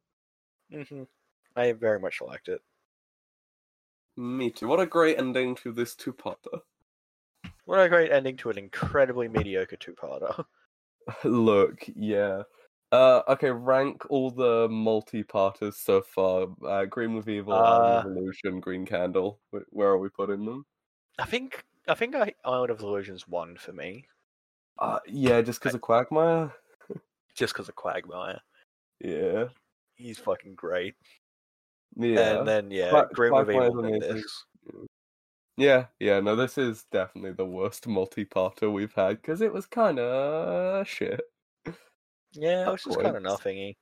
hmm 0.71 1.03
I 1.55 1.73
very 1.73 1.99
much 1.99 2.21
liked 2.21 2.47
it. 2.49 2.61
Me 4.15 4.49
too. 4.49 4.69
What 4.69 4.79
a 4.79 4.85
great 4.85 5.17
ending 5.17 5.53
to 5.55 5.73
this 5.73 5.95
two-parter. 5.97 6.61
What 7.65 7.79
a 7.79 7.89
great 7.89 8.11
ending 8.11 8.37
to 8.37 8.51
an 8.51 8.59
incredibly 8.59 9.27
mediocre 9.27 9.75
two-parter. 9.75 10.45
Look, 11.23 11.85
yeah. 11.95 12.43
Uh, 12.91 13.21
okay, 13.29 13.49
rank 13.51 14.03
all 14.09 14.29
the 14.29 14.67
multi-parters 14.69 15.77
so 15.77 16.01
far. 16.01 16.47
Uh, 16.65 16.83
Green 16.85 17.15
with 17.15 17.29
Evil, 17.29 17.53
Island 17.53 18.05
Uh, 18.05 18.09
Revolution, 18.09 18.59
Green 18.59 18.85
Candle. 18.85 19.39
Where 19.69 19.87
are 19.89 19.97
we 19.97 20.09
putting 20.09 20.45
them? 20.45 20.65
I 21.19 21.25
think 21.25 21.63
I 21.87 21.93
think 21.95 22.15
I, 22.15 22.33
Island 22.43 22.69
of 22.71 22.81
Illusions 22.81 23.27
one 23.27 23.55
for 23.57 23.73
me 23.73 24.05
Uh, 24.79 24.99
yeah, 25.07 25.41
just 25.41 25.59
because 25.61 25.73
of 25.75 25.81
Quagmire. 25.81 26.51
just 27.35 27.53
because 27.53 27.69
of 27.69 27.75
Quagmire. 27.75 28.39
Yeah, 28.99 29.45
He's 29.95 30.17
fucking 30.19 30.55
great. 30.55 30.95
yeah. 31.95 32.39
And 32.39 32.47
then 32.47 32.71
yeah, 32.71 32.89
Quag- 32.89 33.09
Green 33.13 33.33
with 33.33 33.49
Evil 33.49 33.99
this. 33.99 34.45
Yeah, 35.57 35.85
yeah, 35.99 36.19
no, 36.19 36.35
this 36.35 36.57
is 36.57 36.85
definitely 36.91 37.33
the 37.33 37.45
worst 37.45 37.87
multi-parter 37.87 38.71
we've 38.71 38.93
had 38.93 39.21
because 39.21 39.41
it 39.41 39.53
was 39.53 39.65
kind 39.65 39.99
of 39.99 40.87
shit. 40.87 41.21
Yeah, 42.33 42.67
it 42.67 42.71
was 42.71 42.83
just 42.83 42.99
kind 42.99 43.15
of 43.15 43.23
nothingy. 43.23 43.77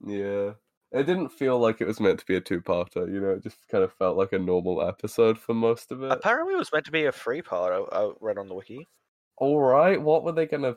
Yeah, 0.00 0.54
it 0.92 1.04
didn't 1.04 1.28
feel 1.30 1.58
like 1.58 1.80
it 1.80 1.86
was 1.86 2.00
meant 2.00 2.20
to 2.20 2.26
be 2.26 2.36
a 2.36 2.40
two-parter. 2.40 3.12
You 3.12 3.20
know, 3.20 3.30
it 3.30 3.42
just 3.42 3.66
kind 3.68 3.84
of 3.84 3.92
felt 3.92 4.16
like 4.16 4.32
a 4.32 4.38
normal 4.38 4.82
episode 4.82 5.38
for 5.38 5.54
most 5.54 5.90
of 5.92 6.02
it. 6.02 6.20
Apparently, 6.20 6.52
it 6.52 6.58
was 6.58 6.70
meant 6.70 6.84
to 6.84 6.92
be 6.92 7.06
a 7.06 7.12
free 7.12 7.40
part. 7.40 7.72
I, 7.72 7.96
I 7.96 8.12
read 8.20 8.36
on 8.36 8.48
the 8.48 8.54
wiki. 8.54 8.88
All 9.36 9.58
right, 9.60 10.00
what 10.02 10.22
were 10.22 10.32
they 10.32 10.46
gonna 10.46 10.76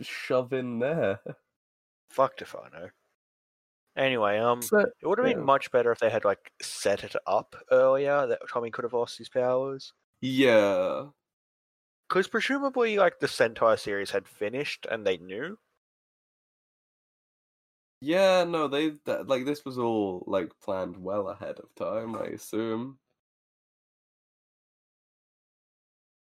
shove 0.00 0.52
in 0.52 0.78
there? 0.78 1.20
Fucked 2.10 2.42
if 2.42 2.54
I 2.54 2.68
know. 2.68 2.90
Anyway, 3.96 4.38
um, 4.38 4.70
So, 4.70 4.84
it 5.00 5.06
would 5.06 5.18
have 5.18 5.24
been 5.26 5.38
yeah. 5.38 5.44
much 5.44 5.70
better 5.70 5.92
if 5.92 5.98
they 5.98 6.10
had 6.10 6.24
like 6.24 6.52
set 6.62 7.04
it 7.04 7.14
up 7.26 7.56
earlier 7.70 8.26
that 8.26 8.42
Tommy 8.50 8.70
could 8.70 8.84
have 8.84 8.92
lost 8.94 9.18
his 9.18 9.28
powers. 9.28 9.92
yeah, 10.20 11.10
Because 12.08 12.28
presumably, 12.28 12.96
like 12.96 13.18
the 13.18 13.26
Sentai 13.26 13.76
series 13.76 14.12
had 14.12 14.28
finished 14.28 14.86
and 14.88 15.04
they 15.04 15.16
knew. 15.16 15.58
Yeah, 18.02 18.44
no, 18.44 18.66
they 18.68 18.90
that, 19.06 19.28
like 19.28 19.44
this 19.44 19.64
was 19.64 19.78
all 19.78 20.24
like 20.26 20.50
planned 20.60 20.96
well 20.96 21.28
ahead 21.28 21.58
of 21.60 21.74
time. 21.76 22.16
I 22.16 22.26
assume. 22.26 22.98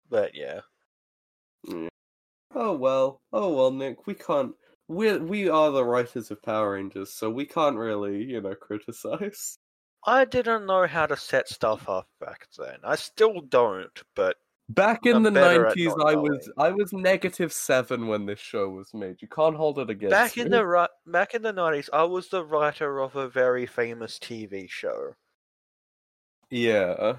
But 0.09 0.33
yeah, 0.35 0.61
Yeah. 1.63 1.89
Oh 2.55 2.73
well, 2.77 3.21
oh 3.33 3.53
well, 3.55 3.71
Nick. 3.71 4.07
We 4.07 4.15
can't. 4.15 4.55
We 4.87 5.17
we 5.19 5.49
are 5.49 5.71
the 5.71 5.85
writers 5.85 6.31
of 6.31 6.41
Power 6.43 6.73
Rangers, 6.73 7.13
so 7.13 7.29
we 7.29 7.45
can't 7.45 7.77
really, 7.77 8.23
you 8.23 8.41
know, 8.41 8.55
criticize. 8.55 9.57
I 10.07 10.25
didn't 10.25 10.65
know 10.65 10.87
how 10.87 11.05
to 11.05 11.15
set 11.15 11.47
stuff 11.49 11.87
up 11.87 12.09
back 12.19 12.47
then. 12.57 12.79
I 12.83 12.95
still 12.95 13.41
don't, 13.41 14.01
but 14.15 14.37
Back 14.69 15.05
in 15.05 15.15
I'm 15.17 15.23
the 15.23 15.31
nineties, 15.31 15.93
I 16.03 16.13
was. 16.15 16.49
I 16.57 16.71
was 16.71 16.91
negative 16.91 17.53
seven 17.53 18.07
when 18.07 18.25
this 18.25 18.39
show 18.39 18.67
was 18.69 18.93
made. 18.93 19.21
You 19.21 19.29
can't 19.29 19.55
hold 19.55 19.79
it 19.79 19.89
against 19.89 20.11
back 20.11 20.37
in 20.37 20.49
the 20.49 20.89
back 21.05 21.33
in 21.33 21.41
the 21.41 21.53
nineties, 21.53 21.89
I 21.93 22.03
was 22.03 22.27
the 22.27 22.43
writer 22.43 22.99
of 22.99 23.15
a 23.15 23.29
very 23.29 23.65
famous 23.65 24.19
TV 24.19 24.69
show. 24.69 25.15
yeah. 26.49 27.17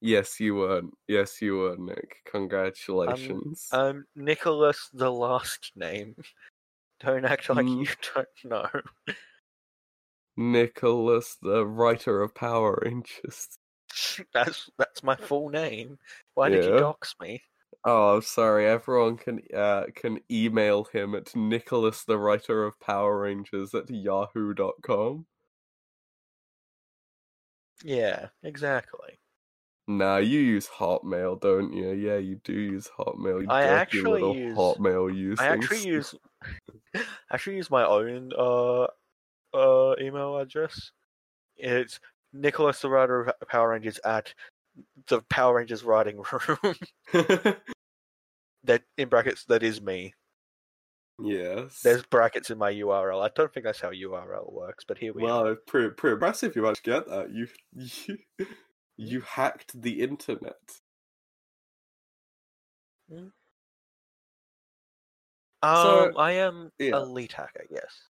Yes, 0.00 0.38
you 0.38 0.54
were. 0.54 0.82
Yes, 1.08 1.42
you 1.42 1.56
were, 1.56 1.76
Nick. 1.76 2.18
Congratulations. 2.30 3.66
I'm 3.72 4.04
Nicholas, 4.14 4.88
the 4.92 5.10
last 5.10 5.72
name. 5.74 6.14
Don't 7.00 7.24
act 7.24 7.48
like 7.48 7.66
Mm. 7.66 7.80
you 7.80 7.88
don't 8.14 8.28
know. 8.44 8.68
Nicholas, 10.36 11.36
the 11.42 11.66
writer 11.66 12.22
of 12.22 12.34
Power 12.34 12.80
Rangers. 12.84 13.48
That's 14.34 14.70
that's 14.78 15.02
my 15.02 15.16
full 15.16 15.48
name. 15.50 15.98
Why 16.34 16.48
did 16.48 16.64
you 16.64 16.72
Yeah. 16.74 16.80
dox 16.80 17.14
me? 17.20 17.42
Oh, 17.84 18.16
I'm 18.16 18.22
sorry. 18.22 18.66
Everyone 18.66 19.16
can 19.16 19.40
uh, 19.54 19.84
can 19.94 20.18
email 20.30 20.84
him 20.84 21.14
at 21.14 21.34
Nicholas, 21.36 22.04
the 22.04 22.18
writer 22.18 22.64
of 22.64 22.78
Power 22.80 23.20
Rangers, 23.20 23.74
at 23.74 23.88
yahoo.com. 23.90 25.26
Yeah, 27.84 28.28
exactly. 28.42 29.18
Nah, 29.86 30.18
you 30.18 30.40
use 30.40 30.66
Hotmail, 30.68 31.40
don't 31.40 31.72
you? 31.72 31.92
Yeah, 31.92 32.18
you 32.18 32.40
do 32.44 32.52
use 32.52 32.88
Hotmail. 32.98 33.42
You 33.42 33.46
I 33.48 33.62
dirty 33.62 33.74
actually 33.74 34.12
little 34.20 34.36
use- 34.36 34.56
Hotmail 34.58 35.14
using. 35.16 35.44
I 35.44 35.48
actually 35.48 35.86
use 35.86 36.14
I 36.94 37.00
actually 37.32 37.56
use 37.56 37.70
my 37.70 37.84
own 37.86 38.32
uh 38.36 38.86
uh 39.54 39.94
email 40.00 40.36
address. 40.38 40.90
It's 41.56 42.00
Nicholas 42.32 42.80
the 42.80 42.90
writer 42.90 43.22
of 43.22 43.48
Power 43.48 43.70
Rangers 43.70 43.98
at 44.04 44.34
the 45.08 45.22
Power 45.22 45.56
Rangers 45.56 45.84
writing 45.84 46.22
room. 46.32 46.74
that 48.64 48.82
in 48.96 49.08
brackets 49.08 49.44
that 49.46 49.62
is 49.62 49.80
me. 49.80 50.14
yes. 51.22 51.80
There's 51.82 52.02
brackets 52.04 52.50
in 52.50 52.58
my 52.58 52.72
URL. 52.72 53.24
I 53.24 53.30
don't 53.34 53.52
think 53.52 53.64
that's 53.64 53.80
how 53.80 53.90
URL 53.90 54.52
works, 54.52 54.84
but 54.86 54.98
here 54.98 55.12
we 55.12 55.22
go. 55.22 55.26
Well, 55.26 55.46
are. 55.46 55.52
it's 55.52 55.62
pretty, 55.66 55.90
pretty 55.90 56.14
impressive 56.14 56.54
you 56.54 56.62
managed 56.62 56.84
to 56.84 56.90
get 56.90 57.08
that. 57.08 57.32
You, 57.32 57.48
you, 57.72 58.18
you 58.96 59.20
hacked 59.22 59.80
the 59.80 60.00
internet. 60.00 60.54
Um, 63.10 63.32
so- 65.62 66.12
I 66.16 66.32
am 66.32 66.70
yeah. 66.78 66.96
elite 66.96 67.32
hacker. 67.32 67.64
Yes. 67.70 68.07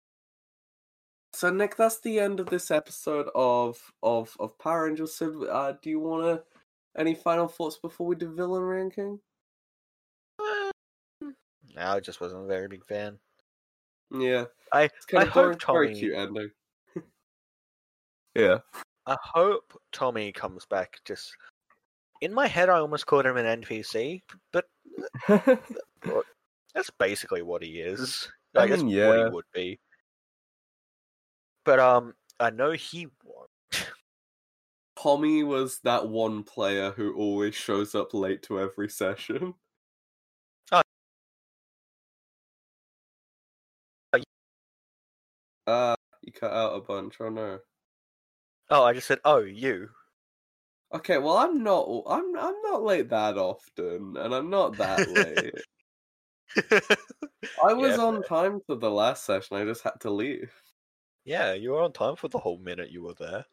So, 1.35 1.51
Nick, 1.51 1.77
that's 1.77 2.01
the 2.01 2.21
end 2.21 2.39
of 2.39 2.47
this 2.47 2.71
episode 2.71 3.29
of 3.35 3.79
of 4.03 4.37
of 4.39 4.57
Power 4.59 4.85
Rangers. 4.85 5.15
So, 5.17 5.45
uh, 5.47 5.75
do 5.83 5.91
you 5.91 5.99
want 6.01 6.23
to 6.23 6.43
any 7.01 7.15
final 7.15 7.49
thoughts 7.49 7.77
before 7.77 8.07
we 8.07 8.15
do 8.17 8.33
villain 8.33 8.63
ranking? 8.63 9.19
No, 10.41 11.33
I 11.77 11.99
just 12.01 12.21
wasn't 12.21 12.45
a 12.45 12.47
very 12.47 12.69
big 12.69 12.85
fan. 12.85 13.19
Yeah, 14.13 14.45
I 14.73 14.89
I 15.17 15.25
hope 15.25 15.35
boring. 15.35 15.59
Very 15.59 15.89
Tommy- 15.89 15.95
cute 15.99 16.15
ending. 16.15 16.51
yeah. 18.37 18.59
I 19.07 19.17
hope 19.21 19.79
Tommy 19.93 20.31
comes 20.33 20.65
back. 20.67 20.99
Just 21.05 21.35
in 22.21 22.33
my 22.33 22.47
head, 22.47 22.69
I 22.71 22.79
almost 22.79 23.07
called 23.07 23.27
him 23.27 23.37
an 23.37 23.61
NPC, 23.63 24.23
but 24.53 24.67
that's 25.29 26.91
basically 26.99 27.43
what 27.43 27.63
he 27.63 27.81
is. 27.81 28.29
I 28.55 28.61
Like, 28.61 28.71
that's 28.71 28.83
mean, 28.85 28.97
what 28.97 29.19
yeah. 29.19 29.25
he 29.25 29.31
would 29.35 29.45
be. 29.53 29.79
But 31.65 31.79
um, 31.81 32.15
I 32.41 32.51
know 32.51 32.73
he 32.73 33.09
won't. 33.23 33.51
Tommy 34.97 35.45
was 35.45 35.79
that 35.83 36.09
one 36.09 36.43
player 36.43 36.91
who 36.91 37.15
always 37.15 37.55
shows 37.55 37.95
up 37.95 38.13
late 38.13 38.43
to 38.43 38.59
every 38.59 38.89
session. 38.91 39.55
Oh. 40.73 40.83
Uh, 45.67 45.95
you 46.23 46.33
cut 46.33 46.53
out 46.53 46.77
a 46.77 46.81
bunch. 46.81 47.21
Oh 47.21 47.29
no. 47.29 47.61
Oh, 48.71 48.83
I 48.85 48.93
just 48.93 49.07
said, 49.07 49.21
oh, 49.25 49.39
you. 49.39 49.91
Okay, 50.95 51.19
well, 51.19 51.37
I'm 51.37 51.63
not. 51.63 51.87
I'm. 52.07 52.37
I'm 52.39 52.63
not 52.63 52.83
late 52.83 53.09
that 53.11 53.37
often, 53.37 54.17
and 54.17 54.35
I'm 54.35 54.49
not 54.51 54.77
that 54.79 55.09
late. 55.09 55.55
I 57.65 57.73
was 57.75 57.97
Yeah, 57.97 57.99
on 57.99 58.23
time 58.23 58.61
to 58.69 58.77
the 58.77 58.91
last 58.93 59.25
session. 59.25 59.57
I 59.57 59.65
just 59.65 59.83
had 59.83 60.01
to 60.03 60.11
leave. 60.11 60.53
Yeah, 61.25 61.53
you 61.55 61.71
were 61.73 61.83
on 61.83 61.93
time 61.93 62.17
for 62.17 62.29
the 62.29 62.39
whole 62.39 62.59
minute 62.59 62.91
you 62.91 63.03
were 63.03 63.15
there. 63.15 63.47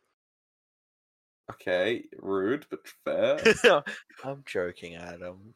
Okay, 1.52 2.06
rude 2.20 2.66
but 2.70 2.88
fair. 3.06 3.84
I'm 4.24 4.44
joking, 4.46 4.96
Adam. 4.96 5.54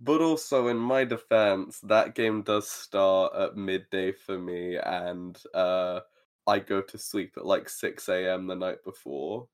but 0.00 0.20
also, 0.20 0.68
in 0.68 0.76
my 0.76 1.04
defense, 1.04 1.80
that 1.80 2.14
game 2.14 2.42
does 2.42 2.68
start 2.68 3.34
at 3.34 3.56
midday 3.56 4.12
for 4.12 4.38
me, 4.38 4.76
and 4.76 5.38
uh, 5.54 6.00
I 6.46 6.58
go 6.58 6.80
to 6.82 6.98
sleep 6.98 7.34
at 7.36 7.46
like 7.46 7.68
six 7.68 8.08
a.m. 8.08 8.46
the 8.46 8.54
night 8.56 8.78
before. 8.84 9.48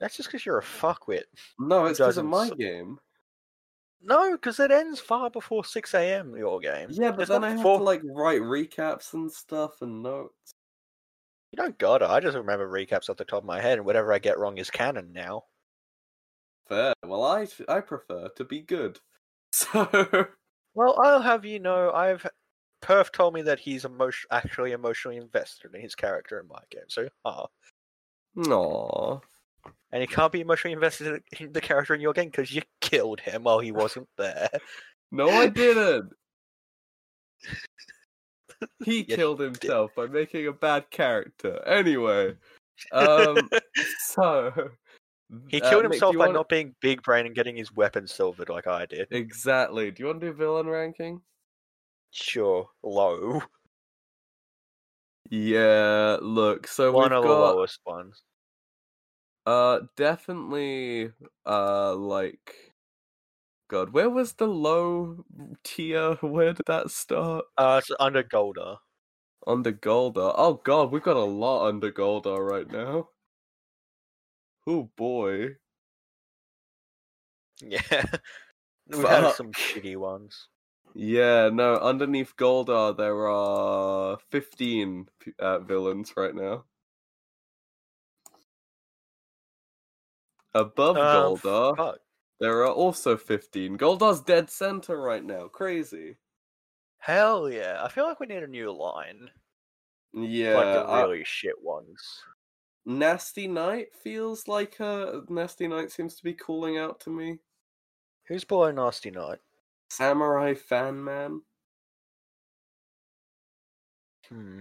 That's 0.00 0.16
just 0.16 0.28
because 0.28 0.44
you're 0.44 0.58
a 0.58 0.62
fuckwit. 0.62 1.22
No, 1.58 1.86
it's 1.86 1.98
because 1.98 2.18
of 2.18 2.26
my 2.26 2.50
game. 2.50 2.98
No, 4.06 4.32
because 4.32 4.60
it 4.60 4.70
ends 4.70 5.00
far 5.00 5.30
before 5.30 5.64
6 5.64 5.94
a.m. 5.94 6.36
Your 6.36 6.60
game. 6.60 6.88
Yeah, 6.90 7.10
but 7.10 7.20
It's 7.22 7.30
then 7.30 7.42
I 7.44 7.50
have 7.50 7.62
four- 7.62 7.78
to 7.78 7.84
like 7.84 8.02
write 8.04 8.42
recaps 8.42 9.12
and 9.14 9.30
stuff 9.32 9.80
and 9.82 10.02
notes. 10.02 10.52
You 11.52 11.56
don't 11.56 11.78
gotta. 11.78 12.08
I 12.08 12.20
just 12.20 12.36
remember 12.36 12.68
recaps 12.68 13.08
off 13.08 13.16
the 13.16 13.24
top 13.24 13.38
of 13.42 13.44
my 13.46 13.60
head, 13.60 13.78
and 13.78 13.86
whatever 13.86 14.12
I 14.12 14.18
get 14.18 14.38
wrong 14.38 14.58
is 14.58 14.70
canon 14.70 15.12
now. 15.12 15.44
Fair. 16.68 16.94
Well, 17.04 17.22
I 17.24 17.46
I 17.68 17.80
prefer 17.80 18.28
to 18.36 18.44
be 18.44 18.60
good. 18.60 18.98
So 19.52 20.26
Well, 20.74 20.98
I'll 21.00 21.22
have 21.22 21.44
you 21.44 21.60
know, 21.60 21.92
I've 21.92 22.26
Perf 22.82 23.12
told 23.12 23.32
me 23.34 23.42
that 23.42 23.60
he's 23.60 23.84
emotion 23.84 24.26
actually 24.32 24.72
emotionally 24.72 25.16
invested 25.16 25.72
in 25.74 25.80
his 25.80 25.94
character 25.94 26.40
in 26.40 26.48
my 26.48 26.58
game. 26.70 26.88
So, 26.88 27.08
ah, 27.24 27.46
Aww. 28.36 29.22
And 29.92 30.00
he 30.00 30.06
can't 30.06 30.32
be 30.32 30.40
emotionally 30.40 30.72
invested 30.74 31.22
in 31.38 31.52
the 31.52 31.60
character 31.60 31.94
in 31.94 32.00
your 32.00 32.12
game 32.12 32.26
because 32.30 32.52
you 32.52 32.62
killed 32.80 33.20
him 33.20 33.44
while 33.44 33.60
he 33.60 33.72
wasn't 33.72 34.08
there. 34.18 34.48
No, 35.12 35.28
I 35.28 35.48
didn't. 35.48 36.10
He 38.84 39.04
killed 39.04 39.38
did. 39.38 39.56
himself 39.62 39.90
by 39.94 40.06
making 40.06 40.46
a 40.46 40.52
bad 40.52 40.88
character. 40.90 41.60
Anyway, 41.66 42.34
um, 42.92 43.36
so 43.98 44.70
he 45.48 45.60
uh, 45.60 45.68
killed 45.68 45.82
do 45.82 45.90
himself 45.90 46.14
by 46.14 46.20
wanna- 46.20 46.32
not 46.32 46.48
being 46.48 46.74
big 46.80 47.02
brain 47.02 47.26
and 47.26 47.34
getting 47.34 47.56
his 47.56 47.72
weapon 47.74 48.06
silvered 48.06 48.48
like 48.48 48.66
I 48.66 48.86
did. 48.86 49.08
exactly. 49.10 49.90
Do 49.90 50.02
you 50.02 50.06
want 50.06 50.20
to 50.22 50.28
do 50.28 50.32
villain 50.32 50.66
ranking? 50.66 51.20
Sure, 52.10 52.66
low. 52.82 53.42
Yeah. 55.30 56.16
Look, 56.22 56.66
so 56.66 56.90
One 56.92 57.10
we've 57.10 57.18
of 57.18 57.24
the 57.24 57.28
lowest 57.30 57.80
ones. 57.84 58.22
Uh 59.46 59.80
definitely 59.96 61.12
uh 61.46 61.94
like. 61.94 62.72
God, 63.68 63.90
where 63.92 64.10
was 64.10 64.34
the 64.34 64.46
low 64.46 65.24
tier? 65.64 66.14
Where 66.22 66.52
did 66.52 66.66
that 66.66 66.90
start? 66.90 67.46
Uh, 67.56 67.80
it's 67.82 67.90
under 67.98 68.22
Goldar. 68.22 68.78
Under 69.46 69.72
Goldar. 69.72 70.34
Oh 70.36 70.54
god, 70.62 70.92
we've 70.92 71.02
got 71.02 71.16
a 71.16 71.24
lot 71.24 71.66
under 71.68 71.90
Goldar 71.90 72.46
right 72.46 72.70
now. 72.70 73.08
Oh 74.66 74.90
boy. 74.96 75.56
Yeah. 77.60 77.80
We've 78.88 79.08
had 79.08 79.30
some 79.30 79.52
shitty 79.52 79.96
ones. 79.96 80.48
Yeah, 80.94 81.50
no, 81.52 81.76
underneath 81.76 82.36
Goldar 82.36 82.96
there 82.96 83.28
are 83.28 84.18
15 84.30 85.08
uh, 85.38 85.58
villains 85.60 86.14
right 86.16 86.34
now. 86.34 86.64
Above 90.54 90.96
Um, 90.96 91.36
Goldar, 91.36 91.76
Fuck. 91.76 91.98
there 92.40 92.62
are 92.62 92.70
also 92.70 93.16
15. 93.16 93.76
Goldar's 93.76 94.20
dead 94.20 94.48
center 94.50 95.00
right 95.00 95.24
now. 95.24 95.48
Crazy. 95.48 96.16
Hell 96.98 97.50
yeah. 97.50 97.80
I 97.82 97.88
feel 97.88 98.04
like 98.04 98.20
we 98.20 98.26
need 98.26 98.42
a 98.42 98.46
new 98.46 98.70
line. 98.72 99.30
Yeah, 100.12 100.54
like 100.54 100.64
the 100.74 100.80
I- 100.80 101.02
really 101.02 101.24
shit 101.24 101.60
ones. 101.60 102.00
Nasty 102.86 103.48
Knight 103.48 103.94
feels 103.94 104.46
like 104.46 104.78
a. 104.78 105.22
Nasty 105.28 105.66
Knight 105.66 105.90
seems 105.90 106.16
to 106.16 106.22
be 106.22 106.34
calling 106.34 106.76
out 106.78 107.00
to 107.00 107.10
me. 107.10 107.38
Who's 108.28 108.44
below 108.44 108.70
Nasty 108.70 109.10
Knight? 109.10 109.38
Samurai 109.90 110.54
Fan 110.54 111.02
Man. 111.02 111.40
Hmm. 114.28 114.60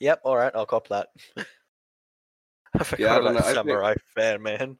Yep, 0.00 0.20
alright, 0.24 0.52
I'll 0.54 0.66
cop 0.66 0.88
that. 0.88 1.08
I 2.74 2.84
forgot 2.84 2.98
Yeah, 3.00 3.14
I 3.14 3.18
about 3.18 3.32
know, 3.34 3.38
I 3.38 3.42
think- 3.42 3.54
Samurai 3.56 3.94
Fan 4.14 4.42
Man. 4.42 4.78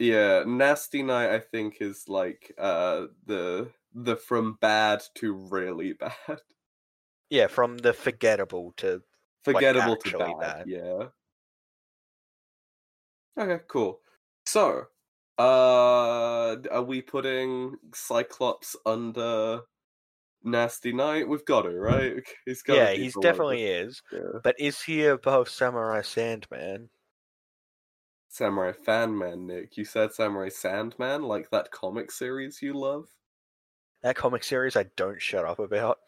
Yeah, 0.00 0.42
Nasty 0.46 1.02
Knight 1.04 1.30
I 1.30 1.38
think 1.38 1.80
is 1.80 2.08
like 2.08 2.52
uh 2.58 3.06
the 3.26 3.72
the 3.94 4.16
from 4.16 4.54
bad 4.54 5.02
to 5.16 5.32
really 5.34 5.92
bad. 5.94 6.42
Yeah, 7.30 7.46
from 7.46 7.78
the 7.78 7.94
forgettable 7.94 8.72
to 8.72 9.02
Forgettable 9.44 9.96
to 9.98 10.10
bad, 10.12 10.38
bad. 10.38 10.66
yeah. 10.66 11.10
Okay, 13.38 13.64
cool. 13.68 14.02
So, 14.46 14.88
uh 15.38 16.56
are 16.70 16.82
we 16.82 17.02
putting 17.02 17.76
Cyclops 17.94 18.76
under 18.86 19.62
Nasty 20.44 20.92
Knight? 20.92 21.28
We've 21.28 21.44
got 21.46 21.62
to, 21.62 21.70
right? 21.78 22.22
He's 22.46 22.62
got 22.62 22.76
Yeah, 22.76 22.92
he's 22.92 23.16
definitely 23.16 23.64
is. 23.64 24.00
yeah. 24.10 24.40
But 24.42 24.58
is 24.58 24.82
he 24.82 25.04
above 25.04 25.48
Samurai 25.50 26.02
Sandman? 26.02 26.90
Samurai 28.30 28.72
Fan 28.72 29.16
Man, 29.16 29.46
Nick. 29.48 29.76
You 29.76 29.84
said 29.84 30.12
Samurai 30.12 30.48
Sandman, 30.48 31.24
like 31.24 31.50
that 31.50 31.72
comic 31.72 32.12
series 32.12 32.62
you 32.62 32.72
love? 32.72 33.08
That 34.02 34.14
comic 34.14 34.44
series 34.44 34.76
I 34.76 34.84
don't 34.96 35.20
shut 35.20 35.44
up 35.44 35.58
about. 35.58 35.98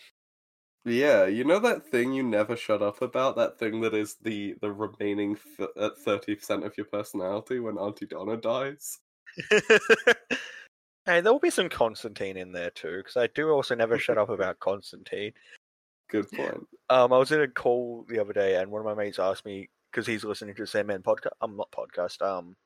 Yeah, 0.84 1.26
you 1.26 1.42
know 1.44 1.58
that 1.58 1.84
thing 1.84 2.12
you 2.12 2.22
never 2.22 2.56
shut 2.56 2.80
up 2.80 3.02
about? 3.02 3.36
That 3.36 3.58
thing 3.58 3.80
that 3.82 3.92
is 3.92 4.14
the 4.22 4.54
the 4.60 4.72
remaining 4.72 5.36
uh, 5.76 5.90
thirty 5.98 6.36
percent 6.36 6.64
of 6.64 6.76
your 6.76 6.86
personality 6.86 7.58
when 7.58 7.76
Aunty 7.76 8.06
Donna 8.06 8.36
dies. 8.36 9.00
hey, 9.50 11.20
there 11.20 11.32
will 11.32 11.40
be 11.40 11.50
some 11.50 11.68
Constantine 11.68 12.36
in 12.36 12.52
there 12.52 12.70
too, 12.70 12.98
because 12.98 13.16
I 13.16 13.26
do 13.34 13.50
also 13.50 13.74
never 13.74 13.98
shut 13.98 14.18
up 14.18 14.28
about 14.28 14.60
Constantine. 14.60 15.32
Good 16.08 16.30
point. 16.30 16.68
Um, 16.88 17.12
I 17.12 17.18
was 17.18 17.32
in 17.32 17.40
a 17.40 17.48
call 17.48 18.04
the 18.08 18.20
other 18.20 18.32
day, 18.32 18.56
and 18.56 18.70
one 18.70 18.80
of 18.80 18.86
my 18.86 18.94
mates 18.94 19.18
asked 19.18 19.44
me 19.44 19.70
because 19.92 20.06
he's 20.06 20.24
listening 20.24 20.54
to 20.54 20.62
the 20.62 20.66
Sandman 20.66 21.02
podcast. 21.02 21.32
I'm 21.40 21.50
um, 21.50 21.56
not 21.56 21.70
podcast. 21.70 22.22
Um, 22.22 22.56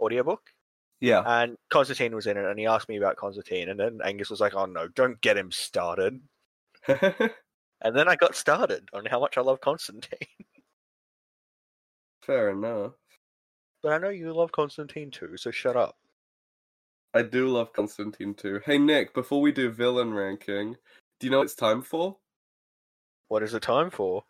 audiobook. 0.00 0.42
Yeah. 1.00 1.22
And 1.26 1.56
Constantine 1.68 2.14
was 2.14 2.26
in 2.26 2.36
it, 2.36 2.44
and 2.44 2.58
he 2.58 2.66
asked 2.66 2.88
me 2.88 2.96
about 2.96 3.16
Constantine, 3.16 3.68
and 3.68 3.78
then 3.78 3.98
Angus 4.04 4.30
was 4.30 4.40
like, 4.40 4.54
"Oh 4.54 4.64
no, 4.64 4.88
don't 4.88 5.20
get 5.20 5.36
him 5.36 5.50
started." 5.50 6.20
and 6.88 7.32
then 7.82 8.08
I 8.08 8.16
got 8.16 8.34
started 8.34 8.88
on 8.92 9.04
how 9.04 9.20
much 9.20 9.36
I 9.36 9.42
love 9.42 9.60
Constantine. 9.60 10.18
Fair 12.24 12.50
enough. 12.50 12.92
But 13.82 13.92
I 13.92 13.98
know 13.98 14.08
you 14.08 14.32
love 14.32 14.52
Constantine 14.52 15.10
too, 15.10 15.36
so 15.36 15.50
shut 15.50 15.76
up. 15.76 15.96
I 17.14 17.22
do 17.22 17.48
love 17.48 17.72
Constantine 17.72 18.34
too. 18.34 18.60
Hey 18.64 18.78
Nick, 18.78 19.14
before 19.14 19.40
we 19.40 19.52
do 19.52 19.70
villain 19.70 20.12
ranking, 20.12 20.76
do 21.20 21.26
you 21.26 21.30
know 21.30 21.38
what 21.38 21.44
it's 21.44 21.54
time 21.54 21.82
for? 21.82 22.16
What 23.28 23.42
is 23.42 23.54
it 23.54 23.62
time 23.62 23.90
for? 23.90 24.24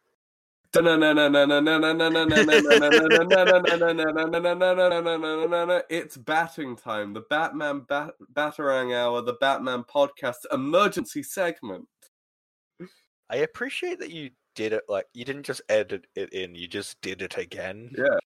It's 5.90 6.16
batting 6.16 6.76
time. 6.76 7.12
The 7.12 7.24
Batman 7.30 7.80
bat- 7.88 8.14
Batarang 8.32 8.94
Hour, 8.94 9.22
the 9.22 9.34
Batman 9.34 9.84
podcast 9.84 10.36
emergency 10.52 11.22
segment. 11.22 11.86
I 13.28 13.36
appreciate 13.36 13.98
that 14.00 14.10
you 14.10 14.30
did 14.54 14.72
it 14.72 14.84
like 14.88 15.06
you 15.12 15.24
didn't 15.24 15.44
just 15.44 15.62
edit 15.68 16.06
it 16.14 16.32
in, 16.32 16.54
you 16.54 16.66
just 16.68 17.00
did 17.00 17.22
it 17.22 17.36
again. 17.36 17.90
Yeah. 17.96 18.18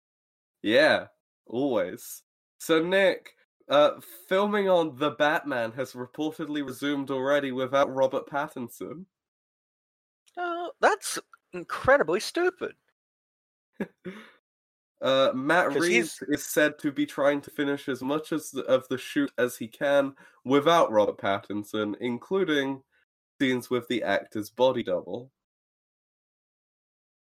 Yeah. 0.62 1.06
Always. 1.48 2.22
So 2.60 2.84
Nick, 2.84 3.32
uh, 3.70 3.92
filming 4.28 4.70
on 4.70 4.96
The 4.98 5.12
Batman 5.12 5.72
has 5.74 5.94
reportedly 5.94 6.66
resumed 6.66 7.12
already 7.12 7.52
without 7.52 7.94
Robert 7.94 8.28
Pattinson. 8.28 9.06
Uh, 10.38 10.68
that's 10.82 11.20
incredibly 11.54 12.20
stupid. 12.20 12.74
uh, 15.02 15.32
Matt 15.34 15.74
Reeves 15.74 16.22
is 16.28 16.46
said 16.46 16.78
to 16.80 16.92
be 16.92 17.06
trying 17.06 17.42
to 17.42 17.52
finish 17.52 17.88
as 17.88 18.02
much 18.02 18.32
as 18.32 18.52
the, 18.52 18.64
of 18.64 18.88
the 18.90 18.98
shoot 18.98 19.32
as 19.38 19.58
he 19.58 19.68
can 19.68 20.16
without 20.44 20.92
Robert 20.92 21.18
Pattinson, 21.18 21.96
including 22.00 22.84
scenes 23.40 23.70
with 23.70 23.88
the 23.88 24.04
actor's 24.04 24.50
body 24.50 24.84
double. 24.84 25.32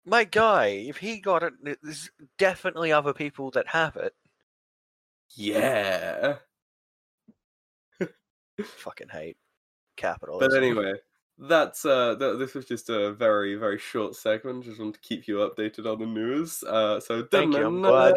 My 0.06 0.24
guy, 0.24 0.68
if 0.68 0.98
he 0.98 1.20
got 1.20 1.42
it, 1.42 1.54
there's 1.82 2.12
definitely 2.38 2.92
other 2.92 3.14
people 3.14 3.50
that 3.52 3.68
have 3.68 3.96
it. 3.96 4.14
Yeah. 5.36 6.36
Fucking 8.64 9.10
hate 9.10 9.38
capital. 9.98 10.40
But 10.40 10.54
anyway, 10.54 10.94
that's 11.38 11.86
uh 11.86 12.16
th- 12.18 12.38
this 12.40 12.54
was 12.54 12.66
just 12.66 12.90
a 12.90 13.12
very 13.14 13.56
very 13.56 13.78
short 13.78 14.16
segment 14.16 14.64
just 14.64 14.80
want 14.80 14.94
to 14.94 15.00
keep 15.02 15.28
you 15.28 15.38
updated 15.38 15.86
on 15.86 16.00
the 16.00 16.06
news 16.06 16.64
uh 16.64 17.00
so 17.00 17.28
thank 17.30 17.54
you 17.54 17.66
i'm 17.66 17.82
glad. 17.82 18.16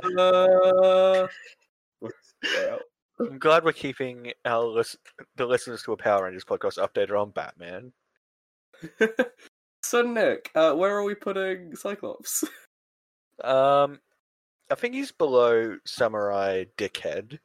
i'm 3.20 3.38
glad 3.38 3.64
we're 3.64 3.72
keeping 3.72 4.32
our 4.44 4.64
lis- 4.64 4.96
the 5.36 5.44
listeners 5.44 5.82
to 5.82 5.92
a 5.92 5.96
power 5.96 6.24
rangers 6.24 6.44
podcast 6.44 6.78
updated 6.78 7.20
on 7.20 7.30
batman 7.30 7.92
so 9.82 10.02
nick 10.02 10.50
uh 10.54 10.72
where 10.72 10.96
are 10.96 11.02
we 11.02 11.14
putting 11.14 11.74
cyclops 11.74 12.44
um 13.42 13.98
i 14.70 14.76
think 14.76 14.94
he's 14.94 15.10
below 15.10 15.76
samurai 15.84 16.64
dickhead 16.76 17.40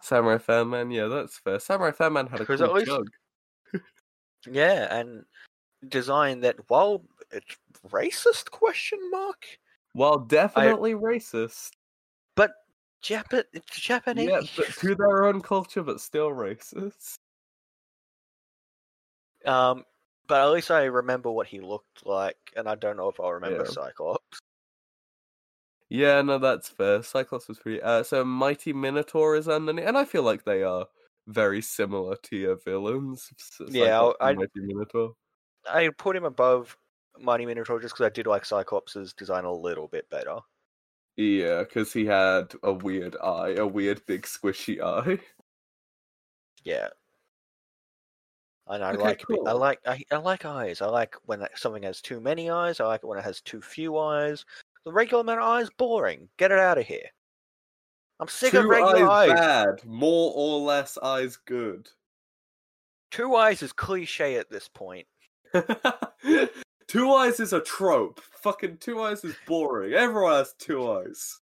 samurai 0.00 0.38
fan 0.38 0.70
man 0.70 0.90
yeah 0.90 1.06
that's 1.06 1.38
fair 1.38 1.58
samurai 1.58 1.90
fan 1.90 2.14
man 2.14 2.26
had 2.26 2.40
a 2.40 2.46
cool 2.46 2.56
least, 2.72 2.86
jug 2.86 3.06
yeah, 4.54 4.94
and 4.94 5.24
design 5.88 6.40
that 6.40 6.56
while 6.68 7.04
it's 7.30 7.56
racist 7.88 8.50
question 8.50 8.98
mark. 9.10 9.46
Well, 9.94 10.18
definitely 10.18 10.92
I, 10.92 10.96
racist. 10.96 11.70
But 12.34 12.52
Jap- 13.02 13.44
it's 13.52 13.80
Japanese. 13.80 14.28
Yeah, 14.28 14.40
but 14.56 14.66
to 14.66 14.94
their 14.94 15.24
own 15.24 15.40
culture, 15.40 15.82
but 15.82 16.00
still 16.00 16.30
racist. 16.30 17.14
Um, 19.46 19.84
but 20.26 20.42
at 20.42 20.50
least 20.52 20.70
I 20.70 20.84
remember 20.84 21.30
what 21.30 21.46
he 21.46 21.60
looked 21.60 22.04
like, 22.04 22.36
and 22.56 22.68
I 22.68 22.74
don't 22.74 22.96
know 22.96 23.08
if 23.08 23.18
I'll 23.20 23.32
remember 23.32 23.64
yeah. 23.64 23.70
Cyclops. 23.70 24.40
Yeah, 25.88 26.20
no, 26.20 26.38
that's 26.38 26.68
fair. 26.68 27.02
Cyclops 27.02 27.48
was 27.48 27.58
pretty. 27.58 27.80
Uh, 27.80 28.02
so 28.02 28.24
Mighty 28.24 28.72
Minotaur 28.74 29.36
is 29.36 29.48
underneath, 29.48 29.86
and 29.86 29.96
I 29.96 30.04
feel 30.04 30.22
like 30.22 30.44
they 30.44 30.62
are 30.62 30.86
very 31.28 31.60
similar 31.60 32.16
to 32.24 32.36
your 32.36 32.56
villains. 32.64 33.30
yeah, 33.68 34.10
I 34.20 34.34
Minotaur. 34.54 35.12
I 35.70 35.90
put 35.96 36.16
him 36.16 36.24
above 36.24 36.76
Mighty 37.20 37.46
Minotaur 37.46 37.80
just 37.80 37.94
because 37.94 38.06
I 38.06 38.10
did 38.10 38.26
like 38.26 38.44
Cyclops' 38.44 39.12
design 39.12 39.44
a 39.44 39.52
little 39.52 39.86
bit 39.88 40.08
better. 40.10 40.38
Yeah, 41.16 41.60
because 41.60 41.92
he 41.92 42.06
had 42.06 42.54
a 42.62 42.72
weird 42.72 43.16
eye, 43.22 43.54
a 43.58 43.66
weird 43.66 44.04
big 44.06 44.22
squishy 44.22 44.80
eye. 44.80 45.18
Yeah. 46.64 46.88
And 48.66 48.84
I 48.84 48.92
okay, 48.92 49.02
like 49.02 49.22
cool. 49.26 49.48
I 49.48 49.52
like 49.52 49.80
I, 49.86 50.02
I 50.12 50.16
like 50.16 50.44
eyes. 50.44 50.82
I 50.82 50.86
like 50.86 51.16
when 51.24 51.46
something 51.54 51.82
has 51.84 52.02
too 52.02 52.20
many 52.20 52.50
eyes. 52.50 52.80
I 52.80 52.86
like 52.86 53.00
it 53.02 53.06
when 53.06 53.18
it 53.18 53.24
has 53.24 53.40
too 53.40 53.62
few 53.62 53.96
eyes. 53.98 54.44
The 54.84 54.92
regular 54.92 55.22
amount 55.22 55.40
of 55.40 55.46
eyes 55.46 55.70
boring. 55.78 56.28
Get 56.36 56.52
it 56.52 56.58
out 56.58 56.78
of 56.78 56.86
here. 56.86 57.08
I'm 58.20 58.28
sick 58.28 58.52
Two 58.52 58.60
of 58.60 58.64
regular 58.66 59.08
eyes, 59.08 59.30
eyes. 59.30 59.38
Bad. 59.38 59.84
More 59.86 60.32
or 60.34 60.60
less 60.60 60.98
eyes 60.98 61.36
good. 61.36 61.88
Two 63.10 63.34
eyes 63.36 63.62
is 63.62 63.72
cliche 63.72 64.36
at 64.36 64.50
this 64.50 64.68
point. 64.68 65.06
two 66.88 67.12
eyes 67.12 67.40
is 67.40 67.52
a 67.52 67.60
trope. 67.60 68.20
Fucking 68.42 68.78
two 68.78 69.00
eyes 69.00 69.24
is 69.24 69.34
boring. 69.46 69.94
Everyone 69.94 70.32
has 70.32 70.54
two 70.58 70.90
eyes. 70.90 71.40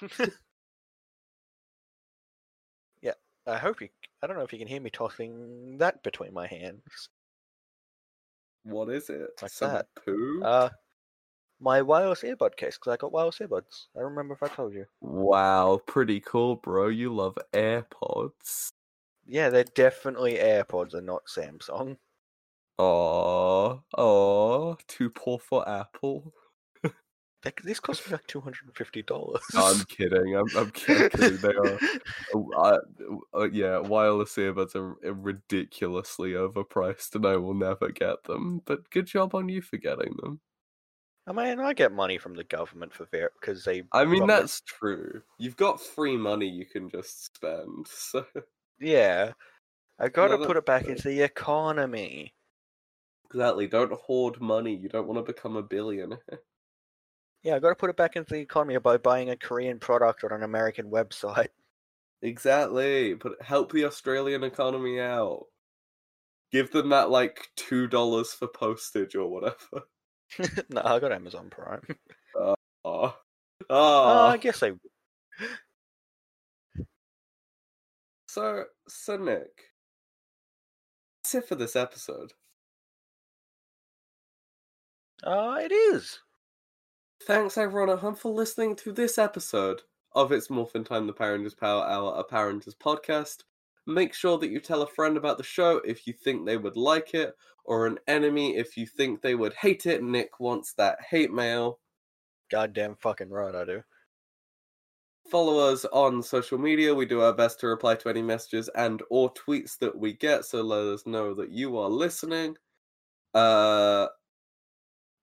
yeah, 3.00 3.14
I 3.46 3.58
hope 3.58 3.80
you. 3.80 3.88
I 4.22 4.26
don't 4.26 4.36
know 4.36 4.42
if 4.42 4.52
you 4.52 4.58
can 4.58 4.68
hear 4.68 4.80
me 4.80 4.90
tossing 4.90 5.78
that 5.78 6.02
between 6.02 6.34
my 6.34 6.46
hands. 6.46 7.08
What 8.64 8.90
is 8.90 9.08
it? 9.08 9.30
Like 9.40 9.50
Some 9.50 9.72
that. 9.72 9.86
Poo? 10.04 10.42
Uh, 10.44 10.68
my 11.60 11.82
wireless 11.82 12.22
earbud 12.22 12.56
case 12.56 12.78
because 12.78 12.92
I 12.92 12.96
got 12.96 13.12
wireless 13.12 13.38
earbuds. 13.38 13.86
I 13.96 14.00
don't 14.00 14.10
remember 14.10 14.34
if 14.34 14.42
I 14.42 14.48
told 14.48 14.74
you. 14.74 14.86
Wow, 15.00 15.80
pretty 15.86 16.20
cool, 16.20 16.56
bro. 16.56 16.88
You 16.88 17.14
love 17.14 17.36
AirPods. 17.52 18.70
Yeah, 19.26 19.50
they're 19.50 19.64
definitely 19.64 20.34
AirPods 20.34 20.94
and 20.94 21.06
not 21.06 21.22
Samsung. 21.26 21.96
Oh, 22.78 23.82
oh, 23.96 24.78
too 24.88 25.10
poor 25.10 25.38
for 25.38 25.68
Apple. 25.68 26.32
These 27.64 27.80
cost 27.80 28.06
me 28.06 28.12
like 28.12 28.26
two 28.26 28.40
hundred 28.40 28.66
and 28.66 28.76
fifty 28.76 29.02
dollars. 29.02 29.42
I'm 29.54 29.82
kidding. 29.84 30.36
I'm, 30.36 30.46
I'm 30.56 30.70
kidding. 30.72 31.38
They 31.38 31.54
are, 31.54 31.78
uh, 32.56 32.78
uh, 33.34 33.48
yeah. 33.50 33.78
Wireless 33.78 34.36
earbuds 34.36 34.74
are 34.76 34.94
ridiculously 35.10 36.32
overpriced, 36.32 37.14
and 37.14 37.24
I 37.24 37.36
will 37.36 37.54
never 37.54 37.90
get 37.90 38.24
them. 38.24 38.60
But 38.66 38.90
good 38.90 39.06
job 39.06 39.34
on 39.34 39.48
you 39.48 39.62
for 39.62 39.78
getting 39.78 40.14
them. 40.22 40.40
I 41.26 41.32
mean, 41.32 41.60
I 41.60 41.74
get 41.74 41.92
money 41.92 42.18
from 42.18 42.34
the 42.34 42.44
government 42.44 42.92
for 42.92 43.06
ver 43.06 43.30
because 43.40 43.64
they. 43.64 43.82
I 43.92 44.04
mean, 44.04 44.26
that's 44.26 44.62
true. 44.62 45.22
You've 45.38 45.56
got 45.56 45.80
free 45.80 46.16
money 46.16 46.48
you 46.48 46.66
can 46.66 46.88
just 46.90 47.34
spend. 47.34 47.86
So. 47.94 48.24
Yeah, 48.80 49.32
I 49.98 50.08
got 50.08 50.28
to 50.28 50.38
no, 50.38 50.46
put 50.46 50.56
it 50.56 50.64
back 50.64 50.84
true. 50.84 50.92
into 50.92 51.08
the 51.08 51.22
economy. 51.22 52.32
Exactly. 53.26 53.68
Don't 53.68 53.92
hoard 53.92 54.40
money. 54.40 54.74
You 54.74 54.88
don't 54.88 55.06
want 55.06 55.24
to 55.24 55.32
become 55.32 55.56
a 55.56 55.62
billionaire. 55.62 56.18
Yeah, 57.42 57.56
I 57.56 57.58
got 57.58 57.70
to 57.70 57.74
put 57.74 57.88
it 57.88 57.96
back 57.96 58.16
into 58.16 58.34
the 58.34 58.40
economy 58.40 58.76
by 58.80 58.98
buying 58.98 59.30
a 59.30 59.36
Korean 59.36 59.78
product 59.78 60.24
on 60.24 60.32
an 60.32 60.42
American 60.42 60.90
website. 60.90 61.48
Exactly. 62.22 63.14
But 63.14 63.40
help 63.40 63.72
the 63.72 63.86
Australian 63.86 64.44
economy 64.44 65.00
out. 65.00 65.46
Give 66.52 66.70
them 66.70 66.90
that 66.90 67.08
like 67.08 67.48
two 67.56 67.86
dollars 67.86 68.34
for 68.34 68.46
postage 68.46 69.14
or 69.14 69.26
whatever. 69.26 69.86
no, 70.70 70.82
I 70.84 70.98
got 70.98 71.12
Amazon 71.12 71.50
Prime. 71.50 71.82
Oh, 72.36 72.54
oh. 72.84 73.16
oh 73.68 74.26
I 74.26 74.36
guess 74.36 74.62
I. 74.62 74.72
So, 78.28 78.64
so 78.88 79.16
Nick, 79.16 79.50
that's 81.22 81.34
it 81.34 81.48
for 81.48 81.56
this 81.56 81.74
episode. 81.74 82.32
Uh, 85.24 85.58
it 85.60 85.72
is. 85.72 86.20
Thanks 87.26 87.58
everyone 87.58 87.90
at 87.90 87.98
home 87.98 88.14
for 88.14 88.32
listening 88.32 88.76
to 88.76 88.92
this 88.92 89.18
episode 89.18 89.82
of 90.14 90.32
It's 90.32 90.48
Morphin 90.48 90.84
Time, 90.84 91.06
the 91.06 91.12
Power 91.12 91.32
Rangers 91.32 91.54
Power 91.54 91.84
Hour, 91.84 92.14
a 92.16 92.24
Power 92.24 92.48
Rangers 92.48 92.74
podcast. 92.74 93.42
Make 93.90 94.14
sure 94.14 94.38
that 94.38 94.50
you 94.50 94.60
tell 94.60 94.82
a 94.82 94.86
friend 94.86 95.16
about 95.16 95.36
the 95.36 95.44
show 95.44 95.80
if 95.84 96.06
you 96.06 96.12
think 96.12 96.46
they 96.46 96.56
would 96.56 96.76
like 96.76 97.12
it, 97.12 97.34
or 97.64 97.86
an 97.86 97.98
enemy 98.06 98.56
if 98.56 98.76
you 98.76 98.86
think 98.86 99.20
they 99.20 99.34
would 99.34 99.52
hate 99.54 99.84
it. 99.86 100.02
Nick 100.02 100.38
wants 100.38 100.72
that 100.74 100.98
hate 101.10 101.32
mail. 101.32 101.80
Goddamn 102.50 102.96
fucking 102.96 103.30
right, 103.30 103.54
I 103.54 103.64
do. 103.64 103.82
Follow 105.30 105.72
us 105.72 105.84
on 105.92 106.22
social 106.22 106.58
media. 106.58 106.94
We 106.94 107.06
do 107.06 107.20
our 107.20 107.32
best 107.32 107.60
to 107.60 107.66
reply 107.66 107.94
to 107.96 108.08
any 108.08 108.22
messages 108.22 108.68
and 108.74 109.02
or 109.10 109.32
tweets 109.34 109.78
that 109.78 109.96
we 109.96 110.12
get, 110.12 110.44
so 110.44 110.62
let 110.62 110.86
us 110.86 111.06
know 111.06 111.34
that 111.34 111.50
you 111.50 111.76
are 111.78 111.88
listening. 111.88 112.56
Uh, 113.34 114.06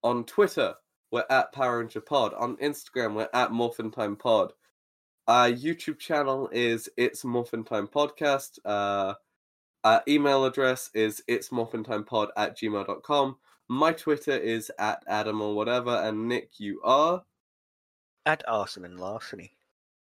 on 0.03 0.23
Twitter, 0.25 0.75
we're 1.11 1.25
at 1.29 1.51
Power 1.51 1.79
Ranger 1.79 2.01
Pod. 2.01 2.33
On 2.33 2.57
Instagram, 2.57 3.15
we're 3.15 3.29
at 3.33 3.51
Morphin 3.51 3.91
Time 3.91 4.15
Pod. 4.15 4.53
Our 5.27 5.49
YouTube 5.49 5.99
channel 5.99 6.49
is 6.51 6.89
It's 6.95 7.25
Morphin 7.25 7.63
Time 7.65 7.87
Podcast. 7.87 8.59
Uh, 8.63 9.15
our 9.83 10.01
email 10.07 10.45
address 10.45 10.89
is 10.93 11.21
it's 11.27 11.49
morphintimepod 11.49 12.29
at 12.37 12.57
gmail.com. 12.57 13.37
My 13.67 13.91
Twitter 13.91 14.31
is 14.31 14.71
at 14.79 15.03
Adam 15.07 15.41
or 15.41 15.53
whatever, 15.55 15.89
and 16.03 16.27
Nick, 16.29 16.51
you 16.59 16.79
are 16.83 17.23
At 18.25 18.47
arson 18.47 18.85
and 18.85 18.99
larceny. 18.99 19.51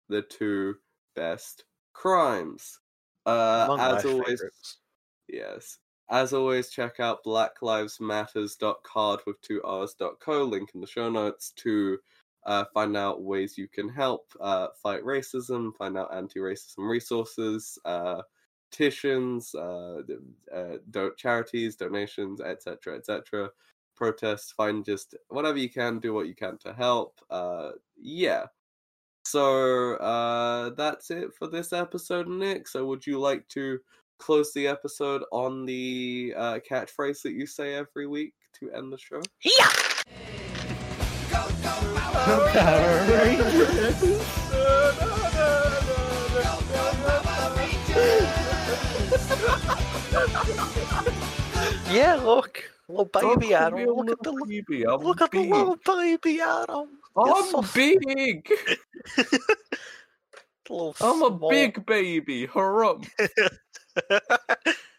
the 0.10 0.24
two 0.24 0.76
best 1.16 1.66
crimes. 1.94 2.80
Uh, 3.26 3.68
Among 3.70 3.80
as 3.80 4.06
always, 4.06 4.26
favorites. 4.26 4.78
Yes. 5.28 5.78
As 6.10 6.34
always, 6.34 6.70
check 6.72 7.00
out 7.00 7.24
blacklivesmatters.card 7.24 9.20
with 9.28 9.40
two 9.42 9.62
R's.co, 9.64 10.44
link 10.44 10.72
in 10.74 10.82
the 10.82 10.88
show 10.88 11.10
notes 11.10 11.52
to 11.58 12.00
uh, 12.46 12.66
find 12.74 12.98
out 12.98 13.22
ways 13.22 13.58
you 13.58 13.68
can 13.68 13.88
help 13.88 14.32
uh, 14.40 14.68
fight 14.82 15.04
racism, 15.04 15.76
find 15.76 15.98
out 15.98 16.14
anti 16.14 16.40
racism 16.40 16.90
resources, 16.90 17.78
uh, 17.86 18.22
petitions, 18.72 19.54
uh, 19.54 20.02
uh, 20.54 20.78
do- 20.90 21.14
charities, 21.18 21.76
donations, 21.76 22.42
etc., 22.42 22.98
etc. 22.98 23.50
Protests, 23.96 24.52
find 24.52 24.84
just 24.84 25.16
whatever 25.30 25.58
you 25.58 25.70
can, 25.70 26.00
do 26.00 26.14
what 26.14 26.28
you 26.28 26.36
can 26.36 26.58
to 26.60 26.74
help. 26.74 27.20
Uh, 27.30 27.72
yeah. 28.00 28.46
So 29.24 29.98
that's 30.76 31.12
it 31.12 31.34
for 31.38 31.48
this 31.48 31.74
episode, 31.74 32.28
Nick. 32.28 32.68
So, 32.68 32.86
would 32.86 33.06
you 33.06 33.20
like 33.20 33.48
to 33.50 33.80
close 34.18 34.52
the 34.54 34.68
episode 34.68 35.22
on 35.32 35.66
the 35.66 36.34
catchphrase 36.38 37.22
that 37.22 37.34
you 37.34 37.46
say 37.46 37.76
every 37.76 38.08
week 38.08 38.34
to 38.60 38.72
end 38.72 38.92
the 38.92 38.98
show? 38.98 39.22
Yeah, 39.44 39.70
look, 52.24 52.64
little 52.88 53.06
baby 53.06 53.54
Adam. 53.54 53.86
Look 53.86 54.12
at 54.12 54.24
the 54.24 54.32
little 54.32 54.48
baby. 54.48 54.86
I'm 54.86 55.02
look 55.02 55.22
at 55.22 55.32
the 55.32 55.42
little 55.42 55.78
baby 55.86 56.42
Adam. 56.42 56.90
I'm 57.18 57.46
so 57.46 57.64
big. 57.74 58.48
I'm 61.02 61.22
a 61.24 61.32
big 61.50 61.86
baby. 61.86 62.46
Hurrah. 62.46 63.02